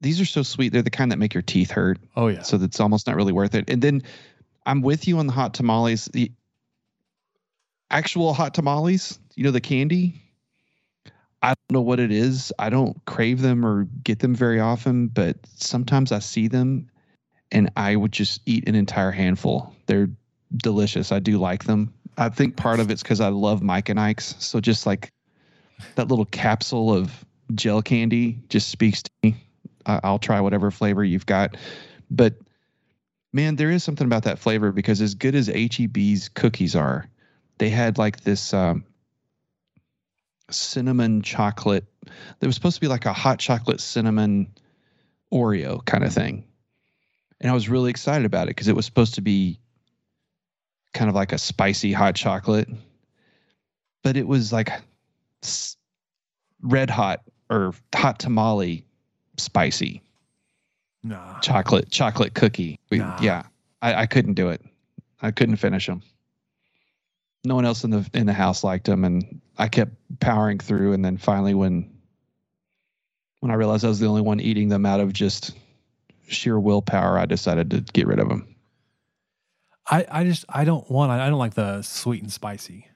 These 0.00 0.18
are 0.18 0.26
so 0.26 0.42
sweet. 0.42 0.72
They're 0.72 0.80
the 0.80 0.90
kind 0.90 1.12
that 1.12 1.18
make 1.18 1.34
your 1.34 1.42
teeth 1.42 1.70
hurt. 1.70 1.98
Oh 2.16 2.28
yeah. 2.28 2.40
So 2.40 2.56
that's 2.56 2.80
almost 2.80 3.06
not 3.06 3.16
really 3.16 3.32
worth 3.32 3.54
it. 3.54 3.68
And 3.68 3.82
then 3.82 4.02
I'm 4.64 4.80
with 4.80 5.06
you 5.06 5.18
on 5.18 5.26
the 5.26 5.34
hot 5.34 5.52
tamales. 5.52 6.06
The 6.06 6.32
actual 7.90 8.34
hot 8.34 8.54
tamales, 8.54 9.18
you 9.34 9.44
know, 9.44 9.50
the 9.50 9.60
candy. 9.60 10.22
I 11.42 11.48
don't 11.48 11.72
know 11.72 11.82
what 11.82 12.00
it 12.00 12.10
is. 12.10 12.52
I 12.58 12.70
don't 12.70 13.02
crave 13.04 13.42
them 13.42 13.64
or 13.64 13.84
get 14.02 14.20
them 14.20 14.34
very 14.34 14.58
often, 14.58 15.08
but 15.08 15.36
sometimes 15.54 16.10
I 16.10 16.18
see 16.18 16.48
them 16.48 16.90
and 17.52 17.70
I 17.76 17.96
would 17.96 18.12
just 18.12 18.40
eat 18.46 18.68
an 18.68 18.74
entire 18.74 19.12
handful. 19.12 19.72
They're 19.86 20.08
delicious. 20.56 21.12
I 21.12 21.18
do 21.18 21.38
like 21.38 21.64
them. 21.64 21.92
I 22.18 22.30
think 22.30 22.56
part 22.56 22.80
of 22.80 22.90
it's 22.90 23.02
because 23.02 23.20
I 23.20 23.28
love 23.28 23.62
Mike 23.62 23.88
and 23.88 24.00
Ike's. 24.00 24.34
So 24.38 24.60
just 24.60 24.86
like 24.86 25.12
that 25.94 26.08
little 26.08 26.24
capsule 26.24 26.92
of 26.92 27.24
gel 27.54 27.82
candy 27.82 28.38
just 28.48 28.68
speaks 28.68 29.02
to 29.02 29.10
me. 29.22 29.36
I'll 29.84 30.18
try 30.18 30.40
whatever 30.40 30.70
flavor 30.70 31.04
you've 31.04 31.26
got. 31.26 31.56
But 32.10 32.34
man, 33.32 33.56
there 33.56 33.70
is 33.70 33.84
something 33.84 34.06
about 34.06 34.24
that 34.24 34.38
flavor 34.38 34.72
because 34.72 35.00
as 35.00 35.14
good 35.14 35.34
as 35.34 35.48
HEB's 35.48 36.28
cookies 36.30 36.74
are, 36.74 37.06
they 37.58 37.68
had 37.70 37.98
like 37.98 38.20
this 38.22 38.52
um, 38.54 38.84
cinnamon 40.50 41.22
chocolate. 41.22 41.84
There 42.40 42.48
was 42.48 42.54
supposed 42.54 42.76
to 42.76 42.80
be 42.80 42.88
like 42.88 43.06
a 43.06 43.12
hot 43.12 43.38
chocolate 43.38 43.80
cinnamon 43.80 44.48
Oreo 45.32 45.84
kind 45.84 46.04
of 46.04 46.12
thing. 46.12 46.44
And 47.40 47.50
I 47.50 47.54
was 47.54 47.68
really 47.68 47.90
excited 47.90 48.24
about 48.24 48.44
it 48.44 48.50
because 48.50 48.68
it 48.68 48.76
was 48.76 48.86
supposed 48.86 49.14
to 49.16 49.20
be 49.20 49.58
kind 50.94 51.08
of 51.08 51.14
like 51.14 51.32
a 51.32 51.38
spicy 51.38 51.92
hot 51.92 52.14
chocolate, 52.14 52.68
but 54.02 54.16
it 54.16 54.26
was 54.26 54.52
like 54.52 54.70
red 56.62 56.88
hot 56.88 57.20
or 57.50 57.74
hot 57.94 58.18
tamale 58.18 58.84
spicy 59.36 60.02
Nah. 61.04 61.38
chocolate 61.40 61.90
chocolate 61.90 62.34
cookie. 62.34 62.78
We- 62.90 62.98
Nah. 62.98 63.20
Yeah, 63.20 63.42
I, 63.82 63.94
I 64.02 64.06
couldn't 64.06 64.34
do 64.34 64.48
it. 64.48 64.62
I 65.22 65.30
couldn't 65.30 65.56
finish 65.56 65.86
them. 65.86 66.02
No 67.46 67.54
one 67.54 67.64
else 67.64 67.84
in 67.84 67.90
the 67.90 68.08
in 68.12 68.26
the 68.26 68.32
house 68.32 68.64
liked 68.64 68.86
them, 68.86 69.04
and 69.04 69.40
I 69.56 69.68
kept 69.68 69.92
powering 70.20 70.58
through. 70.58 70.92
And 70.92 71.04
then 71.04 71.16
finally, 71.16 71.54
when 71.54 71.90
when 73.40 73.50
I 73.50 73.54
realized 73.54 73.84
I 73.84 73.88
was 73.88 74.00
the 74.00 74.06
only 74.06 74.22
one 74.22 74.40
eating 74.40 74.68
them 74.68 74.84
out 74.84 75.00
of 75.00 75.12
just 75.12 75.52
sheer 76.26 76.58
willpower, 76.58 77.18
I 77.18 77.26
decided 77.26 77.70
to 77.70 77.80
get 77.92 78.06
rid 78.06 78.18
of 78.18 78.28
them. 78.28 78.54
I, 79.88 80.04
I 80.10 80.24
just 80.24 80.44
I 80.48 80.64
don't 80.64 80.90
want 80.90 81.12
I 81.12 81.28
don't 81.28 81.38
like 81.38 81.54
the 81.54 81.82
sweet 81.82 82.22
and 82.22 82.32
spicy 82.32 82.88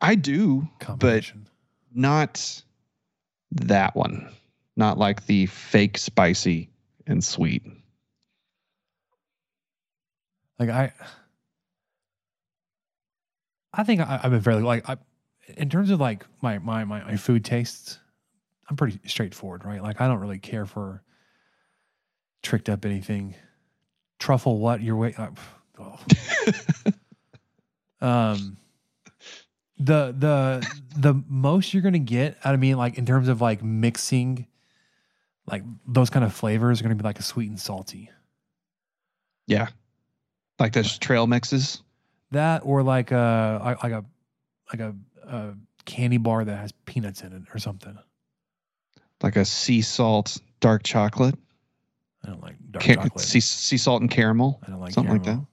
I 0.00 0.14
do, 0.14 0.68
but 0.98 1.32
not 1.92 2.62
that 3.50 3.96
one. 3.96 4.28
Not 4.76 4.96
like 4.96 5.26
the 5.26 5.46
fake 5.46 5.98
spicy 5.98 6.70
and 7.06 7.22
sweet. 7.22 7.62
like 10.58 10.70
I 10.70 10.92
I 13.72 13.84
think 13.84 14.00
I, 14.00 14.20
I've 14.22 14.30
been 14.30 14.42
fairly 14.42 14.62
like 14.62 14.88
I 14.88 14.96
in 15.56 15.68
terms 15.68 15.90
of 15.90 16.00
like 16.00 16.26
my, 16.40 16.58
my 16.58 16.84
my 16.84 17.02
my 17.04 17.16
food 17.16 17.44
tastes, 17.44 17.98
I'm 18.68 18.76
pretty 18.76 19.00
straightforward, 19.06 19.64
right? 19.64 19.82
Like 19.82 20.00
I 20.00 20.08
don't 20.08 20.20
really 20.20 20.38
care 20.38 20.66
for 20.66 21.02
tricked 22.42 22.68
up 22.68 22.84
anything. 22.84 23.34
Truffle 24.18 24.58
what 24.58 24.80
your 24.80 24.96
way 24.96 25.14
uh, 25.18 25.30
oh. 25.78 25.98
um 28.00 28.56
the 29.78 30.14
the 30.16 30.66
the 30.96 31.22
most 31.28 31.74
you're 31.74 31.82
gonna 31.82 31.98
get 31.98 32.36
out 32.44 32.54
of 32.54 32.60
me 32.60 32.74
like 32.74 32.98
in 32.98 33.06
terms 33.06 33.28
of 33.28 33.40
like 33.40 33.62
mixing 33.62 34.46
like 35.46 35.64
those 35.88 36.08
kind 36.08 36.24
of 36.24 36.32
flavors 36.32 36.80
are 36.80 36.84
gonna 36.84 36.94
be 36.94 37.02
like 37.02 37.18
a 37.18 37.22
sweet 37.22 37.48
and 37.48 37.58
salty. 37.58 38.10
Yeah, 39.46 39.68
like 40.60 40.72
those 40.72 40.98
trail 40.98 41.26
mixes. 41.26 41.82
That 42.32 42.62
or 42.64 42.82
like 42.82 43.10
a 43.10 43.76
like 43.82 43.92
a 43.92 44.04
like 44.72 44.80
a, 44.80 44.94
a 45.26 45.54
candy 45.84 46.16
bar 46.18 46.44
that 46.44 46.56
has 46.56 46.72
peanuts 46.86 47.22
in 47.22 47.32
it 47.32 47.42
or 47.54 47.58
something. 47.58 47.96
like 49.22 49.36
a 49.36 49.44
sea 49.44 49.82
salt 49.82 50.38
dark 50.60 50.82
chocolate, 50.82 51.34
I 52.24 52.28
don't 52.28 52.42
like 52.42 52.56
dark 52.70 52.84
Ca- 52.84 52.94
chocolate. 52.94 53.20
sea, 53.20 53.40
sea 53.40 53.76
salt 53.76 54.00
and 54.00 54.10
caramel, 54.10 54.60
I 54.66 54.70
don't 54.70 54.80
like 54.80 54.92
something 54.92 55.12
like 55.12 55.22
that. 55.24 55.30
caramel. 55.30 55.48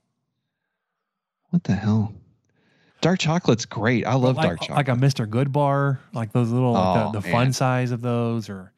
What 1.50 1.64
the 1.64 1.74
hell? 1.76 2.14
Dark 3.02 3.20
chocolate's 3.20 3.66
great. 3.66 4.06
I 4.06 4.16
love 4.16 4.36
like, 4.38 4.46
dark 4.46 4.60
chocolate. 4.62 4.78
Like 4.78 4.90
a 4.90 5.00
Mr. 5.00 5.26
Goodbar, 5.28 6.00
like 6.14 6.32
those 6.34 6.50
little 6.52 6.74
like 6.74 7.08
Oh, 7.08 7.12
the, 7.12 7.22
the 7.22 7.30
fun 7.30 7.54
size 7.54 7.92
of 7.92 8.02
those. 8.02 8.50
Or, 8.50 8.72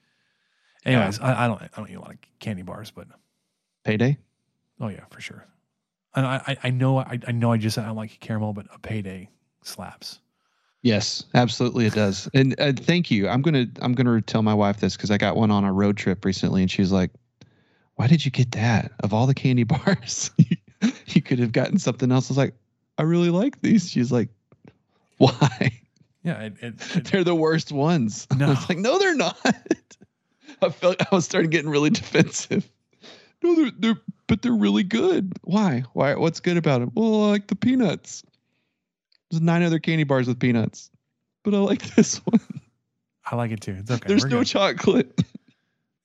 anyways, 0.86 1.20
I, 1.20 1.46
I 1.46 1.48
don't 1.48 1.62
I 1.62 1.70
don't 1.76 1.90
eat 1.90 1.96
a 1.96 2.00
lot 2.00 2.12
of 2.12 2.18
candy 2.40 2.62
bars, 2.62 2.92
but 2.92 3.08
Payday. 3.84 4.18
oh 4.80 4.88
yeah, 4.90 5.06
for 5.10 5.20
sure. 5.20 5.46
And 6.16 6.26
I 6.26 6.42
I, 6.48 6.58
I 6.66 6.70
know 6.72 6.98
I, 7.00 7.20
I 7.28 7.32
know 7.32 7.52
I 7.52 7.58
just 7.58 7.76
said 7.76 7.84
I 7.84 7.88
don't 7.88 7.96
like 7.98 8.20
caramel, 8.20 8.54
but 8.54 8.68
a 8.74 8.80
payday 8.80 9.30
slaps. 9.64 10.20
Yes, 10.84 11.24
absolutely, 11.36 11.86
it 11.86 11.94
does. 11.94 12.28
And 12.34 12.60
uh, 12.60 12.74
thank 12.76 13.12
you. 13.12 13.28
I'm 13.30 13.42
gonna 13.44 13.68
I'm 13.82 13.94
gonna 13.94 14.20
tell 14.22 14.42
my 14.42 14.54
wife 14.54 14.80
this 14.80 14.96
because 14.98 15.12
I 15.12 15.18
got 15.18 15.36
one 15.36 15.52
on 15.52 15.64
a 15.64 15.72
road 15.72 15.96
trip 15.98 16.26
recently, 16.26 16.62
and 16.64 16.72
she 16.72 16.82
was 16.82 16.92
like, 16.92 17.12
"Why 17.96 18.08
did 18.08 18.26
you 18.26 18.32
get 18.32 18.52
that? 18.54 18.92
Of 19.04 19.14
all 19.14 19.28
the 19.28 19.36
candy 19.36 19.64
bars, 19.66 20.32
you 21.08 21.22
could 21.22 21.38
have 21.40 21.52
gotten 21.52 21.78
something 21.78 22.12
else." 22.12 22.30
I 22.30 22.34
was 22.34 22.38
like, 22.40 22.56
"I 22.98 23.04
really 23.04 23.30
like 23.30 23.62
these." 23.62 23.90
She's 23.92 24.12
like, 24.12 24.30
"Why? 25.18 25.80
Yeah, 26.24 26.40
it, 26.42 26.54
it, 26.62 26.74
it- 26.96 27.06
They're 27.06 27.24
the 27.24 27.36
worst 27.36 27.72
ones." 27.72 28.26
I 28.32 28.36
No. 28.36 28.48
was 28.50 28.68
like, 28.68 28.80
"No, 28.80 28.98
they're 28.98 29.16
not." 29.16 29.38
I 30.64 30.70
felt 30.70 31.00
I 31.00 31.16
was 31.16 31.26
starting 31.26 31.52
getting 31.52 31.70
really 31.70 31.90
defensive. 31.92 32.68
No, 33.44 33.56
they're 33.56 33.72
they're 33.78 34.02
but 34.32 34.42
they're 34.42 34.54
really 34.54 34.84
good. 34.84 35.34
Why? 35.44 35.84
Why? 35.92 36.16
What's 36.16 36.40
good 36.40 36.56
about 36.56 36.80
them? 36.80 36.92
Well, 36.96 37.26
I 37.26 37.32
like 37.32 37.48
the 37.48 37.56
peanuts. 37.58 38.24
There's 39.30 39.42
nine 39.42 39.62
other 39.62 39.78
candy 39.78 40.06
bars 40.06 40.26
with 40.26 40.40
peanuts, 40.40 40.90
but 41.44 41.54
I 41.54 41.58
like 41.58 41.82
this 41.96 42.16
one. 42.20 42.40
I 43.30 43.36
like 43.36 43.52
it 43.52 43.60
too. 43.60 43.76
It's 43.78 43.92
okay. 43.92 44.08
There's 44.08 44.24
We're 44.24 44.30
no 44.30 44.38
good. 44.38 44.48
chocolate. 44.48 45.22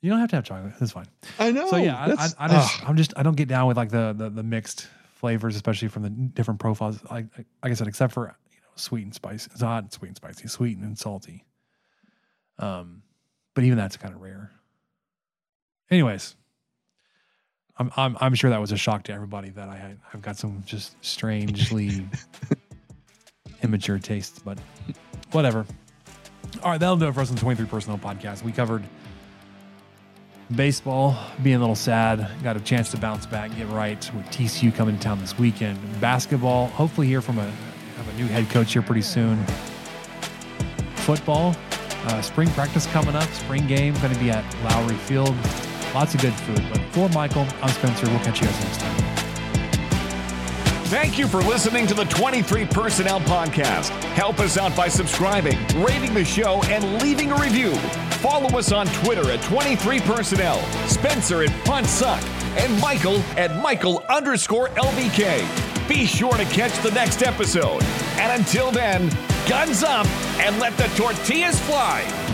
you 0.01 0.11
don't 0.11 0.19
have 0.19 0.31
to 0.31 0.36
have 0.36 0.44
chocolate. 0.44 0.73
That's 0.81 0.90
fine. 0.90 1.07
I 1.39 1.53
know. 1.53 1.70
So 1.70 1.77
yeah, 1.77 1.97
I, 1.97 2.07
I, 2.07 2.28
I 2.40 2.48
just 2.48 2.82
ugh. 2.82 2.89
I'm 2.89 2.97
just 2.97 3.12
I 3.16 3.23
don't 3.23 3.36
get 3.36 3.47
down 3.47 3.69
with 3.69 3.77
like 3.77 3.90
the 3.90 4.12
the, 4.12 4.28
the 4.28 4.43
mixed 4.43 4.89
flavors, 5.15 5.55
especially 5.55 5.86
from 5.86 6.03
the 6.03 6.11
different 6.11 6.59
profiles. 6.59 6.98
Like 7.09 7.27
like 7.36 7.70
I 7.70 7.74
said, 7.74 7.86
except 7.86 8.12
for 8.12 8.35
you 8.51 8.59
know 8.59 8.69
sweet 8.74 9.05
and 9.05 9.15
spicy, 9.15 9.48
it's 9.53 9.62
hot 9.62 9.85
and 9.85 9.93
sweet 9.93 10.09
and 10.09 10.16
spicy, 10.16 10.48
sweet 10.48 10.78
and 10.78 10.98
salty. 10.98 11.44
Um, 12.59 13.05
but 13.55 13.62
even 13.62 13.78
that's 13.78 13.97
kind 13.97 14.12
of 14.12 14.20
rare. 14.20 14.51
Anyways, 15.93 16.35
I'm 17.78 17.90
I'm 17.97 18.16
I'm 18.20 18.35
sure 18.35 18.51
that 18.51 18.61
was 18.61 18.73
a 18.73 18.77
shock 18.77 19.05
to 19.05 19.12
everybody 19.12 19.51
that 19.51 19.69
I 19.69 19.77
had 19.77 19.98
I've 20.12 20.23
got 20.23 20.36
some 20.36 20.62
just 20.66 20.97
strangely 21.05 22.09
immature 23.62 23.98
tastes, 23.98 24.39
but 24.39 24.59
whatever. 25.32 25.66
All 26.62 26.70
right, 26.70 26.81
that'll 26.81 26.97
do 26.97 27.09
it 27.09 27.12
for 27.12 27.20
us 27.20 27.28
on 27.28 27.35
the 27.35 27.40
23 27.40 27.66
Personnel 27.66 27.98
Podcast. 27.98 28.43
We 28.43 28.53
covered 28.53 28.82
baseball, 30.55 31.19
being 31.43 31.57
a 31.57 31.59
little 31.59 31.74
sad. 31.74 32.27
Got 32.43 32.57
a 32.57 32.61
chance 32.61 32.90
to 32.93 32.97
bounce 32.97 33.27
back, 33.27 33.55
get 33.57 33.69
right 33.69 34.11
with 34.15 34.24
TCU 34.27 34.74
coming 34.74 34.97
to 34.97 35.03
town 35.03 35.20
this 35.20 35.39
weekend. 35.39 35.78
Basketball, 36.01 36.69
hopefully 36.69 37.07
hear 37.07 37.20
from 37.20 37.39
a 37.39 37.44
have 37.44 38.09
a 38.09 38.12
new 38.15 38.27
head 38.27 38.48
coach 38.51 38.73
here 38.73 38.82
pretty 38.82 39.03
soon. 39.03 39.44
Football, 40.97 41.55
uh, 42.07 42.23
spring 42.23 42.48
practice 42.51 42.86
coming 42.86 43.15
up, 43.15 43.28
spring 43.31 43.66
game 43.66 43.94
going 43.94 44.12
to 44.12 44.20
be 44.20 44.31
at 44.31 44.44
Lowrey 44.62 44.97
Field. 44.97 45.35
Lots 45.97 46.14
of 46.14 46.20
good 46.20 46.35
food. 46.35 46.62
But 46.70 46.82
for 46.93 47.09
Michael, 47.09 47.47
I'm 47.62 47.70
Spencer. 47.70 48.06
We'll 48.10 48.18
catch 48.18 48.43
you 48.43 48.47
guys 48.47 48.64
next 48.64 48.81
time. 48.81 48.97
Thank 50.89 51.18
you 51.18 51.27
for 51.27 51.39
listening 51.39 51.86
to 51.86 51.94
the 51.94 52.05
23 52.05 52.66
Personnel 52.66 53.18
Podcast. 53.20 53.89
Help 54.12 54.39
us 54.40 54.59
out 54.59 54.77
by 54.77 54.89
subscribing, 54.89 55.56
rating 55.82 56.12
the 56.12 56.23
show, 56.23 56.62
and 56.64 57.01
leaving 57.02 57.32
a 57.32 57.36
review. 57.36 57.74
Follow 58.20 58.59
us 58.59 58.73
on 58.73 58.89
Twitter 58.89 59.31
at 59.31 59.40
23 59.44 60.01
Personnel, 60.01 60.60
Spencer 60.86 61.43
at 61.43 61.64
Punt 61.64 61.86
Suck, 61.86 62.23
and 62.59 62.78
Michael 62.78 63.20
at 63.39 63.56
Michael 63.62 64.05
underscore 64.10 64.68
LVK. 64.77 65.89
Be 65.89 66.05
sure 66.05 66.35
to 66.35 66.44
catch 66.44 66.77
the 66.82 66.90
next 66.90 67.23
episode. 67.23 67.82
And 68.18 68.39
until 68.39 68.70
then, 68.70 69.09
guns 69.48 69.82
up 69.82 70.06
and 70.40 70.59
let 70.59 70.77
the 70.77 70.89
tortillas 70.89 71.59
fly. 71.60 72.26